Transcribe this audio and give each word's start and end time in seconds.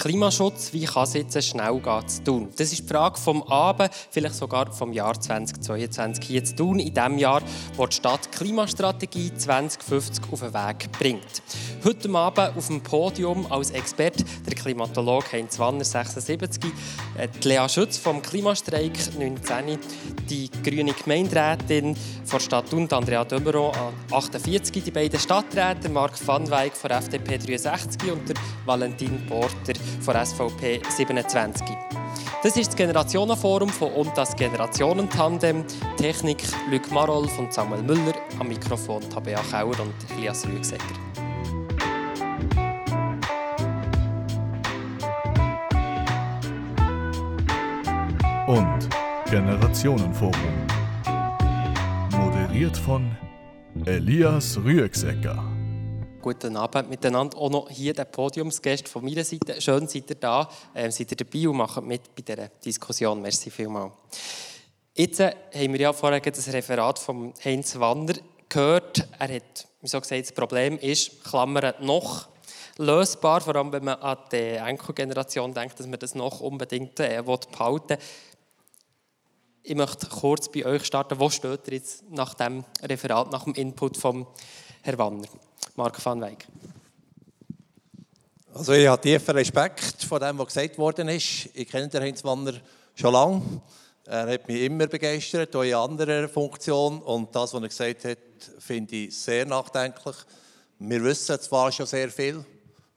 Klimaschutz, 0.00 0.72
wie 0.72 0.86
kann 0.86 1.04
es 1.04 1.12
jetzt 1.12 1.44
schnell 1.44 1.78
gehen 1.78 2.08
zu 2.08 2.24
tun? 2.24 2.48
Das 2.56 2.72
ist 2.72 2.78
die 2.78 2.88
Frage 2.88 3.18
vom 3.18 3.42
Abend, 3.42 3.90
vielleicht 4.10 4.34
sogar 4.34 4.72
vom 4.72 4.94
Jahr 4.94 5.20
2022 5.20 6.24
hier 6.24 6.42
zu 6.42 6.56
tun, 6.56 6.78
in 6.78 6.94
dem 6.94 7.18
Jahr, 7.18 7.42
wo 7.76 7.86
die 7.86 7.94
Stadt 7.94 8.32
Klimastrategie 8.32 9.30
2050 9.34 10.24
auf 10.32 10.40
den 10.40 10.54
Weg 10.54 10.90
bringt. 10.98 11.42
Heute 11.82 12.14
Abend 12.14 12.58
auf 12.58 12.66
dem 12.66 12.82
Podium 12.82 13.50
als 13.50 13.70
Experte 13.70 14.22
der 14.46 14.54
Klimatologe 14.54 15.32
Heinz 15.32 15.58
Wanner, 15.58 15.82
76, 15.82 16.62
äh, 17.16 17.26
Lea 17.42 17.66
Schütz 17.70 17.96
vom 17.96 18.20
Klimastreik 18.20 18.92
19, 19.18 19.78
die 20.28 20.50
grüne 20.62 20.92
Gemeinderätin 20.92 21.96
von 22.26 22.38
Stadt 22.38 22.68
Thun, 22.68 22.86
Andrea 22.92 23.24
Dömeron, 23.24 23.72
48, 24.12 24.84
die 24.84 24.90
beiden 24.90 25.18
Stadträte, 25.18 25.88
Marc 25.88 26.14
van 26.26 26.50
Weyck 26.50 26.74
von 26.74 26.90
FDP 26.90 27.38
63 27.38 28.12
und 28.12 28.28
der 28.28 28.36
Valentin 28.66 29.24
Porter 29.26 29.72
von 30.02 30.14
SVP 30.22 30.82
27. 30.86 31.66
Das 32.42 32.56
ist 32.58 32.68
das 32.68 32.76
Generationenforum 32.76 33.70
von 33.70 33.90
und 33.92 34.16
das 34.16 34.36
Generationentandem. 34.36 35.64
Technik 35.96 36.42
Luc 36.70 36.90
Marolf 36.90 37.38
und 37.38 37.54
Samuel 37.54 37.82
Müller, 37.82 38.14
am 38.38 38.48
Mikrofon 38.48 39.02
Tabea 39.08 39.40
Kauer 39.50 39.80
und 39.80 39.94
Elias 40.18 40.46
Rüegsegger. 40.46 41.09
Und 48.46 48.88
Generationenforum. 49.30 50.34
Moderiert 52.12 52.76
von 52.76 53.16
Elias 53.84 54.56
Rüegsegger. 54.56 55.44
Guten 56.22 56.56
Abend 56.56 56.90
miteinander. 56.90 57.36
Auch 57.36 57.50
noch 57.50 57.70
hier 57.70 57.92
der 57.92 58.06
Podiumsgäste 58.06 58.90
von 58.90 59.04
meiner 59.04 59.24
Seite. 59.24 59.60
Schön, 59.60 59.86
seid 59.86 60.10
ihr 60.10 60.16
da, 60.16 60.48
äh, 60.74 60.90
seid 60.90 61.10
ihr 61.12 61.16
dabei 61.16 61.48
und 61.48 61.56
macht 61.56 61.82
mit 61.82 62.14
bei 62.14 62.22
dieser 62.22 62.48
Diskussion. 62.48 63.22
Merci 63.22 63.50
vielmals. 63.50 63.92
Jetzt 64.94 65.20
äh, 65.20 65.34
haben 65.54 65.72
wir 65.72 65.80
ja 65.80 65.92
vorher 65.92 66.20
das 66.20 66.52
Referat 66.52 66.98
von 66.98 67.32
Heinz 67.44 67.78
Wanner 67.78 68.14
gehört. 68.48 69.08
Er 69.18 69.36
hat, 69.36 69.68
wie 69.80 69.88
so 69.88 70.00
gesagt, 70.00 70.22
das 70.22 70.32
Problem 70.32 70.78
ist, 70.78 71.24
Klammern 71.24 71.74
noch 71.80 72.28
lösbar, 72.80 73.40
vor 73.40 73.56
allem 73.56 73.72
wenn 73.72 73.84
man 73.84 73.98
an 74.00 74.18
die 74.32 74.56
Enkelgeneration 74.56 75.52
denkt, 75.52 75.78
dass 75.78 75.86
man 75.86 75.98
das 75.98 76.14
noch 76.14 76.40
unbedingt 76.40 76.98
äh, 77.00 77.22
behalten 77.22 77.90
will. 77.90 77.98
Ich 79.62 79.74
möchte 79.74 80.06
kurz 80.06 80.50
bei 80.50 80.64
euch 80.64 80.86
starten. 80.86 81.20
Wo 81.20 81.28
steht 81.28 81.68
ihr 81.68 81.74
jetzt 81.74 82.10
nach 82.10 82.32
dem 82.32 82.64
Referat, 82.82 83.30
nach 83.30 83.44
dem 83.44 83.54
Input 83.54 83.98
von 83.98 84.26
Herrn 84.80 84.98
Wanner? 84.98 85.28
Marc 85.76 86.02
van 86.02 86.22
Weyck. 86.22 86.46
Also 88.54 88.72
ich 88.72 88.86
habe 88.86 89.02
tiefen 89.02 89.36
Respekt 89.36 90.02
vor 90.08 90.18
dem, 90.18 90.38
was 90.38 90.46
gesagt 90.46 90.78
worden 90.78 91.08
ist. 91.08 91.50
Ich 91.52 91.68
kenne 91.68 91.88
den 91.88 92.02
Heinz 92.02 92.24
Wanner 92.24 92.54
schon 92.94 93.12
lange. 93.12 93.42
Er 94.06 94.32
hat 94.32 94.48
mich 94.48 94.62
immer 94.62 94.86
begeistert, 94.86 95.54
auch 95.54 95.62
in 95.62 95.74
anderer 95.74 96.26
Funktion. 96.26 97.02
Und 97.02 97.34
das, 97.36 97.52
was 97.52 97.62
er 97.62 97.68
gesagt 97.68 98.04
hat, 98.06 98.18
finde 98.58 98.96
ich 98.96 99.16
sehr 99.16 99.44
nachdenklich. 99.44 100.16
Wir 100.78 101.04
wissen 101.04 101.38
zwar 101.38 101.70
schon 101.70 101.84
sehr 101.86 102.10
viel 102.10 102.42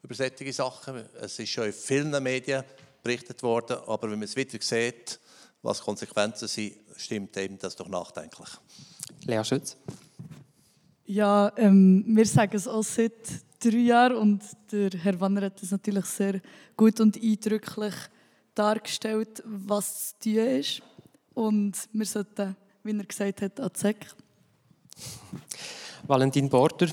über 0.02 0.16
solche 0.16 0.54
Sachen. 0.54 1.04
Es 1.22 1.38
ist 1.40 1.50
schon 1.50 1.66
in 1.66 1.74
vielen 1.74 2.24
Medien 2.24 2.64
berichtet 3.04 3.44
worden. 3.44 3.80
Aber 3.86 4.04
wenn 4.04 4.20
man 4.20 4.24
es 4.24 4.36
wieder 4.38 4.58
sieht, 4.62 5.20
was 5.64 5.82
Konsequenzen 5.82 6.48
sind, 6.48 6.74
stimmt 6.98 7.36
eben 7.38 7.58
das 7.58 7.76
doch 7.76 7.88
nachdenklich. 7.88 8.50
Lea 9.26 9.44
Schütz. 9.44 9.78
Ja, 11.06 11.52
ähm, 11.58 12.04
wir 12.08 12.26
sagen 12.26 12.56
es 12.56 12.68
auch 12.68 12.84
seit 12.84 13.12
drei 13.60 13.78
Jahren 13.78 14.18
und 14.18 14.44
der 14.72 14.92
Herr 14.92 15.20
Wanner 15.20 15.44
hat 15.44 15.64
es 15.64 15.72
natürlich 15.72 16.06
sehr 16.06 16.42
gut 16.78 17.00
und 17.00 17.22
eindrücklich 17.22 17.94
dargestellt, 18.54 19.42
was 19.46 20.20
zu 20.20 20.30
tun 20.30 20.48
ist. 20.48 20.82
Und 21.34 21.74
wir 21.94 22.06
sollten, 22.06 22.56
wie 22.84 22.98
er 22.98 23.06
gesagt 23.06 23.42
hat, 23.42 23.60
an. 23.60 23.72
Valentin 26.06 26.50
Border. 26.50 26.88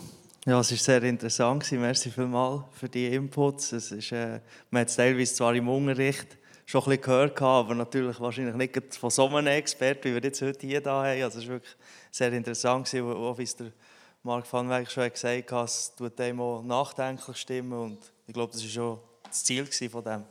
Ja, 0.46 0.60
es 0.60 0.70
war 0.70 0.78
sehr 0.78 1.02
interessant. 1.02 1.70
Merci 1.72 2.10
vielmals 2.10 2.62
für 2.72 2.88
die 2.88 3.06
Inputs. 3.08 3.72
Es 3.72 3.92
ist, 3.92 4.12
äh, 4.12 4.40
man 4.70 4.82
hat 4.82 4.88
es 4.88 4.96
teilweise 4.96 5.34
zwar 5.34 5.54
im 5.54 5.68
Unterricht 5.68 6.38
schon 6.70 6.82
ein 6.82 6.90
bisschen 6.90 7.02
gehört, 7.02 7.42
aber 7.42 7.74
natürlich 7.74 8.20
wahrscheinlich 8.20 8.54
nicht 8.54 8.94
von 8.94 9.10
so 9.10 9.26
einem 9.26 9.48
Experten, 9.48 10.04
wie 10.04 10.14
wir 10.14 10.22
jetzt 10.22 10.40
heute 10.40 10.66
hier 10.66 10.80
da 10.80 11.04
haben. 11.04 11.22
Also 11.22 11.40
es 11.40 11.46
war 11.46 11.54
wirklich 11.54 11.76
sehr 12.12 12.32
interessant, 12.32 12.94
auch 12.94 13.38
wie 13.38 13.42
es 13.42 13.56
der 13.56 13.72
Marc 14.22 14.52
van 14.52 14.68
Weyck 14.68 14.88
schon 14.90 15.10
gesagt 15.10 15.50
hat, 15.50 15.68
es 15.68 15.92
tut 15.96 16.20
einem 16.20 16.40
auch 16.40 16.62
nachdenklich 16.62 17.36
stimmen 17.38 17.72
und 17.72 17.98
ich 18.26 18.34
glaube, 18.34 18.52
das 18.52 18.62
war 18.62 18.70
schon 18.70 18.98
das 19.24 19.42
Ziel 19.42 19.66
von 19.66 20.04
dem. 20.04 20.24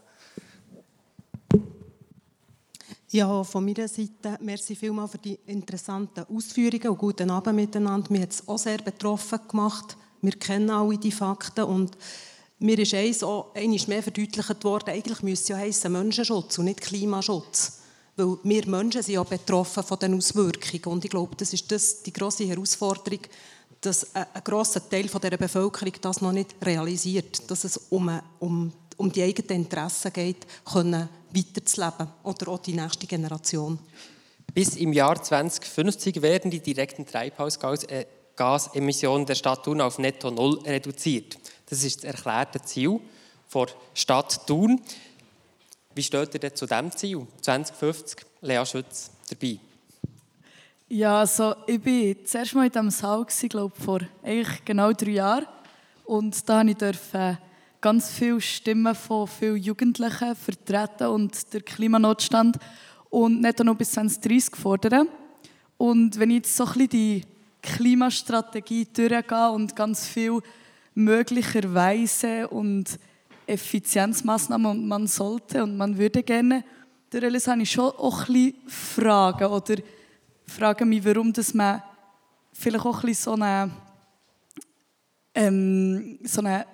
Ja, 3.10 3.44
von 3.44 3.66
meiner 3.66 3.88
Seite 3.88 4.38
merci 4.40 4.76
vielmals 4.76 5.12
für 5.12 5.18
die 5.18 5.40
interessanten 5.48 6.26
Ausführungen 6.34 6.90
und 6.90 6.98
guten 7.00 7.32
Abend 7.32 7.56
miteinander. 7.56 8.12
Mir 8.12 8.22
hat 8.22 8.32
es 8.32 8.48
auch 8.48 8.60
sehr 8.60 8.78
betroffen 8.78 9.40
gemacht. 9.48 9.98
Wir 10.22 10.34
kennen 10.34 10.70
alle 10.70 10.98
die 10.98 11.12
Fakten 11.12 11.64
und 11.64 11.98
mir 12.60 12.80
ist 12.80 12.94
eins 12.94 13.24
auch 13.24 13.54
mehr 13.56 14.04
verdeutlicht 14.04 14.64
worden, 14.64 14.90
eigentlich 14.90 15.22
müsste 15.22 15.54
ja 15.54 15.60
heißen 15.60 15.92
Menschenschutz 15.92 16.58
und 16.58 16.66
nicht 16.66 16.82
Klimaschutz. 16.82 17.80
Weil 18.16 18.38
wir 18.44 18.68
Menschen 18.68 19.02
sind 19.02 19.16
ja 19.16 19.24
betroffen 19.24 19.84
von 19.84 19.98
den 19.98 20.16
Auswirkungen. 20.16 20.84
Und 20.86 21.06
ich 21.06 21.12
glaube, 21.12 21.36
das 21.38 21.54
ist 21.54 21.72
das, 21.72 22.04
die 22.04 22.12
grosse 22.12 22.46
Herausforderung, 22.46 23.22
dass 23.80 24.14
ein 24.14 24.26
grosser 24.44 24.90
Teil 24.90 25.08
der 25.08 25.38
Bevölkerung 25.38 25.94
das 26.02 26.20
noch 26.20 26.34
nicht 26.34 26.54
realisiert, 26.62 27.50
dass 27.50 27.64
es 27.64 27.78
um, 27.90 28.12
um, 28.40 28.74
um 28.98 29.12
die 29.12 29.24
eigenen 29.24 29.62
Interessen 29.62 30.12
geht, 30.12 30.46
können 30.66 31.08
weiterzuleben 31.34 32.10
oder 32.24 32.50
auch 32.50 32.60
die 32.60 32.74
nächste 32.74 33.08
Generation. 33.08 33.80
Bis 34.54 34.76
im 34.76 34.92
Jahr 34.92 35.24
2050 35.24 36.22
werden 36.22 36.52
die 36.52 36.60
direkten 36.60 37.06
Treibhausgasemissionen 37.06 39.26
der 39.26 39.36
Stadt 39.36 39.64
Thun 39.64 39.80
auf 39.80 39.98
netto 40.00 40.30
null 40.32 40.60
reduziert. 40.66 41.38
Das 41.70 41.84
ist 41.84 42.04
das 42.04 42.16
erklärte 42.16 42.62
Ziel 42.62 43.00
der 43.54 43.68
Stadt 43.94 44.48
Thun. 44.48 44.82
Wie 45.94 46.04
steht 46.04 46.34
ihr 46.34 46.40
denn 46.40 46.56
zu 46.56 46.66
diesem 46.66 46.92
Ziel? 46.92 47.28
2050, 47.42 48.26
Lea 48.42 48.66
Schütz 48.66 49.12
dabei. 49.30 49.60
Ja, 50.88 51.20
also 51.20 51.54
ich 51.68 51.86
war 51.86 52.26
zuerst 52.26 52.56
mal 52.56 52.66
in 52.66 52.72
diesem 52.72 52.90
Saal, 52.90 53.26
glaube 53.48 53.76
vor 53.80 54.00
eigentlich 54.24 54.66
genau 54.66 54.92
drei 54.94 55.12
Jahren. 55.12 55.46
Und 56.06 56.50
da 56.50 56.64
durfte 56.64 57.38
ich 57.38 57.82
ganz 57.82 58.10
viele 58.10 58.42
Stimmen 58.42 58.96
von 58.96 59.28
vielen 59.28 59.58
Jugendlichen 59.58 60.36
vertreten 60.36 61.08
und 61.08 61.54
den 61.54 61.64
Klimanotstand 61.64 62.58
und 63.12 63.42
nicht 63.42 63.60
nur 63.60 63.76
bis 63.76 63.92
2030 63.92 64.56
fordern. 64.56 65.08
Und 65.78 66.20
wenn 66.20 66.32
ich 66.32 66.38
jetzt 66.38 66.58
so 66.58 66.66
ein 66.66 66.74
bisschen 66.74 66.90
die 66.90 67.22
Klimastrategie 67.62 68.88
durchgehe 68.92 69.52
und 69.52 69.76
ganz 69.76 70.08
viel 70.08 70.42
möglicherweise 70.94 72.48
und 72.48 73.00
Effizienzmaßnahmen 73.48 74.72
und 74.72 74.88
man 74.88 75.08
sollte 75.08 75.64
und 75.64 75.78
man 75.78 75.98
würde 75.98 76.24
gerne, 76.24 76.64
dann 77.10 77.24
habe 77.34 77.62
ich 77.62 77.72
schon 77.72 77.92
auch 77.92 78.30
ein 78.30 78.54
Fragen 78.68 79.46
oder 79.46 79.76
frage 80.46 80.86
mich, 80.86 81.04
warum 81.04 81.34
dass 81.34 81.54
man 81.54 81.82
vielleicht 82.54 82.86
auch 82.86 83.04
ein 83.04 83.14
so 83.14 83.34
eine, 83.34 83.72
ähm, 85.34 86.20
so 86.24 86.42
eine 86.42 86.66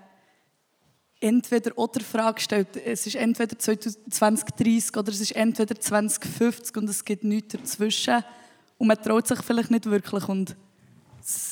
Entweder-oder-Frage 1.21 2.41
stellt. 2.41 2.75
Es 2.77 3.07
ist 3.07 3.15
entweder 3.15 3.57
2030 3.57 4.97
oder 4.97 5.09
es 5.09 5.21
ist 5.21 5.35
entweder 5.35 5.79
2050 5.79 6.77
und 6.77 6.89
es 6.89 7.03
gibt 7.03 7.23
nichts 7.23 7.53
dazwischen. 7.53 8.23
Und 8.77 8.87
man 8.87 9.01
traut 9.01 9.27
sich 9.27 9.41
vielleicht 9.41 9.71
nicht 9.71 9.85
wirklich. 9.85 10.27
Und 10.27 10.55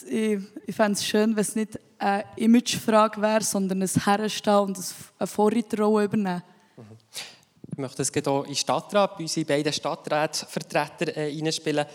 ich, 0.06 0.38
ich 0.68 0.76
fände 0.76 0.94
es 0.94 1.06
schön, 1.06 1.36
wenn 1.36 1.42
es 1.42 1.56
nicht 1.56 1.80
eine 2.04 2.26
Imagefrage 2.36 3.22
wäre, 3.22 3.44
sondern 3.44 3.82
ein 3.82 3.90
Herstehen 3.90 4.56
und 4.56 4.78
eine 5.20 5.28
Vorreiterrolle 5.28 6.06
übernehmen. 6.06 6.44
Mhm. 6.78 6.84
Ich 7.72 7.78
möchte 7.78 8.02
es 8.02 8.12
hier 8.14 8.26
in 8.26 8.44
den 8.44 8.56
Stadtrat, 8.56 9.18
bei 9.18 9.24
unseren 9.24 9.46
beiden 9.46 9.74
Stadtratsvertretern 9.74 11.10
äh, 11.10 11.32
einspielen. 11.32 11.86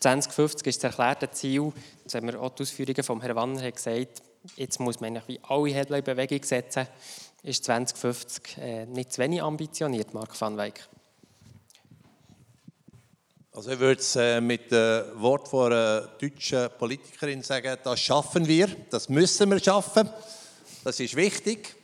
2050 0.00 0.66
ist 0.66 0.84
das 0.84 0.90
erklärte 0.90 1.30
Ziel. 1.30 1.72
Jetzt 2.02 2.14
haben 2.14 2.26
wir 2.26 2.40
auch 2.40 2.50
die 2.50 2.62
Ausführungen 2.62 3.02
von 3.02 3.20
Herrn 3.20 3.36
Wanner 3.36 3.70
gesagt. 3.70 4.22
Jetzt 4.56 4.80
muss 4.80 5.00
man 5.00 5.22
wie 5.26 5.40
alle 5.48 5.70
Hebel 5.70 5.98
in 5.98 6.04
Bewegung 6.04 6.42
setzen. 6.42 6.86
Ist 7.42 7.64
2050 7.64 8.58
äh, 8.58 8.86
nicht 8.86 9.12
zu 9.12 9.22
wenig 9.22 9.42
ambitioniert, 9.42 10.12
Marc 10.12 10.38
van 10.38 10.56
Weyck? 10.56 10.86
Also 13.54 13.70
ich 13.70 13.78
würde 13.78 14.00
es 14.00 14.16
äh, 14.16 14.40
mit 14.40 14.70
dem 14.70 15.04
Wort 15.16 15.46
von 15.46 15.70
einer 15.70 16.08
deutschen 16.18 16.70
Politikerin 16.78 17.42
sagen, 17.42 17.76
das 17.84 18.00
schaffen 18.00 18.48
wir, 18.48 18.66
das 18.88 19.10
müssen 19.10 19.50
wir 19.50 19.62
schaffen. 19.62 20.08
Das 20.82 20.98
ist 20.98 21.14
wichtig. 21.14 21.76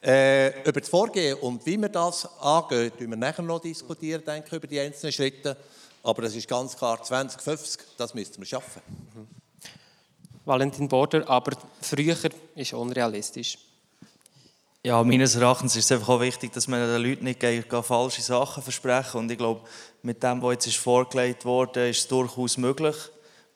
Äh, 0.00 0.62
über 0.62 0.78
das 0.80 0.88
Vorgehen 0.88 1.36
und 1.38 1.66
wie 1.66 1.76
wir 1.78 1.88
das 1.88 2.28
angehen, 2.40 2.92
werden 2.92 3.10
wir 3.10 3.16
nachher 3.16 3.42
noch 3.42 3.58
diskutieren, 3.58 4.22
denke 4.24 4.54
über 4.54 4.68
die 4.68 4.78
einzelnen 4.78 5.12
Schritte. 5.12 5.56
Aber 6.04 6.22
das 6.22 6.36
ist 6.36 6.46
ganz 6.46 6.76
klar 6.76 7.02
2050, 7.02 7.82
das 7.96 8.14
müssen 8.14 8.38
wir 8.38 8.46
schaffen. 8.46 8.80
Mhm. 8.88 9.26
Valentin 10.44 10.86
Border, 10.86 11.28
aber 11.28 11.56
früher 11.80 12.16
ist 12.54 12.72
unrealistisch. 12.72 13.58
Ja, 14.86 15.02
meines 15.02 15.34
Erachtens 15.34 15.74
ist 15.74 15.86
es 15.86 15.90
einfach 15.90 16.10
auch 16.10 16.20
wichtig, 16.20 16.52
dass 16.52 16.68
man 16.68 16.78
den 16.78 17.02
Leuten 17.02 17.24
nicht 17.24 17.42
falsche 17.82 18.22
Sachen 18.22 18.62
versprechen. 18.62 19.18
Und 19.18 19.30
ich 19.32 19.36
glaube, 19.36 19.62
mit 20.02 20.22
dem, 20.22 20.40
was 20.40 20.64
jetzt 20.64 20.76
vorgelegt 20.76 21.44
wurde, 21.44 21.88
ist 21.88 21.98
es 21.98 22.06
durchaus 22.06 22.56
möglich. 22.56 22.94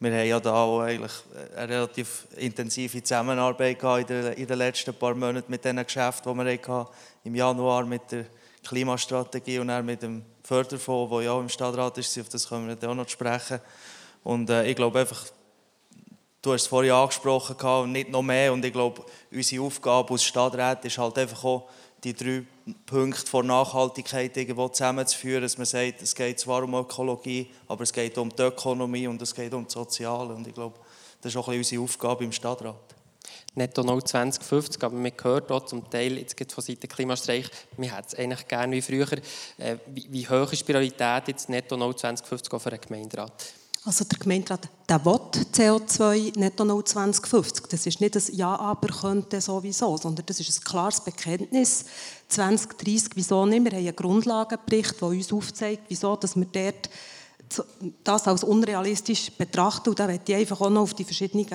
Wir 0.00 0.10
haben 0.10 0.26
ja 0.26 0.40
da 0.40 0.54
auch 0.54 0.80
eigentlich 0.80 1.12
eine 1.54 1.68
relativ 1.68 2.26
intensive 2.36 3.00
Zusammenarbeit 3.04 3.80
den, 4.08 4.32
in 4.32 4.44
den 4.44 4.58
letzten 4.58 4.92
paar 4.92 5.14
Monaten 5.14 5.48
mit 5.48 5.64
den 5.64 5.76
Geschäften, 5.84 6.36
die 6.36 6.44
wir 6.44 6.52
hatten. 6.66 6.90
Im 7.22 7.36
Januar 7.36 7.84
mit 7.84 8.10
der 8.10 8.24
Klimastrategie 8.66 9.60
und 9.60 9.68
dann 9.68 9.86
mit 9.86 10.02
dem 10.02 10.24
Förderfonds, 10.42 11.12
der 11.12 11.22
ja 11.22 11.30
auch 11.30 11.40
im 11.42 11.48
Stadtrat 11.48 11.96
ist. 11.98 12.18
Auf 12.18 12.28
das 12.28 12.48
können 12.48 12.66
wir 12.66 12.74
dann 12.74 12.90
auch 12.90 12.94
noch 12.96 13.08
sprechen. 13.08 13.60
Und 14.24 14.50
äh, 14.50 14.68
ich 14.68 14.74
glaube 14.74 14.98
einfach, 14.98 15.26
Du 16.42 16.52
hast 16.52 16.62
es 16.62 16.68
vorhin 16.68 16.92
angesprochen, 16.92 17.56
und 17.82 17.92
nicht 17.92 18.10
noch 18.10 18.22
mehr. 18.22 18.52
Und 18.52 18.64
ich 18.64 18.72
glaube, 18.72 19.04
unsere 19.30 19.62
Aufgabe 19.62 20.12
als 20.14 20.24
Stadtrat 20.24 20.84
ist 20.84 20.96
halt 20.96 21.18
einfach 21.18 21.44
auch, 21.44 21.68
die 22.02 22.14
drei 22.14 22.44
Punkte 22.86 23.26
von 23.26 23.46
Nachhaltigkeit 23.46 24.34
irgendwo 24.34 24.68
zusammenzuführen, 24.68 25.42
dass 25.42 25.58
man 25.58 25.66
sagt, 25.66 26.00
es 26.00 26.14
geht 26.14 26.40
zwar 26.40 26.62
um 26.62 26.74
Ökologie, 26.74 27.50
aber 27.68 27.82
es 27.82 27.92
geht 27.92 28.16
um 28.16 28.34
die 28.34 28.42
Ökonomie 28.42 29.06
und 29.06 29.20
es 29.20 29.34
geht 29.34 29.52
um 29.52 29.64
das 29.64 29.74
Soziale. 29.74 30.34
Und 30.34 30.46
ich 30.46 30.54
glaube, 30.54 30.78
das 31.20 31.32
ist 31.32 31.36
auch 31.36 31.48
ein 31.48 31.58
bisschen 31.58 31.78
unsere 31.78 31.82
Aufgabe 31.82 32.24
im 32.24 32.32
Stadtrat. 32.32 32.94
Netto 33.54 33.82
0 33.82 34.02
2050, 34.04 34.82
aber 34.82 34.96
man 34.96 35.12
hört 35.22 35.50
auch 35.50 35.66
zum 35.66 35.90
Teil, 35.90 36.18
jetzt 36.18 36.36
geht 36.36 36.52
von 36.52 36.62
Seiten 36.62 36.88
Klimastreich, 36.88 37.46
wir 37.76 37.94
hätten 37.94 38.06
es 38.06 38.14
eigentlich 38.14 38.48
gerne 38.48 38.76
wie 38.76 38.82
früher. 38.82 39.12
Äh, 39.58 39.76
wie, 39.86 40.06
wie, 40.08 40.28
hoch 40.28 40.52
ist 40.52 40.60
die 40.60 40.72
Priorität 40.72 41.28
jetzt 41.28 41.48
Netto 41.48 41.76
0 41.76 41.96
2050 41.96 42.60
für 42.60 42.70
einen 42.70 42.80
Gemeinderat? 42.80 43.59
Also 43.84 44.04
der 44.04 44.18
Gemeinderat 44.18 44.68
der 44.88 45.04
will 45.06 45.20
CO2 45.54 46.38
netto 46.38 46.64
0 46.64 46.84
2050. 46.84 47.66
Das 47.66 47.86
ist 47.86 48.00
nicht 48.00 48.14
ein 48.14 48.22
Ja, 48.34 48.54
aber 48.56 48.88
könnte 48.88 49.40
sowieso, 49.40 49.96
sondern 49.96 50.26
das 50.26 50.38
ist 50.38 50.60
ein 50.60 50.64
klares 50.64 51.00
Bekenntnis. 51.00 51.86
2030, 52.28 53.12
wieso 53.14 53.46
nicht? 53.46 53.64
Wir 53.64 53.70
haben 53.70 53.78
einen 53.78 53.96
Grundlagenbericht, 53.96 55.00
der 55.00 55.08
uns 55.08 55.32
aufzeigt, 55.32 55.84
wieso 55.88 56.14
dass 56.16 56.36
wir 56.36 56.46
dort 56.46 56.90
das 58.04 58.28
als 58.28 58.44
unrealistisch 58.44 59.32
betrachten. 59.32 59.90
Und 59.90 59.98
da 59.98 60.06
möchte 60.06 60.32
ich 60.32 60.38
einfach 60.38 60.60
auch 60.60 60.70
noch 60.70 60.82
auf 60.82 60.94
die 60.94 61.04
verschiedenen 61.04 61.46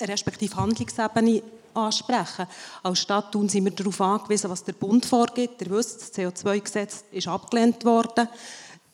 respektive 0.00 0.56
Handlungsebenen 0.56 1.42
ansprechen. 1.74 2.46
Als 2.82 3.00
Stadt 3.00 3.32
Thun 3.32 3.48
sind 3.48 3.64
wir 3.64 3.72
darauf 3.72 4.00
angewiesen, 4.00 4.50
was 4.50 4.64
der 4.64 4.74
Bund 4.74 5.04
vorgibt. 5.04 5.60
Ihr 5.62 5.70
wisst, 5.70 6.00
das 6.00 6.14
CO2-Gesetz 6.14 7.04
ist 7.10 7.28
abgelehnt 7.28 7.84
worden. 7.84 8.28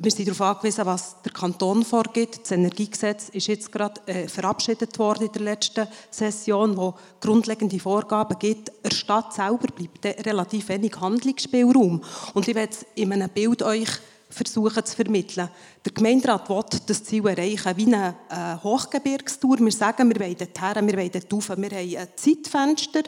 Wir 0.00 0.12
sind 0.12 0.28
darauf 0.28 0.56
angewiesen, 0.56 0.86
was 0.86 1.20
der 1.22 1.32
Kanton 1.32 1.84
vorgibt. 1.84 2.42
Das 2.42 2.52
Energiegesetz 2.52 3.30
ist 3.30 3.48
jetzt 3.48 3.72
gerade 3.72 4.00
äh, 4.06 4.28
verabschiedet 4.28 4.96
worden 4.96 5.26
in 5.26 5.32
der 5.32 5.42
letzten 5.42 5.88
Session, 6.08 6.76
wo 6.76 6.94
grundlegende 7.20 7.80
Vorgaben 7.80 8.38
gibt. 8.38 8.70
Der 8.84 8.92
Stadt 8.92 9.34
selber 9.34 9.66
bleibt 9.74 10.24
relativ 10.24 10.68
wenig 10.68 10.92
Handlungsspielraum. 11.00 12.00
Und 12.32 12.46
ich 12.46 12.54
werde 12.54 12.76
in 12.94 13.12
einem 13.12 13.28
Bild 13.28 13.60
euch 13.64 13.88
versuchen 14.30 14.84
zu 14.84 14.94
vermitteln. 14.94 15.48
Der 15.84 15.92
Gemeinderat 15.92 16.48
will 16.48 16.62
das 16.86 17.02
Ziel 17.02 17.26
erreichen 17.26 17.76
wie 17.76 17.92
eine 17.92 18.14
äh, 18.30 18.62
Hochgebirgstour. 18.62 19.58
Wir 19.58 19.72
sagen, 19.72 20.08
wir 20.10 20.20
wollen 20.20 20.36
dorthin, 20.38 20.86
wir 20.86 20.96
wollen 20.96 21.10
dort 21.10 21.32
rauf. 21.32 21.48
Wir 21.48 21.70
haben 21.70 21.96
ein 21.96 22.08
Zeitfenster, 22.14 23.02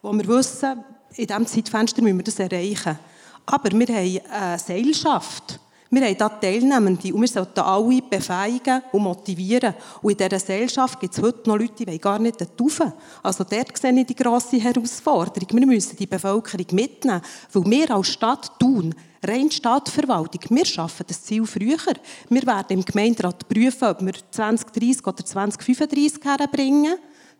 wo 0.00 0.14
wir 0.14 0.26
wissen, 0.28 0.82
in 1.14 1.26
diesem 1.26 1.46
Zeitfenster 1.46 2.00
müssen 2.00 2.16
wir 2.16 2.24
das 2.24 2.38
erreichen. 2.38 2.98
Aber 3.44 3.70
wir 3.70 3.86
haben 3.86 4.20
eine 4.30 4.58
Seilschaft. 4.58 5.60
Wir 5.94 6.06
haben 6.06 6.16
hier 6.16 6.40
Teilnehmende 6.40 7.12
und 7.12 7.20
wir 7.20 7.28
sollten 7.28 7.60
alle 7.60 8.00
befähigen 8.00 8.80
und 8.92 9.02
motivieren. 9.02 9.74
Und 10.00 10.12
in 10.12 10.16
dieser 10.16 10.30
Gesellschaft 10.30 10.98
gibt 10.98 11.12
es 11.12 11.22
heute 11.22 11.46
noch 11.46 11.58
Leute, 11.58 11.84
die 11.84 11.98
gar 11.98 12.18
nicht 12.18 12.40
rauf. 12.40 12.80
Also 13.22 13.44
dort 13.44 13.76
sehe 13.76 14.00
ich 14.00 14.06
die 14.06 14.14
grosse 14.14 14.56
Herausforderung. 14.56 15.48
Wir 15.52 15.66
müssen 15.66 15.94
die 15.94 16.06
Bevölkerung 16.06 16.64
mitnehmen, 16.72 17.20
weil 17.52 17.70
wir 17.70 17.90
als 17.90 18.08
Stadt 18.08 18.58
tun, 18.58 18.94
rein 19.22 19.50
Stadtverwaltung, 19.50 20.40
wir 20.48 20.64
schaffen 20.64 21.04
das 21.06 21.24
Ziel 21.24 21.44
früher. 21.44 21.76
Wir 22.30 22.46
werden 22.46 22.78
im 22.78 22.84
Gemeinderat 22.86 23.46
prüfen, 23.46 23.88
ob 23.88 24.00
wir 24.00 24.14
2030 24.30 25.06
oder 25.06 25.22
2035 25.22 26.24
herbringen. 26.24 26.94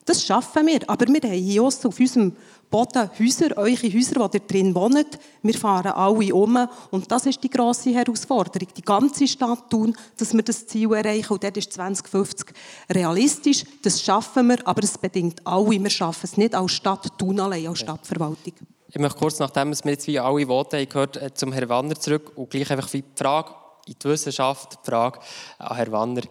Das 0.05 0.25
schaffen 0.25 0.67
wir. 0.67 0.81
Aber 0.89 1.07
wir 1.07 1.21
haben 1.21 1.33
hier 1.33 1.63
auf 1.63 1.85
unserem 1.85 2.37
Boden 2.71 3.11
Häuser, 3.19 3.57
eure 3.57 3.93
Häuser, 3.93 4.29
die 4.29 4.39
ihr 4.39 4.47
drin 4.47 4.75
wohnt. 4.75 5.19
Wir 5.43 5.55
fahren 5.55 5.93
alle 5.93 6.35
um. 6.35 6.69
Und 6.91 7.11
das 7.11 7.27
ist 7.27 7.43
die 7.43 7.51
grosse 7.51 7.91
Herausforderung. 7.91 8.69
Die 8.77 8.83
ganze 8.83 9.29
Stadt 9.29 9.71
tun, 9.71 9.95
dass 10.17 10.33
wir 10.33 10.43
das 10.43 10.67
Ziel 10.67 10.93
erreichen. 10.93 11.33
Und 11.33 11.45
dort 11.45 11.57
ist 11.57 11.73
2050 11.73 12.53
realistisch. 12.91 13.65
Das 13.83 14.03
schaffen 14.03 14.49
wir, 14.49 14.67
aber 14.67 14.83
es 14.83 14.97
bedingt 14.99 15.47
alle. 15.47 15.71
Wir 15.71 15.91
schaffen 15.91 16.25
es 16.25 16.37
nicht 16.37 16.55
als 16.55 16.73
Stadt 16.73 17.19
tun 17.19 17.39
allein, 17.39 17.69
als 17.69 17.81
Stadtverwaltung. 17.81 18.55
Ich 18.89 18.99
möchte 18.99 19.19
kurz, 19.19 19.39
nachdem 19.39 19.73
wir 19.73 19.91
jetzt 19.91 20.07
wie 20.07 20.19
alle 20.19 20.47
Worte 20.49 20.77
haben 20.77 20.89
gehört, 20.89 21.17
äh, 21.17 21.33
zum 21.33 21.53
Herrn 21.53 21.69
Wanner 21.69 21.95
zurück 21.95 22.33
und 22.37 22.51
gleich 22.51 22.71
einfach 22.71 22.91
die 22.91 23.05
Frage 23.15 23.55
in 23.87 23.95
die 24.03 24.09
Wissenschaft, 24.09 24.79
die 24.85 24.91
Frage 24.91 25.19
an 25.59 25.77
Herrn 25.77 25.93
Wanner. 25.93 26.23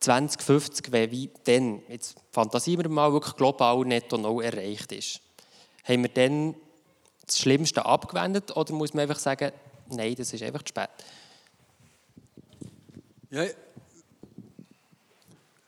2050, 0.00 0.92
wenn 0.92 1.10
wie 1.10 1.30
dann, 1.44 1.82
jetzt 1.88 2.16
fantasieren 2.32 2.84
wir 2.84 2.88
mal, 2.90 3.12
wirklich 3.12 3.34
global 3.34 3.84
netto 3.84 4.16
null 4.16 4.44
erreicht 4.44 4.92
ist 4.92 5.20
haben 5.88 6.02
wir 6.02 6.10
dann 6.10 6.54
das 7.24 7.38
Schlimmste 7.38 7.84
abgewendet 7.84 8.54
oder 8.56 8.72
muss 8.74 8.92
man 8.92 9.02
einfach 9.02 9.18
sagen, 9.18 9.52
nein, 9.88 10.14
das 10.14 10.32
ist 10.32 10.42
einfach 10.42 10.62
zu 10.62 10.68
spät? 10.68 10.90
Ja, 13.30 13.44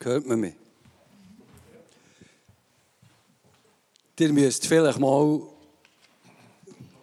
hört 0.00 0.26
man 0.26 0.40
mich? 0.40 0.54
Ihr 4.18 4.32
müsst 4.34 4.66
vielleicht 4.66 4.98
mal 4.98 5.40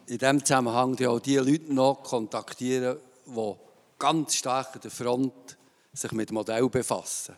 in 0.05 0.19
diesem 0.19 0.45
Zusammenhang 0.45 1.03
auch 1.07 1.19
die 1.19 1.37
Leute 1.37 1.73
noch 1.73 2.03
kontaktieren, 2.03 2.99
die 3.25 3.53
ganz 3.97 4.35
stark 4.35 4.75
an 4.75 4.81
der 4.81 4.91
Front 4.91 5.56
sich 5.97 6.11
mit 6.11 6.31
Modell 6.31 6.69
befassen. 6.69 7.35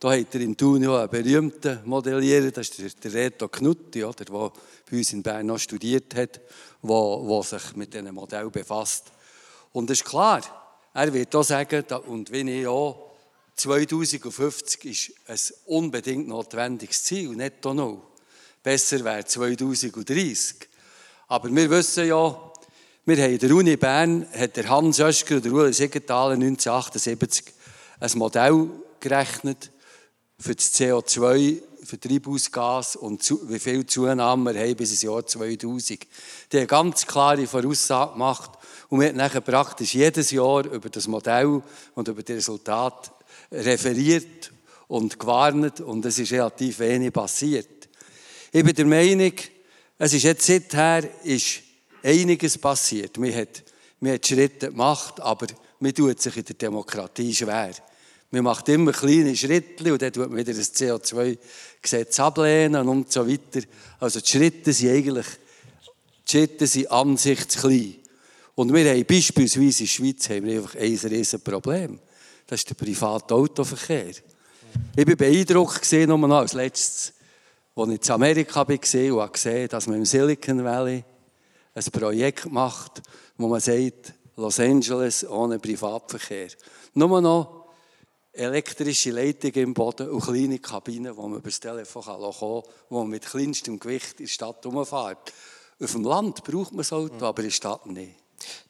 Da 0.00 0.12
hat 0.12 0.34
er 0.34 0.40
in 0.40 0.56
Thun 0.56 0.82
ja 0.82 1.00
einen 1.00 1.10
berühmten 1.10 1.80
Modellierer, 1.84 2.52
das 2.52 2.70
ist 2.70 3.02
der 3.02 3.12
Reto 3.12 3.48
Knutti, 3.48 4.00
der 4.00 4.12
bei 4.12 4.50
uns 4.92 5.12
in 5.12 5.22
Bern 5.22 5.46
noch 5.46 5.58
studiert 5.58 6.14
hat, 6.14 6.40
der 6.82 7.42
sich 7.42 7.76
mit 7.76 7.92
diesem 7.92 8.14
Modell 8.14 8.48
befasst. 8.48 9.10
Und 9.72 9.90
es 9.90 10.00
ist 10.00 10.06
klar, 10.06 10.40
er 10.94 11.12
wird 11.12 11.34
auch 11.34 11.42
sagen, 11.42 11.84
und 12.06 12.30
wie 12.30 12.60
ich 12.60 12.66
auch, 12.66 13.08
2050 13.56 14.84
ist 14.84 15.12
ein 15.26 15.38
unbedingt 15.66 16.28
notwendiges 16.28 17.02
Ziel, 17.02 17.30
nicht 17.30 17.64
null. 17.64 18.00
Besser 18.62 19.04
wäre 19.04 19.24
2030. 19.24 20.68
Aber 21.26 21.52
wir 21.52 21.70
wissen 21.70 22.06
ja, 22.06 22.52
wir 23.04 23.16
haben 23.16 23.32
in 23.32 23.38
der 23.38 23.50
Uni 23.50 23.76
Bern, 23.76 24.26
hat 24.32 24.56
der 24.56 24.68
Hans 24.68 25.00
Oeschger 25.00 25.36
und 25.36 25.44
der 25.44 25.52
Ueli 25.52 25.72
Siegenthaler 25.72 26.34
1978 26.34 27.57
ein 28.00 28.10
Modell 28.14 28.68
gerechnet, 29.00 29.70
für 30.38 30.54
das 30.54 30.72
CO2, 30.74 31.60
für 31.82 31.98
Treibhausgas 31.98 32.96
und 32.96 33.22
zu, 33.22 33.48
wie 33.50 33.58
viel 33.58 33.84
Zunahme 33.86 34.54
wir 34.54 34.60
haben 34.60 34.76
bis 34.76 34.90
ins 34.90 35.02
Jahr 35.02 35.26
2000. 35.26 36.06
Die 36.52 36.58
haben 36.58 36.66
ganz 36.66 37.06
klare 37.06 37.46
Voraussage 37.46 38.12
gemacht 38.12 38.52
und 38.88 39.00
wir 39.00 39.08
haben 39.08 39.16
nachher 39.16 39.40
praktisch 39.40 39.94
jedes 39.94 40.30
Jahr 40.30 40.64
über 40.66 40.88
das 40.90 41.08
Modell 41.08 41.62
und 41.94 42.08
über 42.08 42.22
die 42.22 42.34
Resultate 42.34 43.10
referiert 43.50 44.52
und 44.86 45.18
gewarnt 45.18 45.80
und 45.80 46.04
es 46.04 46.18
ist 46.18 46.32
relativ 46.32 46.78
wenig 46.78 47.12
passiert. 47.12 47.88
Ich 48.52 48.64
bin 48.64 48.74
der 48.74 48.86
Meinung, 48.86 49.32
es 49.98 50.12
ist 50.12 50.22
jetzt 50.22 50.46
seither 50.46 51.08
ist 51.24 51.62
einiges 52.02 52.58
passiert. 52.58 53.18
Man 53.18 53.34
hat, 53.34 53.64
hat 54.04 54.26
Schritte 54.26 54.68
gemacht, 54.68 55.20
aber 55.20 55.48
man 55.80 55.94
tut 55.94 56.20
sich 56.20 56.36
in 56.36 56.44
der 56.44 56.54
Demokratie 56.54 57.34
schwer. 57.34 57.72
Man 58.30 58.44
macht 58.44 58.68
immer 58.68 58.92
kleine 58.92 59.34
Schritte 59.34 59.90
und 59.92 60.02
dann 60.02 60.12
tut 60.12 60.28
man 60.28 60.38
wieder 60.38 60.52
das 60.52 60.74
CO2-Gesetz 60.74 62.20
ablehnen 62.20 62.86
und 62.86 63.10
so 63.10 63.26
weiter. 63.26 63.66
Also 64.00 64.20
die 64.20 64.28
Schritte 64.28 64.72
sind 64.72 64.90
eigentlich, 64.90 65.26
die 66.26 66.30
Schritte 66.30 66.66
sind 66.66 66.90
an 66.90 67.16
sich 67.16 67.48
zu 67.48 67.60
klein. 67.60 67.96
Und 68.54 68.74
wir 68.74 68.90
haben 68.90 69.04
beispielsweise 69.06 69.84
in 69.84 69.86
der 69.86 69.86
Schweiz 69.86 70.28
haben 70.28 70.44
wir 70.44 70.56
einfach 70.56 70.74
ein 70.74 70.80
riesiges 70.80 71.38
Problem. 71.38 71.98
Das 72.46 72.60
ist 72.60 72.68
der 72.68 72.74
private 72.74 73.34
Autoverkehr. 73.34 74.10
Ich 74.96 75.06
war 75.06 75.16
beeindruckt 75.16 75.80
gesehen, 75.80 76.08
nur 76.08 76.30
als 76.32 76.52
letztes, 76.52 77.14
als 77.74 77.88
ich 77.90 78.04
in 78.04 78.10
Amerika 78.10 78.68
war 78.68 78.68
und 78.68 79.32
gesehen, 79.32 79.68
dass 79.68 79.86
man 79.86 79.96
im 79.96 80.04
Silicon 80.04 80.64
Valley 80.64 81.02
ein 81.74 81.84
Projekt 81.92 82.50
macht, 82.50 83.02
wo 83.38 83.48
man 83.48 83.60
sagt, 83.60 84.12
Los 84.36 84.60
Angeles 84.60 85.28
ohne 85.28 85.58
Privatverkehr. 85.58 86.48
Nur 86.94 87.20
noch 87.20 87.57
elektrische 88.32 89.10
Leitungen 89.10 89.56
im 89.56 89.74
Boden 89.74 90.10
und 90.10 90.20
kleine 90.20 90.58
Kabinen, 90.58 91.16
wo 91.16 91.22
man 91.22 91.38
über 91.38 91.48
das 91.48 91.60
Telefon 91.60 92.02
kommen 92.02 92.32
kann, 92.32 92.72
wo 92.88 92.98
man 93.00 93.08
mit 93.08 93.26
kleinstem 93.26 93.78
Gewicht 93.78 94.20
in 94.20 94.26
der 94.26 94.32
Stadt 94.32 94.64
herumfährt. 94.64 95.32
Auf 95.80 95.92
dem 95.92 96.04
Land 96.04 96.44
braucht 96.44 96.72
man 96.72 96.78
das 96.78 96.92
Auto, 96.92 97.14
mhm. 97.14 97.22
aber 97.22 97.42
in 97.42 97.48
der 97.48 97.52
Stadt 97.52 97.86
nicht. 97.86 98.14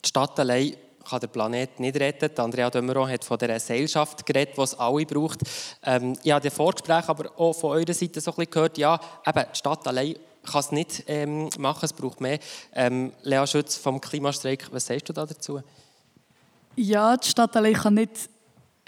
Die 0.04 0.08
Stadt 0.08 0.38
allein 0.40 0.76
kann 1.08 1.20
den 1.20 1.30
Planeten 1.30 1.82
nicht 1.82 1.96
retten. 1.96 2.38
Andrea 2.38 2.70
Dömeron 2.70 3.10
hat 3.10 3.24
von 3.24 3.38
dieser 3.38 3.54
Gesellschaft 3.54 4.26
geredet, 4.26 4.56
die 4.56 4.60
es 4.60 4.78
alle 4.78 5.06
braucht. 5.06 5.40
Ähm, 5.82 6.16
ich 6.22 6.30
habe 6.30 6.42
den 6.42 6.50
Vorgespräch 6.50 7.08
aber 7.08 7.30
auch 7.38 7.54
von 7.54 7.70
eurer 7.72 7.94
Seite 7.94 8.20
so 8.20 8.30
ein 8.30 8.36
bisschen 8.36 8.50
gehört, 8.50 8.78
ja, 8.78 9.00
eben, 9.26 9.44
die 9.52 9.58
Stadt 9.58 9.86
allein 9.86 10.16
kann 10.44 10.60
es 10.60 10.72
nicht 10.72 11.04
ähm, 11.06 11.48
machen, 11.58 11.84
es 11.84 11.92
braucht 11.92 12.20
mehr. 12.20 12.38
Ähm, 12.72 13.12
Lea 13.22 13.46
Schütz 13.46 13.76
vom 13.76 14.00
Klimastreik, 14.00 14.68
was 14.70 14.86
sagst 14.86 15.08
du 15.08 15.12
da 15.12 15.26
dazu? 15.26 15.60
Ja, 16.76 17.16
die 17.16 17.28
Stadt 17.28 17.56
allein 17.56 17.74
kann 17.74 17.94
nicht 17.94 18.30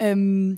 ähm, 0.01 0.57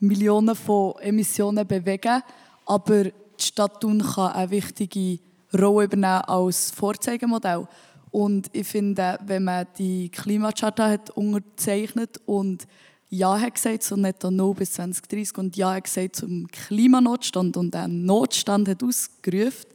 Millionen 0.00 0.56
von 0.56 0.94
Emissionen 1.00 1.66
bewegen, 1.66 2.22
aber 2.64 3.04
die 3.04 3.12
Stadt 3.38 3.80
Thun 3.80 4.02
kann 4.02 4.32
eine 4.32 4.50
wichtige 4.50 5.18
Rolle 5.52 5.84
übernehmen 5.84 6.22
als 6.22 6.70
Vorzeigemodell. 6.70 7.68
Und 8.10 8.48
ich 8.52 8.66
finde, 8.66 9.18
wenn 9.26 9.44
man 9.44 9.66
die 9.78 10.08
Klimacharta 10.08 10.88
hat 10.88 11.10
unterzeichnet 11.10 12.20
und 12.24 12.66
Ja 13.10 13.38
hat 13.38 13.54
gesagt 13.54 13.82
zu 13.82 13.96
Netto 13.96 14.30
No 14.30 14.54
bis 14.54 14.72
2030 14.72 15.38
und 15.38 15.56
Ja 15.56 15.74
hat 15.74 15.84
gesagt 15.84 16.16
zum 16.16 16.46
Klimanotstand 16.48 17.56
und 17.58 17.76
einen 17.76 18.06
Notstand 18.06 18.68
hat 18.68 18.82
ausgerufen, 18.82 19.66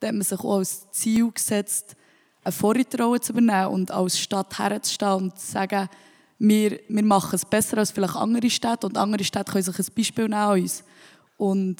dann 0.00 0.08
hat 0.08 0.14
man 0.14 0.22
sich 0.22 0.40
auch 0.40 0.58
als 0.58 0.90
Ziel 0.90 1.30
gesetzt, 1.30 1.94
eine 2.42 2.52
Vorreiterrolle 2.52 3.20
zu 3.20 3.32
übernehmen 3.32 3.66
und 3.68 3.90
als 3.90 4.18
Stadt 4.18 4.58
herzustehen 4.58 5.12
und 5.12 5.38
zu 5.38 5.52
sagen, 5.52 5.88
wir, 6.42 6.80
wir 6.88 7.04
machen 7.04 7.36
es 7.36 7.44
besser 7.44 7.78
als 7.78 7.92
vielleicht 7.92 8.16
andere 8.16 8.50
Städte 8.50 8.88
und 8.88 8.98
andere 8.98 9.22
Städte 9.22 9.52
können 9.52 9.62
sich 9.62 9.78
ein 9.78 9.94
Beispiel 9.96 10.24
nehmen 10.24 10.34
an 10.34 10.60
uns. 10.60 10.82
Und 11.36 11.76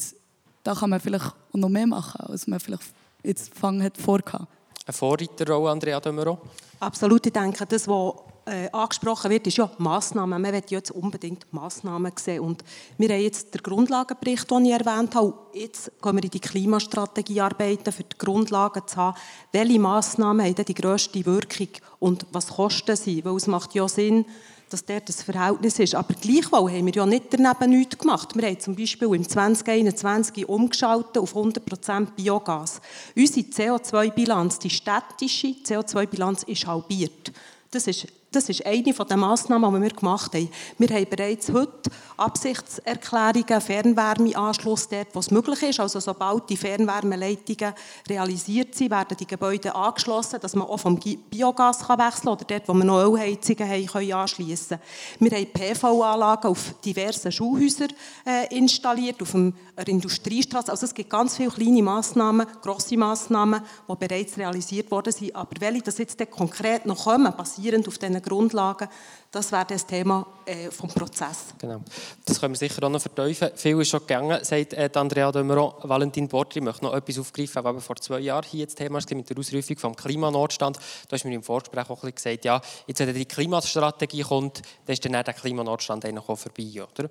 da 0.62 0.74
kann 0.74 0.90
man 0.90 1.00
vielleicht 1.00 1.26
auch 1.26 1.34
noch 1.54 1.68
mehr 1.68 1.86
machen, 1.88 2.20
als 2.20 2.46
man 2.46 2.60
vielleicht 2.60 2.84
jetzt 3.24 3.52
fangen 3.52 3.82
hat 3.82 3.98
vorgehabt. 3.98 4.46
Eine 4.86 4.92
Vorreiterrolle, 4.92 5.70
Andrea 5.70 5.98
Dömero? 5.98 6.38
Absolut, 6.78 7.26
ich 7.26 7.32
denke, 7.32 7.66
das, 7.66 7.88
was 7.88 8.14
äh, 8.46 8.68
angesprochen 8.70 9.30
wird, 9.30 9.48
ist 9.48 9.56
ja 9.56 9.68
Massnahmen. 9.78 10.40
Man 10.40 10.52
will 10.52 10.62
jetzt 10.68 10.92
unbedingt 10.92 11.52
Massnahmen 11.52 12.12
sehen. 12.16 12.40
Und 12.40 12.64
wir 12.98 13.08
haben 13.08 13.20
jetzt 13.20 13.54
den 13.54 13.62
Grundlagenbericht, 13.62 14.48
den 14.48 14.64
ich 14.64 14.72
erwähnt 14.72 15.14
habe. 15.16 15.34
Jetzt 15.54 15.90
gehen 16.00 16.16
wir 16.16 16.24
in 16.24 16.30
die 16.30 16.40
Klimastrategie 16.40 17.40
arbeiten, 17.40 17.92
für 17.92 18.04
die 18.04 18.18
Grundlagen 18.18 18.86
zu 18.86 18.96
haben. 18.96 19.18
Welche 19.50 19.80
Massnahmen 19.80 20.46
haben 20.46 20.64
die 20.64 20.74
grösste 20.74 21.24
Wirkung 21.26 21.68
und 21.98 22.26
was 22.32 22.48
kosten 22.48 22.96
sie? 22.96 23.24
Weil 23.24 23.36
es 23.36 23.46
macht 23.48 23.74
ja 23.74 23.88
Sinn, 23.88 24.24
dass 24.72 24.84
dort 24.84 25.08
das 25.08 25.22
Verhältnis 25.22 25.78
ist. 25.78 25.94
Aber 25.94 26.14
gleichwohl 26.14 26.70
haben 26.70 26.86
wir 26.86 26.92
ja 26.92 27.06
nicht 27.06 27.26
daneben 27.30 27.70
nichts 27.70 27.98
gemacht. 27.98 28.34
Wir 28.34 28.48
haben 28.48 28.60
zum 28.60 28.74
Beispiel 28.74 29.08
im 29.14 29.28
2021 29.28 30.48
umgeschaltet 30.48 31.18
auf 31.18 31.36
100% 31.36 32.12
Biogas. 32.16 32.80
Unsere 33.16 33.46
CO2-Bilanz, 33.46 34.58
die 34.58 34.70
städtische 34.70 35.48
CO2-Bilanz, 35.48 36.44
ist 36.44 36.66
halbiert. 36.66 37.32
Das 37.70 37.86
ist 37.86 38.06
das 38.32 38.48
ist 38.48 38.64
eine 38.66 38.82
der 38.82 39.16
Massnahmen, 39.16 39.74
die 39.74 39.82
wir 39.82 39.90
gemacht 39.90 40.34
haben. 40.34 40.48
Wir 40.78 40.88
haben 40.88 41.06
bereits 41.08 41.52
heute 41.52 41.90
Absichtserklärungen, 42.16 43.60
Fernwärmeanschluss 43.60 44.88
dort, 44.88 45.14
wo 45.14 45.20
es 45.20 45.30
möglich 45.30 45.62
ist. 45.62 45.80
Also 45.80 46.00
sobald 46.00 46.48
die 46.48 46.56
Fernwärmeleitungen 46.56 47.74
realisiert 48.08 48.74
sind, 48.74 48.90
werden 48.90 49.16
die 49.18 49.26
Gebäude 49.26 49.74
angeschlossen, 49.74 50.40
dass 50.40 50.54
man 50.54 50.66
auch 50.66 50.78
vom 50.78 50.98
Biogas 50.98 51.80
wechseln 51.80 52.00
kann 52.00 52.32
oder 52.32 52.44
dort, 52.44 52.68
wo 52.68 52.74
wir 52.74 52.84
noch 52.84 53.02
Ölheizungen 53.02 53.68
haben, 53.68 53.86
können 53.86 54.12
anschliessen 54.12 54.78
Wir 55.18 55.30
haben 55.30 55.46
PV-Anlagen 55.52 56.48
auf 56.48 56.74
diversen 56.84 57.32
Schulhäusern 57.32 57.92
äh, 58.26 58.56
installiert, 58.56 59.20
auf 59.20 59.32
der 59.32 59.88
Industriestraße. 59.88 60.70
Also 60.70 60.86
es 60.86 60.94
gibt 60.94 61.10
ganz 61.10 61.36
viele 61.36 61.50
kleine 61.50 61.82
Massnahmen, 61.82 62.46
grosse 62.62 62.96
Massnahmen, 62.96 63.62
die 63.88 64.06
bereits 64.06 64.38
realisiert 64.38 64.90
worden 64.90 65.12
sind. 65.12 65.34
Aber 65.34 65.60
welche 65.60 65.82
das 65.82 65.98
jetzt 65.98 66.18
konkret 66.30 66.86
noch 66.86 67.04
kommen, 67.04 67.32
basierend 67.36 67.88
auf 67.88 67.98
diesen 67.98 68.21
Grundlagen, 68.22 68.88
das 69.30 69.50
wäre 69.50 69.64
das 69.66 69.86
Thema 69.86 70.26
äh, 70.44 70.70
vom 70.70 70.90
Prozess. 70.90 71.54
Genau. 71.58 71.80
Das 72.24 72.38
können 72.40 72.54
wir 72.54 72.58
sicher 72.58 72.82
auch 72.84 72.90
noch 72.90 73.00
verteufeln. 73.00 73.52
Viel 73.56 73.80
ist 73.80 73.88
schon 73.88 74.00
gegangen, 74.00 74.44
sagt 74.44 74.74
äh, 74.74 74.90
Andrea 74.94 75.32
Dömeron. 75.32 75.72
Valentin 75.82 76.28
Bortri 76.28 76.60
möchte 76.60 76.84
noch 76.84 76.94
etwas 76.94 77.18
aufgreifen, 77.18 77.64
was 77.64 77.84
vor 77.84 77.96
zwei 77.96 78.20
Jahren 78.20 78.44
hier 78.44 78.66
das 78.66 78.74
Thema 78.74 79.00
war, 79.00 79.16
mit 79.16 79.30
der 79.30 79.38
Ausrufung 79.38 79.78
vom 79.78 79.96
Klimanotstand. 79.96 80.76
Du 80.76 81.12
hast 81.12 81.24
mir 81.24 81.34
im 81.34 81.42
Vorgespräch 81.42 81.88
auch 81.88 82.02
ein 82.02 82.12
bisschen 82.12 82.36
gesagt, 82.36 82.44
ja, 82.44 82.60
jetzt, 82.86 83.00
wenn 83.00 83.14
die 83.14 83.24
Klimastrategie 83.24 84.22
kommt, 84.22 84.62
dann 84.86 84.92
ist 84.92 85.04
dann 85.04 85.12
der 85.12 85.24
Klimanotstand 85.24 86.04
eigentlich 86.04 86.28
auch 86.28 86.36
vorbei, 86.36 86.82
oder? 86.82 87.08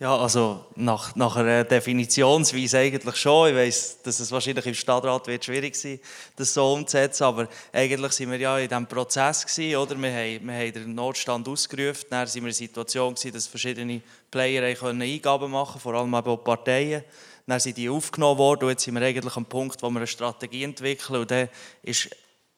Ja, 0.00 0.16
also 0.16 0.64
nach, 0.76 1.14
nach 1.14 1.36
einer 1.36 1.62
Definitionsweise 1.62 2.78
eigentlich 2.78 3.16
schon. 3.16 3.50
Ich 3.50 3.54
weiss, 3.54 3.98
dass 4.02 4.18
es 4.18 4.32
wahrscheinlich 4.32 4.64
im 4.64 4.72
Stadtrat 4.72 5.26
wird 5.26 5.44
schwierig 5.44 5.76
sein 5.76 6.00
das 6.36 6.54
so 6.54 6.72
umzusetzen, 6.72 7.24
aber 7.24 7.48
eigentlich 7.70 8.12
sind 8.12 8.30
wir 8.30 8.38
ja 8.38 8.56
in 8.56 8.66
diesem 8.66 8.86
Prozess 8.86 9.44
gewesen, 9.44 9.76
oder? 9.76 10.00
Wir 10.00 10.10
haben, 10.10 10.46
wir 10.46 10.54
haben 10.54 10.72
den 10.72 10.94
Notstand 10.94 11.46
ausgerufen, 11.46 12.06
dann 12.08 12.20
waren 12.20 12.32
wir 12.32 12.38
in 12.38 12.44
der 12.44 12.54
Situation 12.54 13.14
gewesen, 13.14 13.34
dass 13.34 13.46
verschiedene 13.46 14.00
Player 14.30 14.74
können 14.74 15.02
Eingaben 15.02 15.50
machen 15.50 15.78
vor 15.78 15.92
allem 15.92 16.14
auch 16.14 16.44
Parteien. 16.44 17.04
Dann 17.46 17.60
sind 17.60 17.76
die 17.76 17.90
aufgenommen 17.90 18.38
worden 18.38 18.64
und 18.64 18.70
jetzt 18.70 18.84
sind 18.84 18.94
wir 18.94 19.02
eigentlich 19.02 19.36
am 19.36 19.44
Punkt, 19.44 19.82
wo 19.82 19.90
wir 19.90 19.98
eine 19.98 20.06
Strategie 20.06 20.64
entwickeln 20.64 21.20
und 21.20 21.30
dann 21.30 21.50
ist 21.82 22.08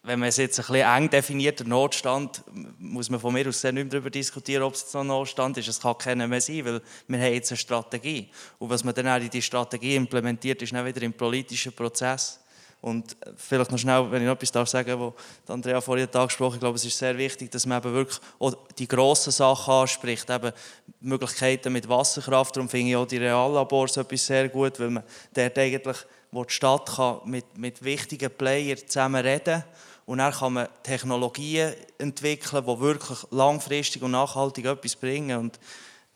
wenn 0.04 0.18
man 0.18 0.30
es 0.30 0.36
jetzt 0.36 0.58
ein 0.58 0.66
bisschen 0.66 0.88
eng 0.88 1.10
definiert, 1.10 1.60
der 1.60 1.66
Notstand, 1.68 2.42
muss 2.78 3.08
man 3.08 3.20
von 3.20 3.32
mir 3.32 3.48
aus 3.48 3.62
nicht 3.62 3.74
mehr 3.74 3.84
darüber 3.84 4.10
diskutieren, 4.10 4.64
ob 4.64 4.74
es 4.74 4.82
jetzt 4.82 4.94
noch 4.94 5.02
ein 5.02 5.06
Notstand 5.06 5.56
ist. 5.58 5.68
Es 5.68 5.80
kann 5.80 5.96
keiner 5.96 6.26
mehr 6.26 6.40
sein, 6.40 6.64
weil 6.64 6.82
wir 7.06 7.18
haben 7.18 7.32
jetzt 7.32 7.52
eine 7.52 7.56
Strategie. 7.56 8.28
Und 8.58 8.68
was 8.68 8.82
man 8.82 8.94
dann 8.94 9.06
auch 9.06 9.20
in 9.20 9.30
die 9.30 9.42
Strategie 9.42 9.94
implementiert, 9.94 10.60
ist 10.60 10.72
dann 10.72 10.84
wieder 10.84 11.02
im 11.02 11.12
politischen 11.12 11.72
Prozess. 11.72 12.40
Und 12.80 13.16
vielleicht 13.36 13.70
noch 13.70 13.78
schnell, 13.78 14.10
wenn 14.10 14.22
ich 14.22 14.26
noch 14.26 14.34
etwas 14.34 14.50
darf 14.50 14.68
sagen 14.68 14.98
was 14.98 15.14
Andrea 15.54 15.80
vorhin 15.80 16.08
angesprochen 16.12 16.50
hat, 16.50 16.56
ich 16.56 16.60
glaube, 16.60 16.76
es 16.76 16.84
ist 16.84 16.98
sehr 16.98 17.16
wichtig, 17.16 17.48
dass 17.52 17.64
man 17.64 17.78
eben 17.78 17.94
wirklich 17.94 18.18
auch 18.40 18.56
die 18.76 18.88
grossen 18.88 19.30
Sachen 19.30 19.72
anspricht, 19.72 20.28
eben 20.28 20.50
Möglichkeiten 21.00 21.72
mit 21.72 21.88
Wasserkraft. 21.88 22.56
Darum 22.56 22.68
finde 22.68 22.90
ich 22.90 22.96
auch 22.96 23.06
die 23.06 23.18
Reallabors 23.18 23.98
etwas 23.98 24.26
sehr 24.26 24.48
gut, 24.48 24.80
weil 24.80 24.90
man 24.90 25.04
dort 25.32 25.56
eigentlich, 25.56 25.98
wo 26.32 26.44
die 26.44 26.52
Stadt 26.52 26.96
kann, 26.96 27.20
mit, 27.24 27.56
mit 27.56 27.84
wichtigen 27.84 28.32
Playern 28.32 28.78
zusammen 28.88 29.24
reden 29.24 29.62
kann 29.62 29.64
und 30.06 30.18
dann 30.18 30.32
kann 30.32 30.52
man 30.54 30.68
Technologien 30.82 31.74
entwickeln, 31.98 32.64
die 32.66 32.80
wirklich 32.80 33.18
langfristig 33.30 34.02
und 34.02 34.10
nachhaltig 34.10 34.64
etwas 34.64 34.96
bringen. 34.96 35.38
Und 35.38 35.60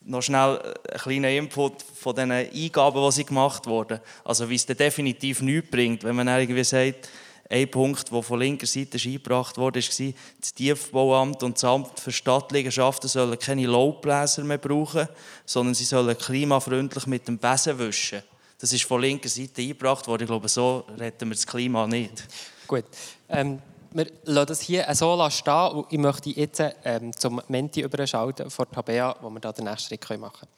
noch 0.00 0.22
schnell 0.22 0.60
ein 0.92 0.98
kleiner 0.98 1.30
Input 1.30 1.82
von 1.82 2.14
den 2.14 2.32
Eingaben, 2.32 3.04
die 3.04 3.12
sie 3.12 3.24
gemacht 3.24 3.66
wurden. 3.66 4.00
Also 4.24 4.48
wie 4.48 4.54
es 4.54 4.66
definitiv 4.66 5.42
nichts 5.42 5.70
bringt, 5.70 6.04
wenn 6.04 6.16
man 6.16 6.28
irgendwie 6.28 6.64
sagt, 6.64 7.08
ein 7.48 7.70
Punkt, 7.70 8.10
der 8.10 8.22
von 8.22 8.40
linker 8.40 8.66
Seite 8.66 8.98
eingebracht 8.98 9.56
wurde, 9.56 9.80
war, 9.80 10.12
das 10.40 10.54
Tiefbauamt 10.54 11.44
und 11.44 11.56
das 11.56 11.64
Amt 11.64 12.00
für 12.00 12.10
Stadtliegenschaften 12.10 13.08
sollen 13.08 13.38
keine 13.38 13.66
Laubbläser 13.66 14.42
mehr 14.42 14.58
brauchen, 14.58 15.08
sondern 15.44 15.74
sie 15.74 15.84
sollen 15.84 16.18
klimafreundlich 16.18 17.06
mit 17.06 17.28
dem 17.28 17.38
Besen 17.38 17.78
wischen. 17.78 18.22
Das 18.58 18.72
ist 18.72 18.84
von 18.84 19.00
linker 19.00 19.28
Seite 19.28 19.62
eingebracht 19.62 20.08
worden. 20.08 20.24
Ich 20.24 20.28
glaube, 20.28 20.48
so 20.48 20.84
retten 20.98 21.28
wir 21.28 21.34
das 21.36 21.46
Klima 21.46 21.86
nicht. 21.86 22.26
Gut. 22.66 22.84
Ähm 23.28 23.60
wir 23.92 24.10
lassen 24.24 24.46
das 24.46 24.60
hier 24.60 24.86
so 24.94 25.30
stehen 25.30 25.68
und 25.72 25.86
ich 25.92 25.98
möchte 25.98 26.30
jetzt 26.30 26.62
ähm, 26.84 27.16
zum 27.16 27.40
Menti 27.48 27.82
überschalten 27.82 28.50
von 28.50 28.70
Tabea, 28.70 29.16
wo 29.20 29.30
wir 29.30 29.40
da 29.40 29.52
den 29.52 29.64
nächsten 29.64 29.96
Schritt 29.96 30.20
machen 30.20 30.40
können. 30.40 30.52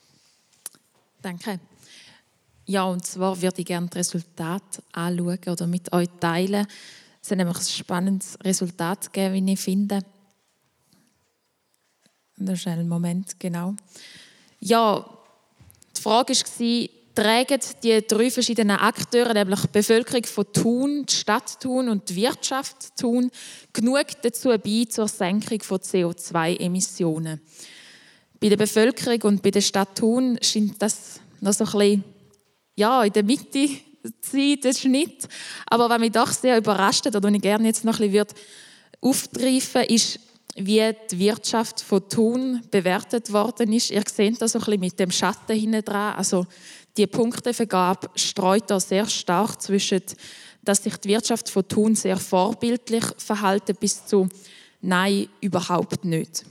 Danke. 1.21 1.59
Ja, 2.65 2.83
und 2.83 3.05
zwar 3.05 3.41
würde 3.41 3.61
ich 3.61 3.65
gerne 3.65 3.87
das 3.87 3.97
Resultat 3.97 4.83
anschauen 4.91 5.39
oder 5.47 5.67
mit 5.67 5.91
euch 5.91 6.07
teilen. 6.19 6.67
Es 7.21 7.31
hat 7.31 7.37
nämlich 7.37 7.57
ein 7.57 7.63
spannendes 7.63 8.37
Resultat 8.43 9.11
gegeben, 9.11 9.47
wie 9.47 9.53
ich 9.53 9.59
finde. 9.59 10.01
Noch 12.37 12.55
schnell 12.55 12.79
einen 12.79 12.89
Moment, 12.89 13.39
genau. 13.39 13.73
Ja, 14.59 15.05
die 15.97 16.01
Frage 16.01 16.33
war, 16.33 16.98
tragen 17.19 17.59
die 17.83 18.07
drei 18.07 18.31
verschiedenen 18.31 18.77
Akteure, 18.77 19.33
nämlich 19.33 19.59
die 19.61 19.67
Bevölkerung 19.67 20.23
von 20.23 20.53
Thun, 20.53 21.05
die 21.05 21.13
Stadt 21.13 21.59
Thun 21.59 21.89
und 21.89 22.09
die 22.09 22.15
Wirtschaft 22.15 22.95
Thun, 22.97 23.29
genug 23.73 24.05
dazu 24.21 24.49
bei 24.49 24.85
zur 24.87 25.09
Senkung 25.09 25.61
von 25.61 25.79
CO2-Emissionen. 25.79 27.41
Bei 28.39 28.47
der 28.47 28.55
Bevölkerung 28.55 29.21
und 29.23 29.41
bei 29.41 29.51
der 29.51 29.59
Stadt 29.59 29.97
Thun 29.97 30.39
scheint 30.41 30.81
das 30.81 31.19
noch 31.41 31.51
so 31.51 31.65
ein 31.65 31.71
bisschen 31.71 32.03
ja, 32.77 33.03
in 33.03 33.11
der 33.11 33.23
Mitte 33.23 33.67
zu 34.21 34.31
sein, 34.31 34.57
der 34.63 34.73
Schnitt. 34.73 35.27
Aber 35.69 35.89
was 35.89 35.99
mich 35.99 36.13
doch 36.13 36.31
sehr 36.31 36.57
überrascht 36.57 37.05
hat, 37.05 37.21
was 37.21 37.33
ich 37.33 37.41
gerne 37.41 37.67
jetzt 37.67 37.83
noch 37.83 37.99
ein 37.99 38.11
bisschen 38.11 38.27
aufgreifen 39.01 39.83
ist, 39.89 40.21
wie 40.55 40.93
die 41.11 41.19
Wirtschaft 41.19 41.81
von 41.81 42.07
Thun 42.09 42.61
bewertet 42.71 43.31
worden 43.31 43.71
ist. 43.73 43.91
Ihr 43.91 44.03
seht 44.05 44.41
das 44.41 44.53
so 44.53 44.59
ein 44.59 44.65
bisschen 44.65 44.79
mit 44.79 44.99
dem 44.99 45.11
Schatten 45.11 45.55
hinten 45.55 45.83
dran. 45.83 46.15
Also 46.15 46.45
die 46.97 47.07
Punktevergabe 47.07 48.09
streut 48.15 48.69
da 48.69 48.79
sehr 48.79 49.07
stark 49.07 49.61
zwischen, 49.61 50.01
dass 50.63 50.83
sich 50.83 50.97
die 50.97 51.09
Wirtschaft 51.09 51.49
von 51.49 51.67
Thun 51.67 51.95
sehr 51.95 52.17
vorbildlich 52.17 53.03
verhalten 53.17 53.75
bis 53.79 54.05
zu 54.05 54.27
Nein, 54.81 55.27
überhaupt 55.41 56.05
nicht. 56.05 56.45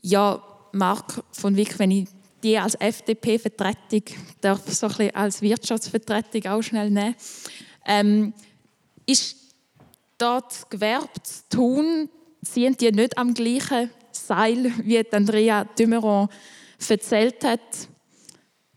Ja, 0.00 0.42
Marc 0.72 1.22
von 1.32 1.54
Wick, 1.54 1.78
wenn 1.78 1.90
ich 1.90 2.08
die 2.42 2.58
als 2.58 2.74
FDP-Vertretung 2.74 4.02
darf 4.40 4.62
so 4.72 4.88
ein 4.98 5.14
als 5.14 5.42
Wirtschaftsvertretung 5.42 6.46
auch 6.50 6.62
schnell 6.62 6.90
nehmen, 6.90 7.14
ähm, 7.86 8.32
ist 9.06 9.36
dort 10.18 10.70
Gewerbe 10.70 11.22
zu 11.22 11.48
tun, 11.50 12.08
ziehen 12.42 12.76
die 12.76 12.90
nicht 12.90 13.16
am 13.18 13.34
gleichen 13.34 13.90
Seil, 14.12 14.72
wie 14.82 15.04
Andrea 15.12 15.64
Dümeron 15.64 16.28
erzählt 16.88 17.44
hat 17.44 17.60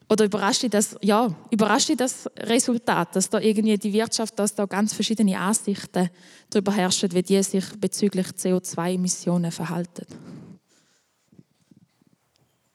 oder 0.10 0.26
überrascht 0.26 0.64
dich 0.64 0.70
das, 0.70 0.96
ja, 1.02 1.34
überrascht 1.50 1.90
dich 1.90 1.98
das 1.98 2.30
Resultat, 2.38 3.16
dass 3.16 3.30
da 3.30 3.40
irgendwie 3.40 3.78
die 3.78 3.94
Wirtschaft, 3.94 4.38
dass 4.38 4.54
da 4.54 4.66
ganz 4.66 4.94
verschiedene 4.94 5.38
Ansichten 5.40 6.10
darüber 6.50 6.72
herrschen, 6.72 7.12
wie 7.14 7.24
die 7.24 7.42
sich 7.42 7.66
bezüglich 7.80 8.28
CO2-Emissionen 8.28 9.52
verhalten? 9.52 10.06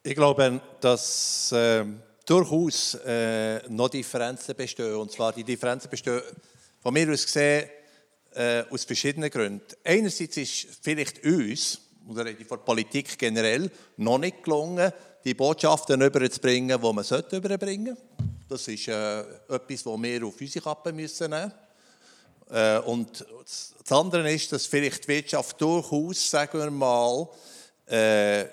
Ich 0.03 0.15
glaube, 0.15 0.61
dass 0.81 1.53
äh, 1.53 1.85
durchaus 2.25 2.95
äh, 2.95 3.69
noch 3.69 3.89
Differenzen 3.89 4.57
bestehen. 4.57 4.95
Und 4.95 5.13
zwar 5.13 5.33
die 5.33 5.45
Differenzen 5.45 5.91
bestehen 5.91 6.23
von 6.81 6.95
mir 6.95 7.13
aus 7.13 7.25
gesehen 7.25 7.69
äh, 8.33 8.63
aus 8.71 8.85
verschiedenen 8.85 9.31
Gründen. 9.31 9.63
Einerseits 9.85 10.37
ist 10.37 10.67
vielleicht 10.81 11.25
uns, 11.25 11.81
oder 12.09 12.25
die 12.25 12.45
Politik 12.45 13.19
generell, 13.19 13.71
noch 13.97 14.19
nicht 14.19 14.43
gelungen, 14.43 14.93
die 15.25 15.35
Botschaften 15.35 16.01
überzubringen, 16.01 16.81
die 16.81 16.93
man 16.93 17.05
sollte 17.05 17.37
überbringen 17.37 17.97
sollte. 17.97 18.31
Das 18.49 18.67
ist 18.67 18.89
äh, 18.89 19.21
etwas, 19.21 19.85
das 19.85 20.03
wir 20.03 20.27
auf 20.27 20.41
unsere 20.41 20.65
Kappe 20.65 20.93
müssen 20.93 21.31
nehmen 21.31 21.43
müssen. 21.45 22.57
Äh, 22.57 22.79
und 22.81 23.25
das 23.39 23.75
andere 23.91 24.33
ist, 24.33 24.53
dass 24.53 24.67
vielleicht 24.67 25.05
die 25.05 25.09
Wirtschaft 25.09 25.61
durchaus, 25.61 26.31
sagen 26.31 26.59
wir 26.59 26.71
mal, 26.71 27.29
äh, 27.87 28.47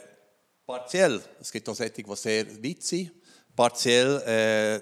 partiell, 0.66 1.22
es 1.40 1.52
gibt 1.52 1.68
auch 1.70 1.76
solche, 1.76 2.04
die 2.04 2.16
sehr 2.16 2.64
weit 2.64 2.84
sind, 2.84 3.12
partiell 3.56 4.22
äh, 4.22 4.82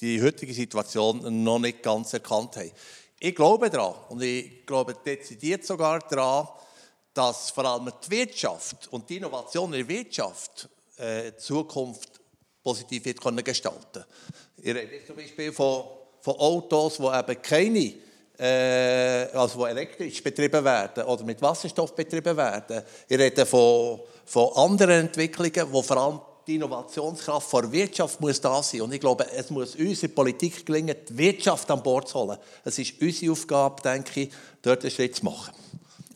die 0.00 0.22
heutige 0.22 0.54
Situation 0.54 1.42
noch 1.42 1.58
nicht 1.58 1.82
ganz 1.82 2.12
erkannt 2.12 2.56
haben. 2.56 2.70
Ich 3.18 3.34
glaube 3.34 3.70
daran 3.70 3.94
und 4.08 4.22
ich 4.22 4.66
glaube 4.66 4.94
dezidiert 4.94 5.64
sogar 5.64 6.00
daran, 6.00 6.48
dass 7.14 7.50
vor 7.50 7.64
allem 7.64 7.92
die 8.04 8.10
Wirtschaft 8.10 8.88
und 8.88 9.08
die 9.08 9.16
Innovation 9.18 9.72
in 9.72 9.86
der 9.86 9.88
Wirtschaft 9.88 10.68
äh, 11.02 11.36
Zukunft 11.36 12.20
positiv 12.62 13.04
wird 13.04 13.20
können 13.20 13.42
gestalten 13.42 14.04
Ich 14.56 14.74
rede 14.74 15.04
zum 15.06 15.16
Beispiel 15.16 15.52
von, 15.52 15.84
von 16.20 16.34
Autos, 16.34 16.98
die 16.98 17.02
eben 17.04 17.42
keine, 17.42 17.94
äh, 18.38 19.36
also 19.36 19.64
die 19.64 19.70
elektrisch 19.70 20.22
betrieben 20.22 20.64
werden 20.64 21.04
oder 21.04 21.24
mit 21.24 21.42
Wasserstoff 21.42 21.94
betrieben 21.94 22.36
werden. 22.36 22.82
Ich 23.08 23.18
rede 23.18 23.44
von, 23.44 24.00
von 24.24 24.52
anderen 24.54 25.06
Entwicklungen, 25.06 25.72
wo 25.72 25.82
vor 25.82 25.96
allem 25.96 26.20
die 26.46 26.56
Innovationskraft 26.56 27.52
der 27.52 27.72
Wirtschaft 27.72 28.20
muss 28.20 28.40
da 28.40 28.62
sein. 28.62 28.82
Und 28.82 28.92
ich 28.92 29.00
glaube, 29.00 29.26
es 29.32 29.50
muss 29.50 29.76
uns 29.76 30.02
in 30.02 30.08
der 30.08 30.08
Politik 30.08 30.66
gelingen, 30.66 30.96
die 31.08 31.18
Wirtschaft 31.18 31.70
an 31.70 31.82
Bord 31.82 32.08
zu 32.08 32.18
holen. 32.18 32.38
Es 32.64 32.78
ist 32.78 33.00
unsere 33.00 33.32
Aufgabe, 33.32 33.82
denke 33.82 34.22
ich, 34.22 34.30
dort 34.60 34.82
einen 34.82 34.90
Schritt 34.90 35.16
zu 35.16 35.24
machen. 35.24 35.54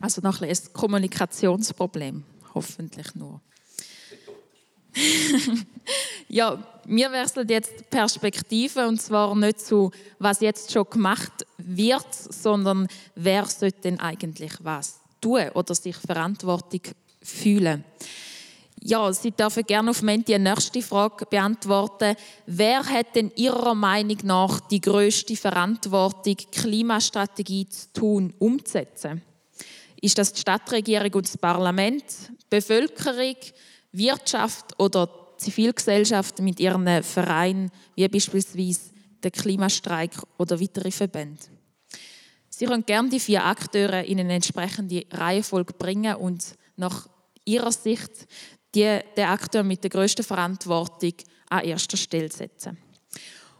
Also 0.01 0.21
noch 0.21 0.41
ein 0.41 0.57
Kommunikationsproblem, 0.73 2.23
hoffentlich 2.53 3.15
nur. 3.15 3.41
ja, 6.29 6.57
wir 6.85 7.11
wechseln 7.11 7.47
jetzt 7.49 7.89
Perspektive 7.89 8.87
und 8.87 9.01
zwar 9.01 9.35
nicht 9.35 9.61
zu, 9.61 9.91
was 10.19 10.39
jetzt 10.41 10.71
schon 10.71 10.89
gemacht 10.89 11.45
wird, 11.57 12.13
sondern 12.13 12.87
wer 13.15 13.45
sollte 13.45 13.81
denn 13.81 13.99
eigentlich 13.99 14.53
was 14.61 14.99
tun 15.21 15.49
oder 15.53 15.75
sich 15.75 15.95
Verantwortung 15.95 16.81
fühlen. 17.21 17.83
Ja, 18.81 19.11
Sie 19.11 19.31
dürfen 19.31 19.63
gerne 19.63 19.89
auf 19.89 20.01
Menti 20.01 20.33
die 20.33 20.39
nächste 20.39 20.81
Frage 20.81 21.25
beantworten. 21.25 22.15
Wer 22.45 22.85
hat 22.85 23.15
denn 23.15 23.31
Ihrer 23.35 23.75
Meinung 23.75 24.17
nach 24.23 24.59
die 24.61 24.79
größte 24.79 25.35
Verantwortung, 25.35 26.37
Klimastrategie 26.51 27.67
zu 27.67 27.91
tun, 27.91 28.33
umzusetzen? 28.39 29.23
Ist 29.99 30.17
das 30.17 30.31
die 30.31 30.41
Stadtregierung 30.41 31.11
und 31.15 31.27
das 31.27 31.37
Parlament, 31.37 32.03
die 32.29 32.45
Bevölkerung, 32.49 33.35
Wirtschaft 33.91 34.79
oder 34.79 35.09
Zivilgesellschaft 35.37 36.39
mit 36.39 36.59
ihren 36.59 37.03
Vereinen, 37.03 37.71
wie 37.95 38.07
beispielsweise 38.07 38.91
der 39.23 39.31
Klimastreik 39.31 40.11
oder 40.37 40.59
weitere 40.59 40.91
Verbände? 40.91 41.41
Sie 42.49 42.65
können 42.65 42.85
gerne 42.85 43.09
die 43.09 43.19
vier 43.19 43.45
Akteure 43.45 44.03
in 44.03 44.19
eine 44.19 44.33
entsprechende 44.33 45.05
Reihenfolge 45.11 45.73
bringen 45.73 46.15
und 46.15 46.55
nach 46.75 47.07
ihrer 47.45 47.71
Sicht 47.71 48.27
die, 48.73 48.99
den 49.15 49.25
Akteur 49.25 49.63
mit 49.63 49.83
der 49.83 49.91
größten 49.91 50.25
Verantwortung 50.25 51.13
an 51.49 51.63
erster 51.63 51.97
Stelle 51.97 52.31
setzen. 52.31 52.77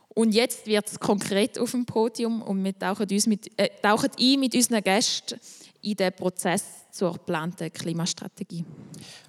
Und 0.10 0.34
jetzt 0.34 0.66
wird 0.66 0.88
es 0.88 1.00
konkret 1.00 1.60
auf 1.60 1.72
dem 1.72 1.86
Podium 1.86 2.42
und 2.42 2.64
wir 2.64 2.78
tauchen, 2.78 3.08
uns 3.10 3.28
mit, 3.28 3.52
äh, 3.60 3.70
tauchen 3.84 4.10
ein 4.20 4.40
mit 4.40 4.56
unseren 4.56 4.84
Gästen 4.84 5.40
in 5.82 5.96
den 5.96 6.12
Prozess 6.14 6.64
zur 6.98 7.14
geplanten 7.14 7.72
Klimastrategie. 7.72 8.66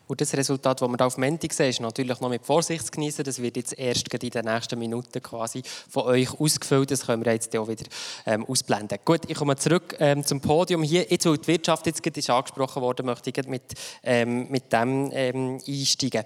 Und 0.06 0.22
das 0.22 0.34
Resultat, 0.34 0.80
das 0.80 0.88
wir 0.88 1.06
auf 1.06 1.18
Menti 1.18 1.48
sehen, 1.52 1.68
ist 1.68 1.80
natürlich 1.80 2.18
noch 2.18 2.30
mit 2.30 2.44
Vorsicht 2.44 2.86
zu 2.86 2.90
genießen. 2.90 3.22
Das 3.24 3.42
wird 3.42 3.58
jetzt 3.58 3.78
erst 3.78 4.12
in 4.12 4.30
den 4.30 4.44
nächsten 4.46 4.78
Minuten 4.78 5.22
quasi 5.22 5.62
von 5.90 6.04
euch 6.04 6.40
ausgefüllt. 6.40 6.90
Das 6.90 7.04
können 7.04 7.22
wir 7.24 7.32
jetzt 7.32 7.54
auch 7.54 7.68
wieder 7.68 7.84
ähm, 8.24 8.46
ausblenden. 8.46 8.98
Gut, 9.04 9.20
ich 9.28 9.36
komme 9.36 9.56
zurück 9.56 9.94
ähm, 9.98 10.24
zum 10.24 10.40
Podium. 10.40 10.82
Hier, 10.82 11.06
jetzt, 11.10 11.26
weil 11.26 11.36
die 11.36 11.46
Wirtschaft 11.46 11.84
jetzt 11.86 12.02
gerade 12.02 12.18
ist 12.20 12.30
angesprochen 12.30 12.80
wurde, 12.80 13.02
möchte 13.02 13.28
ich 13.28 13.46
mit, 13.46 13.74
ähm, 14.02 14.48
mit 14.48 14.72
dem 14.72 15.10
ähm, 15.12 15.60
einsteigen 15.66 16.24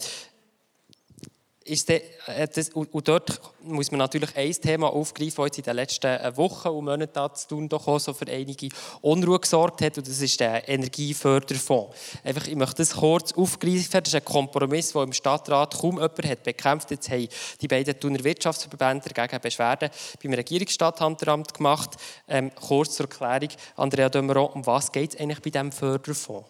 ist 1.64 1.88
der, 1.88 2.02
äh, 2.28 2.48
das, 2.48 2.70
und 2.70 3.08
dort 3.08 3.40
muss 3.62 3.90
man 3.90 3.98
natürlich 3.98 4.36
ein 4.36 4.52
Thema 4.52 4.92
aufgreifen, 4.92 5.36
das 5.36 5.46
jetzt 5.46 5.58
in 5.58 5.64
den 5.64 5.76
letzten 5.76 6.06
äh, 6.06 6.36
Wochen 6.36 6.68
und 6.68 6.84
Monaten 6.84 7.34
zu 7.34 7.48
tun 7.48 7.68
doch 7.68 7.86
auch 7.86 7.98
so 7.98 8.12
für 8.12 8.26
einige 8.28 8.68
Unruhe 9.00 9.38
gesorgt 9.38 9.82
hat, 9.82 9.98
und 9.98 10.06
das 10.06 10.20
ist 10.20 10.38
der 10.40 10.68
Energieförderfonds. 10.68 11.96
Einfach, 12.24 12.46
ich 12.46 12.56
möchte 12.56 12.76
das 12.76 12.96
kurz 12.96 13.32
aufgreifen. 13.32 14.00
Das 14.02 14.08
ist 14.08 14.14
ein 14.14 14.24
Kompromiss, 14.24 14.92
der 14.92 15.02
im 15.02 15.12
Stadtrat 15.12 15.78
kaum 15.78 15.96
jemand 15.96 16.24
hat 16.24 16.42
bekämpft. 16.42 16.90
Jetzt 16.90 17.10
haben 17.10 17.28
die 17.60 17.68
beiden 17.68 17.98
Thuner 17.98 18.22
Wirtschaftsverbände 18.22 19.08
dagegen 19.08 19.40
Beschwerden 19.40 19.90
beim 20.22 20.34
Regierungsstatthalteramt 20.34 21.54
gemacht. 21.54 21.90
Ähm, 22.28 22.50
kurz 22.54 22.96
zur 22.96 23.06
Erklärung, 23.06 23.54
Andrea 23.76 24.08
Dömeron, 24.08 24.52
um 24.52 24.66
was 24.66 24.92
geht 24.92 25.14
es 25.14 25.20
eigentlich 25.20 25.40
bei 25.40 25.50
diesem 25.50 25.72
Förderfonds? 25.72 26.48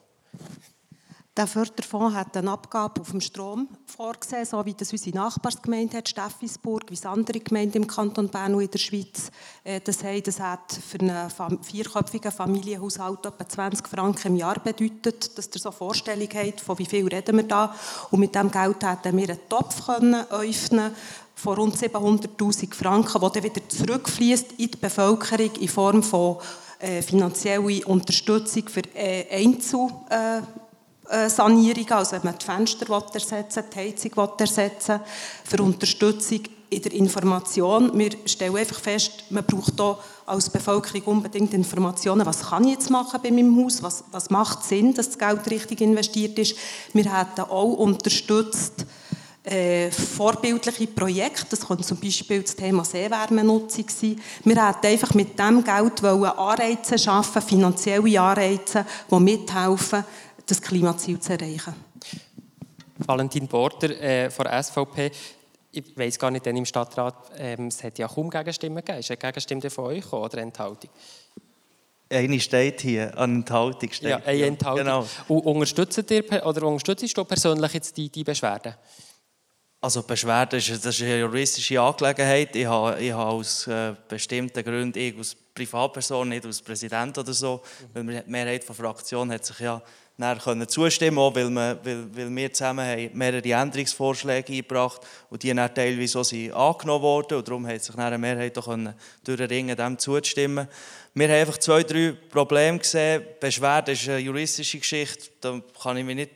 Der 1.34 1.46
Förderfonds 1.46 2.14
hat 2.14 2.36
eine 2.36 2.50
Abgabe 2.50 3.00
auf 3.00 3.10
dem 3.10 3.22
Strom 3.22 3.66
vorgesehen, 3.86 4.44
so 4.44 4.62
wie 4.66 4.74
das 4.74 4.92
unsere 4.92 5.16
Nachbarsgemeinde 5.16 5.96
hat, 5.96 6.10
Steffisburg, 6.10 6.90
wie 6.90 6.94
es 6.94 7.06
andere 7.06 7.40
Gemeinden 7.40 7.78
im 7.78 7.86
Kanton 7.86 8.28
Bern 8.28 8.54
und 8.54 8.60
in 8.60 8.70
der 8.70 8.78
Schweiz 8.78 9.30
äh, 9.64 9.80
das 9.80 10.04
haben. 10.04 10.22
Das 10.24 10.38
hat 10.38 10.78
für 10.86 11.00
einen 11.00 11.62
vierköpfigen 11.62 12.30
Familienhaushalt 12.30 13.24
etwa 13.24 13.48
20 13.48 13.88
Franken 13.88 14.28
im 14.28 14.36
Jahr 14.36 14.60
bedeutet, 14.60 15.38
dass 15.38 15.48
ihr 15.54 15.58
so 15.58 15.70
eine 15.70 15.78
Vorstellung 15.78 16.28
habt, 16.34 16.60
von 16.60 16.78
wie 16.78 16.84
viel 16.84 17.08
reden 17.08 17.38
wir 17.38 17.44
da. 17.44 17.74
Und 18.10 18.20
mit 18.20 18.34
diesem 18.34 18.50
Geld 18.50 18.84
hätten 18.84 19.16
wir 19.16 19.30
einen 19.30 19.48
Topf 19.48 19.86
können 19.86 20.26
öffnen 20.28 20.94
von 21.34 21.56
rund 21.56 21.76
700'000 21.76 22.74
Franken, 22.74 23.20
der 23.22 23.30
dann 23.30 23.42
wieder 23.42 23.68
zurückfließt 23.70 24.52
in 24.58 24.70
die 24.70 24.76
Bevölkerung 24.76 25.54
in 25.54 25.68
Form 25.68 26.02
von 26.02 26.36
äh, 26.78 27.00
finanzieller 27.00 27.88
Unterstützung 27.88 28.68
für 28.68 28.82
äh, 28.94 29.42
Einzel- 29.42 29.88
Sanierungen, 31.28 31.92
also 31.92 32.12
wenn 32.12 32.24
man 32.24 32.38
die 32.38 32.44
Fenster 32.44 33.02
ersetzen 33.12 33.64
die 33.72 33.78
Heizung 33.78 34.12
ersetzen 34.38 35.00
für 35.44 35.62
Unterstützung 35.62 36.40
in 36.72 36.82
der 36.82 36.92
Information. 36.92 37.96
Wir 37.98 38.10
stellen 38.24 38.56
einfach 38.56 38.80
fest, 38.80 39.24
man 39.30 39.44
braucht 39.44 39.74
hier 39.76 39.98
als 40.24 40.48
Bevölkerung 40.48 41.02
unbedingt 41.18 41.52
Informationen, 41.52 42.24
was 42.24 42.48
kann 42.48 42.64
ich 42.64 42.72
jetzt 42.72 42.90
machen 42.90 43.20
bei 43.22 43.30
meinem 43.30 43.62
Haus, 43.62 43.82
was, 43.82 44.04
was 44.10 44.30
macht 44.30 44.64
Sinn, 44.64 44.94
dass 44.94 45.10
das 45.10 45.18
Geld 45.18 45.50
richtig 45.50 45.82
investiert 45.82 46.38
ist. 46.38 46.56
Wir 46.94 47.04
hätten 47.04 47.42
auch 47.42 47.74
unterstützt, 47.74 48.86
äh, 49.44 49.90
vorbildliche 49.90 50.86
Projekte, 50.86 51.46
das 51.50 51.66
könnte 51.66 51.82
zum 51.82 51.98
Beispiel 51.98 52.42
das 52.42 52.54
Thema 52.54 52.84
Seewärmenutzung 52.84 53.86
sein. 53.88 54.20
Wir 54.44 54.68
hätten 54.68 54.86
einfach 54.86 55.14
mit 55.14 55.36
diesem 55.36 55.64
Geld 55.64 56.04
Anreize 56.04 56.96
schaffen, 56.96 57.42
finanzielle 57.42 58.20
Anreize, 58.20 58.86
die 59.10 59.20
mithelfen, 59.20 60.04
das 60.52 60.60
Klimaziel 60.60 61.18
zu 61.18 61.32
erreichen. 61.32 61.74
Valentin 62.98 63.48
Border 63.48 63.90
äh, 64.00 64.30
von 64.30 64.44
der 64.44 64.62
SVP. 64.62 65.10
Ich 65.72 65.96
weiß 65.96 66.18
gar 66.18 66.30
nicht, 66.30 66.44
denn 66.44 66.56
im 66.56 66.66
Stadtrat 66.66 67.32
ähm, 67.38 67.68
es 67.68 67.82
hat 67.82 67.98
ja 67.98 68.06
kaum 68.06 68.28
Gegenstimmen 68.28 68.76
gegeben. 68.76 68.98
Ist 68.98 69.10
eine 69.10 69.16
Gegenstimme 69.16 69.70
von 69.70 69.84
euch 69.86 70.12
oder 70.12 70.34
eine 70.34 70.42
Enthaltung? 70.42 70.90
Eine 72.10 72.40
steht 72.40 72.82
hier, 72.82 73.16
eine 73.16 73.34
Enthaltung 73.36 73.90
steht. 73.90 74.10
Ja, 74.10 74.18
eine 74.18 74.44
Enthaltung. 74.44 74.84
Genau. 74.84 75.06
Und 75.28 75.40
unterstützt 75.46 76.10
ihr, 76.10 76.46
oder 76.46 76.66
unterstützt 76.66 77.16
du 77.16 77.24
persönlich 77.24 77.72
jetzt 77.72 77.96
die, 77.96 78.10
die 78.10 78.22
Beschwerden? 78.22 78.74
Also 79.80 80.02
Beschwerde 80.02 80.58
ist, 80.58 80.68
das 80.68 80.94
ist 80.94 81.02
eine 81.02 81.20
juristische 81.20 81.80
Angelegenheit. 81.80 82.54
Ich 82.54 82.66
habe, 82.66 83.00
ich 83.00 83.10
habe 83.10 83.30
aus 83.30 83.66
äh, 83.66 83.94
bestimmten 84.06 84.62
Gründen, 84.62 84.98
ich 84.98 85.16
als 85.16 85.34
Privatperson, 85.34 86.28
nicht 86.28 86.44
als 86.44 86.60
Präsident 86.60 87.16
oder 87.16 87.32
so, 87.32 87.62
weil 87.94 88.04
die 88.04 88.30
Mehrheit 88.30 88.68
der 88.68 88.74
Fraktion 88.74 89.32
hat 89.32 89.44
sich 89.44 89.58
ja 89.58 89.82
können 90.38 90.68
zustimmen 90.68 91.18
auch 91.18 91.34
weil, 91.34 91.54
weil, 91.54 91.78
weil 91.84 92.36
wir 92.36 92.52
zusammen 92.52 92.86
haben 92.86 93.10
mehrere 93.12 93.48
Änderungsvorschläge 93.48 94.52
eingebracht 94.52 95.00
und 95.30 95.42
die 95.42 95.54
dann 95.54 95.74
teilweise 95.74 96.18
auch 96.18 96.24
sind 96.24 96.52
angenommen 96.52 97.02
wurden 97.02 97.38
und 97.38 97.48
darum 97.48 97.66
hat 97.66 97.82
sich 97.82 97.96
eine 97.96 98.18
Mehrheit 98.18 98.56
auch 98.58 98.76
durchringen 99.24 99.76
dem 99.76 99.98
zuzustimmen. 99.98 100.68
Wir 101.14 101.28
haben 101.28 101.34
einfach 101.34 101.58
zwei, 101.58 101.82
drei 101.82 102.14
Probleme 102.30 102.78
gesehen. 102.78 103.22
Beschwerde 103.38 103.92
ist 103.92 104.08
eine 104.08 104.18
juristische 104.18 104.78
Geschichte, 104.78 105.30
da 105.40 105.60
kann 105.82 105.96
ich 105.96 106.04
mich 106.04 106.16
nicht 106.16 106.30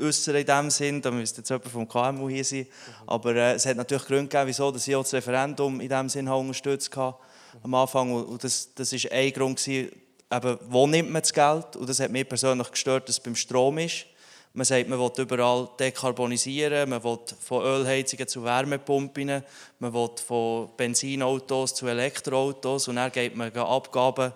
äußern 0.00 0.36
in 0.36 0.46
dem 0.46 0.70
Sinn. 0.70 1.02
Da 1.02 1.10
müsste 1.10 1.40
jetzt 1.40 1.50
jemand 1.50 1.68
vom 1.68 1.88
KMU 1.88 2.28
hier 2.28 2.44
sein. 2.44 2.66
Aber 3.06 3.34
äh, 3.34 3.54
es 3.54 3.66
hat 3.66 3.76
natürlich 3.76 4.04
Gründe 4.04 4.28
gegeben, 4.28 4.48
wieso 4.48 4.70
dass 4.70 4.86
ich 4.86 4.96
auch 4.96 5.02
das 5.02 5.14
Referendum 5.14 5.80
in 5.80 5.88
dem 5.88 6.08
Sinn 6.08 6.28
unterstützt 6.28 6.96
habe 6.96 7.16
am 7.62 7.74
Anfang. 7.74 8.12
Und 8.12 8.42
das, 8.42 8.72
das 8.74 8.92
ist 8.92 9.10
ein 9.10 9.32
Grund 9.32 9.58
gewesen, 9.58 9.90
eben, 10.32 10.58
wo 10.68 10.86
nimmt 10.86 11.10
man 11.10 11.22
das 11.22 11.32
Geld? 11.32 11.76
Und 11.76 11.88
das 11.88 12.00
hat 12.00 12.10
mich 12.10 12.28
persönlich 12.28 12.70
gestört, 12.70 13.08
dass 13.08 13.16
es 13.16 13.22
beim 13.22 13.36
Strom 13.36 13.78
ist. 13.78 14.06
Man 14.54 14.64
sagt, 14.64 14.88
man 14.88 14.98
will 14.98 15.12
überall 15.18 15.68
dekarbonisieren, 15.78 16.88
man 16.88 17.04
will 17.04 17.18
von 17.40 17.62
Ölheizungen 17.62 18.26
zu 18.26 18.42
Wärmepumpen, 18.42 19.44
man 19.78 19.94
will 19.94 20.10
von 20.26 20.70
Benzinautos 20.76 21.74
zu 21.74 21.86
Elektroautos 21.86 22.88
und 22.88 22.96
dann 22.96 23.12
geht 23.12 23.36
man 23.36 23.54
Abgaben 23.54 24.32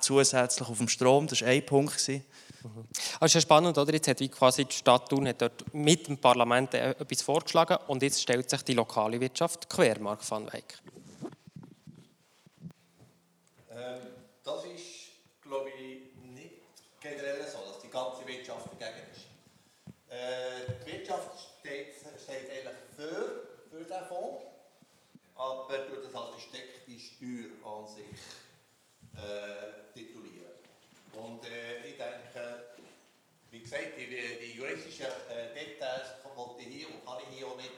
zusätzlich 0.00 0.68
auf 0.68 0.78
dem 0.78 0.88
Strom. 0.88 1.26
Das 1.26 1.42
war 1.42 1.48
ein 1.48 1.64
Punkt. 1.64 2.08
Mhm. 2.64 2.86
Also 3.20 3.26
ist 3.26 3.34
ja 3.34 3.40
spannend, 3.40 3.76
oder? 3.76 3.92
Jetzt 3.92 4.08
hat 4.08 4.18
quasi 4.30 4.64
die 4.64 4.74
Stadt 4.74 5.08
Thun 5.08 5.28
hat 5.28 5.42
dort 5.42 5.74
mit 5.74 6.06
dem 6.06 6.18
Parlament 6.18 6.74
äh, 6.74 6.90
etwas 6.90 7.22
vorgeschlagen 7.22 7.76
und 7.88 8.02
jetzt 8.02 8.22
stellt 8.22 8.48
sich 8.48 8.62
die 8.62 8.74
lokale 8.74 9.20
Wirtschaft 9.20 9.68
quer, 9.68 9.98
Mark 9.98 10.28
van 10.28 10.52
Weyck. 10.52 10.78
Ähm, 13.70 14.00
das 14.44 14.64
ist, 14.64 14.84
glaube 15.42 15.70
ich, 15.70 16.14
nicht 16.34 16.54
generell 17.00 17.44
so, 17.50 17.58
dass 17.68 17.80
die 17.81 17.81
ganze 17.92 18.26
Wirtschaft 18.26 18.66
dagegen 18.80 19.06
ist. 19.12 19.26
Äh, 20.08 20.72
die 20.84 20.92
Wirtschaft 20.92 21.38
steht, 21.60 21.94
steht 21.96 22.50
eigentlich 22.50 22.76
für, 22.96 23.48
für 23.70 23.84
diesen 23.84 24.04
Fonds, 24.08 24.44
aber 25.36 25.78
durch 25.78 26.04
das 26.04 26.14
als 26.14 26.30
versteckte 26.30 26.98
Steuer 26.98 27.52
an 27.64 27.86
sich 27.86 28.18
äh, 29.16 29.92
titulieren. 29.94 30.52
Und 31.12 31.44
äh, 31.44 31.86
ich 31.86 31.96
denke, 31.96 32.64
wie 33.50 33.60
gesagt, 33.60 33.98
die, 33.98 34.06
die 34.08 34.52
juristischen 34.52 35.06
äh, 35.28 35.52
Details 35.54 36.16
wollte 36.34 36.62
ich 36.62 36.68
hier 36.68 36.88
und 36.88 37.04
kann 37.04 37.18
ich 37.20 37.36
hier 37.36 37.46
auch 37.46 37.56
nicht 37.56 37.72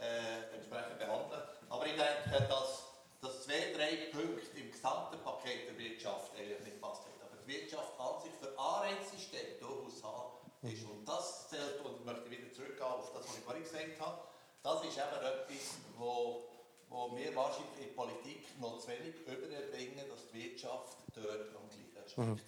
äh, 0.00 0.54
entsprechend 0.56 0.98
behandeln. 0.98 1.42
Aber 1.70 1.86
ich 1.86 1.94
denke, 1.94 2.48
dass, 2.48 2.90
dass 3.20 3.44
zwei, 3.44 3.72
drei 3.74 4.10
Punkte 4.10 4.58
im 4.58 4.72
gesamten 4.72 5.18
Paket 5.22 5.68
der 5.68 5.78
Wirtschaft 5.78 6.32
eigentlich 6.36 6.60
nicht. 6.60 6.76
Aber 6.82 6.98
die 7.46 7.52
Wirtschaft 7.52 7.98
an 7.98 8.22
sich 8.22 8.32
für 8.40 8.58
Anreizsysteme 8.58 9.58
durchaus 9.60 10.02
haben 10.02 10.42
ist. 10.62 10.84
Und 10.84 11.06
das 11.06 11.48
zählt, 11.48 11.80
und 11.84 11.98
ich 11.98 12.04
möchte 12.04 12.30
wieder 12.30 12.52
zurückgehen 12.52 12.86
auf 12.86 13.12
das, 13.12 13.26
was 13.26 13.38
ich 13.38 13.44
vorhin 13.44 13.62
gesagt 13.62 14.00
habe, 14.00 14.18
das 14.62 14.84
ist 14.84 14.96
eben 14.96 15.18
etwas, 15.26 15.64
wo, 15.98 16.44
wo 16.88 17.16
wir 17.16 17.34
wahrscheinlich 17.34 17.78
in 17.80 17.86
der 17.88 17.94
Politik 17.94 18.46
noch 18.60 18.78
zu 18.78 18.88
wenig 18.88 19.14
überbringen, 19.26 20.06
dass 20.08 20.30
die 20.30 20.38
Wirtschaft 20.38 20.98
dort 21.14 21.50
am 21.56 21.66
gleichen 21.68 22.08
Strick 22.08 22.26
mhm. 22.26 22.40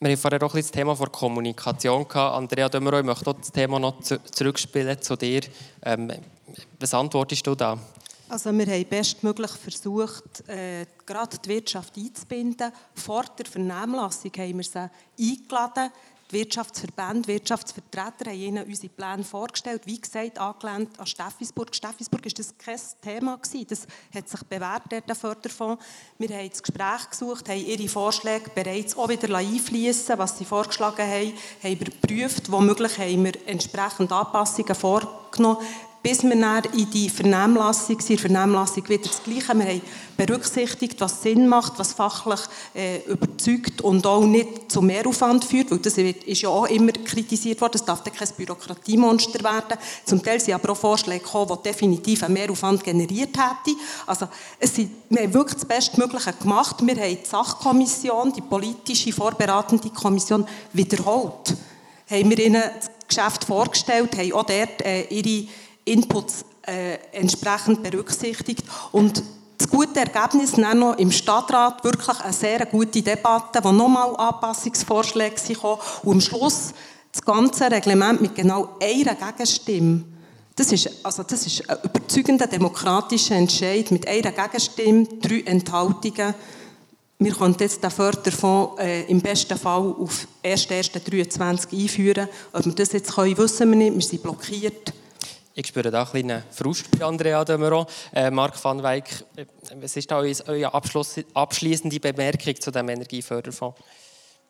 Wir 0.00 0.10
haben 0.10 0.16
vorher 0.16 0.42
auch 0.44 0.54
ein 0.54 0.60
das 0.60 0.70
Thema 0.70 0.94
von 0.94 1.10
Kommunikation 1.10 2.06
gehabt. 2.06 2.36
Andrea 2.36 2.68
Dömero, 2.68 3.00
ich 3.00 3.04
möchte 3.04 3.34
das 3.34 3.50
Thema 3.50 3.80
noch 3.80 4.00
zurückspielen 4.00 5.02
zu 5.02 5.16
dir. 5.16 5.40
Ähm, 5.82 6.12
was 6.78 6.94
antwortest 6.94 7.44
du 7.48 7.56
da? 7.56 7.76
Also 8.30 8.52
wir 8.52 8.66
haben 8.66 8.84
bestmöglich 8.84 9.50
versucht, 9.52 10.46
äh, 10.48 10.84
gerade 11.06 11.38
die 11.38 11.48
Wirtschaft 11.48 11.96
einzubinden. 11.96 12.70
Vor 12.94 13.24
der 13.38 13.46
Vernehmlassung 13.46 14.32
haben 14.36 14.58
wir 14.58 14.64
sie 14.64 14.90
eingeladen. 15.18 15.90
Die 16.30 16.36
Wirtschaftsverbände, 16.40 17.26
Wirtschaftsvertreter 17.26 18.30
haben 18.30 18.38
ihnen 18.38 18.66
unsere 18.66 18.92
Pläne 18.92 19.24
vorgestellt. 19.24 19.80
Wie 19.86 19.98
gesagt, 19.98 20.38
angelehnt 20.38 21.00
an 21.00 21.06
Steffisburg. 21.06 21.74
Steffisburg 21.74 22.22
war 22.22 22.32
das 22.36 22.54
kein 22.58 22.78
Thema. 23.00 23.36
Gewesen. 23.38 23.66
Das 23.66 23.86
hat 24.14 24.28
sich 24.28 24.42
bewährt, 24.42 24.92
der 24.92 25.16
Förderfonds. 25.16 25.82
Wir 26.18 26.28
haben 26.36 26.50
das 26.50 26.62
Gespräch 26.62 27.10
gesucht, 27.10 27.48
haben 27.48 27.64
ihre 27.64 27.88
Vorschläge 27.88 28.50
bereits 28.54 28.94
auch 28.94 29.08
wieder 29.08 29.34
einfließen 29.34 30.18
was 30.18 30.36
sie 30.36 30.44
vorgeschlagen 30.44 31.06
haben, 31.06 31.32
haben 31.62 31.72
überprüft. 31.72 32.52
Womöglich 32.52 32.98
haben 32.98 33.24
wir 33.24 33.48
entsprechend 33.48 34.12
Anpassungen 34.12 34.74
vorgenommen 34.74 35.66
bis 36.08 36.22
wir 36.22 36.40
dann 36.40 36.64
in 36.72 36.88
die 36.90 37.10
Vernehmlassung 37.10 38.00
sind. 38.00 38.10
In 38.10 38.16
der 38.16 38.30
Vernehmlassung 38.30 38.88
wieder 38.88 39.02
das 39.02 39.22
Gleiche. 39.22 39.54
Wir 39.58 39.66
haben 39.66 39.82
berücksichtigt, 40.16 40.98
was 41.02 41.20
Sinn 41.20 41.46
macht, 41.46 41.78
was 41.78 41.92
fachlich 41.92 42.40
äh, 42.74 43.00
überzeugt 43.00 43.82
und 43.82 44.06
auch 44.06 44.24
nicht 44.24 44.72
zu 44.72 44.80
Mehraufwand 44.80 45.44
führt, 45.44 45.70
weil 45.70 45.80
das 45.80 45.98
ist 45.98 46.40
ja 46.40 46.48
auch 46.48 46.64
immer 46.64 46.92
kritisiert 46.92 47.60
worden, 47.60 47.74
es 47.74 47.84
darf 47.84 48.02
dann 48.02 48.14
kein 48.14 48.28
Bürokratiemonster 48.34 49.44
werden. 49.44 49.78
Zum 50.06 50.22
Teil 50.22 50.40
sind 50.40 50.54
aber 50.54 50.72
auch 50.72 50.78
Vorschläge 50.78 51.22
gekommen, 51.22 51.58
die 51.58 51.68
definitiv 51.68 52.22
einen 52.22 52.32
Mehraufwand 52.32 52.82
generiert 52.82 53.36
hätten. 53.36 53.78
Also 54.06 54.28
es 54.58 54.74
sind, 54.74 54.90
wir 55.10 55.24
haben 55.24 55.34
wirklich 55.34 55.56
das 55.56 55.66
Bestmögliche 55.66 56.32
gemacht. 56.32 56.76
Wir 56.80 56.96
haben 56.96 57.18
die 57.22 57.28
Sachkommission, 57.28 58.32
die 58.32 58.40
politische 58.40 59.12
vorbereitende 59.12 59.90
Kommission 59.90 60.46
wiederholt. 60.72 61.54
Haben 62.10 62.30
wir 62.30 62.38
ihnen 62.38 62.62
das 62.62 62.90
Geschäft 63.06 63.44
vorgestellt, 63.44 64.16
haben 64.16 64.32
auch 64.32 64.44
dort 64.44 64.82
äh, 64.82 65.02
ihre 65.02 65.48
Inputs 65.92 66.44
äh, 66.66 66.98
entsprechend 67.12 67.82
berücksichtigt. 67.82 68.64
Und 68.92 69.22
das 69.58 69.68
gute 69.68 70.00
Ergebnis 70.00 70.52
dann 70.52 70.78
noch 70.78 70.98
im 70.98 71.10
Stadtrat 71.10 71.82
wirklich 71.82 72.20
eine 72.20 72.32
sehr 72.32 72.64
gute 72.66 73.02
Debatte, 73.02 73.58
wo 73.62 73.72
nochmal 73.72 74.14
Anpassungsvorschläge 74.16 75.54
kamen 75.54 75.78
und 76.04 76.12
am 76.12 76.20
Schluss 76.20 76.72
das 77.12 77.22
ganze 77.22 77.70
Reglement 77.70 78.20
mit 78.20 78.34
genau 78.34 78.76
einer 78.80 79.14
Gegenstimme. 79.14 80.04
Das 80.54 80.72
ist, 80.72 80.90
also 81.04 81.22
das 81.22 81.46
ist 81.46 81.68
ein 81.68 81.78
überzeugender 81.84 82.46
demokratischer 82.46 83.36
Entscheid 83.36 83.90
mit 83.90 84.06
einer 84.06 84.32
Gegenstimme, 84.32 85.06
drei 85.20 85.42
Enthaltungen. 85.44 86.34
Wir 87.20 87.32
können 87.32 87.56
jetzt 87.58 87.82
den 87.82 87.90
Förderfonds 87.90 88.80
äh, 88.80 89.02
im 89.06 89.20
besten 89.20 89.58
Fall 89.58 89.94
auf 89.98 90.28
1.1.23 90.44 91.82
einführen. 91.82 92.28
Ob 92.52 92.64
wir 92.64 92.72
das 92.72 92.92
jetzt 92.92 93.12
können, 93.12 93.36
wissen 93.38 93.70
wir 93.70 93.76
nicht. 93.76 93.94
Wir 93.94 94.02
sind 94.02 94.22
blockiert. 94.22 94.92
Ich 95.58 95.66
spüre 95.66 95.90
da 95.90 96.02
einen 96.02 96.10
kleinen 96.10 96.44
Frust 96.52 96.88
bei 96.96 97.04
Andrea 97.04 97.44
Dömeron. 97.44 97.84
Äh, 98.14 98.30
Marc 98.30 98.62
van 98.62 98.80
Weyck, 98.80 99.24
äh, 99.34 99.44
was 99.80 99.96
ist 99.96 100.08
da 100.08 100.20
eure 100.20 100.72
abschließende 101.34 101.98
Bemerkung 101.98 102.60
zu 102.60 102.70
dem 102.70 102.88
Energieförderfonds? 102.88 103.76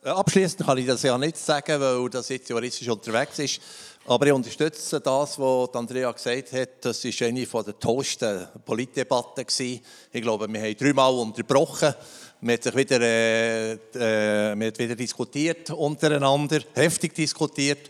Äh, 0.05 0.11
abschließend 0.11 0.67
kann 0.67 0.77
ich 0.77 0.87
das 0.87 1.03
ja 1.03 1.17
nicht 1.17 1.39
sagen, 1.39 1.81
weil 1.81 2.11
das 2.11 2.29
jetzt 2.29 2.51
juristisch 2.51 2.91
unterwegs 2.91 3.39
ist. 3.39 3.63
Aber 4.05 4.27
ich 4.27 4.33
unterstütze 4.35 5.01
das, 5.01 5.39
was 5.39 5.75
Andrea 5.75 6.13
gesagt 6.13 6.53
hat. 6.53 6.69
Das 6.83 7.03
war 7.03 7.27
eine 7.27 7.47
der 7.47 7.79
tollsten 7.81 8.47
Politdebatten. 8.67 9.47
Ich 9.49 10.23
glaube, 10.23 10.47
wir 10.47 10.61
haben 10.61 10.77
dreimal 10.77 11.15
unterbrochen. 11.15 11.95
Man 12.43 12.53
hat 12.53 12.65
sich 12.65 12.77
wieder, 12.77 13.01
äh, 13.01 13.73
äh, 13.95 14.55
man 14.55 14.69
hat 14.69 14.79
wieder 14.79 14.95
diskutiert 14.95 15.71
untereinander, 15.71 16.61
heftig 16.75 17.15
diskutiert. 17.15 17.89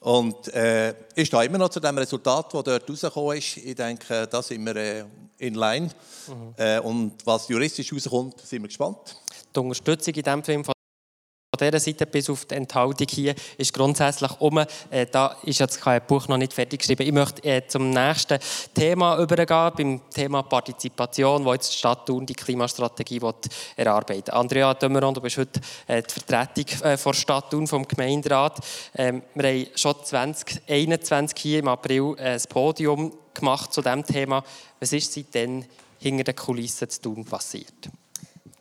Und 0.00 0.52
äh, 0.54 0.94
ich 1.14 1.28
stehe 1.28 1.44
immer 1.44 1.58
noch 1.58 1.68
zu 1.68 1.78
dem 1.78 1.96
Resultat, 1.98 2.54
das 2.54 2.64
dort 2.64 2.88
rausgekommen 2.90 3.36
ist. 3.36 3.58
Ich 3.58 3.74
denke, 3.74 4.26
da 4.26 4.42
sind 4.42 4.64
wir 4.64 4.76
äh, 4.76 5.04
in 5.38 5.54
line. 5.54 5.90
Mhm. 6.26 6.54
Äh, 6.56 6.78
und 6.80 7.14
was 7.26 7.48
juristisch 7.48 7.92
rauskommt, 7.92 8.40
sind 8.40 8.62
wir 8.62 8.68
gespannt. 8.68 9.16
Die 9.54 9.60
Unterstützung 9.60 10.14
in 10.14 10.22
diesem 10.22 10.42
Film 10.42 10.64
von 10.64 10.72
dieser 11.60 11.80
Seite 11.80 12.06
bis 12.06 12.30
auf 12.30 12.44
die 12.44 12.54
Enthaltung 12.54 13.06
hier 13.08 13.34
ist 13.56 13.72
grundsätzlich 13.72 14.30
um. 14.40 14.58
Äh, 14.58 15.06
da 15.10 15.36
ist 15.44 15.60
jetzt 15.60 15.80
kein 15.80 16.00
Buch 16.06 16.28
noch 16.28 16.36
nicht 16.36 16.52
fertig 16.52 16.80
geschrieben. 16.80 17.02
Ich 17.02 17.12
möchte 17.12 17.42
äh, 17.44 17.66
zum 17.66 17.90
nächsten 17.90 18.38
Thema 18.74 19.18
übergehen, 19.18 19.72
beim 19.76 20.00
Thema 20.10 20.42
Partizipation, 20.42 21.44
wo 21.44 21.52
jetzt 21.52 21.72
die 21.72 21.78
Stadt 21.78 22.06
Thun 22.06 22.26
die 22.26 22.34
Klimastrategie 22.34 23.20
will 23.20 23.34
erarbeiten 23.76 24.30
Andrea 24.30 24.74
Dömeron, 24.74 25.14
du 25.14 25.20
bist 25.20 25.38
heute 25.38 25.60
äh, 25.86 26.02
die 26.02 26.12
Vertretung 26.12 26.80
äh, 26.82 26.96
der 26.96 27.12
Stadt 27.12 27.50
Thun 27.50 27.66
vom 27.66 27.86
Gemeinderat. 27.86 28.58
Ähm, 28.94 29.22
wir 29.34 29.48
haben 29.48 29.66
schon 29.74 29.94
2021 30.02 31.38
hier 31.38 31.58
im 31.60 31.68
April 31.68 32.14
äh, 32.18 32.34
ein 32.34 32.42
Podium 32.48 33.12
gemacht 33.34 33.72
zu 33.72 33.82
diesem 33.82 34.04
Thema. 34.04 34.42
Was 34.78 34.92
ist 34.92 35.12
seitdem 35.12 35.64
hinter 35.98 36.24
den 36.24 36.36
Kulissen 36.36 36.88
zu 36.88 37.02
tun 37.02 37.24
passiert? 37.24 37.90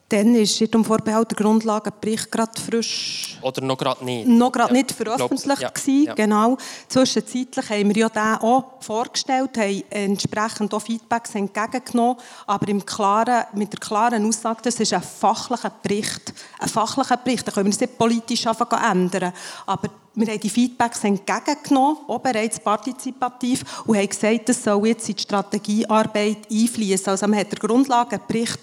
Dann 0.10 0.34
ist 0.34 0.60
in 0.60 0.72
dem 0.72 0.84
Vorbehalt 0.84 1.30
der 1.30 1.38
Grundlagenbericht 1.38 2.32
gerade 2.32 2.60
frisch. 2.60 3.38
Oder 3.44 3.62
noch 3.62 3.78
gerade 3.78 4.04
nicht. 4.04 4.28
Noch 4.28 4.52
gerade 4.52 4.74
ja. 4.74 4.82
nicht 4.82 4.92
veröffentlicht 4.92 5.62
ja. 5.62 5.70
gewesen, 5.70 6.06
ja. 6.06 6.14
genau. 6.16 6.58
Zwischenzeitlich 6.88 7.70
haben 7.70 7.94
wir 7.94 7.96
ja 7.96 8.10
den 8.10 8.42
auch 8.42 8.64
vorgestellt, 8.80 9.56
haben 9.58 9.84
entsprechend 9.92 10.74
auch 10.74 10.82
Feedbacks 10.82 11.36
entgegengenommen, 11.36 12.18
aber 12.48 12.68
im 12.70 12.84
klaren, 12.84 13.44
mit 13.54 13.72
der 13.72 13.80
klaren 13.80 14.26
Aussage, 14.26 14.62
das 14.64 14.80
ist 14.80 14.94
ein 14.94 15.04
fachlicher 15.04 15.72
Bericht. 15.84 16.34
Ein 16.58 16.70
fachlicher 16.70 17.18
Bericht, 17.18 17.48
da 17.48 17.52
können 17.52 17.68
wir 17.68 17.74
es 17.74 17.80
nicht 17.80 17.98
politisch 17.98 18.46
ändern. 18.46 19.34
Aber 19.68 19.90
wir 20.16 20.28
haben 20.28 20.40
die 20.40 20.50
Feedbacks 20.50 21.04
entgegengenommen, 21.04 21.98
auch 22.08 22.20
bereits 22.20 22.60
partizipativ, 22.60 23.64
und 23.86 23.96
haben 23.96 24.10
gesagt, 24.10 24.50
das 24.50 24.64
soll 24.64 24.88
jetzt 24.88 25.08
in 25.08 25.16
die 25.16 25.22
Strategiearbeit 25.22 26.48
einfließen. 26.52 27.08
Also 27.08 27.28
man 27.28 27.40
hat 27.40 27.52
den 27.52 27.60
Grundlagenbericht 27.60 28.60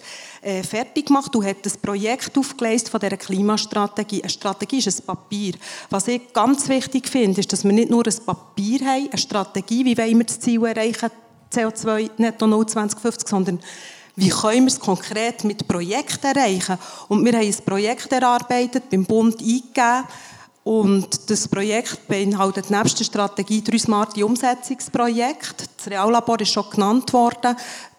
äh, 0.46 0.62
fertig 0.62 1.06
gemacht 1.06 1.34
und 1.34 1.44
hat 1.44 1.64
das 1.66 1.76
Projekt 1.76 2.38
aufgelesen 2.38 2.86
von 2.86 3.00
dieser 3.00 3.16
Klimastrategie. 3.16 4.22
Eine 4.22 4.30
Strategie 4.30 4.78
ist 4.78 5.00
ein 5.00 5.04
Papier. 5.04 5.54
Was 5.90 6.06
ich 6.06 6.32
ganz 6.32 6.68
wichtig 6.68 7.08
finde, 7.08 7.40
ist, 7.40 7.52
dass 7.52 7.64
wir 7.64 7.72
nicht 7.72 7.90
nur 7.90 8.06
ein 8.06 8.24
Papier 8.24 8.86
haben, 8.86 9.08
eine 9.08 9.18
Strategie, 9.18 9.84
wie 9.84 9.98
wollen 9.98 10.18
wir 10.18 10.24
das 10.24 10.38
Ziel 10.38 10.64
erreichen, 10.64 11.10
CO2 11.52 12.10
netto 12.18 12.46
0 12.46 12.64
2050, 12.64 13.28
sondern 13.28 13.60
wie 14.14 14.28
können 14.28 14.66
wir 14.66 14.72
es 14.72 14.78
konkret 14.78 15.42
mit 15.42 15.66
Projekten 15.66 16.26
erreichen. 16.26 16.78
Und 17.08 17.24
wir 17.24 17.32
haben 17.32 17.46
ein 17.46 17.64
Projekt 17.64 18.12
erarbeitet, 18.12 18.88
beim 18.88 19.04
Bund 19.04 19.40
eingegeben, 19.40 20.04
Und 20.66 21.30
das 21.30 21.46
Projekt 21.46 22.08
beinhaltet 22.08 22.70
nebst 22.70 22.98
der 22.98 23.04
Strategie 23.04 23.62
drei 23.62 23.78
smarte 23.78 24.26
Umsetzungsprojekte. 24.26 25.64
Das 25.76 25.86
Reallabor 25.86 26.40
ist 26.40 26.52
schon 26.52 26.68
genannt 26.70 27.12
worden. 27.12 27.56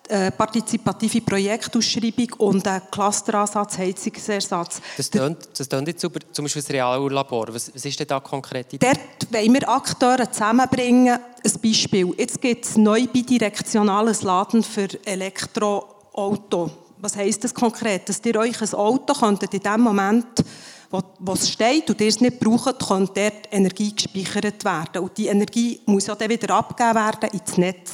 Eine 0.10 0.32
partizipative 0.32 1.22
Projektausschreibung 1.22 2.34
und 2.38 2.65
ein 2.67 2.82
Clusteransatz, 2.89 3.78
Heizungsersatz. 3.78 4.82
Das 4.96 5.12
klingt, 5.12 5.50
das 5.58 5.67
klingt 5.67 5.88
jetzt 5.88 6.04
über 6.04 6.20
zum 6.32 6.46
Beispiel 6.46 6.62
das 6.62 6.72
Reallabor. 6.72 7.48
Was, 7.50 7.74
was 7.74 7.86
ist 7.86 8.00
denn 8.00 8.08
da 8.08 8.20
konkret? 8.20 8.67
Dort 8.82 9.00
wollen 9.32 9.54
wir 9.54 9.70
Akteure 9.70 10.32
zusammenbringen. 10.32 11.20
Ein 11.43 11.62
Beispiel. 11.62 12.13
Jetzt 12.17 12.41
gibt 12.41 12.65
es 12.65 12.78
neu 12.78 13.06
bidirektionales 13.08 14.24
Laden 14.24 14.63
für 14.63 14.88
Elektroauto. 15.06 16.72
Was 17.00 17.15
heisst 17.15 17.43
das 17.43 17.54
konkret? 17.54 18.08
Dass 18.08 18.22
ihr 18.26 18.38
euch 18.38 18.62
ein 18.62 18.74
Auto 18.74 19.13
könntet 19.13 19.54
in 19.54 19.60
dem 19.62 19.82
Moment 19.82 20.43
wo 20.89 21.34
es 21.34 21.50
steht 21.50 21.89
und 21.89 22.00
ihr 22.00 22.08
es 22.08 22.22
nicht 22.22 22.39
braucht, 22.39 22.80
kann 22.88 23.10
dort 23.13 23.52
Energie 23.52 23.93
gespeichert 23.93 24.63
werden. 24.63 25.04
Und 25.04 25.17
die 25.17 25.28
Energie 25.28 25.82
muss 25.86 26.08
ja 26.08 26.15
dann 26.15 26.30
wieder 26.30 26.54
abgegeben 26.56 26.96
werden 26.96 27.30
ins 27.32 27.58
Netz. 27.58 27.91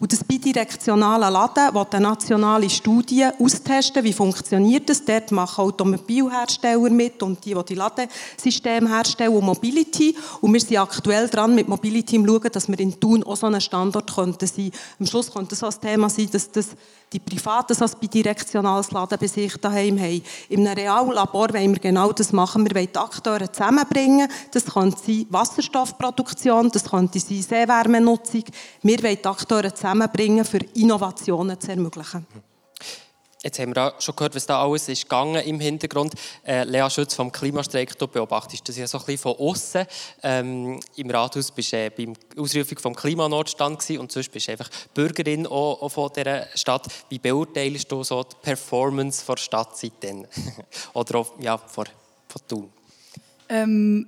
Und 0.00 0.12
das 0.12 0.24
bidirektionale 0.24 1.30
Laden 1.30 1.74
will 1.74 1.86
eine 1.90 2.08
nationale 2.08 2.68
Studie 2.68 3.26
austesten, 3.38 4.04
wie 4.04 4.12
funktioniert 4.12 4.88
das. 4.88 5.04
Dort 5.04 5.32
machen 5.32 5.62
Automobilhersteller 5.64 6.90
mit 6.90 7.22
und 7.22 7.44
die, 7.44 7.54
die 7.54 7.64
die 7.64 7.74
Ladesysteme 7.74 8.88
herstellen 8.88 9.34
und 9.34 9.44
Mobility. 9.44 10.16
Und 10.40 10.52
wir 10.52 10.60
sind 10.60 10.78
aktuell 10.78 11.28
dran 11.28 11.54
mit 11.54 11.68
Mobility 11.68 12.16
im 12.16 12.26
Schauen, 12.26 12.50
dass 12.52 12.68
wir 12.68 12.78
in 12.80 12.98
Thun 12.98 13.22
auch 13.24 13.36
so 13.36 13.46
einen 13.46 13.60
Standort 13.60 14.14
könnten 14.14 14.46
sein. 14.46 14.70
Am 14.98 15.06
Schluss 15.06 15.32
könnte 15.32 15.54
so 15.54 15.66
ein 15.66 15.80
Thema 15.80 16.08
sein, 16.08 16.28
dass 16.30 16.50
das 16.50 16.68
die 17.14 17.20
Privaten 17.20 17.74
so 17.74 17.84
ein 17.84 17.90
bidirektionales 18.00 18.90
Laden 18.90 19.18
bei 19.18 19.26
sich 19.26 19.56
daheim 19.56 19.98
haben. 19.98 20.22
Einem 20.50 20.66
Reallabor 20.66 21.52
wollen 21.54 21.72
wir 21.72 21.80
genau 21.80 22.12
das 22.12 22.32
machen. 22.32 22.66
Wir 22.66 22.74
wollen 22.74 22.88
die 22.92 22.98
Akteure 22.98 23.52
zusammenbringen. 23.52 24.28
Das 24.50 24.66
könnte 24.66 24.98
sein 25.00 25.26
Wasserstoffproduktion, 25.30 26.70
das 26.70 26.90
könnte 26.90 27.20
sein 27.20 27.42
Seewärmenutzung. 27.42 28.44
Wir 28.82 29.02
wollen 29.02 29.18
die 29.22 29.26
Akteure 29.26 29.74
zusammenbringen, 29.74 30.44
für 30.44 30.58
Innovationen 30.74 31.58
zu 31.60 31.70
ermöglichen. 31.70 32.26
Jetzt 33.44 33.58
haben 33.58 33.76
wir 33.76 33.92
schon 33.98 34.16
gehört, 34.16 34.34
was 34.34 34.46
da 34.46 34.62
alles 34.62 34.88
ist 34.88 35.02
gegangen 35.02 35.44
im 35.44 35.60
Hintergrund. 35.60 36.14
Äh, 36.46 36.64
Lea 36.64 36.88
Schütz 36.88 37.12
vom 37.14 37.30
Klimastreik, 37.30 37.98
du 37.98 38.08
beobachtest 38.08 38.66
das 38.66 38.78
ja 38.78 38.86
so 38.86 38.96
ein 38.96 39.04
bisschen 39.04 39.18
von 39.18 39.36
außen. 39.36 39.84
Ähm, 40.22 40.80
Im 40.96 41.10
Rathaus 41.10 41.50
bist 41.50 41.74
du 41.74 41.76
äh, 41.76 41.90
beim 41.90 42.14
Ausrufung 42.38 42.78
vom 42.78 42.96
Klimanotstand 42.96 43.80
gewesen, 43.80 44.00
und 44.00 44.10
sonst 44.10 44.32
bist 44.32 44.48
du 44.48 44.52
einfach 44.52 44.70
Bürgerin 44.94 45.46
auch, 45.46 45.82
auch 45.82 45.88
von 45.90 46.10
dieser 46.16 46.46
Stadt. 46.54 46.86
Wie 47.10 47.18
beurteilst 47.18 47.92
du 47.92 48.02
so 48.02 48.22
die 48.22 48.34
Performance 48.40 49.26
der 49.26 49.36
Stadt 49.36 49.76
seitdem? 49.76 50.24
Oder 50.94 51.18
auch, 51.18 51.34
ja, 51.38 51.58
von, 51.58 51.84
von 52.26 52.42
Thun? 52.48 52.72
Ähm, 53.50 54.06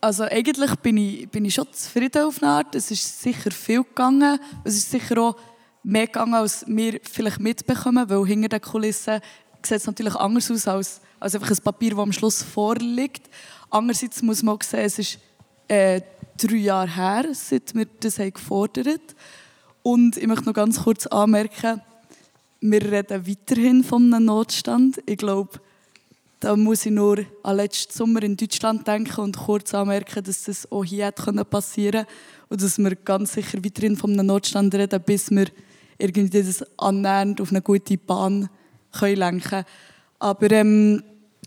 also 0.00 0.22
eigentlich 0.24 0.74
bin 0.76 0.96
ich, 0.96 1.28
bin 1.28 1.44
ich 1.44 1.52
schon 1.52 1.70
zufrieden 1.70 2.22
auf 2.22 2.42
eine 2.42 2.52
Art. 2.52 2.74
Es 2.74 2.90
ist 2.90 3.20
sicher 3.20 3.50
viel 3.50 3.84
gegangen. 3.84 4.40
Es 4.64 4.74
ist 4.74 4.90
sicher 4.90 5.18
auch 5.18 5.36
mehr 5.82 6.06
gegangen, 6.06 6.34
als 6.34 6.64
wir 6.66 7.00
vielleicht 7.02 7.40
mitbekommen, 7.40 8.08
weil 8.08 8.26
hinter 8.26 8.48
den 8.48 8.60
Kulissen 8.60 9.20
sieht 9.62 9.78
es 9.78 9.86
natürlich 9.86 10.14
anders 10.14 10.50
aus 10.50 10.68
als, 10.68 11.00
als 11.18 11.34
einfach 11.34 11.50
ein 11.50 11.56
Papier, 11.62 11.90
das 11.90 11.98
am 11.98 12.12
Schluss 12.12 12.42
vorliegt. 12.42 13.28
Andererseits 13.70 14.22
muss 14.22 14.42
man 14.42 14.56
auch 14.56 14.62
sehen, 14.62 14.80
es 14.80 14.98
ist 14.98 15.18
äh, 15.68 16.00
drei 16.36 16.56
Jahre 16.56 16.94
her, 16.94 17.26
seit 17.32 17.74
wir 17.74 17.86
das 18.00 18.18
haben 18.18 18.32
gefordert 18.32 18.86
haben. 18.86 19.00
Und 19.82 20.16
ich 20.16 20.26
möchte 20.26 20.46
noch 20.46 20.54
ganz 20.54 20.82
kurz 20.82 21.06
anmerken, 21.06 21.80
wir 22.60 22.82
reden 22.82 23.26
weiterhin 23.26 23.82
von 23.82 24.12
einem 24.12 24.26
Notstand. 24.26 25.00
Ich 25.06 25.16
glaube, 25.16 25.60
da 26.40 26.56
muss 26.56 26.84
ich 26.84 26.92
nur 26.92 27.24
an 27.42 27.56
letzten 27.56 27.92
Sommer 27.92 28.22
in 28.22 28.36
Deutschland 28.36 28.86
denken 28.86 29.20
und 29.20 29.36
kurz 29.36 29.72
anmerken, 29.72 30.22
dass 30.24 30.44
das 30.44 30.70
auch 30.70 30.84
hier 30.84 31.10
passieren 31.12 32.04
konnte 32.04 32.12
und 32.48 32.62
dass 32.62 32.78
wir 32.78 32.94
ganz 32.96 33.32
sicher 33.32 33.64
weiterhin 33.64 33.96
von 33.96 34.12
einem 34.12 34.26
Notstand 34.26 34.74
reden, 34.74 35.02
bis 35.02 35.30
wir 35.30 35.46
irgendwie 36.00 36.42
das 36.42 36.64
annähernd 36.78 37.40
auf 37.40 37.50
eine 37.50 37.62
gute 37.62 37.96
Bahn 37.96 38.48
können 38.92 39.16
lenken 39.16 39.40
können. 39.48 39.64
Aber 40.18 40.50
ähm, 40.50 41.02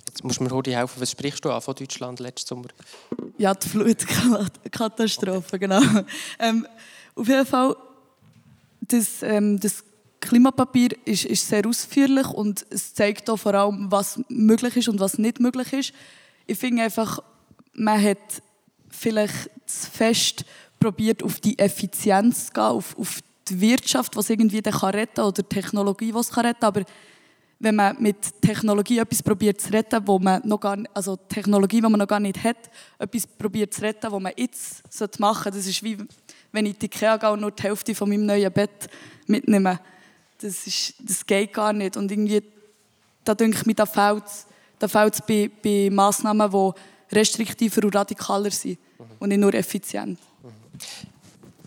Jetzt 0.08 0.24
musst 0.24 0.40
du 0.40 0.44
mir 0.44 0.52
heute 0.52 0.76
helfen. 0.76 1.02
Was 1.02 1.12
sprichst 1.12 1.44
du 1.44 1.50
an 1.50 1.62
von 1.62 1.74
Deutschland 1.74 2.20
letzten 2.20 2.48
Sommer? 2.48 2.68
Ja, 3.40 3.56
die 3.56 3.68
Flutkatastrophe, 3.68 5.58
genau. 5.58 5.82
Ähm, 6.38 6.68
auf 7.16 7.28
jeden 7.28 7.46
Fall, 7.48 7.76
das, 8.82 9.24
ähm, 9.24 9.60
das 9.60 9.84
Klimapapier 10.20 10.90
ist, 11.06 11.26
ist, 11.26 11.48
sehr 11.48 11.66
ausführlich 11.68 12.28
und 12.28 12.64
es 12.70 12.94
zeigt 12.94 13.28
auch 13.30 13.38
vor 13.38 13.56
allem, 13.56 13.92
was 13.92 14.20
möglich 14.30 14.78
ist 14.78 14.88
und 14.88 15.00
was 15.00 15.18
nicht 15.18 15.40
möglich 15.40 15.74
ist. 15.74 15.94
Ich 16.46 16.60
finde 16.60 16.84
einfach, 16.84 17.20
man 17.74 18.02
hat 18.02 18.42
vielleicht 18.90 19.50
zu 19.66 19.90
fest 19.90 20.46
probiert, 20.80 21.24
auf 21.24 21.40
die 21.40 21.58
Effizienz 21.58 22.48
zu 22.48 22.54
gehen, 22.54 22.64
auf, 22.64 22.98
auf 22.98 23.20
die 23.48 23.60
Wirtschaft, 23.60 24.16
was 24.16 24.30
irgendwie 24.30 24.62
den 24.62 24.74
kann 24.74 24.92
retten 24.92 25.22
oder 25.22 25.42
die 25.42 25.50
Technologie, 25.50 26.14
was 26.14 26.30
kann 26.30 26.46
retten. 26.46 26.66
Aber 26.66 26.84
wenn 27.60 27.76
man 27.76 27.96
mit 28.02 28.42
Technologie 28.42 29.00
etwas 29.00 29.24
probiert 29.24 29.62
zu 29.62 29.72
retten, 29.72 30.06
wo 30.06 30.20
man 30.20 30.42
noch 30.46 30.60
gar 30.60 30.76
nicht, 30.76 30.90
also 30.94 31.16
Technologie, 31.16 31.78
die 31.78 31.90
man 31.90 31.94
noch 31.94 32.08
gar 32.08 32.20
nicht 32.20 32.44
hat, 32.44 32.58
etwas 33.00 33.26
probiert 33.28 33.74
zu 33.74 33.82
retten, 33.82 34.12
was 34.12 34.22
man 34.22 34.34
jetzt 34.36 35.20
machen 35.20 35.44
sollte, 35.44 35.58
das 35.58 35.68
ist 35.68 35.84
wie 35.84 35.98
wenn 36.54 36.68
ich 36.68 36.74
in 36.74 36.80
die 36.80 36.86
Ikea 36.86 37.18
gehe 37.18 37.32
und 37.32 37.42
nur 37.42 37.52
die 37.52 37.64
Hälfte 37.64 37.96
von 37.96 38.08
meinem 38.08 38.26
neuen 38.26 38.52
Bett 38.52 38.88
mitnehme. 39.26 39.80
Das, 40.40 40.68
ist, 40.68 40.94
das 41.00 41.26
geht 41.26 41.52
gar 41.52 41.74
nicht. 41.74 41.98
Und 41.98 42.12
irgendwie, 42.12 42.44
da 43.24 43.34
denke 43.34 43.58
ich 43.58 43.66
mir, 43.66 43.74
da 43.74 43.86
fehlt 43.86 44.26
es 44.26 44.46
da 44.78 45.10
bei, 45.28 45.50
bei 45.64 45.90
Massnahmen, 45.92 46.50
die 46.52 47.16
restriktiver 47.16 47.84
und 47.86 47.96
radikaler 47.96 48.52
sind 48.52 48.78
mhm. 49.00 49.06
und 49.20 49.30
nicht 49.30 49.40
nur 49.40 49.54
effizient. 49.54 50.20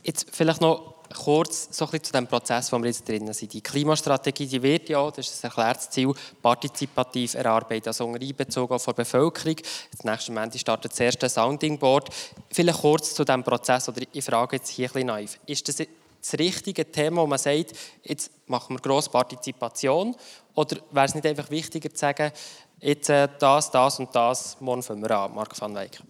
Jetzt 0.05 0.27
vielleicht 0.31 0.61
noch 0.61 0.96
kurz 1.17 1.69
so 1.71 1.89
ein 1.91 2.03
zu 2.03 2.13
dem 2.13 2.27
Prozess, 2.27 2.73
wo 2.73 2.79
wir 2.79 2.87
jetzt 2.87 3.09
drin 3.09 3.33
sind. 3.33 3.53
Die 3.53 3.61
Klimastrategie 3.61 4.47
die 4.47 4.63
wird 4.63 4.89
ja, 4.89 5.11
das 5.11 5.29
ist 5.29 5.45
ein 5.45 5.49
erklärtes 5.49 5.91
Ziel, 5.91 6.13
partizipativ 6.41 7.35
erarbeitet, 7.35 7.89
also 7.89 8.07
unter 8.07 8.21
Einbezug 8.21 8.69
von 8.69 8.95
der 8.95 9.03
Bevölkerung. 9.03 9.57
Das 9.91 10.05
nächste 10.05 10.33
Moment 10.33 10.59
startet 10.59 10.93
das 10.93 11.01
erste 11.01 11.29
Sounding 11.29 11.79
Board. 11.79 12.11
Vielleicht 12.51 12.81
kurz 12.81 13.15
zu 13.15 13.25
diesem 13.25 13.43
Prozess, 13.43 13.89
oder 13.89 14.03
ich 14.13 14.25
frage 14.25 14.57
jetzt 14.57 14.69
hier 14.69 14.89
ein 14.89 14.93
bisschen 14.93 15.07
naiv. 15.07 15.39
Ist 15.47 15.69
das 15.69 15.77
das 15.77 16.39
richtige 16.39 16.91
Thema, 16.91 17.23
wo 17.23 17.27
man 17.27 17.39
sagt, 17.39 17.73
jetzt 18.03 18.31
machen 18.47 18.77
wir 18.77 18.81
grosse 18.81 19.11
Partizipation? 19.11 20.17
Oder 20.55 20.79
wäre 20.91 21.07
es 21.07 21.15
nicht 21.15 21.27
einfach 21.27 21.51
wichtiger 21.51 21.91
zu 21.91 21.99
sagen, 21.99 22.33
jetzt 22.81 23.11
äh, 23.11 23.29
das, 23.39 23.71
das 23.71 23.99
und 24.01 24.15
das, 24.15 24.61
morgen 24.61 24.83
fangen 24.83 25.03
wir 25.03 25.11
an, 25.13 25.35
Marc 25.35 25.61
van 25.61 25.75
Weyck? 25.75 26.01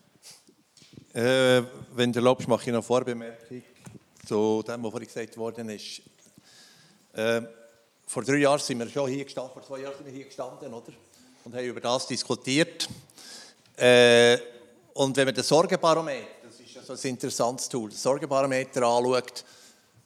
Äh, 1.12 1.62
wenn 1.94 2.12
du 2.12 2.18
erlaubst, 2.18 2.48
mache 2.48 2.62
ich 2.62 2.66
noch 2.68 2.74
eine 2.74 2.82
Vorbemerkung 2.82 3.62
zu 4.26 4.62
dem, 4.66 4.82
was 4.82 4.90
vorhin 4.90 5.06
gesagt 5.06 5.36
worden 5.36 5.68
ist. 5.70 6.02
Äh, 7.14 7.42
vor 8.06 8.22
drei 8.22 8.36
Jahren 8.36 8.58
sind 8.58 8.78
wir 8.78 8.88
schon 8.88 9.10
hier 9.10 9.24
gestanden, 9.24 9.52
vor 9.52 9.62
zwei 9.62 9.80
Jahren 9.80 9.96
sind 9.96 10.06
wir 10.06 10.12
hier 10.12 10.24
gestanden, 10.24 10.72
oder? 10.72 10.92
Und 11.44 11.54
haben 11.54 11.64
über 11.64 11.80
das 11.80 12.06
diskutiert. 12.06 12.88
Äh, 13.76 14.38
und 14.94 15.16
wenn 15.16 15.26
man 15.26 15.34
das 15.34 15.48
Sorgenbarometer, 15.48 16.26
das 16.44 16.60
ist 16.60 16.74
ja 16.74 16.82
so 16.82 16.92
ein 16.92 17.10
interessantes 17.10 17.68
Tool, 17.68 17.90
das 17.90 18.02
Sorgenbarometer 18.02 18.82
anschaut, 18.82 19.44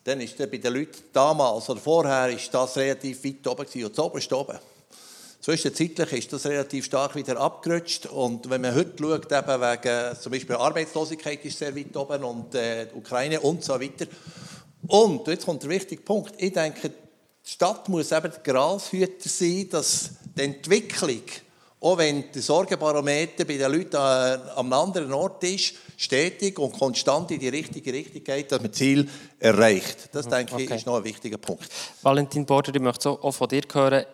dann 0.04 0.20
ist 0.20 0.36
bei 0.38 0.46
den 0.46 0.72
Leuten 0.72 1.02
damals 1.12 1.68
oder 1.68 1.80
vorher 1.80 2.30
ist 2.30 2.52
das 2.52 2.76
relativ 2.76 3.22
weit 3.24 3.46
oben 3.46 3.64
gewesen, 3.64 3.84
und 3.84 3.98
das 3.98 4.04
oberste 4.04 4.36
oben. 4.36 4.58
Zwischenzeitlich 5.40 6.12
ist 6.12 6.32
das 6.34 6.44
relativ 6.44 6.84
stark 6.84 7.16
wieder 7.16 7.40
abgerutscht 7.40 8.04
und 8.04 8.50
wenn 8.50 8.60
man 8.60 8.74
heute 8.74 8.92
schaut, 8.98 9.32
eben 9.32 9.60
wegen 9.62 10.20
zum 10.20 10.32
Beispiel 10.32 10.56
Arbeitslosigkeit 10.56 11.42
ist 11.46 11.58
sehr 11.58 11.74
weit 11.74 11.96
oben 11.96 12.22
und 12.24 12.54
äh, 12.54 12.88
Ukraine 12.94 13.40
und 13.40 13.64
so 13.64 13.80
weiter. 13.80 14.06
Und 14.86 15.26
jetzt 15.28 15.46
kommt 15.46 15.62
der 15.62 15.70
wichtige 15.70 16.02
Punkt. 16.02 16.34
Ich 16.36 16.52
denke, 16.52 16.90
die 16.90 17.50
Stadt 17.50 17.88
muss 17.88 18.12
eben 18.12 18.30
der 18.30 18.52
Grashüter 18.54 19.28
sein, 19.30 19.66
dass 19.70 20.10
die 20.36 20.42
Entwicklung, 20.42 21.22
auch 21.80 21.96
wenn 21.96 22.30
der 22.32 22.42
Sorgenbarometer 22.42 23.46
bei 23.46 23.56
den 23.56 23.72
Leuten 23.72 23.96
einem 23.96 24.72
anderen 24.74 25.12
Ort 25.14 25.42
ist, 25.44 25.72
stetig 25.96 26.58
und 26.58 26.78
konstant 26.78 27.30
in 27.30 27.40
die 27.40 27.48
richtige 27.48 27.94
Richtung 27.94 28.22
geht, 28.24 28.52
dass 28.52 28.60
man 28.60 28.70
das 28.70 28.78
Ziel 28.78 29.08
erreicht. 29.38 30.10
Das, 30.12 30.28
denke 30.28 30.52
okay. 30.52 30.64
ich, 30.64 30.70
ist 30.70 30.86
noch 30.86 30.96
ein 30.96 31.04
wichtiger 31.04 31.38
Punkt. 31.38 31.66
Valentin 32.02 32.44
Border, 32.44 32.74
ich 32.74 32.80
möchte 32.82 33.08
auch 33.08 33.32
von 33.32 33.48
dir 33.48 33.62
hören, 33.72 34.04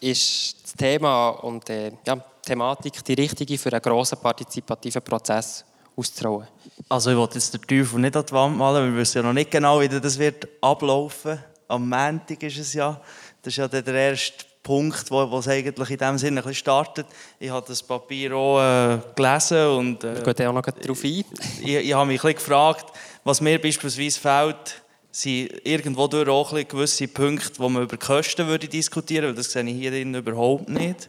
ist 0.00 0.56
das 0.62 0.72
Thema 0.74 1.30
und 1.30 1.68
äh, 1.70 1.92
ja, 2.06 2.16
die 2.16 2.22
Thematik 2.42 3.04
die 3.04 3.14
richtige 3.14 3.58
für 3.58 3.72
einen 3.72 3.82
grossen 3.82 4.18
partizipativen 4.18 5.02
Prozess 5.02 5.64
auszurollen? 5.96 6.48
Also 6.88 7.10
ich 7.10 7.16
wollte 7.16 7.34
jetzt 7.34 7.54
den 7.54 7.62
Teufel 7.62 8.00
nicht 8.00 8.16
an 8.16 8.24
die 8.26 8.32
Wand 8.32 8.56
malen, 8.56 8.92
wir 8.92 9.00
wissen 9.00 9.18
ja 9.18 9.22
noch 9.22 9.32
nicht 9.32 9.50
genau, 9.50 9.80
wie 9.80 9.88
das 9.88 10.18
wird 10.18 10.46
ablaufen. 10.60 11.38
Am 11.68 11.88
Montag 11.88 12.42
ist 12.42 12.58
es 12.58 12.74
ja. 12.74 13.00
Das 13.42 13.52
ist 13.52 13.56
ja 13.56 13.66
der 13.68 13.86
erste 13.86 14.44
Punkt, 14.62 15.10
wo, 15.10 15.30
wo 15.30 15.38
es 15.38 15.48
eigentlich 15.48 15.90
in 15.90 15.98
dem 15.98 16.18
Sinne 16.18 16.44
ein 16.44 16.54
startet. 16.54 17.06
Ich 17.38 17.50
habe 17.50 17.64
das 17.66 17.82
Papier 17.82 18.34
auch 18.34 18.60
äh, 18.60 18.98
gelesen 19.14 19.66
und... 19.68 20.04
Äh, 20.04 20.26
wir 20.26 20.34
gehen 20.34 20.48
auch 20.48 20.52
noch 20.52 20.62
darauf 20.62 21.04
ein. 21.04 21.24
ich, 21.62 21.64
ich 21.64 21.94
habe 21.94 22.06
mich 22.06 22.20
ein 22.20 22.34
bisschen 22.34 22.34
gefragt, 22.34 22.86
was 23.22 23.40
mir 23.40 23.60
beispielsweise 23.60 24.18
fehlt, 24.18 24.82
sind 25.16 25.66
irgendwo 25.66 26.06
durch 26.08 26.28
auch 26.28 26.54
gewisse 26.68 27.08
Punkte, 27.08 27.58
wo 27.58 27.70
man 27.70 27.84
über 27.84 27.96
Kosten 27.96 28.46
würde 28.46 28.68
diskutieren 28.68 29.24
würde, 29.24 29.36
das 29.36 29.50
sehe 29.50 29.64
ich 29.64 29.74
hier 29.74 29.92
überhaupt 29.92 30.68
nicht. 30.68 31.08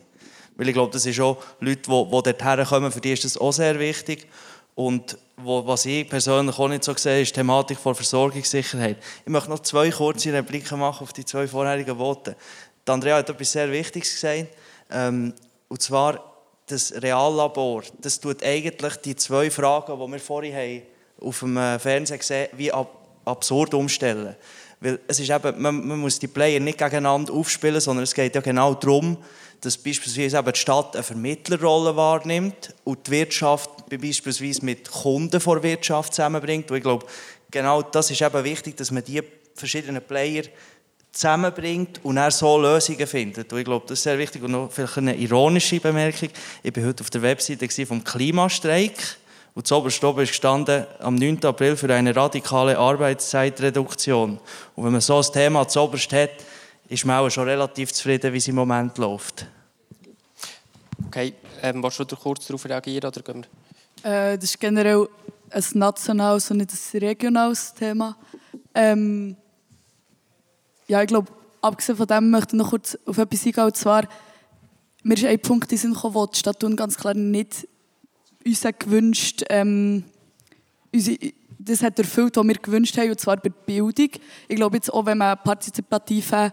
Weil 0.56 0.70
ich 0.70 0.74
glaube, 0.74 0.94
das 0.94 1.06
ist 1.06 1.20
auch 1.20 1.38
Leute, 1.60 1.82
die, 1.82 2.06
die 2.06 2.34
dorthin 2.34 2.66
kommen, 2.66 2.92
für 2.92 3.02
die 3.02 3.12
ist 3.12 3.26
das 3.26 3.38
auch 3.38 3.52
sehr 3.52 3.78
wichtig. 3.78 4.28
Und 4.76 5.18
was 5.36 5.86
ich 5.86 6.08
persönlich 6.08 6.58
auch 6.58 6.70
nicht 6.70 6.86
so 6.86 6.94
sehe, 6.96 7.22
ist 7.22 7.32
die 7.32 7.40
Thematik 7.40 7.78
von 7.78 7.96
Versorgungssicherheit. 7.96 8.98
Ich 9.26 9.32
möchte 9.32 9.50
noch 9.50 9.60
zwei 9.60 9.90
kurze 9.90 10.32
Repliken 10.32 10.80
machen 10.80 11.04
auf 11.04 11.12
die 11.12 11.26
zwei 11.26 11.48
vorherigen 11.48 11.98
Worte. 11.98 12.36
Die 12.88 12.92
Andrea 12.92 13.18
hat 13.18 13.30
etwas 13.30 13.52
sehr 13.52 13.70
Wichtiges 13.70 14.14
gesagt. 14.14 14.48
Ähm, 14.90 15.34
und 15.68 15.82
zwar 15.82 16.24
das 16.68 16.94
Reallabor. 17.02 17.84
Das 18.00 18.20
tut 18.20 18.42
eigentlich 18.42 18.96
die 18.98 19.16
zwei 19.18 19.52
Fragen, 19.52 20.00
die 20.00 20.12
wir 20.12 20.20
vorhin 20.20 20.84
auf 21.20 21.40
dem 21.40 21.58
äh, 21.58 21.78
Fernsehen 21.78 22.20
gesehen 22.20 22.48
wie 22.54 22.72
ab 22.72 23.07
absurd 23.28 23.74
umstellen. 23.74 24.36
Weil 24.80 25.00
es 25.08 25.20
ist 25.20 25.30
eben, 25.30 25.62
man, 25.62 25.88
man 25.88 26.00
muss 26.00 26.20
die 26.20 26.28
Player 26.28 26.60
nicht 26.60 26.78
gegeneinander 26.78 27.34
aufspielen, 27.34 27.82
sondern 27.82 28.04
es 28.04 28.14
geht 28.14 28.36
ja 28.36 28.42
genau 28.42 28.74
darum, 28.76 29.18
dass 29.62 29.78
beispielsweise 29.78 30.38
eben 30.38 30.52
die 30.52 30.60
Stadt 30.60 30.96
eine 30.96 31.04
Vermittlerrolle 31.04 31.96
wahrnimmt 31.96 32.76
und 32.84 33.08
die 33.08 33.12
Wirtschaft 33.12 33.70
beispielsweise 33.90 34.64
mit 34.64 34.90
Kunden 34.92 35.32
der 35.32 35.64
Wirtschaft 35.64 36.14
zusammenbringt. 36.14 36.70
Und 36.70 36.78
ich 36.78 36.84
glaube, 36.84 37.08
genau 37.50 37.82
das 37.82 38.12
ist 38.12 38.22
eben 38.22 38.44
wichtig, 38.44 38.78
dass 38.78 38.92
man 38.92 39.04
die 39.04 39.24
verschiedenen 39.56 40.02
Player 40.04 40.44
zusammenbringt 41.12 42.00
und 42.04 42.18
er 42.18 42.30
so 42.30 42.60
Lösungen 42.60 43.08
findet. 43.08 43.52
Und 43.52 43.60
ich 43.60 43.66
glaube, 43.66 43.86
das 43.88 43.98
ist 43.98 44.04
sehr 44.04 44.20
wichtig. 44.20 44.44
Und 44.44 44.52
noch 44.52 44.72
vielleicht 44.72 44.98
eine 44.98 45.16
ironische 45.16 45.80
Bemerkung. 45.80 46.30
Ich 46.62 46.76
war 46.76 46.84
heute 46.86 47.04
auf 47.04 47.10
der 47.10 47.24
Webseite 47.24 47.86
vom 47.88 48.04
Klimastreik. 48.04 49.18
Und 49.58 49.66
zuoberst 49.66 50.04
oben 50.04 50.22
ist 50.22 50.30
gestanden, 50.30 50.86
am 51.00 51.16
9. 51.16 51.44
April 51.44 51.76
für 51.76 51.92
eine 51.92 52.16
radikale 52.16 52.78
Arbeitszeitreduktion. 52.78 54.40
Und 54.76 54.86
wenn 54.86 54.92
man 54.92 55.02
so 55.02 55.18
ein 55.18 55.24
Thema 55.34 55.68
zuoberst 55.68 56.14
hat, 56.14 56.30
ist 56.90 57.06
man 57.06 57.18
auch 57.18 57.30
schon 57.32 57.46
relativ 57.46 57.92
zufrieden, 57.92 58.34
wie 58.34 58.38
es 58.38 58.48
im 58.48 58.54
Moment 58.54 59.00
läuft. 59.00 59.48
Okay, 61.08 61.34
ähm, 61.64 61.82
willst 61.82 62.00
du 62.00 62.06
kurz 62.06 62.46
darauf 62.46 62.66
reagieren 62.66 63.08
oder 63.08 63.20
gehen 63.24 63.48
wir? 64.04 64.12
Äh, 64.12 64.38
das 64.38 64.52
ist 64.52 64.60
generell 64.60 65.10
ein 65.50 65.64
nationales 65.74 66.52
und 66.52 66.58
nicht 66.58 66.72
ein 66.72 67.00
regionales 67.00 67.74
Thema. 67.74 68.16
Ähm, 68.76 69.36
ja, 70.88 71.02
ich 71.02 71.08
glaube, 71.08 71.32
abgesehen 71.64 71.98
von 71.98 72.06
dem 72.06 72.30
möchte 72.30 72.56
ich 72.56 72.62
noch 72.62 72.70
kurz 72.70 72.96
auf 73.08 73.18
etwas 73.18 73.44
eingehen. 73.44 73.64
Und 73.64 73.76
zwar, 73.76 74.08
mir 75.02 75.16
ist 75.16 75.26
ein 75.26 75.40
Punkt 75.40 75.72
in 75.72 75.94
gekommen, 75.96 76.14
wo 76.14 76.28
die 76.28 76.38
Stadt 76.38 76.60
Thun 76.60 76.76
ganz 76.76 76.96
klar 76.96 77.16
nicht 77.16 77.68
uns 78.46 78.64
gewünscht, 78.80 79.44
ähm, 79.50 80.04
unsere, 80.94 81.18
das 81.60 81.84
hat 81.84 82.00
erfüllt, 82.00 82.38
was 82.38 82.48
wir 82.48 82.56
gewünscht 82.56 82.98
haben, 82.98 83.10
und 83.10 83.20
zwar 83.20 83.38
bei 83.38 83.50
der 83.50 83.56
Bildung. 83.66 84.10
Ich 84.48 84.56
glaube 84.56 84.78
jetzt 84.78 84.94
auch, 84.94 85.06
wenn 85.06 85.18
man 85.18 85.38
partizipativen 85.44 86.52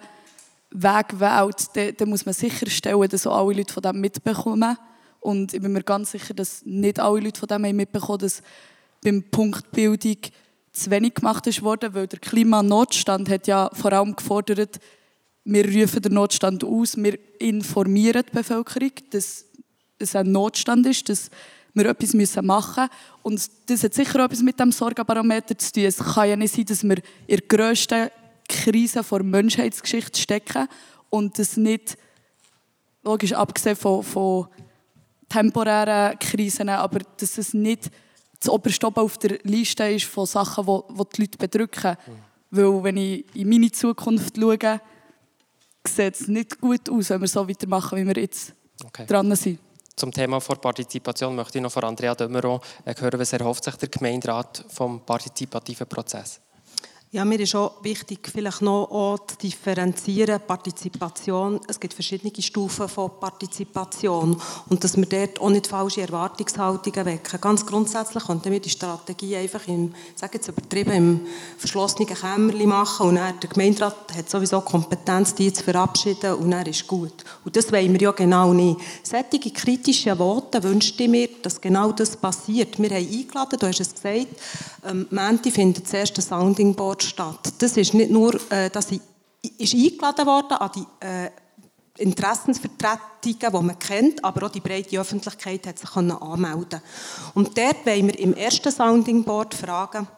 Weg 0.71 1.21
wählt, 1.21 1.69
dann, 1.75 1.97
dann 1.97 2.09
muss 2.09 2.27
man 2.27 2.35
sicherstellen, 2.35 3.09
dass 3.09 3.27
auch 3.27 3.47
alle 3.47 3.59
Leute 3.59 3.73
von 3.73 3.83
dem 3.83 4.01
mitbekommen. 4.01 4.77
Und 5.21 5.55
ich 5.55 5.61
bin 5.61 5.73
mir 5.73 5.83
ganz 5.83 6.11
sicher, 6.11 6.35
dass 6.35 6.65
nicht 6.65 6.99
alle 6.99 7.21
Leute 7.21 7.39
von 7.39 7.49
dem 7.49 7.77
mitbekommen 7.77 8.09
haben, 8.15 8.27
dass 8.27 8.43
beim 9.03 9.23
Punkt 9.23 9.71
Bildung 9.71 10.17
zu 10.73 10.91
wenig 10.91 11.15
gemacht 11.15 11.63
worden, 11.63 11.95
weil 11.95 12.09
der 12.09 12.19
Klimanotstand 12.19 13.31
hat 13.31 13.47
ja 13.47 13.71
vor 13.73 13.93
allem 13.93 14.17
gefordert, 14.17 14.81
wir 15.45 15.65
rufen 15.67 16.03
den 16.03 16.15
Notstand 16.15 16.65
aus, 16.65 16.97
wir 16.97 17.19
informieren 17.39 18.25
die 18.27 18.35
Bevölkerung, 18.35 18.93
dass 19.11 19.45
es 19.99 20.17
ein 20.17 20.33
Notstand 20.33 20.87
ist, 20.87 21.09
dass 21.09 21.31
wir 21.75 21.87
etwas 21.87 22.15
machen 22.43 22.85
müssen. 22.85 22.91
Und 23.23 23.51
das 23.67 23.83
hat 23.83 23.95
sicher 23.95 24.25
etwas 24.25 24.43
mit 24.43 24.59
dem 24.59 24.73
Sorgenbarometer 24.73 25.59
zu 25.59 25.73
tun. 25.73 25.85
Es 25.85 25.99
kann 25.99 26.29
ja 26.29 26.37
nicht 26.37 26.55
sein, 26.55 26.65
dass 26.65 26.85
wir 26.85 26.97
in 27.27 27.37
der 27.37 27.41
grössten 27.41 28.11
Krise 28.49 29.03
der 29.03 29.23
Menschheitsgeschichte 29.23 30.21
stecken 30.21 30.69
und 31.11 31.39
das 31.39 31.57
nicht, 31.57 31.97
logisch 33.03 33.33
abgesehen 33.33 33.77
von, 33.77 34.03
von 34.03 34.49
temporären 35.29 36.19
Krisen, 36.19 36.69
aber 36.69 37.01
dass 37.19 37.39
es 37.39 37.55
nicht 37.55 37.91
das 38.39 38.49
oberste 38.49 38.87
auf 38.87 39.19
der 39.19 39.39
Liste 39.43 39.85
ist 39.85 40.05
von 40.05 40.27
Sachen, 40.27 40.67
die, 40.67 40.95
die 40.95 41.05
die 41.17 41.21
Leute 41.23 41.39
bedrücken. 41.39 41.97
Weil 42.51 42.85
wenn 42.85 42.97
ich 42.97 43.25
in 43.35 43.49
meine 43.49 43.71
Zukunft 43.71 44.37
schaue, 44.37 44.81
sieht 45.87 46.15
es 46.15 46.29
nicht 46.29 46.61
gut 46.61 46.89
aus, 46.89 47.11
wenn 47.11 47.21
wir 47.21 47.29
so 47.29 47.49
weitermachen, 47.49 47.99
wie 47.99 48.07
wir 48.07 48.21
jetzt 48.23 48.53
okay. 48.85 49.07
dran 49.07 49.35
sind. 49.35 49.59
Zum 49.97 50.11
Thema 50.11 50.41
vor 50.41 50.61
Partizipation 50.61 51.37
möchte 51.37 51.59
ich 51.59 51.63
noch 51.63 51.71
von 51.71 51.85
Andrea 51.85 52.15
Dömeron 52.15 52.61
hören, 52.85 53.21
was 53.21 53.33
erhofft 53.33 53.65
sich 53.65 53.77
der 53.77 53.89
Gemeinderat 53.89 54.65
vom 54.69 55.05
partizipativen 55.07 55.87
Prozess? 55.87 56.41
Ja, 57.15 57.25
mir 57.25 57.39
ist 57.39 57.55
auch 57.55 57.75
wichtig, 57.83 58.29
vielleicht 58.29 58.61
noch 58.61 58.91
auch 58.91 59.25
zu 59.25 59.37
differenzieren, 59.37 60.41
Partizipation. 60.45 61.61
Es 61.69 61.79
gibt 61.79 61.95
verschiedene 61.95 62.33
Stufen 62.43 62.89
von 62.89 63.09
Partizipation 63.21 64.37
und 64.69 64.83
dass 64.83 64.97
wir 64.97 65.07
dort 65.07 65.41
auch 65.41 65.51
nicht 65.51 65.69
falsche 65.69 66.01
Erwartungshaltungen 66.01 67.07
wecken. 67.07 67.41
Ganz 67.41 67.65
grundsätzlich 67.65 68.25
könnten 68.25 68.51
wir 68.51 68.59
die 68.59 68.69
Strategie 68.69 69.37
einfach 69.37 69.65
im, 69.69 69.95
sage 70.17 70.39
jetzt 70.39 70.49
übertrieben, 70.49 70.91
im 70.91 71.21
verschlossenen 71.57 72.09
Kämmerchen 72.09 72.69
machen 72.69 73.11
und 73.11 73.15
dann, 73.15 73.39
der 73.39 73.49
Gemeinderat 73.49 74.13
hat 74.13 74.29
sowieso 74.29 74.61
Kompetenz, 74.63 75.37
die 75.37 75.53
zu 75.53 75.63
verabschieden 75.63 76.35
und 76.35 76.51
dann 76.51 76.67
ist 76.67 76.85
gut. 76.85 77.15
Und 77.45 77.55
das 77.55 77.71
wollen 77.71 77.93
wir 77.93 78.01
ja 78.01 78.11
genau 78.11 78.53
nicht. 78.53 78.81
Solche 79.05 79.53
kritische 79.53 80.19
Worte 80.19 80.61
wünschte 80.65 81.05
ich 81.05 81.09
mir, 81.09 81.29
dass 81.43 81.61
genau 81.61 81.93
das 81.93 82.17
passiert. 82.17 82.77
Wir 82.77 82.91
haben 82.91 83.07
eingeladen, 83.07 83.59
du 83.61 83.69
hast 83.69 83.81
es 83.81 83.95
gesagt, 83.95 84.27
ähm, 84.85 85.07
Menti 85.11 85.53
findet 85.53 85.85
das 85.85 85.93
erste 85.93 86.21
Sounding 86.21 86.75
Board 86.75 87.04
statt. 87.05 87.53
Das 87.59 87.77
ist 87.77 87.95
nicht 87.95 88.11
nur, 88.11 88.35
äh, 88.51 88.71
dass 88.71 88.91
ich 88.91 89.01
ist 89.59 89.75
eingeladen 89.75 90.27
worden 90.27 90.53
an 90.53 90.71
die 90.75 91.07
äh, 91.07 91.31
Interessensvertretungen, 91.99 93.53
die 93.53 93.67
man 93.67 93.79
kennt, 93.79 94.25
aber 94.25 94.47
auch 94.47 94.51
die 94.51 94.61
breite 94.61 94.99
Öffentlichkeit 94.99 95.67
hat 95.67 95.79
sich 95.79 95.95
anmelden 95.95 96.81
Und 97.35 97.57
dort 97.57 97.87
wollen 97.87 98.09
wir 98.09 98.19
im 98.19 98.35
ersten 98.35 98.73
Sounding 98.73 99.23
Board 99.23 99.55
fragen, 99.55 100.09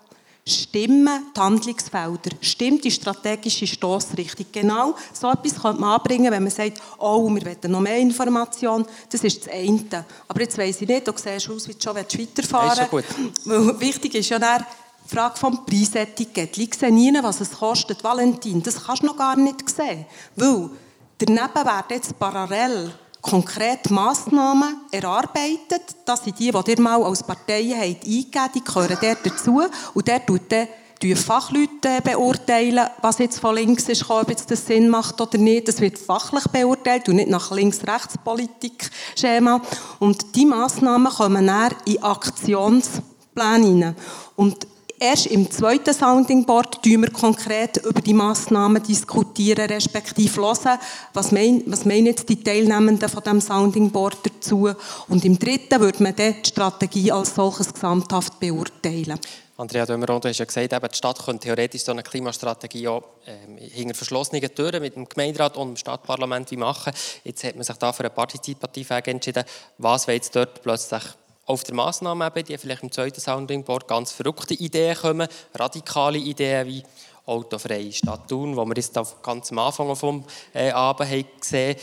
stimmen 0.46 1.32
die 1.36 1.40
Handlungsfelder, 1.40 2.30
stimmt 2.40 2.84
die 2.84 2.90
strategische 2.90 3.66
Stoßrichtung. 3.66 4.46
Genau 4.52 4.94
so 5.12 5.30
etwas 5.30 5.60
könnte 5.60 5.80
man 5.80 5.98
anbringen, 5.98 6.30
wenn 6.30 6.44
man 6.44 6.52
sagt, 6.52 6.80
oh, 6.98 7.28
wir 7.28 7.44
wollen 7.44 7.72
noch 7.72 7.80
mehr 7.80 7.98
Informationen. 7.98 8.86
Das 9.10 9.24
ist 9.24 9.44
das 9.44 9.52
eine. 9.52 10.04
Aber 10.28 10.40
jetzt 10.40 10.56
weiss 10.56 10.80
ich 10.80 10.88
nicht, 10.88 11.06
du 11.06 11.12
siehst 11.16 11.50
aus, 11.50 11.68
wie 11.68 11.74
du 11.74 11.80
schon 11.82 11.96
weiterfahren 11.96 12.86
willst. 12.90 13.80
Wichtig 13.80 14.14
ist 14.14 14.30
ja 14.30 14.38
dann, 14.38 14.64
die 15.06 15.14
Frage 15.14 15.36
vom 15.36 15.64
Preisetikett. 15.64 16.58
Ich 16.58 16.74
sehe 16.74 16.92
nie, 16.92 17.12
was 17.22 17.40
es 17.40 17.52
kostet. 17.52 18.02
Valentin, 18.02 18.62
das 18.62 18.84
kannst 18.84 19.02
du 19.02 19.06
noch 19.06 19.16
gar 19.16 19.36
nicht 19.36 19.68
sehen. 19.68 20.06
Weil 20.34 20.70
daneben 21.18 21.54
werden 21.54 21.84
jetzt 21.90 22.18
parallel 22.18 22.92
konkrete 23.20 23.92
Massnahmen 23.92 24.80
erarbeitet. 24.90 25.82
Das 26.04 26.24
sind 26.24 26.38
die, 26.38 26.50
die 26.50 26.70
ihr 26.70 26.80
mal 26.80 27.02
als 27.02 27.22
Partei 27.22 27.64
habt 27.64 28.04
eingegeben 28.04 28.50
die 28.54 28.64
gehören 28.64 28.98
dort 29.00 29.24
dazu. 29.24 29.62
Und 29.94 30.08
der 30.08 30.24
tut 30.24 30.42
dann 30.48 30.68
die 31.02 31.14
Fachleute 31.14 32.00
beurteilen, 32.02 32.86
was 33.02 33.18
jetzt 33.18 33.38
von 33.38 33.54
links 33.54 33.86
ist, 33.88 34.08
ob 34.08 34.30
jetzt 34.30 34.50
das 34.50 34.66
Sinn 34.66 34.88
macht 34.88 35.20
oder 35.20 35.38
nicht. 35.38 35.68
Das 35.68 35.80
wird 35.80 35.98
fachlich 35.98 36.44
beurteilt 36.48 37.08
und 37.08 37.16
nicht 37.16 37.28
nach 37.28 37.50
Links-Rechts-Politik-Schema. 37.50 39.60
Und 39.98 40.34
die 40.34 40.46
Massnahmen 40.46 41.12
kommen 41.12 41.46
dann 41.46 41.74
in 41.84 42.02
Aktionspläne 42.02 43.66
hinein. 43.66 43.96
Und 44.36 44.66
Erst 44.98 45.26
im 45.26 45.50
zweiten 45.50 45.92
Sounding 45.92 46.46
Board 46.46 46.76
diskutieren 46.76 47.02
wir 47.02 47.10
konkret 47.10 47.76
über 47.84 48.00
die 48.00 48.14
Massnahmen 48.14 48.82
diskutieren, 48.82 49.66
respektive 49.66 50.40
hören, 50.40 50.78
was, 51.12 51.32
mein, 51.32 51.62
was 51.66 51.84
meinen 51.84 52.06
jetzt 52.06 52.26
die 52.30 52.42
Teilnehmenden 52.42 53.08
von 53.08 53.22
dem 53.22 53.40
Sounding 53.42 53.90
Board 53.90 54.16
dazu. 54.22 54.70
Und 55.08 55.24
im 55.26 55.38
dritten 55.38 55.80
würde 55.80 56.02
man 56.02 56.16
dann 56.16 56.36
die 56.42 56.48
Strategie 56.48 57.12
als 57.12 57.34
solches 57.34 57.74
gesamthaft 57.74 58.40
beurteilen. 58.40 59.20
Andrea 59.58 59.84
Dömeron, 59.84 60.20
du 60.20 60.28
hast 60.28 60.38
ja 60.38 60.44
gesagt, 60.46 60.72
eben, 60.72 60.88
die 60.88 60.96
Stadt 60.96 61.22
könnte 61.22 61.44
theoretisch 61.44 61.82
so 61.82 61.92
eine 61.92 62.02
Klimastrategie 62.02 62.88
auch 62.88 63.02
ähm, 63.26 63.58
hinter 63.58 63.94
verschlossenen 63.94 64.54
Türen 64.54 64.82
mit 64.82 64.96
dem 64.96 65.06
Gemeinderat 65.06 65.58
und 65.58 65.68
dem 65.68 65.76
Stadtparlament 65.76 66.52
machen. 66.52 66.92
Jetzt 67.24 67.44
hat 67.44 67.54
man 67.54 67.64
sich 67.64 67.76
da 67.76 67.92
für 67.92 68.04
einen 68.04 68.14
partizipativen 68.14 68.96
Weg 68.96 69.08
entschieden. 69.08 69.44
Was 69.76 70.06
will 70.06 70.14
jetzt 70.14 70.34
dort 70.34 70.62
plötzlich 70.62 71.02
auf 71.46 71.64
der 71.64 71.74
Massnahme 71.74 72.30
die 72.30 72.58
vielleicht 72.58 72.82
im 72.82 72.92
zweiten 72.92 73.20
Sounding 73.20 73.64
Board 73.64 73.88
ganz 73.88 74.12
verrückte 74.12 74.54
Ideen 74.54 74.96
kommen, 74.96 75.28
radikale 75.54 76.18
Ideen 76.18 76.66
wie 76.66 76.82
autofreie 77.24 77.92
Stadt 77.92 78.28
Thun, 78.28 78.56
wo 78.56 78.64
wir 78.64 78.76
jetzt 78.76 78.98
ganz 79.22 79.50
am 79.50 79.58
Anfang 79.58 79.96
vom 79.96 80.24
äh, 80.52 80.70
Abend 80.70 81.10
haben 81.10 81.24
gesehen 81.40 81.76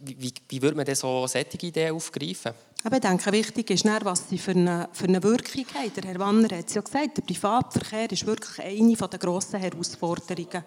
wie, 0.00 0.16
wie, 0.20 0.34
wie 0.48 0.62
würde 0.62 0.76
man 0.76 0.84
denn 0.84 0.94
so 0.94 1.26
solche 1.26 1.66
Ideen 1.66 1.94
aufgreifen? 1.94 2.52
Aber 2.84 2.96
ich 2.96 3.02
denke, 3.02 3.32
wichtig 3.32 3.70
ist, 3.70 3.84
was 3.84 4.28
sie 4.28 4.38
für 4.38 4.52
eine, 4.52 4.88
für 4.92 5.04
eine 5.04 5.22
Wirkung 5.22 5.66
haben. 5.74 5.92
Der 5.94 6.04
Herr 6.04 6.18
Wanner 6.18 6.56
hat 6.56 6.68
es 6.68 6.74
ja 6.74 6.80
gesagt, 6.80 7.18
der 7.18 7.22
Privatverkehr 7.22 8.10
ist 8.10 8.26
wirklich 8.26 8.58
eine 8.58 8.94
der 8.94 9.18
grossen 9.18 9.60
Herausforderungen. 9.60 10.64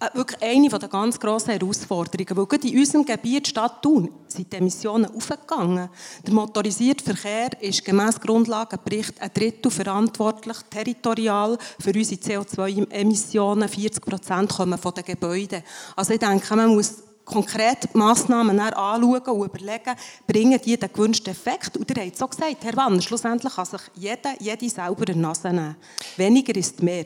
Äh, 0.00 0.14
wirklich 0.14 0.42
eine 0.42 0.68
der 0.68 0.88
ganz 0.88 1.18
grossen 1.18 1.52
Herausforderungen. 1.52 2.36
Weil 2.36 2.46
gerade 2.46 2.68
in 2.68 2.78
unserem 2.78 3.04
Gebiet 3.04 3.48
Stadt 3.48 3.82
Thun 3.82 4.10
sind 4.28 4.52
die 4.52 4.56
Emissionen 4.56 5.14
aufgegangen. 5.14 5.88
Der 6.26 6.34
motorisierte 6.34 7.04
Verkehr 7.04 7.50
ist 7.62 7.84
gemäss 7.84 8.20
Grundlagenbericht 8.20 9.20
ein 9.20 9.30
Drittel 9.32 9.70
verantwortlich, 9.70 10.58
territorial, 10.68 11.56
für 11.80 11.92
unsere 11.92 12.20
CO2-Emissionen. 12.20 13.68
40 13.68 14.04
Prozent 14.04 14.50
kommen 14.50 14.78
von 14.78 14.94
den 14.94 15.04
Gebäuden. 15.04 15.62
Also 15.96 16.12
ich 16.12 16.20
denke, 16.20 16.56
man 16.56 16.74
muss 16.74 16.96
konkret 17.24 17.94
Massnahmen 17.94 18.58
anschauen 18.60 19.22
und 19.22 19.46
überlegen, 19.46 19.96
bringen 20.26 20.60
die 20.64 20.76
den 20.76 20.92
gewünschten 20.92 21.32
Effekt. 21.32 21.76
Und 21.76 21.90
ihr 21.90 22.02
habt 22.02 22.14
es 22.14 22.22
auch 22.22 22.30
gesagt, 22.30 22.64
Herr 22.64 22.76
Wann, 22.76 23.00
schlussendlich 23.00 23.54
kann 23.54 23.64
sich 23.64 23.80
jeder, 23.94 24.34
jede 24.38 24.68
selber 24.68 25.04
eine 25.08 25.20
Nase 25.20 25.48
nehmen. 25.48 25.76
Weniger 26.16 26.54
ist 26.56 26.82
mehr. 26.82 27.04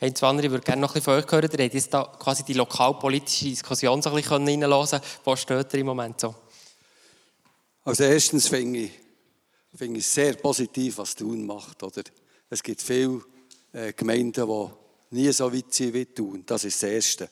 Hey, 0.00 0.14
Wanner, 0.20 0.44
ich 0.44 0.50
würde 0.52 0.64
gerne 0.64 0.80
noch 0.80 0.90
ein 0.90 1.02
bisschen 1.02 1.12
von 1.12 1.24
euch 1.24 1.32
hören. 1.32 1.50
Ihr 1.58 1.64
habt 1.64 1.74
jetzt 1.74 1.92
da 1.92 2.04
quasi 2.20 2.44
die 2.44 2.52
lokalpolitische 2.52 3.46
Diskussion 3.46 4.00
so 4.00 4.10
ein 4.10 4.14
bisschen 4.14 4.46
reinhören 4.46 5.00
Wo 5.24 5.34
steht 5.34 5.74
ihr 5.74 5.80
im 5.80 5.86
Moment 5.86 6.20
so? 6.20 6.36
Also 7.82 8.04
erstens 8.04 8.46
finde 8.46 8.78
ich, 8.78 8.92
finde 9.74 9.98
ich 9.98 10.06
sehr 10.06 10.34
positiv, 10.34 10.98
was 10.98 11.16
Thun 11.16 11.44
macht. 11.44 11.82
Oder? 11.82 12.04
Es 12.48 12.62
gibt 12.62 12.80
viele 12.80 13.22
äh, 13.72 13.92
Gemeinden, 13.92 14.46
die 14.46 15.16
nie 15.16 15.32
so 15.32 15.52
weit 15.52 15.74
sind 15.74 15.94
wie 15.94 16.06
Thun. 16.06 16.44
Das 16.46 16.62
ist 16.62 16.80
das 16.80 16.90
Erste. 16.90 17.28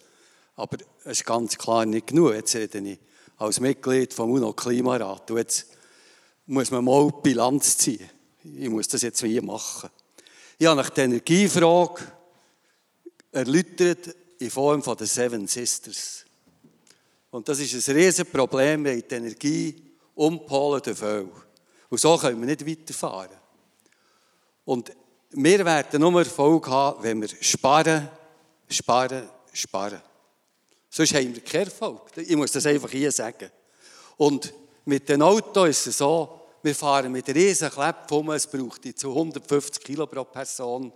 Aber 0.56 0.78
es 1.04 1.20
ist 1.20 1.24
ganz 1.24 1.56
klar 1.56 1.86
nicht 1.86 2.08
genug. 2.08 2.34
Jetzt 2.34 2.56
rede 2.56 2.78
ich 2.80 2.98
als 3.36 3.60
Mitglied 3.60 4.12
vom 4.12 4.32
UNO-Klimarat. 4.32 5.30
Jetzt 5.30 5.66
muss 6.46 6.72
man 6.72 6.84
mal 6.84 7.12
Bilanz 7.22 7.78
ziehen. 7.78 8.10
Ich 8.42 8.68
muss 8.68 8.88
das 8.88 9.02
jetzt 9.02 9.22
wie 9.22 9.40
machen. 9.40 9.88
Ich 10.58 10.66
habe 10.66 10.74
nach 10.74 10.90
der 10.90 11.04
Energiefrage 11.04 12.15
erläutert 13.36 14.14
in 14.38 14.50
Form 14.50 14.82
von 14.82 14.96
den 14.96 15.06
Seven 15.06 15.46
Sisters. 15.46 16.24
Und 17.30 17.48
das 17.48 17.58
ist 17.58 17.88
ein 17.88 17.94
riesiges 17.94 18.32
Problem, 18.32 18.84
wenn 18.84 19.02
die 19.06 19.14
Energie 19.14 19.74
umpolen 20.14 20.80
dürfen. 20.80 21.30
Und 21.90 22.00
so 22.00 22.16
können 22.16 22.40
wir 22.40 22.46
nicht 22.46 22.66
weiterfahren. 22.66 23.36
Und 24.64 24.90
wir 25.30 25.64
werden 25.64 26.00
nur 26.00 26.18
Erfolg 26.18 26.66
haben, 26.68 27.02
wenn 27.02 27.20
wir 27.20 27.28
sparen, 27.40 28.08
sparen, 28.68 29.28
sparen. 29.52 30.00
Sonst 30.88 31.14
haben 31.14 31.34
wir 31.34 31.42
keinen 31.42 31.66
Erfolg. 31.66 32.10
Ich 32.16 32.36
muss 32.36 32.52
das 32.52 32.64
einfach 32.64 32.90
hier 32.90 33.12
sagen. 33.12 33.50
Und 34.16 34.52
mit 34.86 35.08
dem 35.08 35.20
Auto 35.20 35.64
ist 35.64 35.86
es 35.86 35.98
so, 35.98 36.40
wir 36.62 36.74
fahren 36.74 37.12
mit 37.12 37.28
riesen 37.28 37.70
Kläpfen 37.70 38.16
um, 38.16 38.30
es 38.30 38.46
braucht 38.46 38.98
zu 38.98 39.10
150 39.10 39.84
Kilo 39.84 40.06
pro 40.06 40.24
Person. 40.24 40.90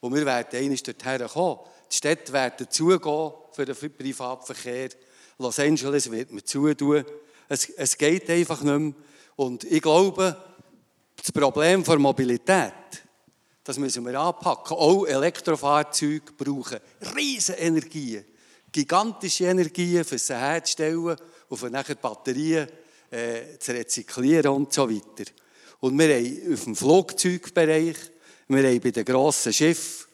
Und 0.00 0.14
wir 0.14 0.26
werden 0.26 0.60
einmal 0.60 0.76
dorthin 0.76 1.26
kommen. 1.26 1.58
Die 1.90 1.96
Städte 1.96 2.32
werden 2.32 2.68
zugehen 2.70 3.32
für 3.52 3.64
den 3.64 3.74
Privatverkehr. 3.74 4.90
Los 5.38 5.58
Angeles 5.58 6.10
wird 6.10 6.32
man 6.32 6.44
zutun. 6.44 7.04
Es, 7.48 7.68
es 7.70 7.96
geht 7.96 8.28
einfach 8.30 8.62
nicht 8.62 8.78
mehr. 8.78 8.94
Und 9.36 9.64
ich 9.64 9.82
glaube, 9.82 10.36
das 11.16 11.32
Problem 11.32 11.84
der 11.84 11.98
Mobilität, 11.98 12.72
das 13.64 13.78
müssen 13.78 14.04
wir 14.04 14.18
anpacken. 14.18 14.76
Auch 14.76 15.06
Elektrofahrzeuge 15.06 16.32
brauchen 16.36 16.78
riesige 17.14 17.58
Energien 17.58 18.24
gigantische 18.76 19.44
Energien, 19.44 20.04
für 20.04 20.18
sie 20.18 20.34
herzustellen 20.34 21.16
und 21.48 21.56
für 21.56 21.70
nachher 21.70 21.94
Batterien 21.94 22.68
äh, 23.10 23.58
zu 23.58 23.72
rezyklieren 23.72 24.52
und 24.52 24.72
so 24.72 24.88
weiter. 24.90 25.30
Und 25.80 25.98
wir 25.98 26.14
haben 26.14 26.52
auf 26.52 26.64
dem 26.64 26.76
Flugzeugbereich, 26.76 27.96
wir 28.48 28.68
haben 28.68 28.80
bei 28.80 28.90
den 28.90 29.04
grossen 29.04 29.54
Schiffen 29.54 30.05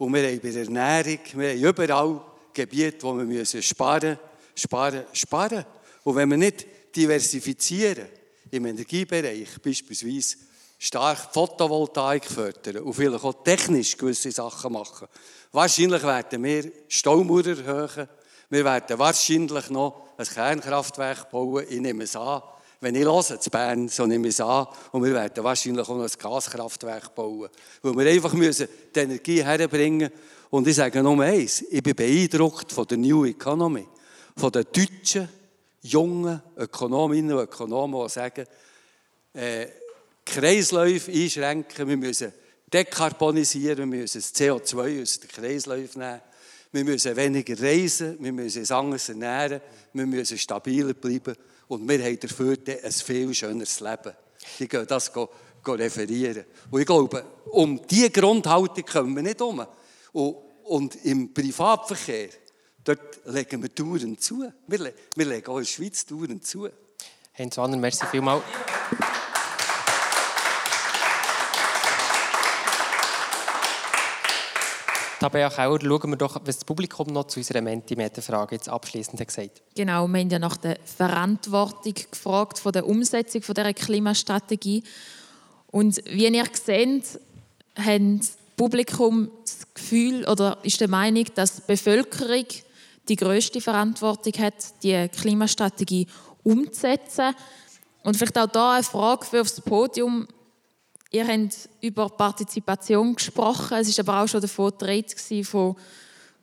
und 0.00 0.14
wir 0.14 0.26
haben 0.26 0.40
bei 0.40 0.50
der 0.50 0.62
Ernährung, 0.62 1.18
wir 1.34 1.50
haben 1.50 1.58
überall 1.58 2.20
Gebiete, 2.54 3.02
wo 3.02 3.16
wir 3.18 3.24
müssen 3.24 3.62
sparen, 3.62 4.18
sparen, 4.54 5.04
sparen. 5.12 5.64
Und 6.02 6.16
wenn 6.16 6.30
wir 6.30 6.38
nicht 6.38 6.66
diversifizieren, 6.96 8.06
im 8.50 8.64
Energiebereich 8.64 9.60
beispielsweise 9.62 10.38
stark 10.78 11.18
Photovoltaik 11.34 12.24
fördern 12.24 12.78
und 12.78 12.94
vielleicht 12.94 13.22
auch 13.22 13.44
technisch 13.44 13.94
gewisse 13.96 14.32
Sachen 14.32 14.72
machen, 14.72 15.06
Wahrscheinlich 15.52 16.02
werden 16.04 16.44
wir 16.44 16.72
Staumauer 16.86 17.44
erhöhen. 17.44 18.08
Wir 18.50 18.64
werden 18.64 18.98
wahrscheinlich 18.98 19.68
noch 19.68 20.06
ein 20.16 20.24
Kernkraftwerk 20.24 21.28
bauen. 21.28 21.64
Ich 21.68 21.80
nehme 21.80 22.04
es 22.04 22.14
an. 22.14 22.40
Wenn 22.82 22.94
ich 22.94 23.04
höre, 23.04 23.38
zu 23.38 23.50
Bern, 23.50 23.88
so 23.88 24.06
nehme 24.06 24.28
ich 24.28 24.34
es 24.34 24.40
an. 24.40 24.66
Und 24.92 25.04
wir 25.04 25.12
werden 25.12 25.44
wahrscheinlich 25.44 25.86
auch 25.86 25.96
noch 25.96 26.04
ein 26.04 26.18
Gaskraftwerk 26.18 27.14
bauen. 27.14 27.50
Weil 27.82 27.96
wir 27.96 28.10
einfach 28.10 28.32
müssen 28.32 28.68
die 28.94 29.00
Energie 29.00 29.44
herbringen 29.44 30.10
Und 30.48 30.66
ich 30.66 30.76
sage 30.76 31.02
nur 31.02 31.22
eins. 31.22 31.62
Ich 31.70 31.82
bin 31.82 31.94
beeindruckt 31.94 32.72
von 32.72 32.86
der 32.86 32.96
New 32.96 33.26
Economy. 33.26 33.86
Von 34.34 34.50
den 34.50 34.64
deutschen, 34.72 35.28
jungen 35.82 36.40
Ökonominnen 36.56 37.36
und 37.36 37.44
Ökonomen, 37.44 38.02
die 38.02 38.08
sagen, 38.08 38.46
äh, 39.34 39.66
Kreisläufe 40.24 41.12
einschränken. 41.12 41.86
Wir 41.86 41.96
müssen 41.98 42.32
dekarbonisieren, 42.72 43.78
wir 43.78 43.86
müssen 43.86 44.20
das 44.20 44.34
CO2 44.34 45.02
aus 45.02 45.20
den 45.20 45.28
Kreisläufen 45.28 46.00
nehmen, 46.00 46.20
wir 46.72 46.84
müssen 46.84 47.16
weniger 47.16 47.60
reisen, 47.60 48.16
wir 48.20 48.32
müssen 48.32 48.60
uns 48.60 48.70
anders 48.70 49.08
ernähren, 49.08 49.60
wir 49.92 50.06
müssen 50.06 50.38
stabiler 50.38 50.94
bleiben 50.94 51.36
und 51.70 51.88
wir 51.88 52.02
haben 52.02 52.18
dafür 52.18 52.56
ein 52.66 52.90
viel 52.90 53.32
schöneres 53.32 53.78
Leben. 53.78 54.12
Ich 54.58 54.68
gehe 54.68 54.84
das 54.84 55.12
referieren. 55.64 56.44
Und 56.68 56.80
ich 56.80 56.86
glaube, 56.86 57.24
um 57.46 57.80
diese 57.86 58.10
Grundhaltung 58.10 58.84
kommen 58.84 59.14
wir 59.14 59.22
nicht 59.22 59.40
um. 59.40 59.64
Und, 60.64 61.04
im 61.04 61.32
Privatverkehr, 61.32 62.30
dort 62.82 63.20
legen 63.26 63.62
wir 63.62 63.72
Touren 63.72 64.18
zu. 64.18 64.52
Wir, 64.66 64.92
wir 65.14 65.26
legen 65.26 65.46
auch 65.46 65.58
in 65.58 65.62
der 65.62 65.70
Schweiz 65.70 66.04
Touren 66.04 66.42
zu. 66.42 66.68
Heinz 67.38 67.56
Wanner, 67.56 67.76
merci 67.76 68.04
vielmals. 68.06 68.42
Tabea 75.20 75.50
Kauer, 75.50 75.78
schauen 75.82 76.12
wir 76.12 76.16
doch, 76.16 76.36
was 76.46 76.56
das 76.56 76.64
Publikum 76.64 77.08
noch 77.08 77.26
zu 77.26 77.40
unserer 77.40 77.60
Mentimeter-Frage 77.60 78.54
jetzt 78.54 78.70
abschließend 78.70 79.18
gesagt 79.18 79.60
Genau, 79.74 80.08
wir 80.08 80.18
haben 80.18 80.30
ja 80.30 80.38
nach 80.38 80.56
der 80.56 80.78
Verantwortung 80.82 81.92
gefragt 82.10 82.58
von 82.58 82.72
der 82.72 82.86
Umsetzung 82.86 83.42
von 83.42 83.54
dieser 83.54 83.74
Klimastrategie. 83.74 84.82
Und 85.66 86.02
wie 86.06 86.26
ihr 86.26 86.44
seht, 86.54 87.20
hat 87.76 88.00
das 88.00 88.38
Publikum 88.56 89.30
das 89.44 89.74
Gefühl 89.74 90.26
oder 90.26 90.56
ist 90.62 90.80
der 90.80 90.88
Meinung, 90.88 91.26
dass 91.34 91.56
die 91.56 91.62
Bevölkerung 91.66 92.46
die 93.06 93.16
größte 93.16 93.60
Verantwortung 93.60 94.32
hat, 94.42 94.82
die 94.82 95.06
Klimastrategie 95.08 96.06
umzusetzen. 96.44 97.34
Und 98.04 98.16
vielleicht 98.16 98.38
auch 98.38 98.46
da 98.46 98.76
eine 98.76 98.84
Frage 98.84 99.26
für 99.26 99.42
aufs 99.42 99.60
Podium. 99.60 100.28
Ihr 101.12 101.26
habt 101.26 101.68
über 101.80 102.08
Partizipation 102.08 103.16
gesprochen. 103.16 103.78
Es 103.78 103.98
war 103.98 104.08
aber 104.14 104.24
auch 104.24 104.28
schon 104.28 104.40
davon 104.40 104.72
die 104.80 105.44
von 105.44 105.74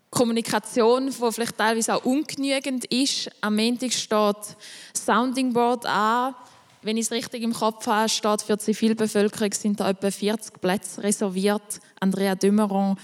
Kommunikation, 0.09 1.07
die 1.07 1.31
vielleicht 1.31 1.57
teilweise 1.57 1.95
auch 1.95 2.03
ungenügend 2.03 2.83
ist. 2.85 3.29
Am 3.39 3.55
Montag 3.55 3.93
steht 3.93 4.57
Sounding 4.93 5.53
Board 5.53 5.85
an. 5.85 6.35
Wenn 6.81 6.97
ich 6.97 7.05
es 7.05 7.11
richtig 7.11 7.43
im 7.43 7.53
Kopf 7.53 7.87
habe, 7.87 8.09
steht 8.09 8.41
für 8.41 8.57
die 8.57 8.63
Zivilbevölkerung 8.63 9.53
sind 9.53 9.79
da 9.79 9.89
etwa 9.89 10.11
40 10.11 10.59
Plätze 10.59 11.01
reserviert. 11.01 11.79
Andrea 11.99 12.35
Dümmeron, 12.35 12.97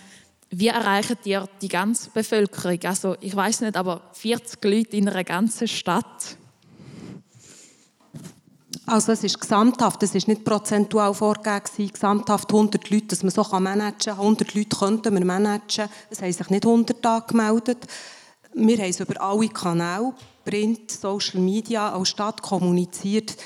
wie 0.49 0.68
erreichen 0.68 1.18
ihr 1.24 1.47
die 1.61 1.70
ganze 1.70 2.09
Bevölkerung? 2.09 2.80
Also 2.84 3.16
ich 3.22 3.36
weiß 3.36 3.61
nicht, 3.61 3.78
aber 3.78 4.01
40 4.14 4.64
Leute 4.66 4.97
in 4.97 5.07
einer 5.07 5.24
ganzen 5.24 5.68
Stadt. 5.68 6.38
Also 8.86 9.14
es 9.14 9.24
ist 9.24 9.40
gesamthaft, 9.40 10.04
es 10.04 10.14
ist 10.14 10.28
nicht 10.28 10.44
prozentual 10.44 11.14
vorgegeben, 11.14 11.94
gesamthaft 11.94 12.52
100 12.52 12.90
Leute, 12.90 13.08
dass 13.08 13.24
man 13.24 13.32
so 13.32 13.44
managen 13.60 13.98
kann. 13.98 14.20
100 14.20 14.54
Leute 14.54 14.76
könnten 14.78 15.14
wir 15.14 15.26
managen. 15.26 15.88
Es 16.10 16.22
haben 16.22 16.34
sich 16.34 16.50
nicht 16.50 16.66
100 16.66 17.06
angemeldet. 17.06 17.88
Wir 18.54 18.78
haben 18.78 18.90
es 18.90 19.00
über 19.00 19.22
alle 19.22 19.48
Kanäle, 19.48 20.14
Print, 20.44 20.92
Social 20.92 21.40
Media, 21.40 21.94
als 21.94 22.10
Stadt 22.10 22.42
kommuniziert. 22.42 23.38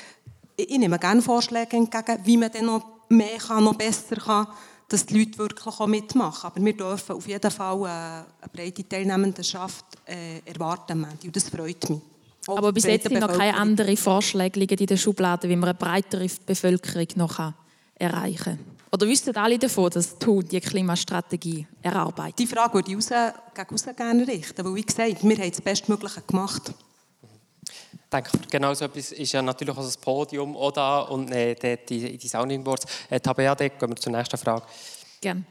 Ich 0.56 0.76
nehme 0.76 0.98
gerne 0.98 1.22
Vorschläge 1.22 1.76
entgegen, 1.76 2.18
wie 2.24 2.36
man 2.36 2.50
dann 2.50 2.66
noch 2.66 2.84
mehr 3.08 3.38
kann, 3.38 3.62
noch 3.62 3.74
besser 3.74 4.16
kann, 4.16 4.48
dass 4.88 5.06
die 5.06 5.20
Leute 5.20 5.38
wirklich 5.38 5.66
auch 5.66 5.86
mitmachen. 5.86 6.50
Aber 6.50 6.64
wir 6.64 6.76
dürfen 6.76 7.14
auf 7.14 7.28
jeden 7.28 7.50
Fall 7.50 7.86
eine 7.86 8.26
breite 8.52 8.88
Teilnehmendenschaft 8.88 9.84
äh, 10.04 10.40
erwarten. 10.44 11.06
Und 11.22 11.36
das 11.36 11.48
freut 11.48 11.88
mich. 11.88 12.00
Aber 12.56 12.72
bis 12.72 12.84
jetzt 12.84 13.08
sind 13.08 13.20
noch 13.20 13.36
keine 13.36 13.56
anderen 13.56 13.96
Vorschläge 13.96 14.58
liegen 14.58 14.78
in 14.78 14.86
der 14.86 14.96
Schublade, 14.96 15.48
wie 15.48 15.56
man 15.56 15.70
eine 15.70 15.78
breitere 15.78 16.26
Bevölkerung 16.46 17.06
noch 17.16 17.52
erreichen 17.96 18.44
kann. 18.44 18.58
Oder 18.90 19.06
wissen 19.06 19.36
alle 19.36 19.58
davon, 19.58 19.90
dass 19.90 20.18
TU 20.18 20.40
die 20.42 20.60
Klimastrategie 20.60 21.66
erarbeitet? 21.82 22.38
Die 22.38 22.46
Frage 22.46 22.74
würde 22.74 22.90
ich 22.90 22.96
raus, 22.96 23.08
gegen 23.54 23.68
raus 23.70 23.86
gerne 23.94 24.26
richten, 24.26 24.64
weil 24.64 24.74
wie 24.74 24.82
gesagt, 24.82 25.22
wir 25.22 25.36
haben 25.36 25.50
das 25.50 25.60
Bestmögliche 25.60 26.22
gemacht. 26.22 26.72
Ich 27.92 28.10
denke, 28.10 28.30
genau 28.50 28.72
so 28.72 28.86
etwas 28.86 29.12
ist 29.12 29.32
ja 29.32 29.42
natürlich 29.42 29.76
auch 29.76 29.82
das 29.82 29.98
Podium 29.98 30.56
auch 30.56 30.70
da 30.70 31.00
und 31.00 31.30
äh, 31.30 31.76
die, 31.86 32.16
die 32.16 32.28
Sounding 32.28 32.64
Boards. 32.64 32.86
Äh, 33.10 33.20
Tabea, 33.20 33.54
gehen 33.54 33.72
wir 33.80 33.96
zur 33.96 34.12
nächsten 34.12 34.38
Frage. 34.38 34.62
Gerne. 35.20 35.44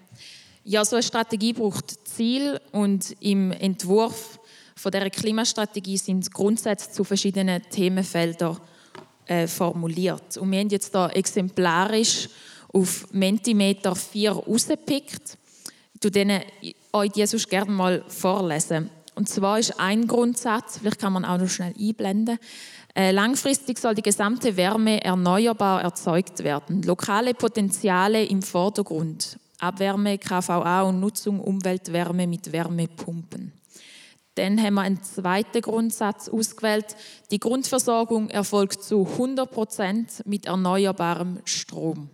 Ja, 0.63 0.83
so 0.83 0.95
eine 0.95 1.03
Strategie 1.03 1.53
braucht 1.53 2.07
Ziel 2.07 2.59
und 2.71 3.15
im 3.19 3.51
Entwurf 3.51 4.39
von 4.77 4.91
der 4.91 5.09
Klimastrategie 5.09 5.97
sind 5.97 6.31
Grundsätze 6.31 6.91
zu 6.91 7.03
verschiedenen 7.03 7.61
Themenfeldern 7.69 8.57
äh, 9.25 9.47
formuliert. 9.47 10.37
Und 10.37 10.51
wir 10.51 10.59
haben 10.59 10.69
jetzt 10.69 10.93
da 10.93 11.09
exemplarisch 11.09 12.29
auf 12.71 13.11
Mentimeter 13.11 13.95
4 13.95 14.31
rausgepickt. 14.31 15.37
Ich 15.95 16.03
würde 16.03 16.45
euch 16.93 17.11
die 17.11 17.25
sonst 17.25 17.49
gerne 17.49 17.71
mal 17.71 18.03
vorlesen. 18.07 18.91
Und 19.15 19.27
zwar 19.27 19.57
ist 19.57 19.79
ein 19.79 20.05
Grundsatz, 20.05 20.77
vielleicht 20.77 20.99
kann 20.99 21.13
man 21.13 21.25
auch 21.25 21.39
noch 21.39 21.49
schnell 21.49 21.73
einblenden, 21.79 22.37
äh, 22.95 23.11
langfristig 23.11 23.79
soll 23.79 23.95
die 23.95 24.03
gesamte 24.03 24.55
Wärme 24.57 25.03
erneuerbar 25.03 25.81
erzeugt 25.81 26.43
werden. 26.43 26.83
Lokale 26.83 27.33
Potenziale 27.33 28.23
im 28.23 28.43
Vordergrund. 28.43 29.39
Abwärme, 29.59 30.19
KVA 30.19 30.83
und 30.83 30.99
Nutzung 30.99 31.39
Umweltwärme 31.39 32.27
mit 32.27 32.51
Wärmepumpen. 32.51 33.56
Dann 34.37 34.61
haben 34.61 34.75
wir 34.75 34.81
einen 34.81 35.01
zweiten 35.01 35.61
Grundsatz 35.61 36.29
ausgewählt. 36.29 36.95
Die 37.31 37.39
Grundversorgung 37.39 38.29
erfolgt 38.29 38.83
zu 38.83 39.07
100 39.07 39.49
Prozent 39.49 40.23
mit 40.25 40.45
erneuerbarem 40.45 41.39
Strom. 41.45 42.09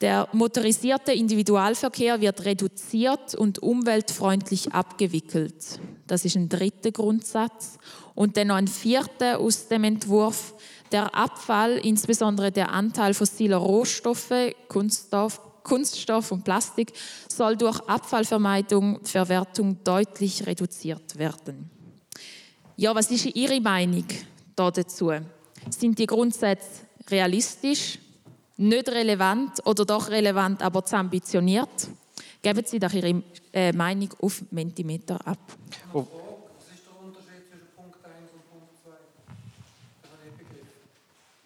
Der 0.00 0.28
motorisierte 0.32 1.12
Individualverkehr 1.12 2.20
wird 2.20 2.44
reduziert 2.44 3.34
und 3.34 3.62
umweltfreundlich 3.62 4.72
abgewickelt. 4.72 5.80
Das 6.06 6.24
ist 6.24 6.36
ein 6.36 6.48
dritter 6.48 6.90
Grundsatz. 6.90 7.78
Und 8.14 8.36
dann 8.36 8.48
noch 8.48 8.56
ein 8.56 8.68
vierter 8.68 9.40
aus 9.40 9.68
dem 9.68 9.84
Entwurf. 9.84 10.54
Der 10.92 11.14
Abfall, 11.14 11.78
insbesondere 11.78 12.52
der 12.52 12.72
Anteil 12.72 13.12
fossiler 13.12 13.56
Rohstoffe, 13.56 14.54
Kunststoff, 14.68 15.40
Kunststoff 15.66 16.30
und 16.32 16.44
Plastik, 16.44 16.92
soll 17.28 17.56
durch 17.56 17.80
Abfallvermeidung, 17.80 19.00
Verwertung 19.04 19.82
deutlich 19.82 20.46
reduziert 20.46 21.18
werden. 21.18 21.70
Ja, 22.76 22.94
was 22.94 23.10
ist 23.10 23.26
Ihre 23.26 23.60
Meinung 23.60 24.06
dazu? 24.54 25.10
Sind 25.70 25.98
die 25.98 26.06
Grundsätze 26.06 26.82
realistisch? 27.10 27.98
nicht 28.56 28.88
relevant 28.88 29.60
oder 29.66 29.84
doch 29.84 30.08
relevant, 30.08 30.62
aber 30.62 30.84
zu 30.84 30.96
ambitioniert? 30.96 31.88
Geben 32.42 32.64
Sie 32.64 32.78
doch 32.78 32.92
Ihre 32.92 33.22
äh, 33.52 33.72
Meinung 33.72 34.08
auf 34.20 34.42
Mentimeter 34.50 35.18
ab. 35.26 35.38
Oh. 35.92 35.98
Was 35.98 36.74
ist 36.74 36.86
der 36.86 37.04
Unterschied 37.04 37.48
zwischen 37.48 37.68
Punkt 37.74 37.98
1 38.04 38.30
und 38.32 38.50
Punkt 38.50 38.72
2? 38.82 38.90
Das 40.02 40.10
habe 40.10 40.22
ich 40.28 40.36
begriffen. 40.36 40.68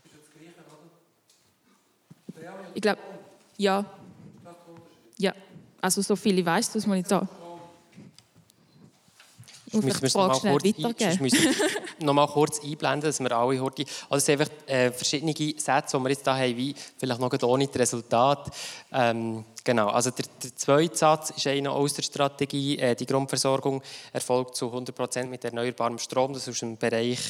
Ist 0.04 0.14
das 0.14 0.30
Gleiche, 0.30 0.60
oder? 2.36 2.70
Ich 2.74 2.82
glaube, 2.82 3.00
ja. 3.56 3.84
Ja, 5.20 5.34
also 5.82 6.00
so 6.00 6.16
viel 6.16 6.38
ich 6.38 6.46
weiß, 6.46 6.72
das 6.72 6.86
muss 6.86 6.96
ich 6.96 7.06
da. 7.06 7.28
Ich 9.66 9.74
muss 9.74 10.00
die 10.00 10.10
Frage 10.10 10.34
schnell 10.40 10.58
kurz 10.58 10.82
weitergeben. 10.82 11.30
noch 12.00 12.14
mal 12.14 12.26
kurz 12.26 12.60
einblenden, 12.60 13.02
dass 13.02 13.20
wir 13.20 13.30
alle 13.30 13.60
heute... 13.60 13.84
Also 14.08 14.16
es 14.16 14.24
sind 14.24 14.40
einfach 14.40 14.52
äh, 14.66 14.90
verschiedene 14.90 15.32
Sätze, 15.32 15.96
die 15.96 16.02
wir 16.02 16.10
jetzt 16.10 16.24
hier 16.24 16.34
haben, 16.34 16.56
wie 16.56 16.74
vielleicht 16.96 17.20
noch 17.20 17.42
ohne 17.42 17.66
das 17.66 17.78
Resultat. 17.78 18.50
Ähm, 18.92 19.44
genau, 19.62 19.88
also 19.88 20.10
der, 20.10 20.24
der, 20.42 20.56
zweite 20.56 20.96
Satz 20.96 21.30
ist 21.30 21.46
einer 21.46 21.70
aus 21.70 21.94
der 21.94 22.02
Strategie. 22.02 22.78
Äh, 22.78 22.96
die 22.96 23.06
Grundversorgung 23.06 23.80
erfolgt 24.12 24.56
zu 24.56 24.66
100% 24.66 25.26
mit 25.26 25.44
erneuerbarem 25.44 25.98
Strom. 25.98 26.32
Das 26.32 26.42
ist 26.42 26.48
aus 26.48 26.60
dem 26.60 26.76
Bereich 26.76 27.20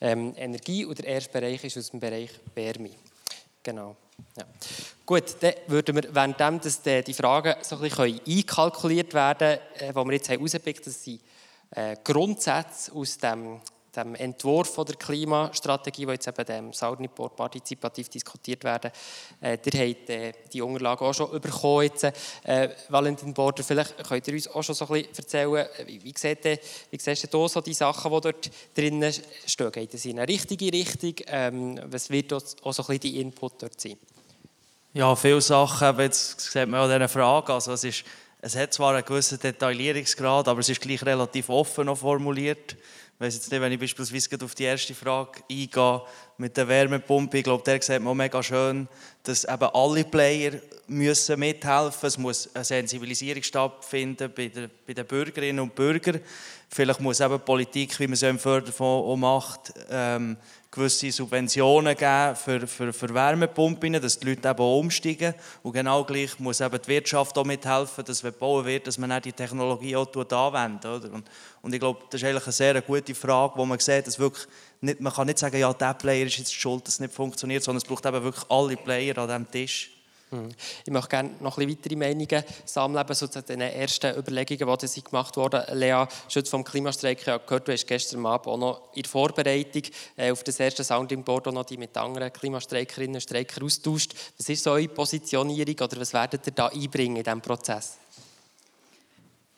ähm, 0.00 0.32
Energie 0.36 0.86
und 0.86 0.96
der 0.98 1.06
erste 1.06 1.32
Bereich 1.32 1.62
ist 1.64 1.76
aus 1.76 1.90
dem 1.90 2.00
Bereich 2.00 2.30
Wärme. 2.54 2.90
Genau. 3.62 3.96
Ja. 4.36 4.44
Gut, 5.06 5.36
dann 5.40 5.54
würden 5.66 5.96
wir, 5.96 6.14
währenddem 6.14 6.60
dass 6.60 6.82
die 6.82 7.14
Fragen 7.14 7.54
so 7.62 7.76
ein 7.76 7.82
bisschen 7.82 8.20
einkalkuliert 8.26 9.12
werden 9.14 9.58
können, 9.76 9.90
äh, 9.90 9.92
die 9.92 10.08
wir 10.08 10.12
jetzt 10.12 10.28
herausgepickt 10.28 10.80
haben, 10.80 10.84
dass 10.84 11.04
sie 11.04 11.20
äh, 11.70 11.96
Grundsätze 12.04 12.92
aus 12.92 13.18
dem, 13.18 13.60
dem 13.96 14.14
Entwurf 14.14 14.76
der 14.76 14.96
Klimastrategie, 14.96 16.06
die 16.06 16.12
jetzt 16.12 16.28
eben 16.28 16.44
dem 16.44 16.72
Saurniport 16.72 17.36
partizipativ 17.36 18.08
diskutiert 18.08 18.64
werden. 18.64 18.90
Äh, 19.40 19.58
ihr 19.64 19.88
habt 19.88 20.10
äh, 20.10 20.32
die 20.52 20.62
Unterlagen 20.62 21.06
auch 21.06 21.12
schon 21.12 21.40
bekommen. 21.40 21.82
Jetzt, 21.82 22.04
äh, 22.44 22.68
Valentin 22.88 23.34
Border, 23.34 23.62
vielleicht 23.62 24.02
könnt 24.06 24.28
ihr 24.28 24.34
uns 24.34 24.48
auch 24.48 24.62
schon 24.62 24.74
so 24.74 24.86
ein 24.86 25.02
bisschen 25.02 25.16
erzählen, 25.16 25.54
äh, 25.54 25.86
wie, 25.86 26.04
wie, 26.04 26.14
seht 26.16 26.44
ihr, 26.44 26.58
wie 26.90 26.98
siehst 26.98 27.32
du 27.32 27.48
so 27.48 27.60
die 27.60 27.74
Sachen, 27.74 28.12
die 28.12 28.20
dort 28.20 28.50
drinnen 28.74 29.12
stehen? 29.46 29.72
Geht 29.72 29.94
es 29.94 30.04
in 30.04 30.18
eine 30.18 30.28
richtige 30.28 30.72
Richtung? 30.72 31.14
Ähm, 31.26 31.80
was 31.86 32.10
wird 32.10 32.32
auch 32.32 32.40
so 32.40 32.56
ein 32.66 32.74
bisschen 32.74 33.00
die 33.00 33.20
Input 33.20 33.62
dort 33.62 33.80
sein? 33.80 33.96
Ja, 34.92 35.14
viele 35.14 35.40
Sachen, 35.40 35.98
jetzt 36.00 36.40
sieht 36.40 36.68
man 36.68 36.80
auch 36.80 36.92
diese 36.92 37.08
Frage, 37.08 37.52
also 37.52 37.72
es 37.72 37.84
ist 37.84 38.04
es 38.42 38.56
hat 38.56 38.72
zwar 38.72 38.94
einen 38.94 39.04
gewissen 39.04 39.38
Detaillierungsgrad, 39.38 40.48
aber 40.48 40.60
es 40.60 40.70
ist 40.70 40.80
gleich 40.80 41.04
relativ 41.04 41.50
offen 41.50 41.86
noch 41.86 41.98
formuliert. 41.98 42.74
Ich 43.20 43.26
weiß 43.26 43.34
jetzt 43.34 43.52
nicht, 43.52 43.60
wenn 43.60 43.70
ich 43.70 43.78
beispielsweise 43.78 44.42
auf 44.42 44.54
die 44.54 44.64
erste 44.64 44.94
Frage 44.94 45.42
eingehe 45.50 46.02
mit 46.38 46.56
der 46.56 46.66
Wärmepumpe, 46.66 47.36
ich 47.36 47.44
glaube, 47.44 47.62
der 47.62 47.82
sieht 47.82 48.00
man 48.00 48.16
mega 48.16 48.42
schön, 48.42 48.88
dass 49.24 49.44
eben 49.44 49.68
alle 49.74 50.04
Player 50.04 50.52
müssen 50.86 51.38
mithelfen 51.38 51.90
müssen. 51.90 52.06
Es 52.06 52.16
muss 52.16 52.54
eine 52.54 52.64
Sensibilisierung 52.64 53.42
stattfinden 53.42 54.32
bei, 54.34 54.48
der, 54.48 54.70
bei 54.86 54.94
den 54.94 55.04
Bürgerinnen 55.04 55.60
und 55.60 55.74
Bürgern. 55.74 56.18
Vielleicht 56.70 57.00
muss 57.00 57.20
eben 57.20 57.38
Politik, 57.40 58.00
wie 58.00 58.06
man 58.06 58.14
es 58.14 58.22
im 58.22 58.38
Förderfonds 58.38 59.06
auch 59.06 59.16
macht, 59.16 59.74
ähm, 59.90 60.38
gewisse 60.70 61.10
Subventionen 61.10 61.96
geben 61.96 62.36
für, 62.36 62.66
für, 62.66 62.92
für 62.92 63.12
Wärmepumpen, 63.12 63.94
dass 63.94 64.18
die 64.18 64.28
Leute 64.28 64.48
eben 64.48 64.60
umsteigen. 64.60 65.34
Und 65.64 65.72
genau 65.72 66.04
gleich 66.04 66.38
muss 66.38 66.60
eben 66.60 66.80
die 66.80 66.88
Wirtschaft 66.88 67.36
auch 67.36 67.44
mithelfen, 67.44 68.04
dass 68.04 68.22
wenn 68.22 68.32
gebaut 68.32 68.64
wird, 68.66 68.86
dass 68.86 68.96
man 68.96 69.10
auch 69.10 69.20
die 69.20 69.32
Technologie 69.32 69.96
auch 69.96 70.06
anwendet. 70.14 70.84
Oder? 70.84 71.12
Und, 71.12 71.28
und 71.62 71.74
ich 71.74 71.80
glaube, 71.80 72.00
das 72.08 72.22
ist 72.22 72.28
eigentlich 72.28 72.44
eine 72.44 72.52
sehr 72.52 72.80
gute 72.82 73.14
Frage, 73.16 73.54
wo 73.56 73.64
man 73.64 73.80
sieht, 73.80 74.06
dass 74.06 74.18
wirklich 74.18 74.46
nicht, 74.80 75.00
man 75.00 75.12
kann 75.12 75.26
nicht 75.26 75.38
sagen, 75.38 75.58
ja, 75.58 75.72
der 75.72 75.94
Player 75.94 76.26
ist 76.26 76.38
jetzt 76.38 76.54
schuld, 76.54 76.86
dass 76.86 76.94
es 76.94 77.00
nicht 77.00 77.14
funktioniert, 77.14 77.64
sondern 77.64 77.78
es 77.78 77.84
braucht 77.84 78.06
eben 78.06 78.22
wirklich 78.22 78.48
alle 78.48 78.76
Player 78.76 79.18
an 79.18 79.26
diesem 79.26 79.50
Tisch. 79.50 79.90
Hm. 80.30 80.48
Ich 80.84 80.92
möchte 80.92 81.08
gerne 81.08 81.30
noch 81.40 81.58
ein 81.58 81.68
weitere 81.68 81.96
Meinungen 81.96 82.44
sammeln, 82.64 83.04
so 83.14 83.26
zu 83.26 83.42
den 83.42 83.60
ersten 83.60 84.16
Überlegungen, 84.16 84.78
die 84.78 84.86
Sie 84.86 85.02
gemacht 85.02 85.36
wurden. 85.36 85.62
Lea, 85.76 86.04
schon 86.28 86.44
vom 86.46 86.62
Klimastreik 86.62 87.24
gehört, 87.24 87.66
du 87.66 87.72
hast 87.72 87.86
gestern 87.86 88.24
Abend 88.24 88.46
auch 88.46 88.56
noch 88.56 88.94
in 88.94 89.02
der 89.02 89.10
Vorbereitung 89.10 89.82
äh, 90.16 90.30
auf 90.30 90.44
das 90.44 90.60
erste 90.60 90.84
Sounding 90.84 91.24
Board 91.24 91.48
auch 91.48 91.52
noch 91.52 91.64
die 91.64 91.76
mit 91.76 91.96
anderen 91.96 92.32
Klimastreikerinnen 92.32 93.16
und 93.16 93.22
Streikern 93.22 93.64
austauscht. 93.64 94.14
Was 94.38 94.48
ist 94.48 94.62
so 94.62 94.70
eure 94.70 94.88
Positionierung 94.88 95.74
oder 95.74 96.00
was 96.00 96.12
werdet 96.12 96.46
ihr 96.46 96.52
da 96.52 96.68
einbringen 96.68 97.16
in 97.16 97.24
diesem 97.24 97.40
Prozess? 97.40 97.96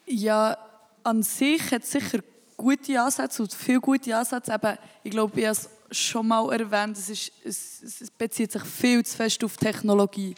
Ja, 0.07 0.57
an 1.05 1.23
sich 1.23 1.71
hat 1.71 1.83
es 1.83 1.91
sicher 1.93 2.21
gute 2.57 2.99
Ansätze 2.99 3.43
und 3.43 3.53
viele 3.53 3.81
gute 3.81 4.17
Ansätze. 4.17 4.55
Eben, 4.55 4.79
ich 5.05 5.11
glaube, 5.11 5.39
ich 5.39 5.47
habe 5.47 5.53
es 5.53 5.69
schon 5.91 6.29
mal 6.29 6.51
erwähnt, 6.51 6.97
es, 6.97 7.11
ist, 7.11 7.33
es, 7.45 8.01
es 8.01 8.11
bezieht 8.11 8.53
sich 8.53 8.65
viel 8.65 9.05
zu 9.05 9.17
fest 9.17 9.45
auf 9.45 9.59
Technologie 9.59 10.35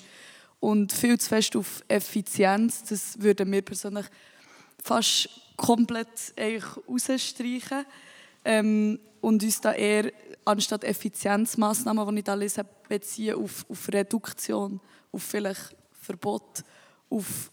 und 0.65 0.95
viel 0.95 1.21
zu 1.21 1.29
fest 1.29 1.57
auf 1.57 1.85
Effizienz. 1.89 2.85
Das 2.85 3.21
würde 3.21 3.45
mir 3.45 3.61
persönlich 3.61 4.07
fast 4.83 5.29
komplett 5.59 6.33
rausstreichen. 6.39 7.85
Ähm, 8.47 8.99
und 9.21 9.43
uns 9.43 9.61
da 9.61 9.75
eher 9.75 10.11
anstatt 10.45 10.85
Effizienzmaßnahmen, 10.85 12.09
die 12.15 12.21
ich 12.21 12.25
da 12.25 12.33
lese, 12.33 12.65
beziehen 12.89 13.35
auf, 13.35 13.67
auf 13.69 13.89
Reduktion, 13.93 14.81
auf 15.13 15.23
vielleicht 15.23 15.77
Verbot, 15.93 16.65
auf 17.11 17.51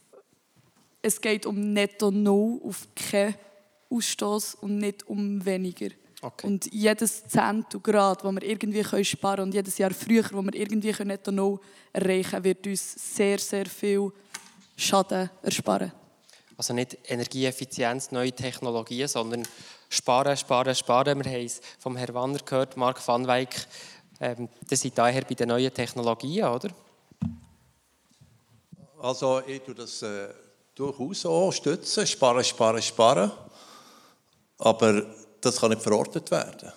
es 1.02 1.20
geht 1.20 1.46
um 1.46 1.74
Netto 1.74 2.12
Null, 2.12 2.62
auf 2.64 2.88
keinen 2.96 3.36
Ausstoß 3.90 4.56
und 4.56 4.78
nicht 4.78 5.08
um 5.08 5.44
weniger. 5.44 5.90
Okay. 6.24 6.48
Und 6.48 6.72
jedes 6.72 7.24
Cent 7.28 7.74
und 7.74 7.84
Grad, 7.84 8.24
das 8.24 8.32
wir 8.32 8.44
irgendwie 8.44 9.04
sparen 9.04 9.36
können 9.38 9.48
und 9.48 9.54
jedes 9.54 9.78
Jahr 9.80 9.92
früher, 9.92 10.24
wo 10.32 10.44
wir 10.44 10.54
irgendwie 10.54 10.94
Netto 11.04 11.32
Null 11.32 11.60
erreichen 11.92 12.30
können, 12.30 12.44
wird 12.44 12.68
uns 12.68 13.16
sehr, 13.16 13.40
sehr 13.40 13.66
viel 13.66 14.12
Schaden 14.78 15.32
ersparen. 15.42 15.92
Also 16.58 16.74
nicht 16.74 16.96
Energieeffizienz, 17.06 18.12
neue 18.12 18.32
Technologien, 18.32 19.08
sondern 19.08 19.48
sparen, 19.90 20.38
sparen, 20.38 20.76
sparen. 20.76 21.24
Wir 21.24 21.32
haben 21.32 21.46
es 21.46 21.60
vom 21.80 21.98
Herrn 21.98 22.14
Wanner 22.14 22.40
gehört, 22.40 22.78
Mark 22.78 23.06
van 23.08 23.26
Weyck. 23.26 23.66
Ähm, 24.20 24.48
das 24.70 24.82
sind 24.82 24.96
daher 24.96 25.24
bei 25.24 25.34
den 25.34 25.48
neuen 25.48 25.74
Technologien, 25.74 26.46
oder? 26.46 26.70
Also 29.02 29.42
ich 29.48 29.62
tue 29.62 29.74
das 29.74 30.04
äh, 30.04 30.28
durchaus 30.76 31.26
auch 31.26 31.52
stützen, 31.52 32.06
sparen, 32.06 32.44
sparen, 32.44 32.82
sparen. 32.84 33.32
Aber 34.60 35.04
das 35.42 35.60
kann 35.60 35.72
nicht 35.72 35.82
verordnet 35.82 36.30
werden. 36.32 36.72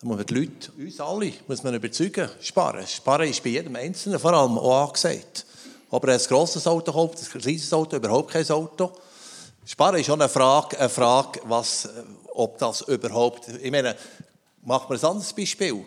Da 0.00 0.08
muss 0.08 0.16
man 0.16 0.26
die 0.26 0.34
Leute, 0.34 0.72
uns 0.78 1.00
alle, 1.00 1.32
muss 1.46 1.62
man 1.62 1.74
überzeugen, 1.74 2.28
sparen. 2.40 2.86
Sparen 2.86 3.28
ist 3.28 3.42
bei 3.42 3.50
jedem 3.50 3.76
Einzelnen 3.76 4.18
vor 4.18 4.32
allem 4.32 4.58
auch 4.58 4.88
angesagt. 4.88 5.46
Ob 5.90 6.04
er 6.06 6.14
ein 6.14 6.20
grosses 6.20 6.66
Auto 6.66 6.92
kauft, 6.92 7.18
ein 7.18 7.40
kleines 7.40 7.72
Auto, 7.72 7.96
überhaupt 7.96 8.32
kein 8.32 8.48
Auto. 8.50 8.92
Sparen 9.64 10.00
ist 10.00 10.06
schon 10.06 10.20
eine 10.20 10.28
Frage, 10.28 10.78
eine 10.78 10.88
Frage 10.88 11.40
was, 11.44 11.88
ob 12.34 12.58
das 12.58 12.80
überhaupt... 12.82 13.48
Ich 13.62 13.70
meine, 13.70 13.94
machen 14.62 14.90
wir 14.90 14.98
ein 14.98 15.10
anderes 15.10 15.32
Beispiel. 15.32 15.84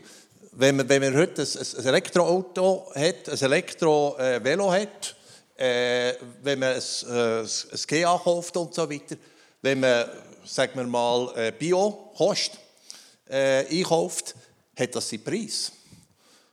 Wenn 0.51 0.77
man, 0.77 0.87
wenn 0.87 1.01
man 1.01 1.15
heute 1.15 1.41
ein, 1.41 1.47
ein 1.77 1.85
Elektroauto 1.85 2.91
hat, 2.95 3.27
ein 3.27 3.41
Elektro-Velo 3.41 4.71
hat, 4.71 5.15
äh, 5.57 6.13
wenn 6.41 6.59
man 6.59 6.73
ein, 6.73 6.81
ein, 7.09 7.45
ein 7.45 7.79
GA 7.87 8.17
kauft 8.23 8.55
und 8.55 8.73
so 8.73 8.89
weiter, 8.89 9.15
wenn 9.61 9.79
man 9.79 10.05
sagen 10.45 10.73
wir 10.75 10.83
mal, 10.85 11.31
äh, 11.35 11.51
Bio-Kost 11.51 12.51
äh, 13.29 13.65
einkauft, 13.65 14.35
hat 14.77 14.95
das 14.95 15.09
seinen 15.09 15.23
Preis. 15.23 15.71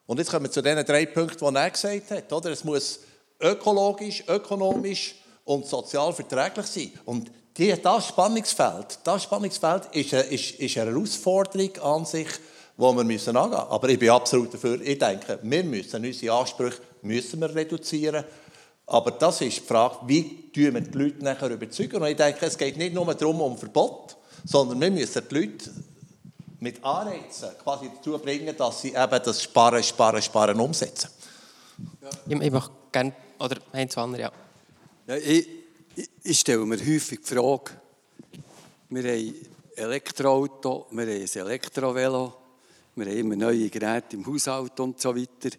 Und 0.06 0.18
jetzt 0.18 0.30
kommen 0.30 0.46
wir 0.46 0.50
zu 0.50 0.62
den 0.62 0.84
drei 0.84 1.06
Punkten, 1.06 1.54
die 1.54 1.58
er 1.58 1.70
gesagt 1.70 2.10
hat. 2.10 2.32
Oder? 2.32 2.50
Es 2.50 2.64
muss 2.64 3.00
ökologisch, 3.40 4.24
ökonomisch 4.28 5.14
und 5.44 5.66
sozial 5.66 6.12
verträglich 6.12 6.66
sein. 6.66 6.92
Und 7.04 7.30
die, 7.56 7.74
das 7.80 8.08
Spannungsfeld, 8.08 8.98
das 9.04 9.24
Spannungsfeld 9.24 9.88
ist, 9.92 10.14
eine, 10.14 10.22
ist, 10.22 10.52
ist 10.52 10.78
eine 10.78 10.90
Herausforderung 10.90 11.78
an 11.80 12.04
sich, 12.04 12.28
die 12.76 12.82
wir 12.82 13.04
müssen 13.04 13.36
angehen 13.36 13.52
müssen. 13.52 13.70
Aber 13.70 13.88
ich 13.88 13.98
bin 13.98 14.10
absolut 14.10 14.54
dafür, 14.54 14.80
ich 14.80 14.98
denke, 14.98 15.38
wir 15.42 15.64
müssen 15.64 16.04
unsere 16.04 16.34
Ansprüche 16.34 16.78
müssen 17.02 17.40
wir 17.40 17.54
reduzieren. 17.54 18.24
Aber 18.92 19.10
das 19.12 19.40
ist 19.40 19.56
die 19.56 19.60
Frage, 19.62 19.96
wie 20.06 20.50
tun 20.52 20.74
wir 20.74 20.80
die 20.82 20.98
Leute 20.98 21.24
nachher 21.24 21.48
überzeugen. 21.48 21.96
Und 21.96 22.08
ich 22.08 22.16
denke, 22.16 22.44
es 22.44 22.58
geht 22.58 22.76
nicht 22.76 22.92
nur 22.92 23.06
darum, 23.14 23.40
um 23.40 23.56
Verbot, 23.56 24.18
sondern 24.44 24.78
wir 24.82 24.90
müssen 24.90 25.22
die 25.30 25.34
Leute 25.34 25.70
mit 26.60 26.84
Anreizen 26.84 27.48
quasi 27.62 27.90
dazu 27.94 28.18
bringen, 28.18 28.54
dass 28.54 28.82
sie 28.82 28.90
eben 28.90 29.22
das 29.24 29.42
Sparen, 29.42 29.82
Sparen, 29.82 30.20
Sparen 30.20 30.60
umsetzen. 30.60 31.08
Ja. 32.02 32.36
Ich, 32.38 32.50
möchte 32.50 32.70
gerne, 32.92 33.14
oder 33.40 33.56
Heinz 33.72 33.96
Wanner, 33.96 34.18
ja. 34.18 34.32
ja 35.06 35.16
ich, 35.16 35.48
ich, 35.96 36.10
ich 36.22 36.38
stelle 36.38 36.66
mir 36.66 36.76
häufig 36.76 37.20
die 37.20 37.34
Frage, 37.34 37.72
wir 38.90 39.02
haben 39.02 39.34
Elektroauto, 39.74 40.88
wir 40.90 41.06
haben 41.06 41.10
ein 41.12 41.28
Elektrovelo, 41.34 42.34
wir 42.94 43.06
haben 43.06 43.16
immer 43.16 43.36
neue 43.36 43.70
Geräte 43.70 44.16
im 44.16 44.26
Haushalt 44.26 44.78
und 44.80 45.00
so 45.00 45.16
weiter. 45.16 45.56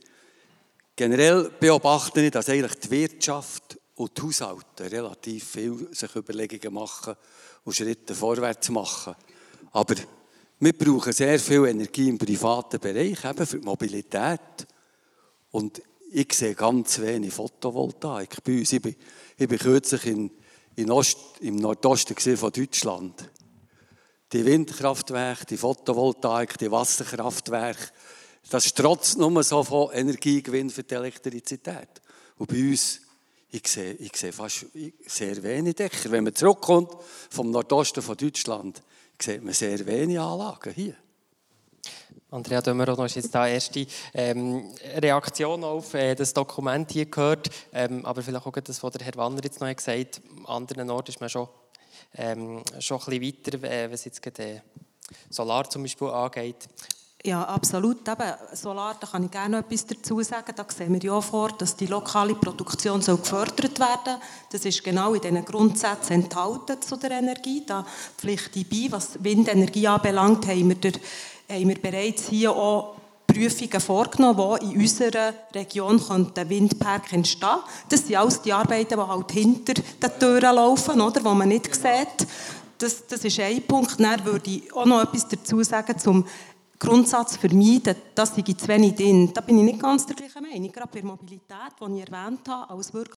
Generell 0.96 1.50
beobachte 1.60 2.22
ich, 2.22 2.32
dass 2.32 2.50
eigentlich 2.50 2.76
die 2.76 2.92
Wirtschaft 2.92 3.80
und 3.96 4.16
die 4.16 4.22
Haushalte 4.22 4.92
relativ 4.92 5.44
viel 5.44 5.88
sich 5.92 6.16
Überlegungen 6.16 6.74
machen 6.74 7.16
und 7.64 7.76
Schritte 7.76 8.14
vorwärts 8.14 8.70
machen. 8.70 9.16
Aber 9.72 9.96
wir 10.60 10.74
brauchen 10.78 11.12
sehr 11.12 11.40
viel 11.40 11.66
Energie 11.66 12.10
im 12.10 12.18
privaten 12.18 12.80
Bereich, 12.80 13.26
eben 13.26 13.46
für 13.46 13.60
die 13.60 13.66
Mobilität. 13.66 14.68
Und 15.52 15.82
ich 16.12 16.32
sehe 16.34 16.54
ganz 16.54 17.00
wenig 17.00 17.34
Photovoltaik 17.34 18.44
bei 18.44 18.60
uns. 18.60 18.72
Ich 18.72 18.82
bin, 18.82 18.96
ich 19.36 19.48
bin 19.48 19.58
kürzlich 19.58 20.06
in, 20.06 20.32
in 20.76 20.92
Ost, 20.92 21.18
im 21.42 21.56
Nordosten 21.56 22.38
von 22.38 22.52
Deutschland. 22.52 23.30
Die 24.32 24.46
Windkraftwerke, 24.46 25.46
die 25.48 25.58
Photovoltaik, 25.58 26.58
die 26.60 26.72
Wasserkraftwerke, 26.72 27.90
das 28.50 28.66
strotzt 28.68 29.18
nur 29.18 29.44
so 29.44 29.64
von 29.64 29.92
Energiegewinn 29.92 30.70
für 30.70 30.84
die 30.84 30.96
Elektrizität. 30.96 32.02
Und 32.38 32.50
bei 32.50 32.70
uns, 32.70 33.02
ich 33.50 33.68
sehe, 33.68 33.94
ich 33.94 34.16
sehe 34.16 34.34
fast 34.34 34.66
sehr 35.06 35.42
wenig 35.44 35.76
Dächer. 35.76 36.12
Wenn 36.12 36.24
man 36.24 36.36
zurückkommt 36.36 36.92
vom 37.30 37.52
Nordosten 37.52 38.02
von 38.02 38.18
Deutschland, 38.18 38.82
sieht 39.22 39.44
man 39.44 39.54
sehr 39.54 39.86
wenig 39.86 40.20
Anlagen 40.20 40.74
hier. 40.74 40.96
Andrea 42.34 42.62
Dömerow 42.62 43.06
ist 43.06 43.16
jetzt 43.16 43.36
da 43.36 43.48
erste 43.48 43.86
ähm, 44.14 44.74
Reaktion 44.96 45.64
auf 45.64 45.94
äh, 45.94 46.16
das 46.16 46.34
Dokument 46.34 46.92
hier 46.92 47.06
gehört, 47.06 47.48
ähm, 47.72 48.04
aber 48.06 48.24
vielleicht 48.24 48.48
auch 48.48 48.52
das, 48.52 48.82
was 48.82 48.94
Herr 49.00 49.16
Wanner 49.16 49.44
jetzt 49.44 49.62
noch 49.62 49.74
gesagt 49.76 50.18
hat. 50.18 50.22
An 50.40 50.64
anderen 50.64 50.90
Orten 50.90 51.12
ist 51.12 51.20
man 51.20 51.30
schon, 51.30 51.48
ähm, 52.16 52.64
schon 52.80 53.00
ein 53.00 53.20
bisschen 53.20 53.46
weiter, 53.46 53.72
äh, 53.72 53.92
was 53.92 54.06
jetzt 54.06 54.20
gerade, 54.20 54.44
äh, 54.44 54.62
Solar 55.30 55.70
zum 55.70 55.84
Beispiel 55.84 56.08
angeht. 56.08 56.68
Ja, 57.26 57.42
absolut. 57.46 58.06
Eben, 58.06 58.34
Solar, 58.52 58.98
da 59.00 59.08
kann 59.08 59.24
ich 59.24 59.32
gerne 59.32 59.56
noch 59.56 59.66
etwas 59.66 59.86
dazu 59.86 60.22
sagen. 60.22 60.52
Da 60.58 60.66
sehen 60.68 60.94
wir 60.94 61.00
ja 61.00 61.22
vor, 61.22 61.54
dass 61.58 61.78
die 61.78 61.86
lokale 61.86 62.36
Produktion 62.36 63.02
soll 63.02 63.16
gefördert 63.16 63.80
werden. 63.80 64.22
Das 64.52 64.66
ist 64.66 64.84
genau 64.84 65.14
in 65.14 65.22
diesen 65.22 65.46
Grundsätzen 65.46 66.24
enthalten 66.24 66.82
zu 66.82 66.98
der 66.98 67.12
Energie. 67.12 67.64
Da 67.66 67.86
pflicht 68.18 68.54
ich 68.58 68.70
bei. 68.70 68.92
Was 68.92 69.24
Windenergie 69.24 69.88
anbelangt, 69.88 70.46
haben 70.48 70.68
wir, 70.68 70.76
der, 70.76 70.92
haben 71.50 71.70
wir 71.70 71.82
bereits 71.82 72.28
hier 72.28 72.52
auch 72.52 72.96
Prüfungen 73.26 73.80
vorgenommen, 73.80 74.38
wo 74.38 74.56
in 74.56 74.82
unserer 74.82 75.34
Region 75.56 76.02
Windpark 76.02 77.14
entstehen 77.14 77.50
könnten. 77.50 77.88
Das 77.88 78.06
sind 78.06 78.18
alles 78.18 78.42
die 78.42 78.52
Arbeiten, 78.52 79.00
die 79.00 79.08
halt 79.08 79.32
hinter 79.32 79.74
den 79.76 80.20
Türen 80.20 80.56
laufen, 80.56 81.00
oder, 81.00 81.24
wo 81.24 81.34
man 81.34 81.48
nicht 81.48 81.74
sieht. 81.74 82.28
Das, 82.78 83.08
das 83.08 83.24
ist 83.24 83.40
ein 83.40 83.62
Punkt. 83.62 83.98
Dann 83.98 84.26
würde 84.26 84.50
ich 84.50 84.74
auch 84.74 84.86
noch 84.86 85.04
etwas 85.04 85.26
dazu 85.30 85.64
sagen 85.64 85.98
zum 85.98 86.26
Grundsatz 86.84 87.38
vermeiden, 87.38 87.96
das 88.14 88.36
sei 88.36 88.42
zu 88.42 88.68
wenig 88.68 88.96
drin. 88.96 89.34
Da 89.34 89.42
bin 89.42 89.58
ich 89.60 89.64
nicht 89.64 89.80
ganz 89.80 90.06
der 90.06 90.16
gleichen 90.16 90.44
Meinung. 90.44 90.72
Gerade 90.72 90.90
bei 90.90 91.00
der 91.00 91.06
Mobilität, 91.06 91.74
die 91.80 91.98
ich 91.98 92.12
erwähnt 92.12 92.48
habe, 92.50 92.70
als 92.74 92.94
wirklich 92.94 93.18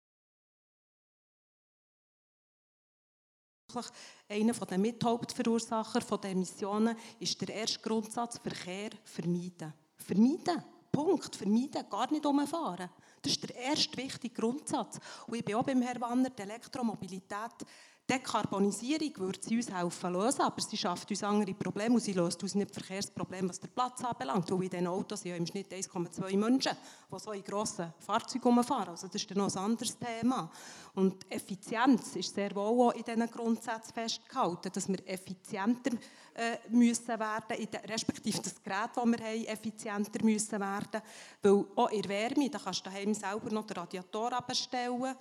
einer 4.28 4.52
der 4.52 4.78
Mithauptverursacher 4.78 6.00
der 6.18 6.30
Emissionen 6.30 6.96
ist 7.18 7.40
der 7.40 7.54
erste 7.54 7.80
Grundsatz 7.80 8.38
Verkehr 8.38 8.90
vermeiden. 9.04 9.74
Vermeiden. 9.96 10.62
Punkt. 10.92 11.36
Vermeiden. 11.36 11.84
Gar 11.90 12.10
nicht 12.12 12.24
umfahren. 12.24 12.88
Das 13.20 13.32
ist 13.32 13.42
der 13.42 13.56
erste 13.56 13.96
wichtige 13.96 14.34
Grundsatz. 14.34 14.98
Und 15.26 15.36
ich 15.36 15.44
bin 15.44 15.56
auch 15.56 15.64
beim 15.64 15.82
Herrn 15.82 16.00
Wanner, 16.00 16.30
die 16.30 16.42
Elektromobilität 16.42 17.66
Dekarbonisierung 18.08 19.16
würde 19.16 19.40
sie 19.42 19.56
uns 19.56 19.72
helfen 19.72 20.12
lösen, 20.12 20.42
aber 20.42 20.60
sie 20.60 20.76
schafft 20.76 21.10
uns 21.10 21.24
andere 21.24 21.54
Probleme 21.54 21.96
und 21.96 22.00
sie 22.00 22.12
löst 22.12 22.40
uns 22.40 22.54
nicht 22.54 22.72
Verkehrsprobleme, 22.72 23.48
was 23.48 23.58
den 23.58 23.70
Platz 23.70 24.04
anbelangt. 24.04 24.48
Weil 24.48 24.62
in 24.62 24.70
diesen 24.70 24.86
Autos 24.86 25.22
sind 25.22 25.30
ja 25.32 25.36
im 25.36 25.46
Schnitt 25.46 25.72
1,2 25.72 26.36
Menschen, 26.36 26.72
die 27.12 27.18
so 27.18 27.32
in 27.32 27.42
grossen 27.42 27.92
Fahrzeugen 27.98 28.62
fahren. 28.62 28.90
Also 28.90 29.08
das 29.08 29.16
ist 29.16 29.28
dann 29.28 29.38
noch 29.38 29.52
ein 29.52 29.58
anderes 29.58 29.98
Thema. 29.98 30.48
Und 30.94 31.26
Effizienz 31.28 32.14
ist 32.14 32.32
sehr 32.32 32.54
wohl 32.54 32.90
auch 32.90 32.92
in 32.92 33.02
diesen 33.02 33.28
Grundsätzen 33.28 33.92
festgehalten, 33.92 34.70
dass 34.72 34.88
wir 34.88 35.08
effizienter 35.08 35.96
äh, 36.34 36.58
müssen 36.68 37.08
werden, 37.08 37.68
respektive 37.88 38.40
das 38.40 38.62
Gerät, 38.62 38.90
das 38.94 39.04
wir 39.04 39.18
haben, 39.18 39.44
effizienter 39.46 40.24
müssen 40.24 40.60
werden. 40.60 41.02
Weil 41.42 41.64
auch 41.74 41.90
in 41.90 42.02
der 42.02 42.10
Wärme, 42.10 42.50
da 42.50 42.60
kannst 42.60 42.86
du 42.86 42.90
daheim 42.90 43.12
selber 43.14 43.50
noch 43.50 43.66
den 43.66 43.78
Radiator 43.78 44.32
abstellen, 44.32 45.16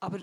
aber 0.00 0.20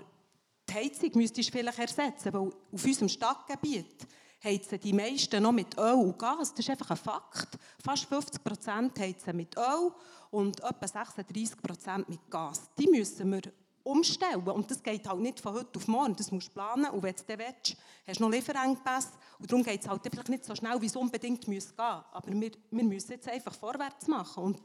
Heizung 0.76 1.10
müsstest 1.14 1.48
du 1.48 1.58
vielleicht 1.58 1.78
ersetzen, 1.78 2.32
weil 2.32 2.52
auf 2.72 2.84
unserem 2.84 3.08
Stadtgebiet 3.08 4.06
heizen 4.44 4.80
die 4.80 4.92
meisten 4.92 5.42
noch 5.42 5.52
mit 5.52 5.76
Öl 5.78 5.94
und 5.94 6.18
Gas. 6.18 6.50
Das 6.50 6.60
ist 6.60 6.70
einfach 6.70 6.90
ein 6.90 6.96
Fakt. 6.96 7.58
Fast 7.82 8.04
50 8.04 8.44
Prozent 8.44 8.98
heizen 8.98 9.36
mit 9.36 9.56
Öl 9.56 9.90
und 10.30 10.60
etwa 10.60 10.86
36 10.86 11.62
Prozent 11.62 12.08
mit 12.08 12.30
Gas. 12.30 12.70
Die 12.78 12.88
müssen 12.88 13.32
wir 13.32 13.42
umstellen. 13.86 14.46
Und 14.48 14.70
das 14.70 14.82
geht 14.82 15.08
halt 15.08 15.20
nicht 15.20 15.40
von 15.40 15.54
heute 15.54 15.78
auf 15.78 15.88
morgen. 15.88 16.16
Das 16.16 16.30
musst 16.30 16.48
du 16.48 16.52
planen. 16.52 16.90
Und 16.90 17.02
wenn 17.02 17.14
du 17.14 17.22
dann 17.26 17.38
willst, 17.38 17.76
hast 18.06 18.20
du 18.20 18.24
noch 18.24 18.30
Lieferengpässe. 18.30 19.10
Und 19.38 19.50
darum 19.50 19.64
geht 19.64 19.80
es 19.80 19.88
halt 19.88 20.02
vielleicht 20.02 20.28
nicht 20.28 20.44
so 20.44 20.54
schnell, 20.54 20.80
wie 20.80 20.86
es 20.86 20.96
unbedingt 20.96 21.46
muss 21.46 21.68
gehen 21.68 21.78
Aber 22.12 22.32
wir, 22.32 22.50
wir 22.70 22.84
müssen 22.84 23.12
jetzt 23.12 23.28
einfach 23.28 23.54
vorwärts 23.54 24.08
machen. 24.08 24.42
Und 24.42 24.60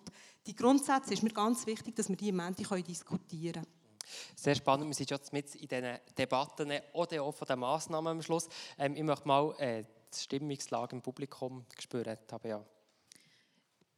die 0.47 0.55
Grundsätze 0.55 1.14
ist 1.14 1.24
mir 1.24 1.32
ganz 1.32 1.66
wichtig, 1.68 1.95
dass 1.95 2.09
wir 2.09 2.16
die 2.16 2.30
im 2.30 2.38
Moment 2.38 2.59
diskutieren 2.59 3.64
können. 3.64 3.80
Sehr 4.36 4.55
spannend. 4.55 4.88
Wir 4.88 4.93
sind 4.93 5.09
schon 5.09 5.20
mit 5.32 5.55
in 5.55 5.68
diesen 5.68 5.97
Debatten 6.18 6.72
oder 6.93 7.24
auch 7.24 7.34
von 7.34 7.47
den 7.47 7.59
Massnahmen 7.59 8.07
am 8.07 8.22
Schluss. 8.22 8.47
Ähm, 8.78 8.95
ich 8.95 9.03
möchte 9.03 9.28
mal 9.28 9.55
äh, 9.59 9.84
die 10.14 10.20
Stimmungslage 10.20 10.95
im 10.95 11.01
Publikum 11.01 11.66
spüren. 11.80 12.18
Ja. 12.43 12.64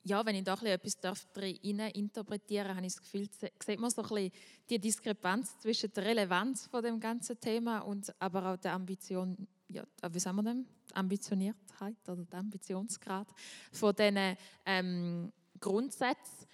Ja, 0.05 0.25
wenn 0.25 0.35
ich 0.35 0.43
da 0.43 0.53
etwas 0.55 1.27
rein 1.37 1.79
interpretieren 1.93 2.67
darf, 2.67 2.75
habe 2.75 2.85
ich 2.85 2.93
das 2.93 3.01
Gefühl, 3.01 3.29
sieht 3.65 3.79
man 3.79 3.89
so 3.89 4.01
ein 4.01 4.09
bisschen 4.09 4.31
die 4.69 4.79
Diskrepanz 4.79 5.57
zwischen 5.59 5.93
der 5.93 6.03
Relevanz 6.03 6.67
von 6.67 6.83
dem 6.83 6.99
ganzen 6.99 7.39
Thema 7.39 7.79
und 7.79 8.13
aber 8.19 8.51
auch 8.51 8.57
der 8.57 8.73
Ambition, 8.73 9.47
ja, 9.69 9.83
wie 10.09 10.19
sagen 10.19 10.35
wir 10.37 10.43
denn, 10.43 10.67
Ambitioniertheit 10.93 11.95
oder 12.09 12.25
der 12.25 12.39
Ambitionsgrad 12.39 13.27
von 13.71 13.95
diesen 13.95 14.37
ähm, 14.65 15.31
Grundsätzen. 15.57 16.47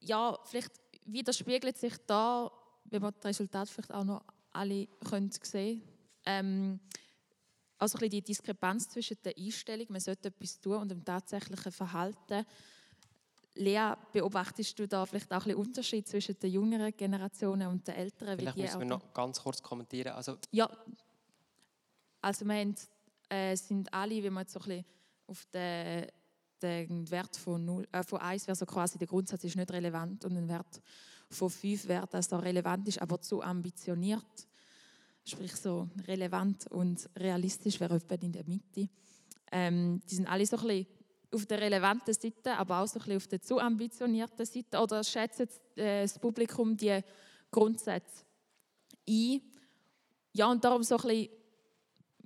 Ja, 0.00 0.38
vielleicht 0.44 0.72
widerspiegelt 1.04 1.76
sich 1.76 1.94
da 2.06 2.50
wenn 2.94 3.02
man 3.02 3.12
das 3.20 3.24
Resultat 3.24 3.68
vielleicht 3.68 3.92
auch 3.92 4.04
noch 4.04 4.24
alle 4.52 4.86
können 5.04 5.30
sehen 5.42 5.82
ähm, 6.26 6.80
also 7.78 7.98
ein 7.98 8.08
die 8.08 8.22
Diskrepanz 8.22 8.88
zwischen 8.88 9.16
der 9.24 9.34
Einstellung, 9.36 9.86
man 9.90 10.00
sollte 10.00 10.28
etwas 10.28 10.60
tun, 10.60 10.76
und 10.76 10.90
dem 10.90 11.04
tatsächlichen 11.04 11.72
Verhalten. 11.72 12.46
Lea, 13.56 13.94
beobachtest 14.12 14.78
du 14.78 14.88
da 14.88 15.04
vielleicht 15.04 15.32
auch 15.32 15.44
ein 15.46 15.54
Unterschied 15.54 16.08
zwischen 16.08 16.38
den 16.38 16.50
jüngeren 16.50 16.96
Generationen 16.96 17.68
und 17.68 17.86
den 17.86 17.94
älteren? 17.94 18.38
Vielleicht 18.38 18.56
müssen 18.56 18.80
wir 18.80 18.86
noch 18.86 19.12
ganz 19.12 19.40
kurz 19.40 19.62
kommentieren. 19.62 20.12
Also 20.12 20.38
ja, 20.50 20.70
also 22.20 22.46
wir 22.46 22.54
haben, 22.54 22.74
äh, 23.28 23.56
sind 23.56 23.92
alle, 23.92 24.22
wenn 24.22 24.32
man 24.32 24.42
jetzt 24.42 24.54
so 24.54 24.60
ein 24.60 24.66
bisschen 24.66 24.84
auf 25.26 25.44
den, 25.52 26.06
den 26.62 27.10
Wert 27.10 27.36
von, 27.36 27.64
0, 27.64 27.88
äh, 27.92 28.02
von 28.02 28.20
1 28.20 28.46
wäre 28.46 28.56
so 28.56 28.66
quasi 28.66 28.98
der 28.98 29.08
Grundsatz 29.08 29.44
ist 29.44 29.56
nicht 29.56 29.70
relevant 29.70 30.24
und 30.24 30.36
ein 30.36 30.48
Wert 30.48 30.80
von 31.30 31.50
fünf 31.50 31.88
wäre, 31.88 32.06
dass 32.06 32.28
da 32.28 32.38
relevant 32.38 32.88
ist, 32.88 33.00
aber 33.00 33.20
zu 33.20 33.42
ambitioniert. 33.42 34.48
Sprich 35.24 35.54
so 35.56 35.88
relevant 36.06 36.66
und 36.70 37.08
realistisch 37.16 37.80
wäre 37.80 37.96
etwa 37.96 38.14
in 38.14 38.32
der 38.32 38.44
Mitte. 38.44 38.88
Ähm, 39.50 40.02
die 40.08 40.14
sind 40.16 40.26
alle 40.26 40.46
so 40.46 40.56
ein 40.56 40.66
bisschen 40.66 40.86
auf 41.32 41.46
der 41.46 41.60
relevanten 41.60 42.14
Seite, 42.14 42.56
aber 42.56 42.80
auch 42.80 42.86
so 42.86 42.98
ein 42.98 43.04
bisschen 43.04 43.16
auf 43.16 43.26
der 43.26 43.40
zu 43.40 43.58
ambitionierten 43.58 44.44
Seite. 44.44 44.78
Oder 44.78 45.02
schätzt 45.02 45.40
äh, 45.40 46.02
das 46.02 46.18
Publikum 46.18 46.76
die 46.76 47.00
Grundsätze 47.50 48.24
ein? 49.08 49.40
Ja, 50.32 50.50
und 50.50 50.64
darum 50.64 50.82
so 50.82 50.96
ein 50.96 51.02
bisschen 51.02 51.28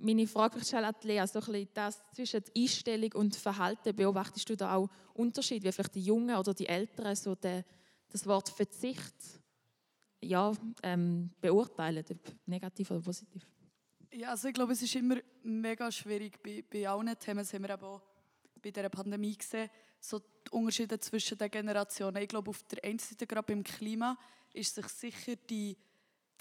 meine 0.01 0.27
Frage 0.27 0.63
stelle 0.63 0.87
an 0.87 0.95
Lea, 1.03 1.25
so 1.27 1.39
ein 1.39 1.45
bisschen 1.45 1.69
das 1.73 2.01
zwischen 2.13 2.43
Einstellung 2.55 3.11
und 3.13 3.35
Verhalten, 3.35 3.95
beobachtest 3.95 4.49
du 4.49 4.55
da 4.55 4.75
auch 4.75 4.89
Unterschied, 5.13 5.63
wie 5.63 5.71
vielleicht 5.71 5.95
die 5.95 6.01
Jungen 6.01 6.35
oder 6.35 6.53
die 6.53 6.67
Älteren 6.67 7.15
so 7.15 7.35
den 7.35 7.63
das 8.09 8.25
Wort 8.25 8.49
Verzicht 8.49 9.15
ja, 10.21 10.51
ähm, 10.83 11.29
beurteilen, 11.39 12.03
ob 12.09 12.47
negativ 12.47 12.91
oder 12.91 13.01
positiv. 13.01 13.47
Ja, 14.11 14.31
also 14.31 14.47
ich 14.47 14.53
glaube, 14.53 14.73
es 14.73 14.81
ist 14.81 14.95
immer 14.95 15.17
mega 15.43 15.91
schwierig. 15.91 16.41
Bei, 16.41 16.63
bei 16.69 16.89
allen 16.89 17.17
Themen 17.19 17.39
das 17.39 17.53
haben 17.53 17.63
wir 17.63 17.69
eben 17.69 17.83
auch 17.83 18.01
bei 18.61 18.71
dieser 18.71 18.89
Pandemie 18.89 19.37
gesehen, 19.37 19.69
so 19.99 20.19
die 20.19 20.51
Unterschiede 20.51 20.99
zwischen 20.99 21.37
den 21.37 21.51
Generationen. 21.51 22.21
Ich 22.21 22.27
glaube, 22.27 22.49
auf 22.49 22.63
der 22.63 22.83
einen 22.83 22.99
Seite, 22.99 23.27
gerade 23.27 23.45
beim 23.45 23.63
Klima, 23.63 24.17
ist 24.53 24.75
sich 24.75 24.87
sicher 24.87 25.35
die, 25.35 25.77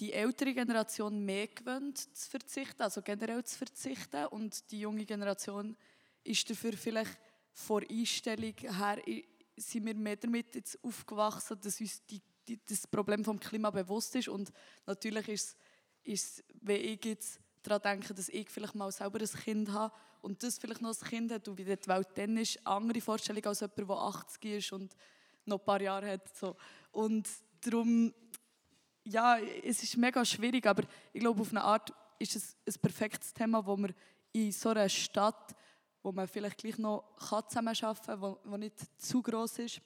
die 0.00 0.12
ältere 0.12 0.54
Generation 0.54 1.24
mehr 1.24 1.48
gewöhnt 1.48 1.98
zu 1.98 2.30
verzichten, 2.30 2.82
also 2.82 3.02
generell 3.02 3.44
zu 3.44 3.58
verzichten. 3.58 4.26
Und 4.26 4.70
die 4.70 4.80
junge 4.80 5.04
Generation 5.04 5.76
ist 6.24 6.48
dafür 6.48 6.72
vielleicht 6.72 7.18
vor 7.52 7.82
Einstellung 7.88 8.54
her, 8.56 8.98
sind 9.60 9.86
wir 9.86 9.94
mehr 9.94 10.16
damit 10.16 10.54
jetzt 10.54 10.78
aufgewachsen, 10.82 11.58
dass 11.60 11.80
uns 11.80 12.04
die, 12.06 12.20
die, 12.46 12.58
das 12.66 12.86
Problem 12.86 13.24
vom 13.24 13.38
Klima 13.38 13.70
bewusst 13.70 14.14
ist. 14.16 14.28
Und 14.28 14.52
natürlich 14.86 15.28
ist 15.28 15.56
es, 16.04 16.44
wenn 16.60 16.80
ich 16.80 17.04
jetzt 17.04 17.40
daran 17.62 17.82
denke, 17.82 18.14
dass 18.14 18.28
ich 18.28 18.48
vielleicht 18.48 18.74
mal 18.74 18.90
selber 18.92 19.20
ein 19.20 19.28
Kind 19.28 19.72
habe 19.72 19.94
und 20.22 20.42
das 20.42 20.58
vielleicht 20.58 20.82
noch 20.82 20.90
ein 20.90 21.08
Kind 21.08 21.32
hat 21.32 21.48
und 21.48 21.58
wie 21.58 21.64
die 21.64 21.88
Welt 21.88 22.08
dann 22.14 22.36
ist, 22.36 22.66
andere 22.66 23.00
Vorstellung 23.00 23.44
als 23.44 23.60
jemand, 23.60 23.78
der 23.78 23.90
80 23.90 24.44
ist 24.44 24.72
und 24.72 24.96
noch 25.44 25.58
ein 25.58 25.64
paar 25.64 25.80
Jahre 25.80 26.10
hat. 26.12 26.36
So. 26.36 26.56
Und 26.92 27.28
darum, 27.60 28.12
ja, 29.04 29.38
es 29.38 29.82
ist 29.82 29.96
mega 29.96 30.24
schwierig, 30.24 30.66
aber 30.66 30.84
ich 31.12 31.20
glaube, 31.20 31.40
auf 31.40 31.50
eine 31.50 31.62
Art 31.62 31.92
ist 32.18 32.36
es 32.36 32.56
ein 32.66 32.80
perfektes 32.80 33.32
Thema, 33.32 33.64
wo 33.64 33.76
man 33.76 33.94
in 34.32 34.52
so 34.52 34.70
einer 34.70 34.88
Stadt, 34.88 35.54
wo 36.02 36.12
man 36.12 36.28
vielleicht 36.28 36.58
gleich 36.58 36.78
noch 36.78 37.04
zusammenarbeiten 37.48 38.06
kann, 38.06 38.20
wo, 38.20 38.38
wo 38.44 38.56
nicht 38.56 38.74
zu 39.00 39.22
groß 39.22 39.60
ist, 39.60 39.80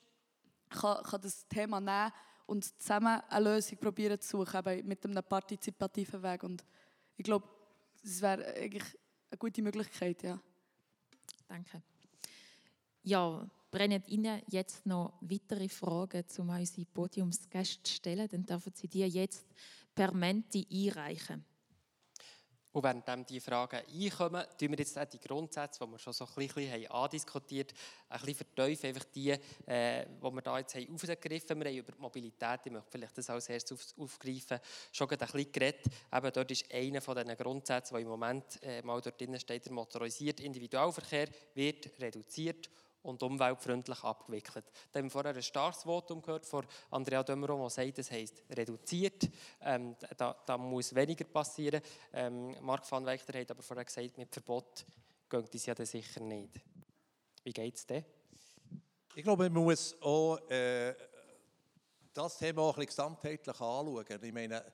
kann, 0.68 1.02
kann 1.02 1.20
das 1.20 1.46
Thema 1.48 1.80
nehmen 1.80 2.12
und 2.46 2.64
zusammen 2.80 3.20
eine 3.28 3.44
Lösung 3.44 3.78
probieren 3.78 4.20
zu 4.20 4.38
suchen, 4.44 4.86
mit 4.86 5.04
einem 5.04 5.22
partizipativen 5.22 6.22
Weg. 6.22 6.42
Und 6.42 6.64
ich 7.16 7.24
glaube, 7.24 7.48
das 8.02 8.20
wäre 8.20 8.54
eigentlich 8.54 8.84
eine 9.30 9.38
gute 9.38 9.62
Möglichkeit, 9.62 10.22
ja. 10.22 10.38
Danke. 11.48 11.82
Ja, 13.02 13.48
brennen 13.70 14.02
Ihnen 14.06 14.42
jetzt 14.48 14.86
noch 14.86 15.14
weitere 15.20 15.68
Fragen, 15.68 16.24
um 16.38 16.50
unsere 16.50 16.86
Podiumsgäste 16.86 17.82
zu 17.82 17.94
stellen, 17.94 18.28
dann 18.28 18.44
dürfen 18.44 18.72
Sie 18.74 18.88
die 18.88 19.00
jetzt 19.00 19.46
per 19.94 20.12
Menti 20.12 20.66
einreichen. 20.70 21.44
Und 22.72 22.82
während 22.84 23.28
diese 23.28 23.44
Fragen 23.44 23.82
einkommen, 23.86 24.44
tun 24.58 24.70
wir 24.70 24.78
jetzt 24.78 24.98
die 25.12 25.20
Grundsätze, 25.20 25.84
die 25.84 25.90
wir 25.90 25.98
schon 25.98 26.12
so 26.14 26.24
ein 26.24 26.34
bisschen 26.34 26.70
haben 26.70 26.86
andiskutiert 26.86 27.72
haben, 28.08 28.20
ein 28.20 28.26
bisschen 28.26 28.46
vertiefen. 28.46 28.86
Einfach 28.86 29.04
die, 29.14 29.30
äh, 29.30 30.06
die 30.06 30.34
wir 30.34 30.42
da 30.42 30.58
jetzt 30.58 30.74
haben 30.74 30.94
aufgegriffen 30.94 31.50
haben. 31.50 31.60
Wir 31.60 31.70
haben 31.70 31.76
über 31.76 31.92
die 31.92 32.00
Mobilität, 32.00 32.60
ich 32.64 32.72
möchte 32.72 32.90
vielleicht 32.90 33.18
das 33.18 33.28
als 33.28 33.48
erstes 33.48 33.94
aufgreifen, 33.98 34.58
schon 34.90 35.10
ein 35.10 35.18
bisschen 35.18 35.52
geredet. 35.52 35.84
Eben 36.12 36.32
dort 36.32 36.50
ist 36.50 36.72
einer 36.72 37.00
von 37.02 37.14
diesen 37.16 37.36
Grundsätzen, 37.36 37.94
der 37.94 38.02
im 38.02 38.08
Moment 38.08 38.62
äh, 38.62 38.80
mal 38.82 39.00
dort 39.00 39.20
drin 39.20 39.38
steht, 39.38 39.66
der 39.66 39.72
motorisierte 39.72 40.42
Individualverkehr 40.42 41.28
wird 41.54 41.90
reduziert 42.00 42.70
und 43.02 43.22
umweltfreundlich 43.22 44.02
abgewickelt. 44.02 44.64
Da 44.90 44.98
haben 44.98 45.06
wir 45.06 45.10
vorher 45.10 45.34
ein 45.34 45.42
starkes 45.42 45.82
Votum 45.82 46.22
gehört 46.22 46.46
von 46.46 46.66
Andrea 46.90 47.22
Dömeron, 47.22 47.60
der 47.60 47.70
sagt, 47.70 47.98
das 47.98 48.10
heisst 48.10 48.42
reduziert. 48.50 49.28
Ähm, 49.60 49.96
da, 50.16 50.36
da, 50.46 50.58
muss 50.58 50.94
weniger 50.94 51.24
passieren. 51.24 51.82
Ähm, 52.12 52.56
Marc 52.60 52.90
van 52.90 53.04
Weichter 53.04 53.38
hat 53.38 53.50
aber 53.50 53.62
vorher 53.62 53.84
gesagt, 53.84 54.18
mit 54.18 54.32
Verbot 54.32 54.86
geht 55.28 55.54
es 55.54 55.66
ja 55.66 55.74
sicher 55.84 56.20
nicht. 56.20 56.60
Wie 57.42 57.52
geht 57.52 57.76
es 57.76 57.86
denn? 57.86 58.04
Ich 59.14 59.22
glaube, 59.22 59.50
man 59.50 59.64
muss 59.64 60.00
auch 60.00 60.38
äh, 60.48 60.94
das 62.12 62.38
Thema 62.38 62.62
auch 62.62 62.76
ein 62.76 62.86
bisschen 62.86 62.86
gesamtheitlich 62.86 63.60
anschauen. 63.60 64.06
Ich 64.22 64.32
meine, 64.32 64.64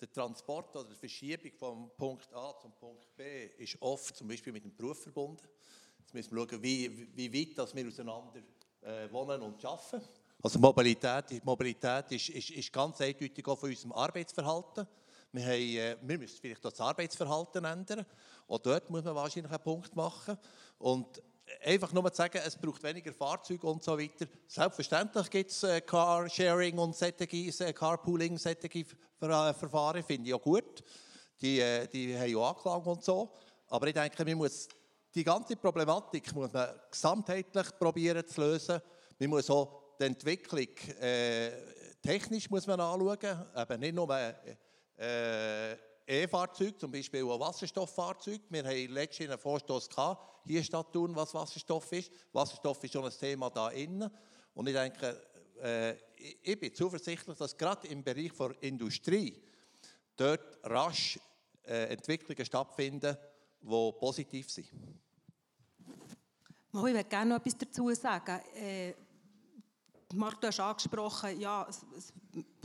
der 0.00 0.12
Transport 0.12 0.74
oder 0.76 0.88
die 0.88 0.96
Verschiebung 0.96 1.52
vom 1.52 1.90
Punkt 1.96 2.32
A 2.34 2.58
zum 2.58 2.72
Punkt 2.72 3.14
B 3.16 3.46
ist 3.58 3.80
oft 3.80 4.16
zum 4.16 4.28
Beispiel 4.28 4.52
mit 4.52 4.64
dem 4.64 4.74
Beruf 4.74 5.02
verbunden. 5.02 5.48
Jetzt 6.12 6.30
müssen 6.30 6.36
wir 6.36 6.46
schauen, 6.50 6.62
wie, 6.62 7.08
wie 7.16 7.32
weit 7.32 7.56
dass 7.56 7.74
wir 7.74 7.88
auseinander 7.88 8.42
äh, 8.82 9.10
wohnen 9.10 9.40
und 9.40 9.64
arbeiten. 9.64 10.06
Also 10.42 10.58
Mobilität, 10.58 11.42
Mobilität 11.42 12.12
ist, 12.12 12.28
ist, 12.28 12.50
ist 12.50 12.70
ganz 12.70 13.00
eindeutig 13.00 13.46
auch 13.48 13.58
von 13.58 13.70
unserem 13.70 13.92
Arbeitsverhalten. 13.92 14.86
Wir, 15.32 15.42
haben, 15.42 15.52
äh, 15.52 15.96
wir 16.02 16.18
müssen 16.18 16.38
vielleicht 16.38 16.62
das 16.62 16.78
Arbeitsverhalten 16.80 17.64
ändern. 17.64 18.04
Auch 18.46 18.58
dort 18.58 18.90
muss 18.90 19.02
man 19.04 19.14
wahrscheinlich 19.14 19.50
einen 19.50 19.62
Punkt 19.62 19.96
machen. 19.96 20.36
Und 20.78 21.22
einfach 21.64 21.94
nur 21.94 22.12
zu 22.12 22.16
sagen, 22.16 22.42
es 22.44 22.56
braucht 22.56 22.82
weniger 22.82 23.14
Fahrzeuge 23.14 23.66
und 23.66 23.82
so 23.82 23.98
weiter. 23.98 24.26
Selbstverständlich 24.46 25.30
gibt 25.30 25.50
es 25.50 25.62
äh, 25.62 25.80
Carsharing 25.80 26.76
und 26.76 26.94
solche, 26.94 27.24
äh, 27.24 27.72
Carpooling, 27.72 28.36
solche 28.36 28.68
äh, 28.68 28.84
Verfahren, 29.54 30.02
finde 30.02 30.28
ich 30.28 30.34
auch 30.34 30.42
gut. 30.42 30.84
Die, 31.40 31.58
äh, 31.60 31.86
die 31.86 32.18
haben 32.18 32.36
auch 32.36 32.50
Anklang 32.50 32.82
und 32.82 33.02
so. 33.02 33.32
Aber 33.68 33.86
ich 33.86 33.94
denke, 33.94 34.22
man 34.26 34.36
muss 34.36 34.68
die 35.14 35.24
ganze 35.24 35.56
Problematik 35.56 36.32
muss 36.34 36.52
man 36.52 36.70
gesamtheitlich 36.90 37.78
probieren 37.78 38.26
zu 38.26 38.40
lösen. 38.40 38.80
Man 39.18 39.30
muss 39.30 39.50
auch 39.50 39.96
die 39.98 40.04
Entwicklung 40.04 40.68
äh, 41.00 41.50
technisch 42.02 42.50
muss 42.50 42.66
man 42.66 42.80
anschauen, 42.80 43.46
eben 43.56 43.80
nicht 43.80 43.94
nur 43.94 44.08
äh, 44.98 45.76
E-Fahrzeuge, 46.06 46.76
zum 46.76 46.90
Beispiel 46.90 47.22
auch 47.24 47.38
Wasserstofffahrzeuge. 47.38 48.42
Wir 48.48 48.64
haben 48.64 48.92
letztens 48.92 49.30
einen 49.30 49.38
Vorstoß 49.38 49.88
gehabt, 49.88 50.46
hier 50.46 50.62
statt 50.64 50.92
tun, 50.92 51.14
was 51.14 51.32
Wasserstoff 51.32 51.92
ist. 51.92 52.10
Wasserstoff 52.32 52.82
ist 52.82 52.92
schon 52.92 53.04
ein 53.04 53.12
Thema 53.12 53.50
da 53.50 53.70
innen. 53.70 54.10
Und 54.54 54.68
ich 54.68 54.74
denke, 54.74 55.22
äh, 55.62 55.94
ich 56.42 56.58
bin 56.58 56.74
zuversichtlich, 56.74 57.36
dass 57.38 57.56
gerade 57.56 57.86
im 57.88 58.02
Bereich 58.02 58.32
der 58.32 58.62
Industrie 58.62 59.40
dort 60.16 60.58
rasch 60.64 61.18
äh, 61.64 61.92
Entwicklungen 61.92 62.44
stattfinden, 62.44 63.16
die 63.60 63.92
positiv 63.98 64.50
sind. 64.50 64.68
Ich 66.74 66.80
würde 66.80 67.04
gerne 67.04 67.34
noch 67.34 67.36
etwas 67.36 67.58
dazu 67.58 67.92
sagen. 67.94 68.40
Äh, 68.54 68.94
Marc, 70.14 70.40
du 70.40 70.46
hast 70.46 70.60
angesprochen, 70.60 71.38
ja, 71.38 71.66
es, 71.68 71.84
es 71.96 72.12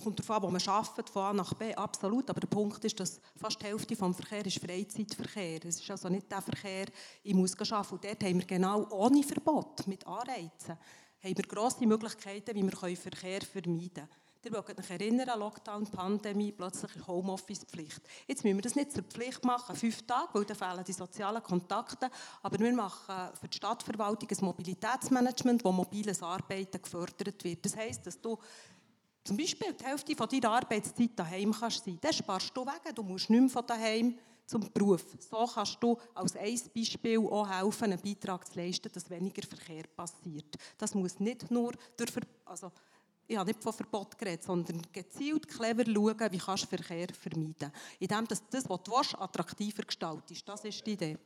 kommt 0.01 0.19
darauf 0.19 0.31
an, 0.31 0.43
wo 0.43 0.49
man 0.49 0.61
arbeitet, 0.65 1.09
von 1.09 1.23
A 1.23 1.33
nach 1.33 1.53
B, 1.53 1.75
absolut. 1.75 2.29
Aber 2.29 2.39
der 2.39 2.47
Punkt 2.47 2.83
ist, 2.85 2.97
dass 2.99 3.19
fast 3.35 3.61
die 3.61 3.65
Hälfte 3.65 3.95
des 3.95 4.15
Verkehrs 4.15 4.47
ist 4.47 4.65
Freizeitverkehr. 4.65 5.65
Es 5.65 5.81
ist 5.81 5.91
also 5.91 6.07
nicht 6.07 6.31
der 6.31 6.41
Verkehr, 6.41 6.85
ich 7.23 7.33
muss 7.33 7.53
arbeiten. 7.59 7.95
Und 7.95 8.03
dort 8.05 8.23
haben 8.23 8.39
wir 8.39 8.45
genau 8.45 8.87
ohne 8.91 9.23
Verbot, 9.23 9.85
mit 9.87 10.07
Anreizen, 10.07 10.77
haben 11.23 11.37
wir 11.37 11.45
grosse 11.45 11.85
Möglichkeiten, 11.85 12.55
wie 12.55 12.63
wir 12.63 12.95
Verkehr 12.95 13.41
vermeiden 13.41 13.93
können. 13.93 14.26
Ihr 14.47 14.53
mögt 14.53 14.79
euch 14.79 14.89
erinnern, 14.89 15.37
Lockdown, 15.37 15.85
Pandemie, 15.87 16.53
plötzlich 16.53 17.05
Homeoffice-Pflicht. 17.05 17.99
Jetzt 18.27 18.45
müssen 18.45 18.55
wir 18.55 18.61
das 18.61 18.75
nicht 18.75 18.93
zur 18.93 19.03
Pflicht 19.03 19.43
machen, 19.43 19.75
fünf 19.75 20.07
Tage, 20.07 20.29
weil 20.35 20.45
dann 20.45 20.55
fehlen 20.55 20.85
die 20.87 20.93
sozialen 20.93 21.43
Kontakte. 21.43 22.09
Aber 22.41 22.57
wir 22.57 22.71
machen 22.71 23.13
für 23.41 23.49
die 23.49 23.57
Stadtverwaltung 23.57 24.29
ein 24.29 24.45
Mobilitätsmanagement, 24.45 25.65
wo 25.65 25.73
mobiles 25.73 26.23
Arbeiten 26.23 26.81
gefördert 26.81 27.43
wird. 27.43 27.65
Das 27.65 27.75
heisst, 27.75 28.07
dass 28.07 28.21
du 28.21 28.37
zum 29.25 29.35
Beispiel 29.35 29.73
die 29.73 29.83
Hälfte 29.83 30.15
von 30.15 30.29
deiner 30.29 30.51
Arbeitszeit 30.51 31.11
daheim 31.13 31.51
kannst 31.51 31.83
sein. 31.83 31.97
Das 31.99 32.15
sparst 32.15 32.55
du 32.55 32.65
weg. 32.65 32.95
Du 32.95 33.03
musst 33.03 33.29
nicht 33.29 33.41
mehr 33.41 33.49
von 33.49 33.67
daheim 33.67 34.17
zum 34.45 34.71
Beruf. 34.71 35.03
So 35.29 35.45
kannst 35.45 35.77
du 35.83 35.97
als 36.15 36.37
ein 36.37 36.57
Beispiel 36.73 37.19
auch 37.19 37.49
helfen, 37.49 37.91
einen 37.91 37.99
Beitrag 37.99 38.47
zu 38.47 38.57
leisten, 38.57 38.89
dass 38.93 39.09
weniger 39.09 39.45
Verkehr 39.45 39.83
passiert. 39.93 40.55
Das 40.77 40.95
muss 40.95 41.19
nicht 41.19 41.51
nur 41.51 41.73
durch, 41.97 42.11
also 42.45 42.71
ich 43.27 43.37
habe 43.37 43.49
nicht 43.49 43.61
von 43.61 43.73
Verbot 43.73 44.17
geredet, 44.17 44.43
sondern 44.43 44.81
gezielt 44.91 45.47
clever 45.47 45.83
schauen, 45.85 46.31
wie 46.31 46.37
kannst 46.37 46.63
du 46.63 46.77
Verkehr 46.77 47.07
vermeiden 47.13 47.71
Indem 47.99 48.27
dass 48.27 48.47
das, 48.49 48.69
was 48.69 48.83
du 48.83 48.91
willst, 48.91 49.19
attraktiver 49.19 49.83
gestaltest. 49.83 50.47
Das 50.47 50.63
ist 50.63 50.85
die 50.85 50.93
Idee. 50.93 51.17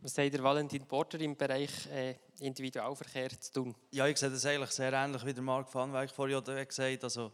Was 0.00 0.14
sagt 0.14 0.34
der 0.34 0.42
Valentin 0.42 0.84
Porter 0.86 1.20
im 1.20 1.36
Bereich 1.36 1.86
äh, 1.86 2.16
Individualverkehr 2.40 3.40
zu 3.40 3.52
tun? 3.52 3.74
Ja, 3.92 4.06
ich 4.06 4.16
sehe 4.16 4.30
das 4.30 4.44
eigentlich 4.46 4.70
sehr 4.70 4.92
ähnlich 4.92 5.24
wie 5.24 5.34
der 5.34 5.42
Marc 5.42 5.72
van 5.72 5.92
Wijk 5.92 6.10
vorhin 6.10 6.42
gesagt 6.44 6.78
hat. 6.78 7.04
Also 7.04 7.32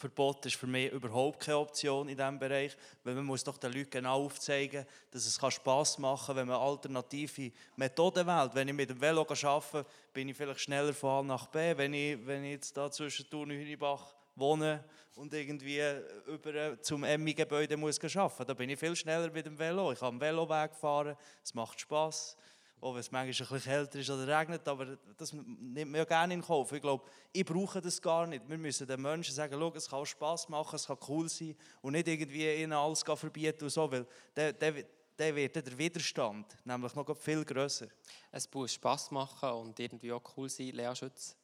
Verbot 0.00 0.46
ist 0.46 0.56
für 0.56 0.66
mich 0.66 0.90
überhaupt 0.90 1.40
keine 1.40 1.58
Option 1.58 2.08
in 2.08 2.16
diesem 2.16 2.38
Bereich, 2.38 2.76
weil 3.04 3.14
man 3.14 3.24
muss 3.26 3.44
doch 3.44 3.58
den 3.58 3.72
Leuten 3.72 3.90
genau 3.90 4.24
aufzeigen, 4.24 4.86
dass 5.10 5.26
es 5.26 5.38
Spass 5.54 5.98
machen 5.98 6.26
kann, 6.26 6.36
wenn 6.36 6.48
man 6.48 6.56
alternative 6.56 7.52
Methoden 7.76 8.26
wählt. 8.26 8.54
Wenn 8.54 8.68
ich 8.68 8.74
mit 8.74 8.88
dem 8.88 9.00
Velo 9.00 9.26
arbeite, 9.28 9.84
bin 10.12 10.28
ich 10.30 10.36
vielleicht 10.36 10.60
schneller 10.60 10.94
von 10.94 11.10
A 11.10 11.22
nach 11.22 11.46
B. 11.48 11.76
Wenn 11.76 11.92
ich, 11.92 12.26
wenn 12.26 12.44
ich 12.44 12.52
jetzt 12.52 12.76
da 12.76 12.90
zwischen 12.90 13.28
Thun 13.28 13.50
und 13.50 13.56
Hünibach 13.56 14.14
wohne 14.36 14.82
und 15.16 15.34
irgendwie 15.34 15.82
über 16.26 16.80
zum 16.80 17.04
Emmi-Gebäude 17.04 17.76
muss 17.76 18.02
arbeiten, 18.16 18.46
dann 18.46 18.56
bin 18.56 18.70
ich 18.70 18.78
viel 18.78 18.96
schneller 18.96 19.30
mit 19.30 19.44
dem 19.44 19.58
Velo. 19.58 19.92
Ich 19.92 19.98
kann 19.98 20.08
am 20.08 20.20
Veloweg 20.20 20.74
fahren, 20.74 21.14
es 21.44 21.52
macht 21.52 21.78
Spass 21.78 22.36
auch 22.80 22.94
wenn 22.94 23.00
es 23.00 23.10
manchmal 23.10 23.46
ein 23.46 23.60
bisschen 23.60 23.72
kälter 23.72 23.98
ist 23.98 24.10
oder 24.10 24.38
regnet, 24.38 24.66
aber 24.66 24.98
das 25.16 25.32
nimmt 25.32 25.90
man 25.90 25.94
ja 25.94 26.04
gerne 26.04 26.34
in 26.34 26.42
Kauf. 26.42 26.72
Ich 26.72 26.80
glaube, 26.80 27.04
ich 27.32 27.44
brauche 27.44 27.80
das 27.80 28.00
gar 28.00 28.26
nicht. 28.26 28.48
Wir 28.48 28.58
müssen 28.58 28.86
den 28.86 29.00
Menschen 29.00 29.34
sagen, 29.34 29.54
Schau, 29.54 29.72
es 29.74 29.88
kann 29.88 30.06
Spass 30.06 30.48
machen, 30.48 30.76
es 30.76 30.86
kann 30.86 30.98
cool 31.08 31.28
sein 31.28 31.54
und 31.82 31.92
nicht 31.92 32.08
irgendwie 32.08 32.54
ihnen 32.54 32.72
alles 32.72 33.02
verbieten 33.02 33.64
und 33.64 33.70
so, 33.70 33.90
weil 33.90 34.06
der, 34.34 34.52
der, 34.52 34.84
der 35.18 35.36
wird 35.36 35.56
der 35.56 35.78
Widerstand 35.78 36.56
nämlich 36.64 36.94
noch 36.94 37.16
viel 37.16 37.44
grösser. 37.44 37.88
Es 38.32 38.48
muss 38.52 38.72
Spass 38.72 39.10
machen 39.10 39.50
und 39.50 39.78
irgendwie 39.78 40.12
auch 40.12 40.22
cool 40.36 40.48
sein, 40.48 40.68
Lea 40.68 40.94
Schütz. 40.94 41.36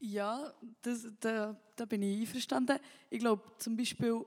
Ja, 0.00 0.52
das, 0.82 1.06
da, 1.20 1.56
da 1.76 1.84
bin 1.84 2.02
ich 2.02 2.20
einverstanden. 2.20 2.78
Ich 3.10 3.18
glaube 3.18 3.42
zum 3.58 3.76
Beispiel, 3.76 4.24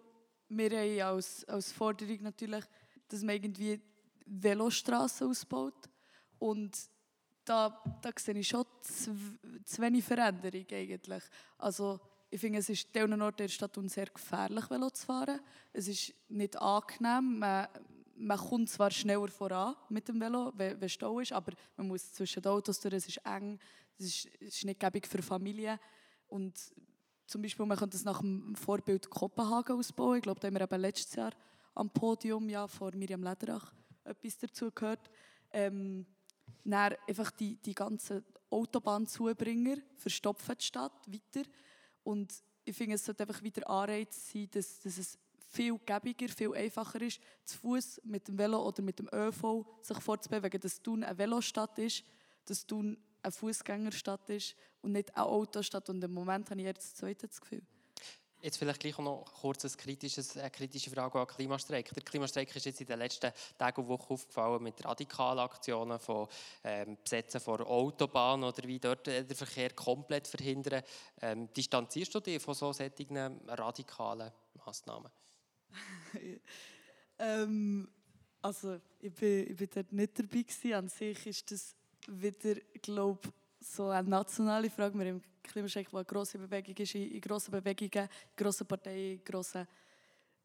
wir 0.49 0.69
haben 0.71 1.01
als, 1.01 1.45
als 1.45 1.71
Forderung 1.71 2.21
natürlich, 2.23 2.63
dass 3.07 3.21
man 3.21 3.35
irgendwie 3.35 3.81
Velostraßen 4.31 5.27
ausbaut. 5.27 5.89
Und 6.39 6.77
da, 7.43 7.83
da 8.01 8.11
sehe 8.17 8.37
ich 8.37 8.47
schon 8.47 8.65
zu, 8.81 9.81
wenig 9.81 10.03
Veränderung 10.03 10.65
eigentlich. 10.71 11.23
Also, 11.57 11.99
ich 12.29 12.39
finde, 12.39 12.59
es 12.59 12.69
ist 12.69 12.95
an 12.95 13.21
Orten 13.21 13.37
der 13.37 13.49
Stadt 13.49 13.77
sehr 13.87 14.05
gefährlich, 14.05 14.69
Velo 14.69 14.89
zu 14.89 15.05
fahren. 15.05 15.41
Es 15.73 15.87
ist 15.87 16.13
nicht 16.29 16.55
angenehm. 16.55 17.39
Man, 17.39 17.67
man 18.15 18.37
kommt 18.37 18.69
zwar 18.69 18.89
schneller 18.89 19.27
voran 19.27 19.75
mit 19.89 20.07
dem 20.07 20.21
Velo, 20.21 20.53
wenn, 20.55 20.79
wenn 20.79 20.89
Stau 20.89 21.19
ist, 21.19 21.33
aber 21.33 21.51
man 21.75 21.87
muss 21.87 22.13
zwischen 22.13 22.41
den 22.41 22.51
Autos 22.51 22.79
durch, 22.79 22.93
es 22.93 23.07
ist 23.07 23.17
eng, 23.25 23.59
es 23.97 24.05
ist, 24.05 24.27
es 24.39 24.55
ist 24.55 24.65
nicht 24.65 24.79
gäbig 24.79 25.07
für 25.07 25.21
Familien. 25.21 25.77
Und 26.27 26.57
zum 27.27 27.41
Beispiel, 27.41 27.65
man 27.65 27.77
könnte 27.77 27.97
es 27.97 28.05
nach 28.05 28.21
dem 28.21 28.55
Vorbild 28.55 29.09
Kopenhagen 29.09 29.77
ausbauen. 29.77 30.17
Ich 30.17 30.23
glaube, 30.23 30.39
da 30.39 30.47
haben 30.47 30.55
wir 30.55 30.61
eben 30.61 30.79
letztes 30.79 31.13
Jahr 31.15 31.33
am 31.75 31.89
Podium 31.89 32.47
ja, 32.47 32.65
vor 32.67 32.95
Miriam 32.95 33.23
Lederach 33.23 33.73
etwas 34.03 34.37
dazu 34.37 34.71
gehört. 34.71 35.09
Ähm, 35.51 36.05
dann 36.63 36.95
einfach 37.07 37.31
die, 37.31 37.55
die 37.57 37.73
ganzen 37.73 38.23
Autobahnzubringer 38.49 39.77
verstopfen 39.97 40.55
die 40.59 40.65
Stadt 40.65 41.07
weiter. 41.07 41.47
Und 42.03 42.33
ich 42.65 42.75
finde, 42.75 42.95
es 42.95 43.05
sollte 43.05 43.23
einfach 43.23 43.41
wieder 43.41 43.69
Anreiz 43.69 44.31
sein, 44.31 44.47
dass, 44.51 44.79
dass 44.79 44.97
es 44.97 45.17
viel 45.49 45.77
gäbiger, 45.79 46.29
viel 46.29 46.53
einfacher 46.53 47.01
ist, 47.01 47.19
zu 47.43 47.57
Fuß 47.57 48.01
mit 48.05 48.27
dem 48.27 48.37
Velo 48.37 48.65
oder 48.65 48.81
mit 48.81 48.99
dem 48.99 49.09
ÖV 49.11 49.65
sich 49.81 49.99
fortzubewegen, 49.99 50.59
dass 50.59 50.81
Thun 50.81 51.03
eine 51.03 51.17
Velostadt 51.17 51.77
ist, 51.79 52.03
dass 52.45 52.65
Thun 52.65 52.97
eine 53.21 53.31
Fußgängerstadt 53.31 54.29
ist 54.29 54.55
und 54.81 54.93
nicht 54.93 55.15
eine 55.15 55.25
Autostadt. 55.25 55.89
Und 55.89 56.03
im 56.03 56.13
Moment 56.13 56.49
habe 56.49 56.59
ich 56.61 56.67
eher 56.67 56.73
das 56.73 56.95
zweite 56.95 57.27
Gefühl. 57.27 57.63
Jetzt 58.41 58.57
vielleicht 58.57 58.79
gleich 58.79 58.97
noch 58.97 59.23
kurz 59.39 59.63
ein 59.65 59.71
kritisches, 59.77 60.35
eine 60.35 60.49
kritische 60.49 60.89
Frage 60.89 61.19
an 61.19 61.27
Klimastreik. 61.27 61.93
Der 61.93 62.03
Klimastreik 62.03 62.55
ist 62.55 62.65
jetzt 62.65 62.81
in 62.81 62.87
den 62.87 62.97
letzten 62.97 63.31
Tagen 63.55 63.81
und 63.81 63.87
Wochen 63.87 64.13
aufgefallen 64.13 64.63
mit 64.63 64.83
radikalen 64.83 65.39
Aktionen 65.39 65.99
von 65.99 66.27
ähm, 66.63 66.97
Besetzen 67.03 67.39
von 67.39 67.61
Autobahnen 67.61 68.45
oder 68.45 68.67
wie 68.67 68.79
dort 68.79 69.05
den 69.05 69.27
Verkehr 69.27 69.69
komplett 69.71 70.27
verhindern. 70.27 70.81
Ähm, 71.21 71.53
distanzierst 71.53 72.15
du 72.15 72.19
dich 72.19 72.41
von 72.41 72.55
so 72.55 72.73
solchen 72.73 73.39
radikalen 73.47 74.31
Massnahmen? 74.65 75.11
ähm, 77.19 77.87
also 78.41 78.79
ich 78.99 79.13
bin, 79.13 79.51
ich 79.51 79.55
bin 79.55 79.69
dort 79.71 79.91
nicht 79.91 80.17
dabei 80.17 80.41
gewesen. 80.41 80.73
An 80.73 80.89
sich 80.89 81.27
ist 81.27 81.51
das 81.51 81.75
wieder, 82.07 82.55
glaube 82.81 83.31
so 83.61 83.89
eine 83.89 84.09
nationale 84.09 84.69
Frage. 84.69 84.97
Wir 84.97 85.07
haben 85.11 85.23
Klimastreik, 85.43 85.93
wo 85.93 85.97
eine 85.97 86.05
grosse 86.05 86.37
Bewegung 86.37 86.75
ist, 86.75 86.95
in 86.95 87.21
grossen 87.21 87.51
Bewegungen, 87.51 87.91
in 87.91 88.09
grossen 88.35 88.67
Parteien, 88.67 89.23
grossen 89.23 89.67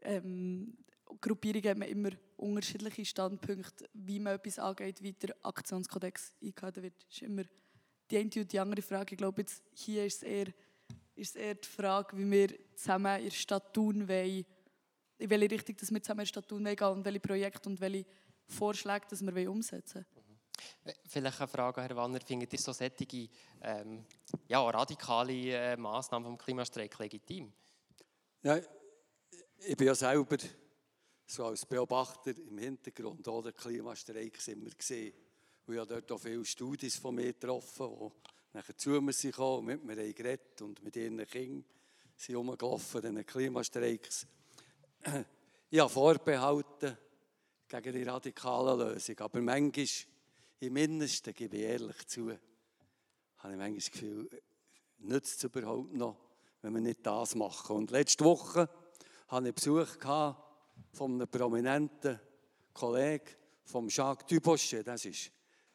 ähm, 0.02 0.76
Gruppierungen 1.20 1.70
hat 1.70 1.78
man 1.78 1.88
immer 1.88 2.10
unterschiedliche 2.36 3.04
Standpunkte, 3.04 3.88
wie 3.94 4.18
man 4.18 4.34
etwas 4.34 4.58
angeht, 4.58 5.02
wie 5.02 5.12
der 5.12 5.34
Aktionskodex 5.42 6.34
eingehalten 6.42 6.82
wird. 6.82 6.94
Das 7.08 7.16
ist 7.16 7.22
immer 7.22 7.44
die 8.10 8.18
eine 8.18 8.30
und 8.36 8.52
die 8.52 8.58
andere 8.58 8.82
Frage. 8.82 9.14
Ich 9.14 9.18
glaube, 9.18 9.42
jetzt 9.42 9.62
hier 9.72 10.04
ist 10.04 10.16
es 10.16 10.22
eher, 10.22 10.46
ist 11.14 11.36
es 11.36 11.36
eher 11.36 11.54
die 11.54 11.68
Frage, 11.68 12.16
wie 12.16 12.30
wir 12.30 12.48
zusammen 12.74 13.18
in 13.18 13.24
der 13.24 13.30
Stadt 13.30 13.72
tun 13.72 14.08
wollen, 14.08 14.44
in 15.18 15.30
welche 15.30 15.50
Richtung 15.50 15.76
dass 15.76 15.90
wir 15.90 16.02
zusammen 16.02 16.20
in 16.20 16.24
der 16.24 16.28
Stadt 16.28 16.48
tun 16.48 16.64
wollen 16.64 16.98
und 16.98 17.04
welche 17.04 17.20
Projekte 17.20 17.68
und 17.68 17.80
welche 17.80 18.04
Vorschläge 18.46 19.06
dass 19.08 19.24
wir 19.24 19.50
umsetzen 19.50 20.04
wollen. 20.12 20.25
Vielleicht 21.08 21.40
eine 21.40 21.48
Frage, 21.48 21.82
Herr 21.82 21.96
Wanner, 21.96 22.20
findet 22.20 22.52
ihr 22.52 22.58
so 22.58 22.72
sättige 22.72 23.28
ähm, 23.62 24.04
ja, 24.48 24.60
radikale 24.68 25.32
äh, 25.32 25.76
Massnahmen 25.76 26.26
vom 26.26 26.38
Klimastreik 26.38 26.98
legitim? 26.98 27.52
Ja, 28.42 28.58
ich 29.58 29.76
bin 29.76 29.86
ja 29.86 29.94
selber 29.94 30.36
so 31.26 31.46
als 31.46 31.66
Beobachter 31.66 32.32
im 32.36 32.58
Hintergrund 32.58 33.26
oder 33.26 33.52
Klimastreiks 33.52 34.48
immer 34.48 34.70
gesehen. 34.70 35.12
Ich 35.68 35.76
habe 35.76 35.86
dort 35.86 36.12
auch 36.12 36.20
viele 36.20 36.44
Studien 36.44 36.90
von 36.90 37.14
mir 37.14 37.32
getroffen, 37.32 37.88
die 37.98 38.56
nachher 38.56 38.76
zu 38.76 38.90
mir 39.00 39.12
sind 39.12 39.36
mit 39.62 39.84
mir 39.84 39.96
haben 39.96 40.14
geredet 40.14 40.62
und 40.62 40.82
mit 40.84 40.94
ihren 40.94 41.26
Kindern 41.26 41.64
sind 42.16 42.36
rumgelaufen, 42.36 43.00
diesen 43.00 43.26
Klimastreiks. 43.26 44.26
Ich 45.68 45.80
habe 45.80 45.90
Vorbehalte 45.90 46.96
gegen 47.66 47.92
die 47.92 48.04
radikale 48.04 48.84
Lösung, 48.84 49.18
aber 49.18 49.40
manchmal 49.42 49.84
im 50.60 50.76
Innersten, 50.76 51.34
gebe 51.34 51.56
ich 51.56 51.62
ehrlich 51.62 52.06
zu, 52.06 52.30
habe 53.38 53.52
ich 53.52 53.58
manchmal 53.58 53.74
das 53.74 53.90
Gefühl, 53.90 54.42
nützt 54.98 55.38
es 55.38 55.44
überhaupt 55.44 55.92
noch, 55.92 56.16
wenn 56.62 56.74
wir 56.74 56.80
nicht 56.80 57.04
das 57.06 57.34
machen. 57.34 57.76
Und 57.76 57.90
letzte 57.90 58.24
Woche 58.24 58.68
hatte 59.28 59.48
ich 59.48 59.54
Besuch 59.54 59.88
von 60.92 61.14
einem 61.14 61.28
prominenten 61.28 62.18
Kollegen, 62.72 63.30
von 63.64 63.88
Jacques 63.88 64.26
Dubochet, 64.26 64.86
das 64.86 65.04
ist 65.04 65.32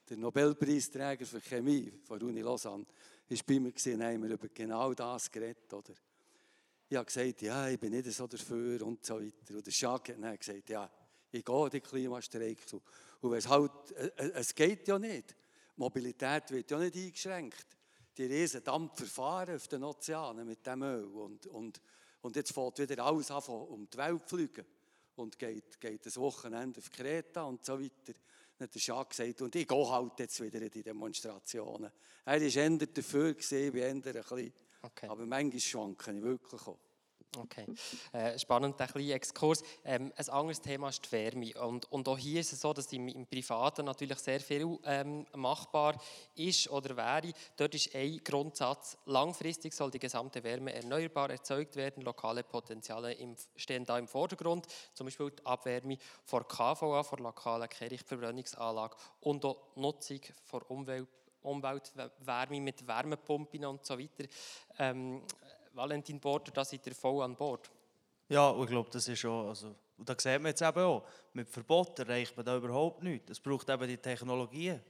der 0.10 0.18
Nobelpreisträger 0.18 1.26
für 1.26 1.42
Chemie 1.42 1.92
von 2.04 2.20
der 2.20 2.28
Uni 2.28 2.42
Lausanne, 2.42 2.86
ist 3.28 3.46
bei 3.46 3.60
mir 3.60 3.72
gesehen, 3.72 4.04
haben 4.04 4.24
wir 4.24 4.32
über 4.32 4.48
genau 4.50 4.94
das 4.94 5.32
geredet, 5.32 5.72
oder? 5.74 5.94
Ich 6.90 6.98
habe 6.98 7.06
gesagt, 7.06 7.42
ja, 7.42 7.70
ich 7.70 7.80
bin 7.80 7.92
nicht 7.92 8.12
so 8.12 8.28
dafür 8.28 8.82
und 8.86 9.06
so 9.06 9.22
weiter. 9.22 9.56
Und 9.56 9.80
Jacques 9.80 10.18
hat 10.22 10.40
gesagt, 10.40 10.70
ja, 10.70 10.92
ich 11.32 11.46
gehe 11.46 11.70
den 11.70 11.84
Klimastreik 11.84 12.68
zu. 12.68 12.82
Und 13.22 13.34
es, 13.34 13.48
halt, 13.48 13.72
äh, 13.92 14.08
äh, 14.18 14.32
es 14.36 14.54
geht 14.54 14.88
ja 14.88 15.00
nicht. 15.00 15.32
Die 15.32 15.36
Mobilität 15.78 16.52
wird 16.52 16.70
ja 16.70 16.80
nicht 16.80 16.96
eingeschränkt. 16.96 17.66
Die 18.18 18.26
riesen 18.26 18.64
Dampfer 18.64 19.06
fahren 19.06 19.56
auf 19.56 19.68
den 19.68 19.84
Ozeanen 19.84 20.46
mit 20.46 20.66
dem 20.66 20.84
Öl. 20.84 21.06
Und, 21.06 21.48
und, 21.48 21.82
und 22.22 22.36
jetzt 22.36 22.54
fährt 22.54 22.80
wieder 22.80 23.06
alles 23.06 23.32
an, 23.32 23.42
um 23.44 23.90
die 23.90 23.98
Welt 23.98 24.28
zu 24.28 24.36
fliegen. 24.36 24.66
Und 25.16 25.38
geht, 25.38 25.80
geht 25.80 26.06
das 26.06 26.18
Wochenende 26.18 26.80
auf 26.80 26.92
Kreta 26.92 27.44
und 27.44 27.64
so 27.66 27.80
weiter. 27.80 28.14
Dann 28.58 28.68
hat 28.68 28.76
der 28.76 28.82
Jacques 28.82 29.18
gesagt, 29.18 29.42
und 29.42 29.56
ich 29.56 29.68
gehe 29.68 29.90
halt 29.90 30.20
jetzt 30.20 30.42
wieder 30.42 30.62
in 30.62 30.70
die 30.70 30.84
Demonstrationen. 30.84 31.92
Er 32.26 32.42
war 32.42 32.48
eher 32.48 32.70
dafür, 32.70 33.34
gewesen, 33.34 33.74
wie 33.74 33.80
eher 33.80 33.90
ein 33.90 34.02
bisschen. 34.02 34.54
Okay. 34.82 35.08
Aber 35.08 35.26
manchmal 35.26 35.60
schwanke 35.60 36.12
ich 36.12 36.22
wirklich 36.22 36.62
auch. 36.68 36.78
Okay, 37.38 37.66
äh, 38.12 38.38
spannend, 38.38 38.80
ein 38.82 38.88
kleiner 38.90 39.14
Exkurs. 39.14 39.64
Ähm, 39.86 40.12
ein 40.18 40.30
anderes 40.30 40.60
Thema 40.60 40.90
ist 40.90 41.06
die 41.06 41.12
Wärme. 41.14 41.54
Und, 41.66 41.90
und 41.90 42.06
auch 42.10 42.18
hier 42.18 42.42
ist 42.42 42.52
es 42.52 42.60
so, 42.60 42.74
dass 42.74 42.92
im, 42.92 43.08
im 43.08 43.26
Privaten 43.26 43.86
natürlich 43.86 44.20
sehr 44.20 44.42
viel 44.42 44.78
ähm, 44.84 45.26
machbar 45.36 45.96
ist 46.36 46.70
oder 46.70 46.98
wäre. 46.98 47.32
Dort 47.56 47.74
ist 47.74 47.96
ein 47.96 48.20
Grundsatz, 48.22 48.98
langfristig 49.06 49.74
soll 49.74 49.92
die 49.92 50.00
gesamte 50.00 50.44
Wärme 50.44 50.74
erneuerbar 50.74 51.30
erzeugt 51.30 51.78
werden. 51.78 52.04
Lokale 52.04 52.44
Potenziale 52.44 53.14
im, 53.14 53.38
stehen 53.56 53.86
da 53.86 53.98
im 53.98 54.10
Vordergrund. 54.10 54.68
Zum 54.94 55.08
Beispiel 55.08 55.32
die 55.32 55.46
Abwärme 55.46 55.98
vor 56.26 56.46
KVA, 56.46 57.02
vor 57.02 57.20
lokalen 57.20 57.70
Kirchverbrennungsanlage 57.70 58.98
und 59.22 59.46
auch 59.46 59.76
Nutzung 59.78 60.20
vor 60.44 60.70
Umwelt 60.70 61.08
Umweltwärme 61.44 62.62
mit 62.62 62.88
Wärmepumpen 62.88 63.66
und 63.66 63.86
so 63.86 63.98
weiter. 63.98 64.26
Ähm, 64.78 65.24
Valentin 65.74 66.20
Border, 66.20 66.52
da 66.52 66.66
seid 66.66 66.86
ihr 66.86 66.96
voll 66.96 67.24
an 67.24 67.36
Bord. 67.36 67.70
Ja, 68.30 68.50
und 68.50 68.64
ich 68.64 68.70
glaube, 68.70 68.90
das 68.92 69.08
ist 69.08 69.20
schon, 69.20 69.48
also, 69.48 69.76
und 69.98 70.08
da 70.08 70.16
sieht 70.18 70.42
man 70.42 70.48
jetzt 70.48 70.62
eben 70.62 70.80
auch, 70.80 71.04
mit 71.34 71.50
Verboten 71.50 72.02
erreicht 72.02 72.36
man 72.36 72.46
da 72.46 72.56
überhaupt 72.56 73.04
nichts. 73.04 73.32
Es 73.32 73.40
braucht 73.40 73.70
eben 73.70 73.88
die 73.88 73.98
Technologien. 73.98 74.82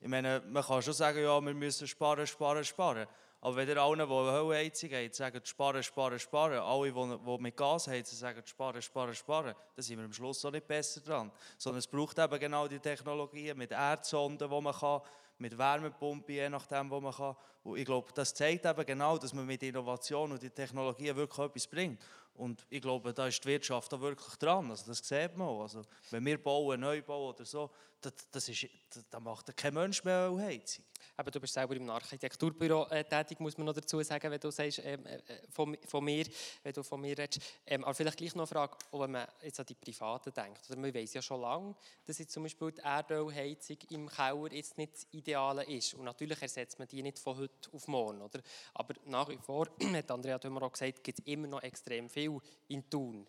Ich 0.00 0.08
meine, 0.08 0.42
man 0.46 0.62
kann 0.62 0.82
schon 0.82 0.92
sagen, 0.92 1.22
ja, 1.22 1.40
wir 1.40 1.54
müssen 1.54 1.88
sparen, 1.88 2.26
sparen, 2.26 2.64
sparen. 2.64 3.06
Aber 3.40 3.56
wenn 3.56 3.68
ihr 3.68 3.76
allen, 3.76 3.98
die 3.98 4.14
eine 4.14 4.32
Höllheizung 4.32 4.90
haben, 4.90 5.12
sagen, 5.12 5.40
sparen, 5.44 5.82
sparen, 5.82 6.18
sparen, 6.18 6.58
alle, 6.58 6.92
die 6.92 7.42
mit 7.42 7.56
Gas 7.56 7.88
heizen, 7.88 8.16
sagen, 8.16 8.42
sparen, 8.46 8.80
sparen, 8.80 9.14
sparen, 9.14 9.54
dann 9.76 9.82
sind 9.82 9.98
wir 9.98 10.04
am 10.04 10.12
Schluss 10.12 10.44
auch 10.44 10.50
nicht 10.50 10.66
besser 10.66 11.00
dran. 11.00 11.30
Sondern 11.58 11.78
es 11.78 11.86
braucht 11.86 12.18
eben 12.18 12.38
genau 12.38 12.68
die 12.68 12.78
Technologien 12.78 13.56
mit 13.56 13.70
Erdsonden, 13.70 14.48
die 14.48 14.60
man 14.60 14.74
kann 14.74 15.00
mit 15.38 15.56
Wärmepumpe, 15.56 16.32
je 16.32 16.48
nachdem, 16.48 16.90
wo 16.90 17.00
man 17.00 17.12
kann. 17.12 17.36
Und 17.62 17.78
ich 17.78 17.84
glaube, 17.84 18.12
das 18.14 18.34
zeigt 18.34 18.66
eben 18.66 18.86
genau, 18.86 19.18
dass 19.18 19.32
man 19.32 19.46
mit 19.46 19.62
Innovation 19.62 20.32
und 20.32 20.42
die 20.42 20.50
Technologie 20.50 21.14
wirklich 21.14 21.46
etwas 21.46 21.66
bringt. 21.66 22.00
Und 22.34 22.66
ich 22.68 22.82
glaube, 22.82 23.14
da 23.14 23.28
ist 23.28 23.42
die 23.44 23.48
Wirtschaft 23.48 23.94
auch 23.94 24.00
wirklich 24.00 24.34
dran. 24.36 24.70
Also 24.70 24.86
das 24.86 24.98
sieht 24.98 25.36
man 25.36 25.46
auch. 25.48 25.62
Also, 25.62 25.82
wenn 26.10 26.24
wir 26.26 26.42
bauen, 26.42 26.80
neu 26.80 27.00
bauen 27.00 27.32
oder 27.32 27.44
so, 27.44 27.70
das, 28.00 28.12
das 28.30 28.48
ist, 28.48 28.66
da 29.08 29.20
macht 29.20 29.56
kein 29.56 29.72
Mensch 29.72 30.02
mehr 30.04 30.34
Heizung. 30.36 30.84
Aber 31.16 31.30
du 31.30 31.40
bist 31.40 31.54
selber 31.54 31.76
im 31.76 31.88
Architekturbüro 31.88 32.86
äh, 32.88 33.04
tätig, 33.04 33.38
muss 33.38 33.56
man 33.56 33.66
noch 33.66 33.74
dazu 33.74 34.02
sagen, 34.02 34.30
wenn 34.30 34.40
du 34.40 34.50
sagst, 34.50 34.80
ähm, 34.84 35.06
äh, 35.06 35.18
von, 35.48 35.76
von, 35.86 36.04
mir, 36.04 36.26
wenn 36.62 36.72
du 36.72 36.82
von 36.82 37.00
mir 37.00 37.16
redest. 37.16 37.40
Ähm, 37.66 37.84
aber 37.84 37.94
vielleicht 37.94 38.18
gleich 38.18 38.34
noch 38.34 38.42
eine 38.42 38.46
Frage, 38.48 38.76
wenn 38.92 39.10
man 39.12 39.26
jetzt 39.42 39.60
an 39.60 39.66
die 39.66 39.74
Privaten 39.74 40.32
denkt. 40.32 40.68
Oder 40.68 40.78
man 40.78 40.92
weiß 40.92 41.14
ja 41.14 41.22
schon 41.22 41.40
lange, 41.40 41.74
dass 42.04 42.18
jetzt 42.18 42.32
zum 42.32 42.42
Beispiel 42.42 42.72
die 42.72 42.80
Erdölheizung 42.80 43.76
im 43.90 44.08
Keller 44.08 44.52
jetzt 44.52 44.76
nicht 44.76 44.94
das 44.94 45.06
Ideale 45.24 45.64
ist. 45.64 45.94
Und 45.94 46.04
natürlich 46.04 46.40
ersetzt 46.40 46.78
man 46.78 46.86
die 46.88 47.02
nicht 47.02 47.18
von 47.18 47.36
heute 47.36 47.70
auf 47.72 47.88
morgen. 47.88 48.20
Oder? 48.20 48.40
Aber 48.74 48.94
nach 49.06 49.28
wie 49.28 49.38
vor, 49.38 49.66
hat 49.92 50.10
Andrea 50.10 50.38
Dömer 50.38 50.62
auch 50.62 50.72
gesagt, 50.72 51.02
gibt 51.02 51.18
es 51.18 51.26
immer 51.26 51.48
noch 51.48 51.62
extrem 51.62 52.08
viel 52.08 52.38
in 52.68 52.88
Thun. 52.88 53.26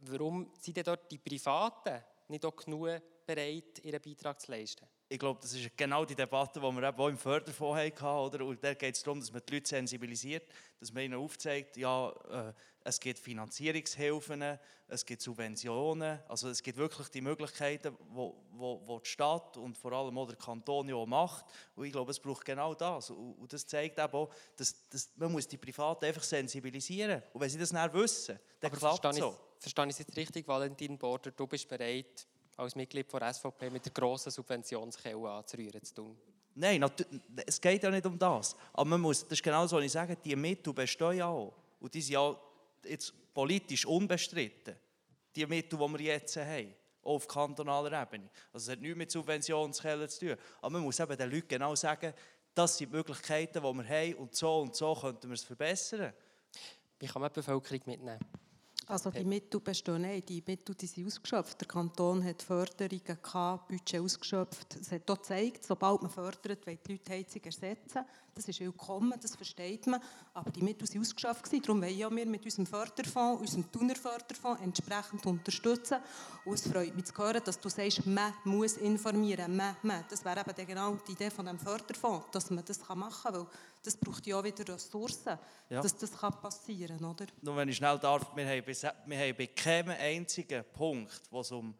Warum 0.00 0.50
sind 0.58 0.76
denn 0.76 0.84
dort 0.84 1.10
die 1.10 1.18
Privaten 1.18 2.02
nicht 2.28 2.44
auch 2.44 2.56
genug 2.56 3.00
bereit, 3.26 3.84
ihren 3.84 4.00
Beitrag 4.00 4.40
zu 4.40 4.50
leisten? 4.50 4.86
Ich 5.08 5.18
glaube, 5.18 5.40
das 5.42 5.52
ist 5.52 5.76
genau 5.76 6.04
die 6.04 6.14
Debatte, 6.14 6.60
die 6.60 6.66
wir 6.66 6.88
eben 6.88 6.98
auch 6.98 7.08
im 7.08 7.18
Förderfonds 7.18 7.78
hatten. 7.78 8.04
Oder? 8.04 8.44
Und 8.44 8.62
da 8.64 8.74
geht 8.74 8.94
es 8.94 9.02
darum, 9.02 9.20
dass 9.20 9.32
man 9.32 9.42
die 9.48 9.54
Leute 9.54 9.68
sensibilisiert, 9.68 10.48
dass 10.80 10.92
man 10.92 11.04
ihnen 11.04 11.14
aufzeigt, 11.14 11.76
ja, 11.76 12.10
äh, 12.30 12.52
es 12.86 13.00
gibt 13.00 13.18
Finanzierungshilfen, 13.18 14.58
es 14.88 15.06
gibt 15.06 15.22
Subventionen, 15.22 16.20
also 16.28 16.50
es 16.50 16.62
gibt 16.62 16.76
wirklich 16.76 17.08
die 17.08 17.22
Möglichkeiten, 17.22 17.96
wo, 18.10 18.44
wo, 18.50 18.82
wo 18.84 18.98
die 18.98 19.08
Stadt 19.08 19.56
und 19.56 19.78
vor 19.78 19.92
allem 19.92 20.16
auch 20.18 20.26
der 20.26 20.36
Kanton 20.36 20.88
ja 20.88 21.06
macht. 21.06 21.46
Und 21.74 21.86
ich 21.86 21.92
glaube, 21.92 22.10
es 22.10 22.20
braucht 22.20 22.44
genau 22.44 22.74
das. 22.74 23.08
Und, 23.10 23.34
und 23.38 23.52
das 23.52 23.66
zeigt 23.66 23.98
eben 23.98 24.12
auch, 24.12 24.30
dass, 24.56 24.88
dass 24.90 25.10
man 25.16 25.32
muss 25.32 25.48
die 25.48 25.56
Privaten 25.56 26.04
einfach 26.04 26.22
sensibilisieren 26.22 27.20
muss. 27.20 27.34
Und 27.34 27.40
wenn 27.40 27.50
sie 27.50 27.58
das 27.58 27.72
nicht 27.72 27.94
wissen, 27.94 28.38
dann 28.60 28.72
klappt 28.72 29.04
es 29.04 29.16
so. 29.16 29.34
Verstehe 29.58 29.84
ich 29.86 29.90
es 29.92 29.98
jetzt 30.00 30.16
richtig, 30.16 30.46
Valentin 30.46 30.98
Border, 30.98 31.30
du 31.30 31.46
bist 31.46 31.66
bereit, 31.66 32.26
als 32.56 32.74
Mitglied 32.74 33.12
der 33.12 33.32
SVP 33.32 33.70
mit 33.70 33.84
der 33.84 33.92
grossen 33.92 34.30
Subventionskelle 34.30 35.28
anzurühren 35.30 35.82
zu 35.82 35.94
tun? 35.94 36.18
Nein, 36.54 36.84
es 37.46 37.60
geht 37.60 37.82
ja 37.82 37.90
nicht 37.90 38.06
um 38.06 38.18
das. 38.18 38.54
Aber 38.72 38.84
man 38.84 39.00
muss, 39.00 39.22
das 39.22 39.32
ist 39.32 39.42
genau 39.42 39.66
so, 39.66 39.76
was 39.76 39.84
ich 39.84 39.92
sage, 39.92 40.16
die 40.16 40.36
Mittel 40.36 40.72
bestehen 40.72 41.16
ja 41.16 41.26
auch. 41.26 41.52
Und 41.80 41.92
die 41.92 42.00
sind 42.00 42.14
ja 42.14 42.36
jetzt 42.84 43.12
politisch 43.34 43.84
unbestritten. 43.84 44.76
Die 45.34 45.46
Mittel, 45.46 45.78
die 45.78 45.92
wir 45.92 46.00
jetzt 46.00 46.36
haben. 46.36 46.74
Auch 47.02 47.16
auf 47.16 47.28
kantonaler 47.28 48.02
Ebene. 48.02 48.30
Also 48.52 48.70
es 48.70 48.76
hat 48.76 48.80
nichts 48.80 48.96
mit 48.96 49.10
Subventionskellen 49.10 50.08
zu 50.08 50.26
tun. 50.26 50.36
Aber 50.60 50.70
man 50.70 50.82
muss 50.82 51.00
eben 51.00 51.16
den 51.16 51.30
Leuten 51.30 51.48
genau 51.48 51.74
sagen, 51.74 52.14
das 52.54 52.78
sind 52.78 52.90
die 52.90 52.96
Möglichkeiten, 52.96 53.60
die 53.60 53.74
wir 53.74 53.88
haben 53.88 54.14
und 54.14 54.34
so 54.34 54.60
und 54.60 54.76
so 54.76 54.94
könnten 54.94 55.28
wir 55.28 55.34
es 55.34 55.42
verbessern. 55.42 56.12
Wie 57.00 57.06
kann 57.06 57.20
man 57.20 57.30
die 57.30 57.40
Bevölkerung 57.40 57.80
mitnehmen? 57.86 58.20
Also 58.86 59.10
die 59.10 59.24
Mittel 59.24 59.60
bestehen 59.60 60.02
nicht, 60.02 60.28
die 60.28 60.42
Mittel 60.46 60.74
die 60.74 60.86
sind 60.86 61.06
ausgeschöpft. 61.06 61.60
Der 61.60 61.68
Kanton 61.68 62.22
hat 62.24 62.42
Förderungen 62.42 63.18
gehabt, 63.22 63.68
Budget 63.68 64.00
ausgeschöpft. 64.00 64.76
Es 64.76 64.92
hat 64.92 65.10
auch 65.10 65.16
gezeigt, 65.16 65.64
sobald 65.64 66.02
man 66.02 66.10
fördert, 66.10 66.66
wollen 66.66 66.78
die 66.86 66.92
Leute 66.92 67.12
Heizung 67.12 67.42
ersetzen. 67.44 68.04
Das 68.34 68.48
ist 68.48 68.58
willkommen, 68.58 69.14
das 69.20 69.36
versteht 69.36 69.86
man. 69.86 70.00
Aber 70.32 70.50
die 70.50 70.62
Mittel 70.62 70.88
sind 70.88 71.00
ausgeschöpft 71.00 71.44
gewesen. 71.44 71.62
Darum 71.62 71.82
wollen 71.82 72.16
wir 72.16 72.26
mit 72.26 72.44
unserem 72.44 72.66
Förderfonds, 72.66 73.40
unserem 73.40 73.70
Thuner 73.70 73.94
Förderfonds 73.94 74.60
entsprechend 74.60 75.24
unterstützen. 75.24 75.98
Und 76.44 76.54
es 76.54 76.66
freut 76.66 76.96
mich 76.96 77.04
zu 77.04 77.16
hören, 77.16 77.40
dass 77.44 77.60
du 77.60 77.68
sagst, 77.68 78.04
man 78.06 78.34
muss 78.42 78.76
informieren, 78.76 79.56
man, 79.56 79.76
man. 79.82 80.04
Das 80.10 80.24
wäre 80.24 80.40
eben 80.40 80.66
genau 80.66 80.96
die 81.06 81.12
Idee 81.12 81.30
von 81.30 81.46
dem 81.46 81.60
Förderfonds, 81.60 82.26
dass 82.32 82.50
man 82.50 82.64
das 82.64 82.80
machen 82.88 83.22
kann, 83.22 83.34
weil 83.34 83.46
das 83.84 83.96
braucht 83.96 84.26
ja 84.26 84.36
auch 84.36 84.44
wieder 84.44 84.74
Ressourcen, 84.74 85.38
ja. 85.70 85.80
dass 85.80 85.96
das 85.96 86.10
passieren 86.10 86.98
kann, 86.98 87.10
oder? 87.10 87.26
Nur 87.40 87.56
wenn 87.56 87.68
ich 87.68 87.76
schnell 87.76 87.98
darf, 88.00 88.34
wir 88.34 88.46
haben, 88.48 88.66
wir 88.66 89.18
haben 89.18 89.36
bei 89.36 89.46
keinem 89.46 89.94
einzigen 89.96 90.64
Punkt, 90.72 91.22
wo 91.30 91.40
es 91.40 91.52
um, 91.52 91.72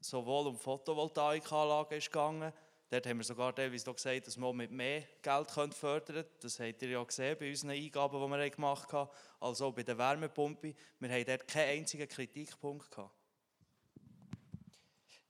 sowohl 0.00 0.46
um 0.46 0.56
Photovoltaikanlagen 0.56 1.98
ist 1.98 2.12
gegangen, 2.12 2.52
dort 2.90 3.06
haben 3.06 3.18
wir 3.18 3.24
sogar 3.24 3.54
teilweise 3.54 3.92
gesagt, 3.92 4.26
dass 4.26 4.36
wir 4.36 4.52
mit 4.52 4.70
mehr 4.70 5.02
Geld 5.22 5.50
fördern 5.50 6.04
können. 6.06 6.24
Das 6.40 6.60
habt 6.60 6.82
ihr 6.82 6.88
ja 6.88 7.02
gesehen 7.02 7.36
bei 7.38 7.50
unseren 7.50 7.70
Eingaben, 7.70 8.20
die 8.20 8.38
wir 8.38 8.50
gemacht 8.50 8.92
haben, 8.92 9.10
als 9.40 9.60
auch 9.60 9.72
bei 9.72 9.82
der 9.82 9.98
Wärmepumpe. 9.98 10.74
Wir 11.00 11.08
haben 11.08 11.24
dort 11.24 11.48
keinen 11.48 11.78
einzigen 11.78 12.08
Kritikpunkt 12.08 12.90
gehabt. 12.90 13.12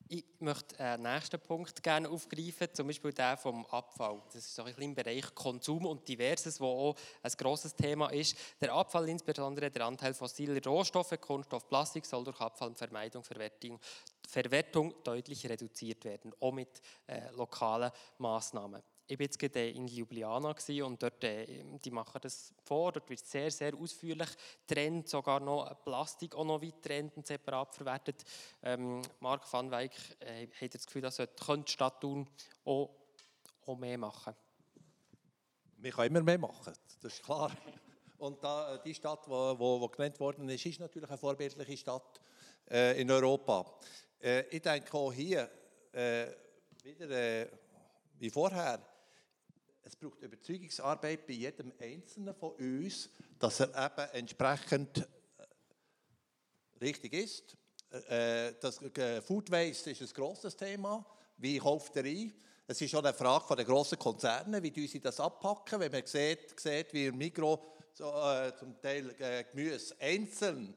Ich 0.09 0.25
möchte 0.39 0.79
einen 0.79 1.03
nächsten 1.03 1.41
Punkt 1.41 1.83
gerne 1.83 2.09
aufgreifen, 2.09 2.73
zum 2.73 2.87
Beispiel 2.87 3.13
den 3.13 3.37
vom 3.39 3.67
Abfall. 3.67 4.23
Das 4.27 4.37
ist 4.37 4.59
ein 4.61 4.67
bisschen 4.67 4.83
im 4.85 4.95
Bereich 4.95 5.35
Konsum 5.35 5.85
und 5.85 6.07
Diverses, 6.07 6.61
wo 6.61 6.67
auch 6.67 6.97
ein 7.25 7.33
grosses 7.37 7.75
Thema 7.75 8.07
ist. 8.11 8.37
Der 8.61 8.73
Abfall, 8.73 9.09
insbesondere 9.09 9.69
der 9.69 9.85
Anteil 9.85 10.15
fossiler 10.15 10.63
Rohstoffe, 10.65 11.21
Kunststoff, 11.21 11.67
Plastik, 11.69 12.07
soll 12.07 12.23
durch 12.23 12.41
Abfallvermeidung, 12.41 13.25
Verwertung, 13.25 13.81
Verwertung 14.27 14.95
deutlich 15.05 15.49
reduziert 15.49 16.05
werden, 16.05 16.33
auch 16.41 16.53
mit 16.53 16.83
äh, 17.07 17.31
lokalen 17.31 17.91
Massnahmen 18.19 18.83
ich 19.09 19.19
war 19.19 19.25
jetzt 19.25 19.39
gerade 19.39 19.71
in 19.71 19.87
Ljubljana 19.87 20.55
und 20.85 21.03
dort, 21.03 21.23
äh, 21.23 21.65
die 21.85 21.91
machen 21.91 22.19
das 22.21 22.53
vor, 22.65 22.93
dort 22.93 23.09
wird 23.09 23.21
sehr, 23.21 23.51
sehr 23.51 23.75
ausführlich 23.75 24.29
getrennt, 24.67 25.09
sogar 25.09 25.39
noch 25.41 25.85
Plastik 25.85 26.35
auch 26.35 26.45
noch 26.45 26.61
weit 26.61 26.83
getrennt 26.83 27.17
und 27.17 27.27
separat 27.27 27.75
verwertet. 27.75 28.25
Ähm, 28.63 29.03
Marc 29.21 29.51
van 29.53 29.71
Weyck, 29.71 29.93
äh, 30.21 30.49
hat 30.49 30.75
das 30.75 30.87
Gefühl, 30.87 31.03
dass 31.03 31.17
könnte 31.17 31.65
die 31.67 31.73
Stadt 31.73 32.01
tun, 32.01 32.29
auch, 32.65 32.91
auch 33.67 33.77
mehr 33.77 33.99
machen? 33.99 34.35
Wir 35.79 35.93
können 35.93 36.17
immer 36.17 36.25
mehr 36.25 36.39
machen, 36.39 36.75
das 37.01 37.13
ist 37.13 37.23
klar. 37.23 37.53
Und 38.19 38.43
da, 38.43 38.75
äh, 38.75 38.83
die 38.83 38.95
Stadt, 38.95 39.27
die 39.27 39.89
genannt 39.97 40.19
worden 40.19 40.49
ist, 40.49 40.67
ist 40.67 40.81
natürlich 40.81 41.09
eine 41.09 41.19
vorbildliche 41.19 41.77
Stadt 41.77 42.21
äh, 42.69 43.01
in 43.01 43.11
Europa. 43.11 43.79
Äh, 44.21 44.45
ich 44.49 44.63
denke 44.63 44.93
auch 44.95 45.13
hier, 45.13 45.51
äh, 45.93 46.27
wieder 46.83 47.11
äh, 47.11 47.49
wie 48.19 48.31
vorher, 48.31 48.81
es 49.83 49.95
braucht 49.97 50.21
Überzeugungsarbeit 50.21 51.27
bei 51.27 51.35
jedem 51.35 51.73
Einzelnen 51.81 52.35
von 52.35 52.53
uns, 52.53 53.09
dass 53.39 53.61
er 53.61 53.69
eben 53.69 54.11
entsprechend 54.13 54.99
äh, 54.99 55.05
richtig 56.81 57.13
ist. 57.13 57.57
Äh, 58.09 58.55
das 58.61 58.83
äh, 58.83 59.23
Food 59.23 59.51
Waste 59.51 59.91
ist 59.91 60.03
ein 60.03 60.09
grosses 60.09 60.57
Thema. 60.57 61.05
Wie 61.37 61.59
kauft 61.59 61.97
er 61.97 62.05
ein? 62.05 62.33
Es 62.67 62.81
ist 62.81 62.95
auch 62.95 63.05
eine 63.05 63.15
Frage 63.15 63.55
der 63.55 63.65
grossen 63.65 63.99
Konzerne, 63.99 64.61
wie 64.63 64.89
sie 64.89 65.01
das 65.01 65.21
abpacken. 65.21 65.79
Wenn 65.79 65.93
man 65.93 66.05
sieht, 66.05 66.59
sieht 66.59 66.93
wie 66.93 67.07
im 67.07 67.17
Mikro 67.17 67.77
so, 67.93 68.11
äh, 68.11 68.53
zum 68.59 68.81
Teil 68.81 69.15
äh, 69.21 69.45
Gemüse 69.45 69.95
einzeln 70.01 70.75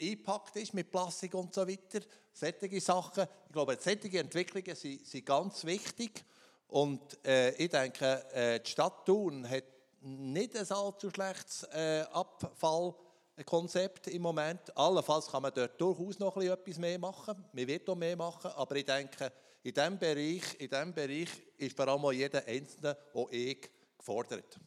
eingepackt 0.00 0.56
ist 0.56 0.74
mit 0.74 0.90
Plastik 0.90 1.34
und 1.34 1.54
so 1.54 1.66
weiter. 1.66 2.00
Solche 2.32 2.80
Sachen. 2.80 3.24
Ich 3.46 3.52
glaube, 3.52 3.78
solche 3.80 4.18
Entwicklungen 4.18 4.74
sind, 4.74 5.06
sind 5.06 5.26
ganz 5.26 5.64
wichtig. 5.64 6.24
Und 6.68 7.24
äh, 7.26 7.50
ich 7.56 7.70
denke, 7.70 8.24
äh, 8.32 8.60
die 8.60 8.70
Stadt 8.70 9.04
Thun 9.04 9.48
hat 9.48 9.64
nicht 10.02 10.56
ein 10.56 10.70
allzu 10.70 11.10
schlechtes 11.10 11.64
äh, 11.72 12.04
Abfallkonzept 12.12 14.06
im 14.08 14.22
Moment. 14.22 14.76
Allenfalls 14.76 15.26
kann 15.26 15.42
man 15.42 15.52
dort 15.54 15.80
durchaus 15.80 16.18
noch 16.18 16.36
etwas 16.36 16.78
mehr 16.78 16.98
machen. 16.98 17.44
Man 17.52 17.66
wird 17.66 17.88
auch 17.88 17.96
mehr 17.96 18.16
machen. 18.16 18.50
Aber 18.52 18.76
ich 18.76 18.84
denke, 18.84 19.32
in 19.62 19.74
diesem 19.74 19.98
Bereich, 19.98 20.56
Bereich 20.94 21.28
ist 21.58 21.76
vor 21.76 21.88
allem 21.88 22.12
jeder 22.12 22.46
Einzelne, 22.46 22.96
auch 23.14 23.30
ich, 23.30 23.68
gefordert. 23.98 24.58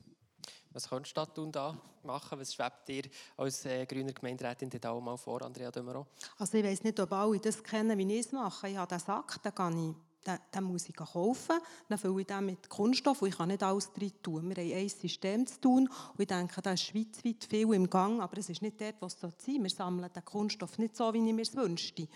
Was 0.73 0.89
könnte 0.89 1.03
die 1.03 1.09
Stadt 1.09 1.35
Thun 1.35 1.51
da 1.51 1.77
machen? 2.03 2.39
Was 2.39 2.53
schwebt 2.53 2.87
dir 2.87 3.03
als 3.37 3.63
äh, 3.65 3.85
grüner 3.85 4.11
Gemeinderätin 4.11 4.69
da 4.69 4.99
mal 4.99 5.17
vor, 5.17 5.43
Andrea 5.43 5.69
Dömero? 5.69 6.07
Also 6.39 6.57
ich 6.57 6.63
weiß 6.63 6.83
nicht, 6.83 6.99
ob 6.99 7.11
alle 7.11 7.39
das 7.39 7.63
kennen, 7.63 7.95
wie 7.97 8.19
ich 8.19 8.25
es 8.25 8.31
mache. 8.31 8.69
Ich 8.69 8.77
habe 8.77 8.89
den 8.89 8.99
Sack, 8.99 9.41
den 9.43 9.53
kann 9.53 9.89
ich 9.89 9.95
den, 10.25 10.39
den 10.53 10.63
muss 10.63 10.89
ich 10.89 10.95
kaufen. 10.95 11.59
Dann 11.89 11.97
fülle 11.97 12.21
ich 12.21 12.27
den 12.27 12.45
mit 12.45 12.69
Kunststoff 12.69 13.21
und 13.21 13.29
ich 13.29 13.37
kann 13.37 13.49
nicht 13.49 13.61
alles 13.61 13.93
drin 13.93 14.13
tun. 14.23 14.55
Wir 14.55 14.63
haben 14.63 14.73
ein 14.73 14.89
System 14.89 15.45
zu 15.45 15.61
tun 15.61 15.87
und 15.87 16.19
ich 16.19 16.27
denke, 16.27 16.61
da 16.61 16.71
ist 16.71 16.83
schweizweit 16.83 17.43
viel 17.47 17.73
im 17.73 17.89
Gang, 17.89 18.21
aber 18.21 18.37
es 18.37 18.49
ist 18.49 18.61
nicht 18.61 18.81
dort, 18.81 18.95
was 18.99 19.15
es 19.15 19.21
sein 19.21 19.31
soll. 19.37 19.63
Wir 19.63 19.69
sammeln 19.69 20.11
den 20.11 20.25
Kunststoff 20.25 20.77
nicht 20.79 20.95
so, 20.95 21.13
wie 21.13 21.27
ich 21.27 21.33
mir 21.33 21.41
es 21.41 21.55
wünschte. 21.55 22.07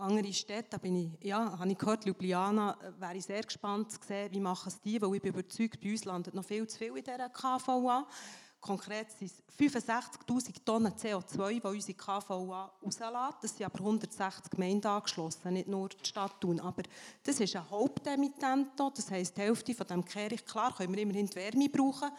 Andere 0.00 0.32
Städte, 0.32 0.68
da 0.70 0.78
bin 0.78 0.96
ich, 0.96 1.26
ja, 1.26 1.58
habe 1.58 1.70
ich 1.70 1.76
gehört, 1.76 2.06
Ljubljana, 2.06 2.76
äh, 2.80 3.00
wäre 3.00 3.16
ich 3.16 3.24
sehr 3.24 3.42
gespannt 3.42 3.92
zu 3.92 3.98
sehen, 4.06 4.32
wie 4.32 4.40
machen 4.40 4.68
es 4.68 4.80
die, 4.80 5.00
weil 5.00 5.14
ich 5.14 5.22
bin 5.22 5.34
überzeugt, 5.34 5.80
bei 5.80 5.90
uns 5.90 6.04
landet 6.06 6.34
noch 6.34 6.44
viel 6.44 6.66
zu 6.66 6.78
viel 6.78 6.96
in 6.96 7.04
dieser 7.04 7.28
KVA. 7.28 8.06
Konkret 8.60 9.10
sind 9.10 9.30
es 9.30 9.42
65'000 9.58 10.64
Tonnen 10.64 10.92
CO2, 10.92 11.60
die 11.60 11.66
unsere 11.66 11.98
KVA 11.98 12.70
rauslässt. 12.82 13.38
Das 13.42 13.56
sind 13.56 13.66
aber 13.66 13.78
160 13.78 14.50
Gemeinden 14.50 14.86
angeschlossen, 14.86 15.52
nicht 15.52 15.68
nur 15.68 15.88
die 15.88 16.06
Stadt 16.06 16.40
Thun. 16.40 16.60
Aber 16.60 16.82
das 17.22 17.40
ist 17.40 17.56
ein 17.56 17.70
Hauptemittent. 17.70 18.68
Das 18.78 19.10
heisst, 19.10 19.36
die 19.36 19.42
Hälfte 19.42 19.74
von 19.74 19.86
dem 19.86 20.04
Kehricht, 20.04 20.46
klar, 20.46 20.74
können 20.74 20.94
wir 20.94 21.02
immerhin 21.02 21.26
die 21.26 21.36
Wärme 21.36 21.68
brauchen, 21.68 22.10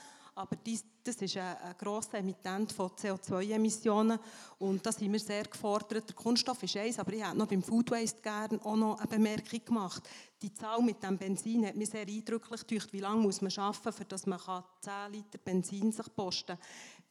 aber 0.41 0.55
dies, 0.55 0.83
das 1.03 1.15
ist 1.15 1.37
ein, 1.37 1.55
ein 1.57 1.75
grosser 1.77 2.17
Emittent 2.17 2.71
von 2.71 2.89
CO2-Emissionen 2.89 4.19
und 4.59 4.85
da 4.85 4.91
sind 4.91 5.11
wir 5.11 5.19
sehr 5.19 5.43
gefordert. 5.43 6.09
Der 6.09 6.15
Kunststoff 6.15 6.61
ist 6.63 6.75
eins, 6.77 6.99
aber 6.99 7.13
ich 7.13 7.23
hätte 7.23 7.37
noch 7.37 7.47
beim 7.47 7.61
Food 7.61 7.91
Waste 7.91 8.21
gerne 8.21 8.59
auch 8.63 8.75
noch 8.75 8.97
eine 8.99 9.07
Bemerkung 9.07 9.63
gemacht. 9.63 10.03
Die 10.41 10.53
Zahl 10.53 10.81
mit 10.81 11.03
dem 11.03 11.17
Benzin 11.17 11.65
hat 11.65 11.75
mir 11.75 11.85
sehr 11.85 12.07
eindrücklich 12.07 12.65
gedacht. 12.65 12.91
Wie 12.91 12.99
lange 12.99 13.21
muss 13.21 13.41
man 13.41 13.51
arbeiten, 13.55 14.05
dass 14.07 14.25
man 14.25 14.39
10 14.81 14.91
Liter 15.11 15.37
Benzin 15.37 15.91
sich 15.91 16.15
posten 16.15 16.57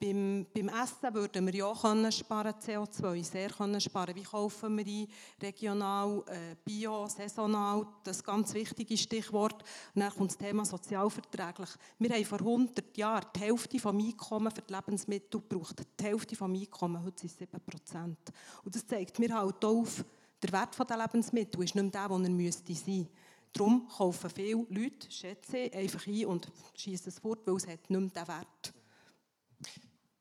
beim, 0.01 0.47
beim 0.55 0.69
Essen 0.69 1.15
würden 1.15 1.47
wir 1.47 1.55
ja 1.55 1.67
auch 1.67 1.83
können 1.83 2.11
sparen, 2.11 2.55
CO2 2.55 3.23
sehr 3.23 3.51
können 3.51 3.81
sparen. 3.81 4.17
Wie 4.17 4.23
kaufen 4.23 4.77
wir 4.79 4.87
ein? 4.87 5.07
Regional, 5.43 6.25
äh, 6.27 6.57
bio, 6.65 7.07
saisonal, 7.07 7.87
das 8.03 8.25
ganz 8.25 8.55
wichtiges 8.55 9.01
Stichwort. 9.03 9.63
Und 9.95 10.01
dann 10.01 10.11
kommt 10.11 10.31
das 10.31 10.39
Thema 10.39 10.65
sozialverträglich. 10.65 11.69
Wir 11.99 12.11
haben 12.11 12.25
vor 12.25 12.41
100 12.41 12.97
Jahren 12.97 13.27
die 13.37 13.41
Hälfte 13.41 13.77
des 13.77 13.85
Einkommens 13.87 14.55
für 14.55 14.63
die 14.63 14.73
Lebensmittel 14.73 15.41
gebraucht. 15.41 15.83
Die 16.01 16.05
Hälfte 16.05 16.35
des 16.35 16.43
Einkommens, 16.43 17.05
heute 17.05 17.21
sind 17.21 17.33
es 17.33 17.39
7 17.39 17.61
Prozent. 17.61 18.19
Und 18.65 18.75
das 18.75 18.87
zeigt 18.87 19.19
mir 19.19 19.35
halt 19.35 19.63
auf, 19.65 20.03
der 20.43 20.53
Wert 20.53 20.89
der 20.89 20.97
Lebensmittel 20.97 21.63
ist 21.63 21.75
nicht 21.75 21.95
der, 21.95 22.09
der 22.09 22.19
er 22.19 22.31
müsste 22.31 22.75
sein. 22.75 23.07
Darum 23.53 23.87
kaufen 23.89 24.31
viele 24.31 24.65
Leute, 24.71 25.11
schätze 25.11 25.71
einfach 25.75 26.07
ein 26.07 26.25
und 26.25 26.51
schießen 26.75 27.09
es 27.09 27.19
fort, 27.19 27.41
weil 27.45 27.57
es 27.57 27.67
hat 27.67 27.91
nicht 27.91 28.01
mehr 28.01 28.25
den 28.25 28.29
Wert. 28.29 28.80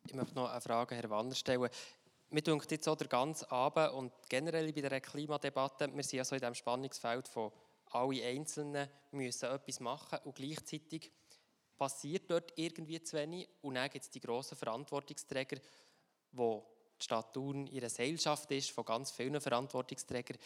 Ich 0.10 0.16
möchte 0.16 0.34
noch 0.34 0.49
eine 0.49 0.60
Frage 0.60 0.95
Herr 0.95 1.07
Wanner 1.12 1.36
stellen. 1.36 1.70
Mir 2.32 2.41
denkt 2.41 2.72
jetzt 2.72 2.89
auch 2.89 2.95
der 2.95 3.07
ganze 3.07 3.51
Abend 3.51 3.93
und 3.93 4.12
generell 4.28 4.74
bei 4.74 4.82
der 4.82 4.99
Klimadebatte, 5.01 5.95
wir 5.95 6.03
sind 6.03 6.18
ja 6.18 6.26
so 6.26 6.34
in 6.34 6.41
diesem 6.41 6.55
Spannungsfeld 6.55 7.28
von 7.28 7.51
alle 7.91 8.26
Einzelnen 8.26 8.89
müssen 9.12 9.51
etwas 9.51 9.80
machen 9.80 10.18
und 10.24 10.34
gleichzeitig 10.34 11.12
passiert 11.78 12.24
dort 12.32 12.53
irgendwie 12.55 13.03
zu 13.03 13.18
wenig. 13.18 13.47
Und 13.62 13.76
dann 13.76 13.88
gibt 13.91 14.03
es 14.03 14.10
die 14.10 14.20
grossen 14.20 14.57
Verantwortungsträger, 14.57 15.57
wo 16.32 16.66
die 16.99 17.03
Stadt 17.03 17.32
Thun 17.32 17.68
ihre 17.68 17.91
Seilschaft 17.91 18.49
ist, 18.49 18.72
von 18.72 18.86
ganz 18.86 19.12
vielen 19.12 19.39
Verantwortungsträgern. 19.39 20.39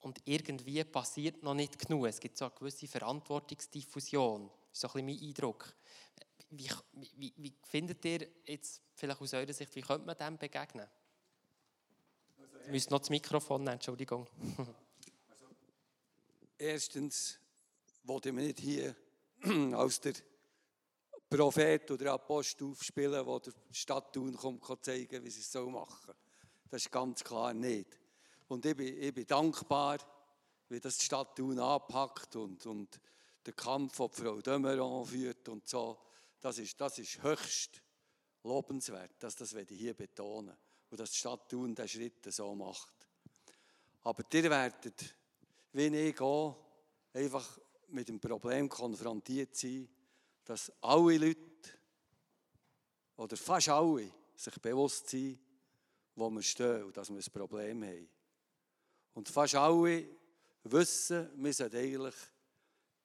Und 0.00 0.22
irgendwie 0.24 0.82
passiert 0.82 1.42
noch 1.42 1.52
nicht 1.52 1.78
genug. 1.78 2.06
Es 2.06 2.20
gibt 2.20 2.38
so 2.38 2.46
eine 2.46 2.54
gewisse 2.54 2.88
Verantwortungsdiffusion. 2.88 4.48
Das 4.70 4.72
ist 4.72 4.80
so 4.80 4.88
ein 4.98 5.04
bisschen 5.04 5.20
mein 5.20 5.28
Eindruck. 5.28 5.74
Wie, 6.50 6.68
wie, 7.16 7.32
wie 7.36 7.54
findet 7.62 8.04
ihr 8.04 8.28
jetzt, 8.44 8.82
vielleicht 8.94 9.20
aus 9.20 9.34
eurer 9.34 9.52
Sicht, 9.52 9.74
wie 9.74 9.80
könnte 9.80 10.06
man 10.06 10.16
dem 10.16 10.38
begegnen? 10.38 10.86
Also, 12.38 12.58
ich 12.58 12.70
müsste 12.70 12.92
noch 12.92 13.00
das 13.00 13.10
Mikrofon 13.10 13.62
nehmen, 13.64 13.74
Entschuldigung. 13.74 14.28
Also, 15.28 15.46
erstens 16.58 17.38
wollte 18.04 18.28
ich 18.28 18.34
nicht 18.34 18.60
hier 18.60 18.94
aus 19.74 20.00
der 20.00 20.14
Prophet 21.28 21.90
oder 21.90 22.12
Apostel 22.12 22.70
aufspielen, 22.70 23.12
der 23.12 23.40
der 23.40 23.52
Stadt 23.72 24.12
Thun 24.12 24.36
kommt, 24.36 24.84
zeigen, 24.84 25.24
wie 25.24 25.30
sie 25.30 25.40
es 25.40 25.50
so 25.50 25.68
machen. 25.68 26.14
Das 26.70 26.82
ist 26.82 26.92
ganz 26.92 27.24
klar 27.24 27.52
nicht. 27.52 27.98
Und 28.48 28.64
ich 28.66 28.76
bin, 28.76 29.02
ich 29.02 29.12
bin 29.12 29.26
dankbar, 29.26 29.98
wie 30.68 30.80
das 30.80 30.98
die 30.98 31.04
Stadt 31.04 31.34
Thun 31.34 31.58
anpackt 31.58 32.36
und, 32.36 32.64
und 32.66 33.00
der 33.44 33.54
Kampf, 33.54 33.96
den 33.96 34.10
Frau 34.10 34.40
Dömeron 34.40 35.06
führt 35.06 35.48
und 35.48 35.68
so. 35.68 35.98
Das 36.44 36.58
ist, 36.58 36.78
das 36.78 36.98
ist 36.98 37.22
höchst 37.22 37.80
lobenswert, 38.42 39.12
dass 39.18 39.34
das 39.34 39.54
ich 39.54 39.66
hier 39.66 39.94
betonen 39.94 40.54
und 40.90 41.00
dass 41.00 41.10
die 41.12 41.16
Stadt 41.16 41.48
Thun 41.48 41.74
diesen 41.74 41.88
Schritt 41.88 42.30
so 42.34 42.54
macht. 42.54 43.08
Aber 44.02 44.22
ihr 44.30 44.50
werdet, 44.50 45.14
wie 45.72 45.86
ich 45.86 46.20
auch, 46.20 46.62
einfach 47.14 47.58
mit 47.88 48.10
dem 48.10 48.20
Problem 48.20 48.68
konfrontiert 48.68 49.56
sein, 49.56 49.88
dass 50.44 50.70
alle 50.82 51.16
Leute, 51.16 51.70
oder 53.16 53.38
fast 53.38 53.70
alle, 53.70 54.12
sich 54.36 54.60
bewusst 54.60 55.08
sind, 55.08 55.38
wo 56.14 56.28
wir 56.28 56.42
stehen 56.42 56.84
und 56.84 56.94
dass 56.94 57.08
wir 57.08 57.16
ein 57.16 57.32
Problem 57.32 57.84
haben. 57.84 58.08
Und 59.14 59.30
fast 59.30 59.54
alle 59.54 60.06
wissen, 60.64 61.42
wir 61.42 61.54
sollten 61.54 61.76
eigentlich 61.76 62.16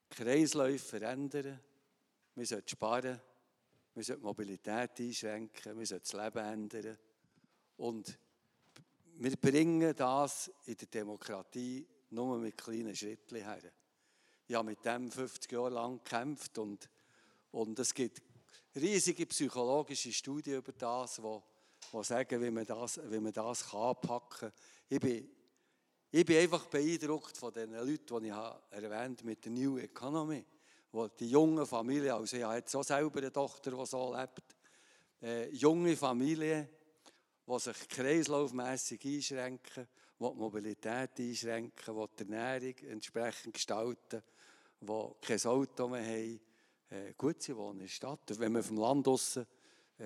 Kreisläufe 0.09 0.85
verändern, 0.85 1.61
wir 2.39 2.45
sollten 2.45 2.69
sparen, 2.69 3.21
wir 3.93 4.03
sollten 4.03 4.23
Mobilität 4.23 4.99
einschränken, 4.99 5.77
wir 5.77 5.85
sollten 5.85 6.05
das 6.09 6.13
Leben 6.13 6.45
ändern. 6.45 6.97
Und 7.77 8.17
wir 9.15 9.35
bringen 9.35 9.95
das 9.95 10.51
in 10.65 10.77
der 10.77 10.87
Demokratie 10.87 11.85
nur 12.11 12.39
mit 12.39 12.57
kleinen 12.57 12.95
Schritten 12.95 13.35
her. 13.35 13.71
Ich 14.47 14.55
habe 14.55 14.69
mit 14.69 14.83
dem 14.83 15.11
50 15.11 15.51
Jahre 15.51 15.69
lang 15.69 16.03
gekämpft 16.03 16.57
und 16.57 16.89
und 17.51 17.79
es 17.79 17.93
gibt 17.93 18.21
riesige 18.75 19.25
psychologische 19.25 20.11
Studien 20.13 20.57
über 20.57 20.71
das, 20.71 21.15
die, 21.15 21.39
die 21.91 22.03
sagen, 22.03 22.41
wie 22.41 22.51
man 22.51 22.65
das, 22.65 22.99
wie 23.09 23.19
man 23.19 23.33
das 23.33 23.69
kann 23.69 23.81
anpacken 23.81 24.51
kann. 24.51 24.51
Ich 24.87 24.99
bin, 24.99 26.37
einfach 26.37 26.67
beeindruckt 26.67 27.37
von 27.37 27.53
den 27.53 27.71
Leuten, 27.71 28.21
die 28.21 28.27
ich 28.27 28.83
erwähnt 28.83 29.23
mit 29.23 29.43
der 29.45 29.51
New 29.51 29.77
Economy. 29.77 30.45
Wo 30.91 31.07
die 31.07 31.29
junge 31.29 31.65
Familie, 31.65 32.15
also 32.15 32.35
ich 32.35 32.43
habe 32.43 32.55
jetzt 32.55 32.75
auch 32.75 32.83
selber 32.83 33.19
eine 33.19 33.31
Tochter, 33.31 33.71
die 33.71 33.85
so 33.85 34.15
lebt, 34.15 34.55
äh, 35.21 35.49
junge 35.49 35.95
Familie, 35.95 36.69
die 37.47 37.59
sich 37.59 37.87
kreislaufmässig 37.87 39.03
einschränken, 39.05 39.87
die 40.19 40.23
die 40.23 40.35
Mobilität 40.35 41.11
einschränken, 41.19 41.95
die 41.95 42.23
die 42.23 42.31
Ernährung 42.31 42.75
entsprechend 42.89 43.53
gestalten, 43.53 44.23
die 44.81 45.07
kein 45.21 45.45
Auto 45.45 45.87
mehr 45.87 46.05
haben, 46.05 46.39
äh, 46.89 47.13
gut, 47.15 47.41
sie 47.41 47.55
wohnen 47.55 47.81
in 47.81 47.85
der 47.85 47.87
Stadt. 47.87 48.39
Wenn 48.39 48.51
man 48.51 48.63
vom 48.63 48.77
Land 48.77 49.07
aus 49.07 49.37
äh, 49.37 49.45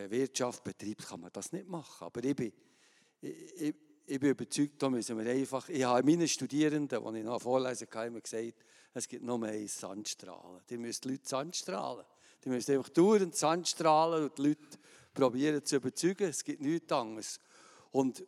Wirtschaft 0.09 0.63
betreibt, 0.63 1.07
kann 1.07 1.21
man 1.21 1.31
das 1.31 1.51
nicht 1.53 1.67
machen. 1.67 2.05
Aber 2.05 2.23
ich 2.23 2.35
bin, 2.35 2.51
ich, 3.21 3.61
ich, 3.61 3.75
ich 4.05 4.19
bin 4.19 4.31
überzeugt, 4.31 4.81
da 4.81 4.89
müssen 4.89 5.17
wir 5.17 5.31
einfach, 5.31 5.69
ich 5.69 5.83
habe 5.83 6.03
meinen 6.03 6.27
Studierenden, 6.27 7.05
als 7.05 7.15
ich 7.15 7.23
noch 7.23 7.41
vorlesen 7.41 7.89
kann, 7.89 8.07
immer 8.07 8.19
gesagt, 8.19 8.53
es 8.93 9.07
gibt 9.07 9.23
nur 9.23 9.43
eins 9.43 9.79
Sandstrahlen. 9.79 10.61
Die 10.69 10.77
müssen 10.77 11.01
die 11.01 11.09
Leute 11.09 11.27
Sandstrahlen. 11.27 12.05
Die 12.43 12.49
müssen 12.49 12.75
einfach 12.75 12.89
dauernd 12.89 13.35
Sandstrahlen 13.35 14.25
und 14.25 14.37
die 14.37 14.49
Leute 14.49 14.77
probieren 15.13 15.65
zu 15.65 15.77
überzeugen. 15.77 16.29
Es 16.29 16.43
gibt 16.43 16.61
nichts 16.61 16.91
anderes. 16.91 17.39
Und, 17.91 18.23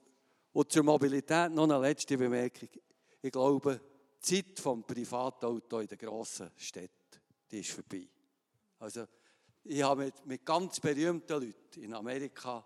und 0.54 0.72
zur 0.72 0.84
Mobilität 0.84 1.52
noch 1.52 1.64
eine 1.64 1.80
letzte 1.80 2.18
Bemerkung. 2.18 2.70
Ich 3.22 3.32
glaube, 3.32 3.80
die 4.28 4.44
Zeit 4.44 4.58
des 4.58 4.84
Privatauto 4.88 5.80
in 5.80 5.88
den 5.88 5.98
grossen 5.98 6.50
Städten, 6.56 7.20
die 7.52 7.60
ist 7.60 7.72
vorbei. 7.72 8.08
Also, 8.80 9.06
ich 9.64 9.82
habe 9.82 10.06
mit, 10.06 10.26
mit 10.26 10.46
ganz 10.46 10.80
berühmten 10.80 11.34
Leuten 11.34 11.82
in 11.82 11.94
Amerika, 11.94 12.66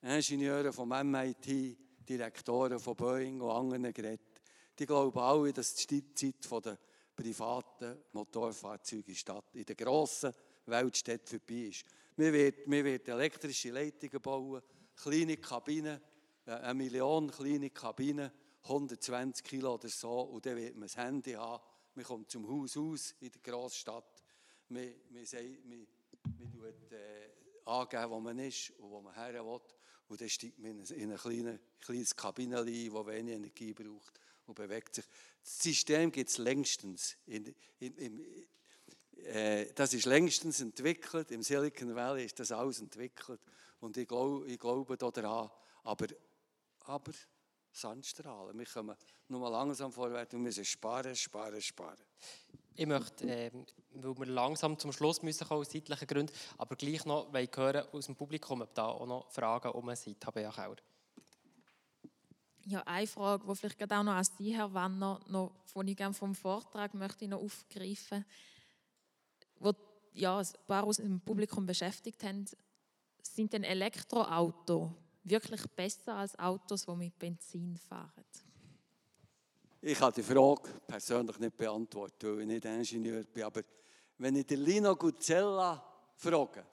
Ingenieure 0.00 0.72
vom 0.72 0.88
MIT, 0.88 1.76
Direktoren 2.08 2.78
von 2.78 2.96
Boeing 2.96 3.40
und 3.40 3.50
anderen 3.50 3.92
geredet. 3.92 4.40
Die 4.78 4.86
glauben 4.86 5.18
alle, 5.18 5.52
dass 5.52 5.74
die 5.86 6.14
Zeit 6.14 6.64
der 6.64 6.78
privaten 7.22 7.98
Motorfahrzeuge 8.12 9.08
in, 9.08 9.14
Stadt, 9.14 9.54
in 9.54 9.64
den 9.64 9.76
grossen 9.76 10.32
Weltstädten 10.66 11.38
vorbei 11.38 11.68
ist. 11.68 11.84
Wir 12.16 12.32
werden, 12.32 12.64
wir 12.66 12.84
werden 12.84 13.14
elektrische 13.14 13.70
Leitungen 13.70 14.20
bauen, 14.20 14.62
kleine 14.96 15.36
Kabinen, 15.36 16.00
äh, 16.46 16.50
eine 16.50 16.74
Million 16.74 17.30
kleine 17.30 17.70
Kabinen, 17.70 18.30
120 18.64 19.44
Kilo 19.44 19.74
oder 19.74 19.88
so, 19.88 20.20
und 20.20 20.46
dann 20.46 20.56
wird 20.56 20.74
man 20.74 20.82
das 20.82 20.96
Handy 20.96 21.32
haben. 21.32 21.62
Man 21.94 22.04
kommt 22.04 22.30
zum 22.30 22.48
Haus 22.48 22.76
aus 22.76 23.14
in 23.20 23.30
der 23.30 23.40
Großstadt 23.40 24.22
man, 24.68 24.94
man, 25.10 25.24
sagt, 25.26 25.64
man, 25.66 25.86
man 26.38 26.50
tut, 26.50 26.92
äh, 26.92 27.30
angeben, 27.66 28.10
wo 28.10 28.20
man 28.20 28.38
ist 28.38 28.70
und 28.78 28.90
wo 28.90 29.00
man 29.00 29.14
her 29.14 29.44
will. 29.44 29.60
Und 30.08 30.20
dann 30.20 30.28
steigt 30.28 30.58
man 30.58 30.82
in 30.82 31.10
ein 31.12 31.18
kleines, 31.18 31.58
kleines 31.80 32.16
das 32.16 33.06
wenig 33.06 33.34
Energie 33.34 33.72
braucht 33.72 34.20
und 34.52 34.54
bewegt 34.54 34.94
sich. 34.94 35.04
Das 35.42 35.58
System 35.60 36.12
gibt 36.12 36.30
es 36.30 36.38
längstens. 36.38 37.16
In, 37.26 37.54
in, 37.80 37.96
in, 37.96 38.46
äh, 39.24 39.72
das 39.74 39.94
ist 39.94 40.04
längstens 40.04 40.60
entwickelt. 40.60 41.30
Im 41.30 41.42
Silicon 41.42 41.94
Valley 41.94 42.26
ist 42.26 42.38
das 42.38 42.52
alles 42.52 42.80
entwickelt. 42.80 43.40
Und 43.80 43.96
ich, 43.96 44.06
glaub, 44.06 44.46
ich 44.46 44.58
glaube 44.58 44.96
daran. 44.96 45.50
Aber, 45.84 46.06
aber 46.80 47.12
Sandstrahlen. 47.72 48.58
Wir 48.58 48.66
kommen 48.66 48.96
nur 49.28 49.40
mal 49.40 49.48
langsam 49.48 49.90
vorwärts 49.90 50.34
und 50.34 50.42
müssen 50.42 50.64
sparen, 50.64 51.16
sparen, 51.16 51.60
sparen. 51.60 52.04
Ich 52.74 52.86
möchte, 52.86 53.26
äh, 53.26 53.50
weil 53.94 54.18
wir 54.18 54.26
langsam 54.26 54.78
zum 54.78 54.92
Schluss 54.92 55.22
müssen 55.22 55.50
aus 55.50 55.70
zeitlichen 55.70 56.06
Gründen, 56.06 56.32
aber 56.58 56.76
gleich 56.76 57.04
noch 57.04 57.32
hören 57.32 57.86
aus 57.92 58.06
dem 58.06 58.16
Publikum, 58.16 58.62
ob 58.62 58.74
da 58.74 58.86
auch 58.86 59.06
noch 59.06 59.30
Fragen 59.30 59.72
um 59.72 59.94
sind. 59.94 60.24
Habe 60.24 60.42
ich. 60.42 60.91
Ja, 62.72 62.82
eine 62.86 63.06
Frage, 63.06 63.44
die 63.46 63.54
vielleicht 63.54 63.92
auch 63.92 64.02
noch 64.02 64.14
an 64.14 64.24
Sie, 64.24 64.56
Herr 64.56 64.72
Wanner, 64.72 65.20
noch, 65.28 65.52
die 65.76 65.90
ich 65.90 65.96
gerne 65.96 66.14
vom 66.14 66.34
Vortrag 66.34 66.94
möchte 66.94 67.28
noch 67.28 67.42
aufgreifen 67.42 68.24
wo 69.60 69.74
ja, 70.14 70.38
ein 70.38 70.46
paar 70.66 70.84
aus 70.84 70.96
dem 70.96 71.20
Publikum 71.20 71.66
beschäftigt 71.66 72.24
haben, 72.24 72.46
sind 73.22 73.52
denn 73.52 73.62
Elektroautos 73.62 74.90
wirklich 75.22 75.66
besser 75.76 76.14
als 76.14 76.38
Autos, 76.38 76.86
die 76.86 76.96
mit 76.96 77.18
Benzin 77.18 77.76
fahren? 77.76 78.24
Ich 79.82 79.98
kann 79.98 80.14
die 80.14 80.22
Frage 80.22 80.70
persönlich 80.86 81.38
nicht 81.40 81.54
beantworten, 81.54 82.38
weil 82.38 82.40
ich 82.40 82.46
nicht 82.46 82.64
Ingenieur 82.64 83.24
bin. 83.24 83.42
Aber 83.42 83.60
wenn 84.16 84.36
ich 84.36 84.46
den 84.46 84.60
Lino 84.60 84.96
Guzzella 84.96 85.84
frage, 86.16 86.64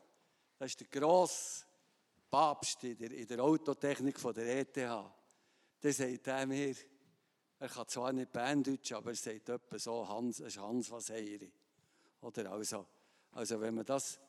das 0.57 0.71
ist 0.71 0.79
der 0.79 0.87
grosse 0.87 1.65
Papst 2.29 2.85
in 2.85 2.97
der, 2.97 3.11
in 3.11 3.27
der 3.27 3.43
Autotechnik 3.43 4.17
von 4.17 4.33
der 4.33 4.59
ETH, 4.59 5.18
dann 5.81 5.91
sagt 5.91 6.27
er 6.27 6.45
mir, 6.45 6.75
er 7.59 7.69
kann 7.69 7.87
zwar 7.87 8.13
nicht 8.13 8.31
Berndeutsch, 8.31 8.91
aber 8.93 9.11
er 9.11 9.15
sagt 9.15 9.49
etwa 9.49 9.79
so, 9.79 10.07
Hans, 10.07 10.39
ist 10.39 10.57
Hans 10.57 10.89
was 10.91 11.09
Heiri. 11.09 11.51
Oder 12.21 12.51
also, 12.51 12.87
also 13.31 13.59
wenn 13.59 13.75
man 13.75 13.85
das 13.85 14.19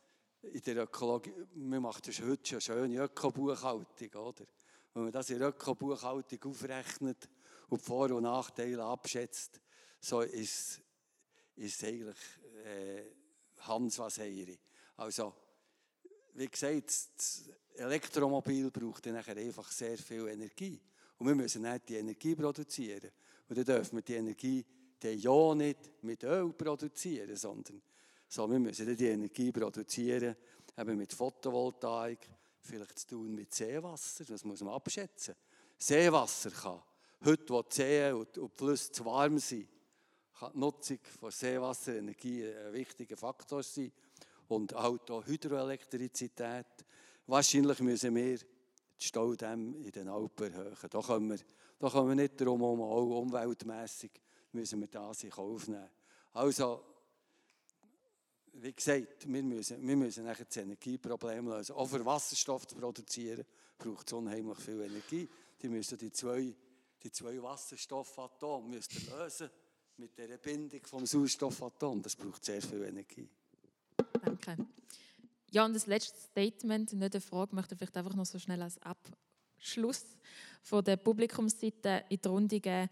in 0.43 0.61
der 0.63 0.85
Ökologie, 0.85 1.33
man 1.55 1.83
macht 1.83 2.09
das 2.09 2.21
heute 2.21 2.47
schon 2.47 2.61
schöne 2.61 3.05
Ökobuchhaltung, 3.05 4.15
oder? 4.15 4.47
Wenn 4.95 5.05
man 5.05 5.13
das 5.13 5.31
in 5.31 5.39
der 5.39 5.49
Ökobuchhaltung 5.49 6.51
aufrechnet 6.51 7.29
und 7.69 7.81
Vor- 7.81 8.11
und 8.11 8.23
Nachteile 8.23 8.83
abschätzt, 8.85 9.61
so 10.01 10.23
ist 10.23 10.81
es 11.57 11.85
eigentlich 11.85 12.19
äh, 12.65 13.05
Hans 13.61 13.99
was 13.99 14.19
Heiri. 14.19 14.59
Also, 14.97 15.35
wie 16.35 16.49
gesagt, 16.49 16.89
das 17.17 17.45
Elektromobil 17.75 18.71
braucht 18.71 19.07
dann 19.07 19.17
einfach 19.17 19.71
sehr 19.71 19.99
viel 19.99 20.29
Energie. 20.29 20.81
Und 21.21 21.27
wir 21.27 21.35
müssen 21.35 21.61
nicht 21.63 21.87
die 21.87 21.97
Energie 21.97 22.35
produzieren. 22.35 23.11
Und 23.47 23.59
dann 23.59 23.65
dürfen 23.65 23.97
wir 23.97 24.03
die 24.03 24.15
Energie 24.15 24.65
dann 24.99 25.19
ja 25.19 25.55
nicht 25.55 26.03
mit 26.03 26.25
Öl 26.25 26.51
produzieren, 26.55 27.37
sondern 27.37 27.83
so, 28.27 28.51
wir 28.51 28.59
müssen 28.59 28.97
die 28.97 29.07
Energie 29.07 29.53
produzieren, 29.53 30.35
eben 30.79 30.97
mit 30.97 31.13
Photovoltaik, 31.13 32.27
vielleicht 32.63 32.99
zu 33.01 33.09
tun 33.09 33.35
mit 33.35 33.53
Seewasser, 33.53 34.25
das 34.25 34.45
muss 34.45 34.63
man 34.63 34.73
abschätzen. 34.73 35.35
Seewasser 35.77 36.53
kann, 36.53 36.83
heute 37.23 37.49
wo 37.53 37.63
die 37.63 37.75
Seen 37.75 38.15
und 38.15 38.35
die 38.35 38.49
Flüsse 38.57 38.91
zu 38.91 39.05
warm 39.05 39.39
sind, 39.39 39.69
kann 40.39 40.53
die 40.55 40.59
Nutzung 40.59 40.99
von 41.19 41.31
Seewasserenergie 41.31 42.47
ein 42.47 42.73
wichtiger 42.73 43.17
Faktor 43.19 43.63
sein 43.63 43.93
und 44.49 44.75
auch 44.75 45.27
Hydroelektrizität. 45.27 46.67
Wahrscheinlich 47.27 47.81
müssen 47.81 48.15
wir 48.15 48.39
die 49.01 49.07
Staudämme 49.07 49.77
in 49.79 49.91
den 49.91 50.09
Alpen 50.09 50.53
erhöhen. 50.53 50.77
Da 50.91 51.01
kommen 51.01 51.31
wir, 51.31 51.39
da 51.79 51.89
kommen 51.89 52.09
wir 52.11 52.15
nicht 52.17 52.41
darum, 52.41 52.63
auch 52.63 53.21
umweltmässig 53.21 54.11
müssen 54.53 54.81
wir 54.81 54.89
das 54.89 55.25
in 55.25 55.31
Kauf 55.31 55.69
nehmen. 55.69 55.89
Also, 56.33 56.85
wie 58.53 58.73
gesagt, 58.73 59.33
wir 59.33 59.43
müssen, 59.43 59.87
wir 59.87 59.97
müssen 59.97 60.25
nachher 60.25 60.45
das 60.45 60.57
Energieproblem 60.57 61.49
lösen. 61.49 61.75
Auch 61.75 61.87
für 61.87 62.05
Wasserstoff 62.05 62.67
zu 62.67 62.77
produzieren, 62.77 63.45
braucht 63.79 64.07
es 64.07 64.13
unheimlich 64.13 64.59
viel 64.59 64.81
Energie. 64.81 65.29
Die 65.61 65.69
müssen 65.69 65.97
die 65.97 66.13
zwei, 66.13 66.55
die 67.03 67.11
zwei 67.11 67.43
Wasserstoffatome 67.43 68.69
müssen 68.69 69.09
lösen 69.11 69.51
mit 69.97 70.17
der 70.19 70.37
Bindung 70.39 70.81
vom 70.85 71.07
Sauerstoffatom. 71.07 72.03
Das 72.03 72.17
braucht 72.17 72.45
sehr 72.45 72.61
viel 72.61 72.83
Energie. 72.83 73.29
Danke. 74.23 74.57
Ja, 75.53 75.65
und 75.65 75.75
das 75.75 75.87
letzte 75.87 76.19
Statement, 76.19 76.93
nicht 76.93 77.15
eine 77.15 77.21
Frage, 77.21 77.55
möchte 77.57 77.75
ich 77.75 77.79
vielleicht 77.79 77.97
einfach 77.97 78.15
noch 78.15 78.27
so 78.27 78.39
schnell 78.39 78.63
als 78.63 78.79
Abschluss 78.83 80.05
von 80.63 80.85
der 80.85 80.97
Publikumsseite 80.97 82.05
in 82.09 82.21
die 82.21 82.29
Runde 82.29 82.61
geben. 82.61 82.89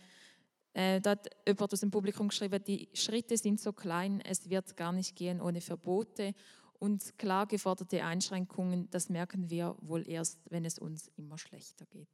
Äh, 0.73 1.01
da 1.01 1.11
hat 1.11 1.29
jemand 1.47 1.73
aus 1.73 1.81
dem 1.81 1.91
Publikum 1.91 2.29
geschrieben, 2.29 2.63
die 2.65 2.89
Schritte 2.95 3.37
sind 3.37 3.61
so 3.61 3.73
klein, 3.73 4.21
es 4.23 4.51
wird 4.51 4.77
gar 4.77 4.93
nicht 4.93 5.15
gehen 5.15 5.41
ohne 5.41 5.61
Verbote. 5.61 6.35
Und 6.81 7.17
klar 7.17 7.47
geforderte 7.47 8.05
Einschränkungen, 8.05 8.89
das 8.91 9.09
merken 9.09 9.51
wir 9.51 9.77
wohl 9.81 10.09
erst, 10.09 10.39
wenn 10.51 10.65
es 10.65 10.79
uns 10.79 11.11
immer 11.17 11.39
schlechter 11.39 11.87
geht. 11.87 12.09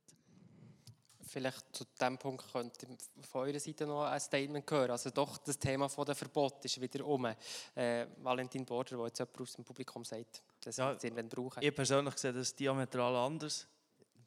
Vielleicht 1.26 1.74
zu 1.74 1.84
diesem 1.84 2.18
Punkt 2.18 2.44
könnte 2.52 2.86
von 3.30 3.42
eurer 3.42 3.58
Seite 3.58 3.86
noch 3.86 4.04
ein 4.04 4.20
Statement 4.20 4.70
hören. 4.70 4.90
Also 4.90 5.10
doch, 5.10 5.38
das 5.38 5.58
Thema 5.58 5.88
der 5.88 6.14
Verbot 6.14 6.64
ist 6.64 6.80
wieder 6.80 7.04
um. 7.06 7.26
Äh, 7.74 8.06
Valentin 8.18 8.64
Border, 8.64 8.96
der 8.96 9.06
jetzt 9.06 9.18
jemand 9.18 9.40
aus 9.40 9.52
dem 9.52 9.64
Publikum 9.64 10.04
sagt, 10.04 10.42
dass 10.60 10.76
ja, 10.76 10.98
sie 10.98 11.06
irgendwann 11.06 11.28
brauchen. 11.28 11.62
Ich 11.62 11.74
persönlich 11.74 12.16
sehe 12.18 12.32
das 12.32 12.54
diametral 12.54 13.16
anders. 13.16 13.66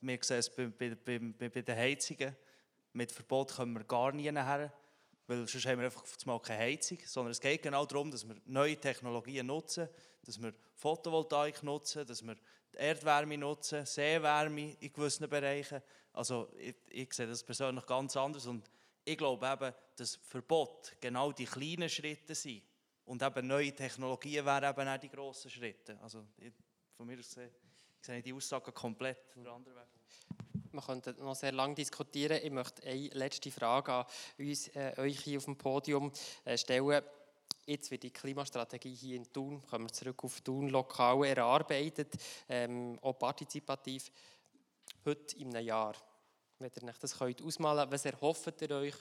Wir 0.02 0.20
sehen 0.22 0.38
es 0.38 0.50
bei, 0.50 0.68
bei, 0.68 0.96
bei, 0.96 1.50
bei 1.50 1.62
den 1.62 1.76
Heizungen. 1.76 2.36
Mit 2.94 3.12
Verbot 3.12 3.56
kommen 3.56 3.76
wir 3.76 3.84
gar 3.84 4.12
nie 4.12 4.32
nachher, 4.32 4.72
weil 5.28 5.46
sonst 5.48 5.66
haben 5.66 5.80
wir 5.80 5.86
einfach 5.86 6.04
mal 6.26 6.40
keine 6.40 6.60
Heizung. 6.60 6.98
Sondern 7.06 7.32
es 7.32 7.40
geht 7.40 7.62
genau 7.62 7.86
darum, 7.86 8.10
dass 8.10 8.28
wir 8.28 8.36
neue 8.46 8.78
Technologien 8.78 9.46
nutzen, 9.46 9.90
dass 10.24 10.42
wir 10.42 10.54
Photovoltaik 10.76 11.64
nutzen, 11.64 12.06
dass 12.06 12.26
wir 12.26 12.36
Erdwärme 12.74 13.38
nutzen, 13.38 13.86
Seewärme 13.86 14.74
in 14.80 14.94
gewissen 14.94 15.30
Bereichen. 15.30 15.82
Also 16.14 16.50
ich, 16.58 16.76
ich 16.90 17.14
sehe 17.14 17.28
das 17.28 17.44
persönlich 17.44 17.86
ganz 17.86 18.16
anders 18.16 18.46
und 18.46 18.70
ich 19.04 19.18
glaube 19.18 19.48
eben, 19.48 19.74
dass 19.96 20.16
Verbot 20.16 20.96
genau 21.00 21.32
die 21.32 21.46
kleinen 21.46 21.90
Schritte 21.90 22.36
sind 22.36 22.62
und 23.06 23.22
eben 23.22 23.48
neue 23.48 23.74
Technologien 23.74 24.46
wären 24.46 24.70
eben 24.70 24.88
auch 24.88 24.98
die 24.98 25.10
grossen 25.10 25.50
Schritte. 25.50 25.98
Also 26.02 26.26
ich, 26.38 26.54
von 26.96 27.08
mir 27.08 27.18
aus 27.20 27.30
gesehen, 27.30 27.52
ich 28.00 28.06
sehe 28.06 28.22
die 28.22 28.34
Aussage 28.34 28.72
komplett 28.72 29.36
der 29.36 29.52
andere 29.52 29.76
Weg. 29.76 29.88
Wir 30.72 30.82
könnten 30.82 31.16
noch 31.24 31.36
sehr 31.36 31.52
lange 31.52 31.76
diskutieren. 31.76 32.40
Ich 32.44 32.52
möchte 32.52 32.84
eine 32.84 33.08
letzte 33.10 33.52
Frage 33.52 33.94
an 33.94 34.06
uns, 34.38 34.68
äh, 34.70 34.94
euch 34.98 35.20
hier 35.20 35.38
auf 35.38 35.46
dem 35.46 35.58
Podium 35.58 36.12
äh, 36.44 36.58
stellen. 36.58 37.02
Jetzt 37.66 37.92
wird 37.92 38.04
die 38.04 38.12
Klimastrategie 38.12 38.94
hier 38.94 39.18
in 39.18 39.32
Thun, 39.32 39.62
kommen 39.70 39.86
wir 39.86 39.94
zurück 39.94 40.24
auf 40.24 40.42
Thun, 40.42 40.70
lokal 40.70 41.26
erarbeitet, 41.26 42.14
ähm, 42.48 42.98
auch 43.02 43.14
partizipativ. 43.14 44.12
Heute 45.06 45.38
in 45.38 45.56
einem 45.56 45.66
Jahr, 45.66 45.96
wenn 46.60 46.72
ihr 46.74 46.90
euch 46.90 47.00
das 47.00 47.18
könnt 47.18 47.42
ausmalen 47.42 47.82
könnt, 47.82 47.94
was 47.94 48.06
erhofft 48.06 48.62
ihr 48.62 48.72
euch, 48.72 48.96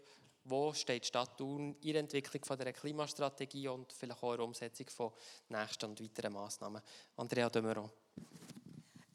wo 0.45 0.73
steht 0.73 1.05
die 1.05 1.09
Stadt 1.09 1.37
Thun 1.37 1.77
in 1.81 1.93
der 1.93 2.01
Entwicklung 2.01 2.45
von 2.45 2.59
der 2.59 2.73
Klimastrategie 2.73 3.69
und 3.69 3.93
vielleicht 3.93 4.23
auch 4.23 4.33
in 4.33 4.39
der 4.39 4.47
Umsetzung 4.47 4.89
von 4.89 5.13
nächsten 5.49 5.87
und 5.87 6.01
weiteren 6.01 6.33
Massnahmen? 6.33 6.83
Andrea 7.17 7.49
Demeron. 7.49 7.91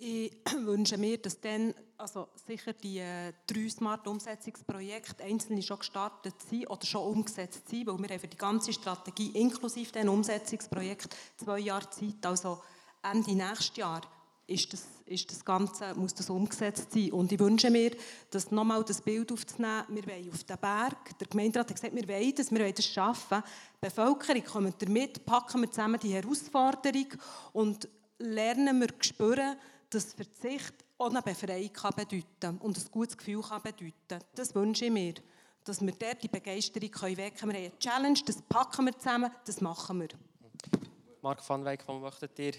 Ich 0.04 0.32
wünsche 0.66 0.98
mir, 0.98 1.20
dass 1.20 1.40
dann 1.40 1.76
also 1.96 2.30
sicher 2.48 2.74
die 2.74 2.98
äh, 2.98 3.34
drei 3.46 3.70
Smart-Umsetzungsprojekte 3.70 5.24
einzelne 5.24 5.62
schon 5.62 5.78
gestartet 5.78 6.34
sind 6.50 6.68
oder 6.72 6.84
schon 6.88 7.18
umgesetzt 7.18 7.70
sind, 7.70 7.86
weil 7.86 8.00
wir 8.00 8.10
haben 8.10 8.20
für 8.20 8.28
die 8.28 8.38
ganze 8.38 8.74
Strategie 8.74 9.30
inklusive 9.40 9.92
den 9.92 10.10
Umsetzungsprojekt 10.10 11.16
zwei 11.38 11.60
Jahre 11.60 11.88
Zeit, 11.92 12.26
also 12.26 12.64
Ende 13.04 13.36
nächstes 13.36 13.78
Jahr 13.78 14.02
ist 14.48 14.74
das, 14.74 14.88
ist 15.06 15.30
das 15.30 15.46
Ganze, 15.46 15.94
muss 15.94 16.16
das 16.16 16.32
umgesetzt 16.32 16.92
sein. 16.92 17.12
Und 17.12 17.32
ich 17.32 17.40
wünsche 17.40 17.70
mir, 17.70 17.92
dass 18.32 18.50
nochmal 18.50 18.84
das 18.84 19.02
Bild 19.02 19.32
aufzunehmen, 19.32 19.84
wir 19.90 20.08
wollen 20.08 20.32
auf 20.32 20.44
den 20.44 20.58
Berg, 20.58 21.20
der 21.20 21.28
Gemeinderat 21.28 21.70
hat 21.70 21.76
gesagt, 21.76 21.96
wir 21.96 22.08
wollen 22.08 22.34
das, 22.36 22.52
wir 22.52 22.60
wollen 22.60 22.74
das 22.76 22.88
schaffen. 22.88 23.44
Die 23.76 23.86
Bevölkerung 23.86 24.44
kommt 24.46 24.82
damit, 24.82 25.24
packen 25.28 25.62
wir 25.62 25.70
zusammen 25.70 26.00
die 26.00 26.14
Herausforderung 26.14 27.06
und 27.54 27.88
lernen 28.18 28.80
wir 28.80 28.90
spüren, 29.00 29.58
dass 29.92 30.14
Verzicht 30.14 30.74
auch 30.98 31.10
eine 31.10 31.22
Befreiung 31.22 31.72
kann 31.74 31.94
bedeuten 31.96 32.58
und 32.60 32.78
ein 32.78 32.92
gutes 32.92 33.18
Gefühl 33.18 33.42
kann 33.42 33.62
bedeuten 33.62 34.26
Das 34.34 34.56
wünsche 34.56 34.86
ich 34.86 34.92
mir, 34.92 35.14
dass 35.64 35.82
wir 35.82 35.92
dort 35.92 36.24
die 36.24 36.28
Begeisterung 36.28 37.18
wecken 37.18 37.18
können. 37.18 37.18
Wir 37.18 37.42
haben 37.42 37.50
eine 37.52 37.80
Challenge, 37.80 38.20
das 38.26 38.42
packen 38.42 38.86
wir 38.86 38.98
zusammen, 38.98 39.32
das 39.46 39.62
machen 39.62 40.00
wir. 40.00 40.10
Marc 41.22 41.48
van 41.48 41.64
Weyck, 41.66 41.84
wo 41.88 42.00
möchtet 42.00 42.40
ihr 42.40 42.54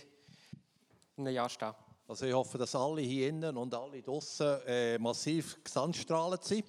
in 1.17 1.27
einem 1.27 1.35
Jahr 1.35 1.49
stehen? 1.49 1.75
Also 2.07 2.27
ich 2.27 2.35
hoffe, 2.35 2.59
dass 2.59 2.75
alle 2.75 3.01
hier 3.01 3.31
innen 3.31 3.57
und 3.57 3.75
alle 3.75 4.03
draußen 4.03 4.61
äh, 4.67 4.99
massiv 4.99 5.65
gesandstrahlt 5.65 6.45
sind. 6.45 6.65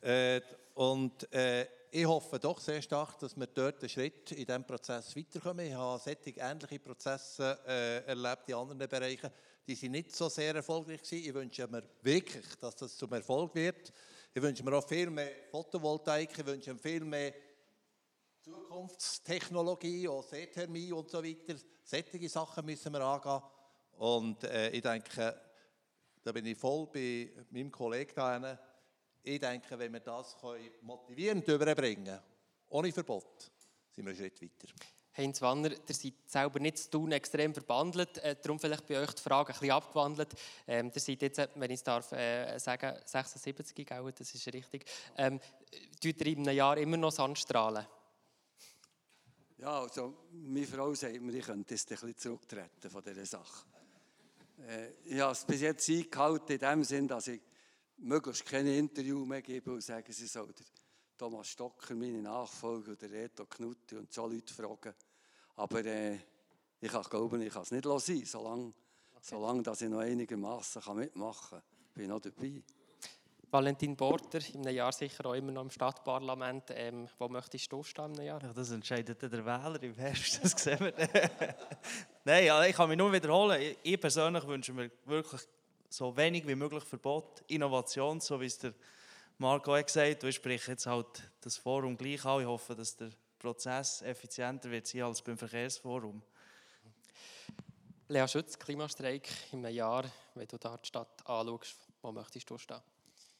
äh, 0.00 0.40
und 0.74 1.32
äh, 1.32 1.66
ich 1.96 2.06
hoffe 2.06 2.40
doch 2.40 2.58
sehr 2.58 2.82
stark, 2.82 3.20
dass 3.20 3.36
wir 3.36 3.46
dort 3.46 3.80
einen 3.80 3.88
Schritt 3.88 4.32
in 4.32 4.44
diesem 4.44 4.64
Prozess 4.64 5.14
weiterkommen. 5.14 5.64
Ich 5.64 5.74
habe 5.74 6.02
solche 6.02 6.40
ähnliche 6.40 6.80
Prozesse 6.80 7.60
äh, 7.68 8.04
erlebt 8.04 8.48
in 8.48 8.56
anderen 8.56 8.88
Bereichen. 8.88 9.30
Die 9.64 9.76
sind 9.76 9.92
nicht 9.92 10.10
so 10.10 10.28
sehr 10.28 10.56
erfolgreich 10.56 11.02
gewesen. 11.02 11.28
Ich 11.28 11.32
wünsche 11.32 11.68
mir 11.68 11.84
wirklich, 12.02 12.46
dass 12.60 12.74
das 12.74 12.96
zum 12.96 13.12
Erfolg 13.12 13.54
wird. 13.54 13.92
Ich 14.34 14.42
wünsche 14.42 14.64
mir 14.64 14.76
auch 14.76 14.88
viel 14.88 15.08
mehr 15.08 15.30
Photovoltaik. 15.52 16.36
Ich 16.36 16.44
wünsche 16.44 16.72
mir 16.72 16.80
viel 16.80 17.04
mehr 17.04 17.32
Zukunftstechnologie, 18.42 20.08
auch 20.08 20.24
Seethermie 20.24 20.90
und 20.90 21.08
so 21.08 21.22
weiter. 21.22 21.54
Solche 21.84 22.28
Sachen 22.28 22.66
müssen 22.66 22.92
wir 22.92 23.02
angehen. 23.02 23.40
Und 23.98 24.42
äh, 24.42 24.70
ich 24.70 24.82
denke, 24.82 25.40
da 26.24 26.32
bin 26.32 26.44
ich 26.44 26.58
voll 26.58 26.88
bei 26.92 27.30
meinem 27.50 27.70
Kollegen 27.70 28.14
da 28.16 28.58
ich 29.24 29.40
denke, 29.40 29.78
wenn 29.78 29.92
wir 29.92 30.00
das 30.00 30.36
motivierend 30.82 31.48
überbringen 31.48 32.20
ohne 32.68 32.92
Verbot, 32.92 33.50
sind 33.90 34.04
wir 34.04 34.10
einen 34.10 34.18
Schritt 34.18 34.42
weiter. 34.42 34.72
Heinz 35.16 35.40
Wanner, 35.40 35.70
ihr 35.70 35.94
seid 35.94 36.14
selber 36.26 36.58
nicht 36.58 36.76
zu 36.76 36.90
tun 36.90 37.12
extrem 37.12 37.54
verbandelt, 37.54 38.18
äh, 38.18 38.36
darum 38.42 38.58
vielleicht 38.58 38.86
bei 38.86 39.00
euch 39.00 39.12
die 39.12 39.22
Frage 39.22 39.52
ein 39.52 39.58
bisschen 39.58 39.70
abgewandelt. 39.70 40.34
Ähm, 40.66 40.90
ihr 40.92 41.00
seid 41.00 41.22
jetzt, 41.22 41.38
wenn 41.54 41.70
ich 41.70 41.78
es 41.78 41.84
darf 41.84 42.10
äh, 42.12 42.58
sagen, 42.58 42.96
76, 43.04 43.86
gell? 43.86 44.12
das 44.12 44.34
ist 44.34 44.46
richtig. 44.52 44.84
Ähm, 45.16 45.40
tut 46.02 46.20
ihr 46.20 46.26
in 46.26 46.40
einem 46.40 46.56
Jahr 46.56 46.76
immer 46.78 46.96
noch 46.96 47.12
Sandstrahlen? 47.12 47.86
Ja, 49.58 49.82
also 49.82 50.14
meine 50.32 50.66
Frau 50.66 50.92
sagt 50.94 51.20
mir, 51.20 51.32
ich 51.32 51.44
könnte 51.44 51.74
jetzt 51.74 51.90
ein 51.90 51.94
bisschen 51.94 52.16
zurücktreten 52.18 52.90
von 52.90 53.02
dieser 53.02 53.24
Sache. 53.24 53.66
Äh, 54.68 54.90
ich 55.04 55.20
habe 55.20 55.32
es 55.32 55.44
bis 55.44 55.60
jetzt 55.60 55.88
eingehalten 55.88 56.52
in 56.54 56.58
dem 56.58 56.84
Sinn, 56.84 57.06
dass 57.06 57.28
ich 57.28 57.40
möglichst 58.04 58.44
keine 58.44 58.76
Interview 58.76 59.24
mehr 59.24 59.42
geben 59.42 59.74
und 59.74 59.82
sagen, 59.82 60.12
sie 60.12 60.26
soll 60.26 60.52
Thomas 61.16 61.48
Stocker, 61.48 61.94
meine 61.94 62.22
Nachfolger, 62.22 62.92
oder 62.92 63.10
Reto 63.10 63.46
Knutti 63.46 63.96
und 63.96 64.12
so 64.12 64.26
Leute 64.26 64.52
fragen. 64.52 64.94
Aber 65.56 65.84
äh, 65.84 66.18
ich 66.80 66.90
glaube, 66.90 67.44
ich 67.44 67.52
kann 67.52 67.62
es 67.62 67.70
nicht 67.70 67.84
sein, 67.84 68.24
solange, 68.24 68.66
okay. 69.12 69.20
solange 69.22 69.62
dass 69.62 69.82
ich 69.82 69.88
noch 69.88 70.00
einigermaßen 70.00 70.82
mitmachen 70.96 71.50
kann. 71.50 71.62
Bin 71.94 72.04
ich 72.04 72.08
noch 72.08 72.20
dabei. 72.20 72.62
Valentin 73.50 73.96
Porter, 73.96 74.40
in 74.52 74.66
einem 74.66 74.74
Jahr 74.74 74.90
sicher 74.90 75.26
auch 75.26 75.34
immer 75.34 75.52
noch 75.52 75.62
im 75.62 75.70
Stadtparlament. 75.70 76.64
Ähm, 76.70 77.08
wo 77.18 77.28
möchtest 77.28 77.70
du 77.70 77.84
stehen 77.84 78.06
einem 78.06 78.26
Jahr? 78.26 78.42
Ja, 78.42 78.52
das 78.52 78.72
entscheidet 78.72 79.22
der 79.22 79.30
Wähler 79.30 79.80
im 79.80 79.94
Herbst, 79.94 80.40
das 80.42 80.60
sehen 80.60 80.80
wir. 80.80 80.92
Nein, 82.24 82.68
ich 82.68 82.74
kann 82.74 82.88
mich 82.88 82.98
nur 82.98 83.12
wiederholen. 83.12 83.76
Ich 83.84 84.00
persönlich 84.00 84.44
wünsche 84.44 84.72
mir 84.72 84.90
wirklich 85.04 85.42
so 85.94 86.16
wenig 86.16 86.46
wie 86.46 86.56
möglich 86.56 86.82
Verbot, 86.82 87.44
Innovation, 87.46 88.20
so 88.20 88.40
wie 88.40 88.46
es 88.46 88.58
der 88.58 88.74
Marco 89.38 89.74
auch 89.74 89.84
gesagt 89.84 90.22
hat. 90.22 90.24
Ich 90.24 90.36
spreche 90.36 90.72
jetzt 90.72 90.86
halt 90.86 91.30
das 91.40 91.56
Forum 91.56 91.96
gleich 91.96 92.24
an. 92.24 92.40
Ich 92.40 92.46
hoffe, 92.46 92.74
dass 92.74 92.96
der 92.96 93.10
Prozess 93.38 94.02
effizienter 94.02 94.70
wird 94.70 94.86
sein 94.86 95.02
als 95.02 95.22
beim 95.22 95.38
Verkehrsforum. 95.38 96.20
Lea 98.08 98.26
Schütz, 98.26 98.58
Klimastreik 98.58 99.28
in 99.52 99.64
einem 99.64 99.74
Jahr, 99.74 100.04
wenn 100.34 100.48
du 100.48 100.58
da 100.58 100.76
die 100.76 100.86
Stadt 100.88 101.26
anschaust, 101.26 101.76
wo 102.02 102.12
möchtest 102.12 102.50
du 102.50 102.58
stehen? 102.58 102.80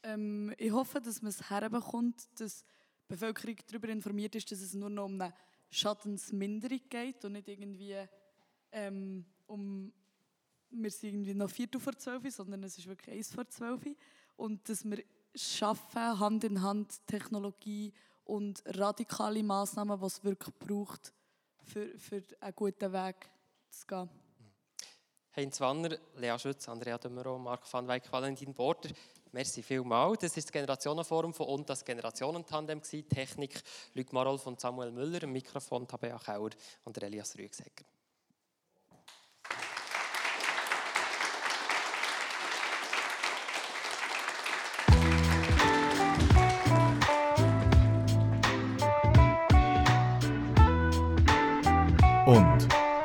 Ähm, 0.05 0.55
ich 0.57 0.73
hoffe, 0.73 1.01
dass 1.01 1.23
man 1.23 1.31
es 1.31 1.51
herbekommt, 1.51 2.29
dass 2.39 2.63
die 2.63 2.67
Bevölkerung 3.09 3.57
darüber 3.67 3.89
informiert 3.89 4.35
ist, 4.37 4.51
dass 4.53 4.61
es 4.61 4.75
nur 4.75 4.91
noch 4.91 5.07
um 5.07 5.21
eine 5.21 5.35
Schadensminderung 5.71 6.81
geht 6.89 7.25
und 7.25 7.33
nicht 7.33 7.49
irgendwie 7.49 7.97
ähm, 8.73 9.27
um 9.47 9.93
wir 10.77 10.91
sind 10.91 11.11
irgendwie 11.11 11.35
noch 11.35 11.51
Viertel 11.51 11.81
vor 11.81 11.97
zwölf, 11.97 12.23
sondern 12.35 12.63
es 12.65 12.79
ist 12.79 12.87
wirklich 12.87 13.17
eins 13.17 13.33
vor 13.33 13.49
zwölf. 13.49 13.83
Und 14.37 14.69
dass 14.69 14.85
wir 14.85 15.03
schaffen, 15.35 16.19
Hand 16.19 16.45
in 16.45 16.63
Hand 16.63 17.07
Technologie 17.07 17.93
und 18.25 18.63
radikale 18.67 19.43
Massnahmen, 19.43 19.99
die 19.99 20.07
es 20.07 20.25
wirklich 20.25 20.55
braucht, 20.59 21.13
für, 21.63 21.99
für 21.99 22.23
einen 22.41 22.55
guten 22.55 22.93
Weg 22.93 23.17
zu 23.71 23.87
gehen. 23.87 24.09
Heinz 25.37 25.61
Wanner, 25.61 25.99
Lea 26.17 26.39
Schütz, 26.39 26.69
Andrea 26.69 26.97
Dömero, 26.97 27.39
Marc 27.39 27.73
van 27.73 27.89
Weyck, 27.89 28.11
Valentin 28.13 28.55
Border. 28.55 28.91
Merci 29.33 29.65
vielmals. 29.65 30.21
Das 30.21 30.37
ist 30.37 30.47
das 30.47 30.53
Generationenforum 30.53 31.35
von 31.35 31.49
und 31.49 31.69
das 31.69 31.85
Generationentandem 31.85 32.81
Technik 32.81 33.61
Luc 33.95 34.13
Marolf 34.13 34.47
und 34.47 34.61
Samuel 34.61 34.93
Müller, 34.93 35.27
Mikrofon 35.27 35.89
Tabea 35.89 36.19
Kauer 36.19 36.51
und 36.85 37.03
Elias 37.03 37.37
Rüegsegger. 37.37 37.85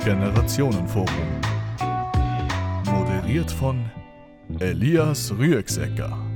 Generationenforum. 0.03 1.07
Moderiert 2.85 3.51
von 3.51 3.85
Elias 4.59 5.31
Rüegsecker. 5.37 6.28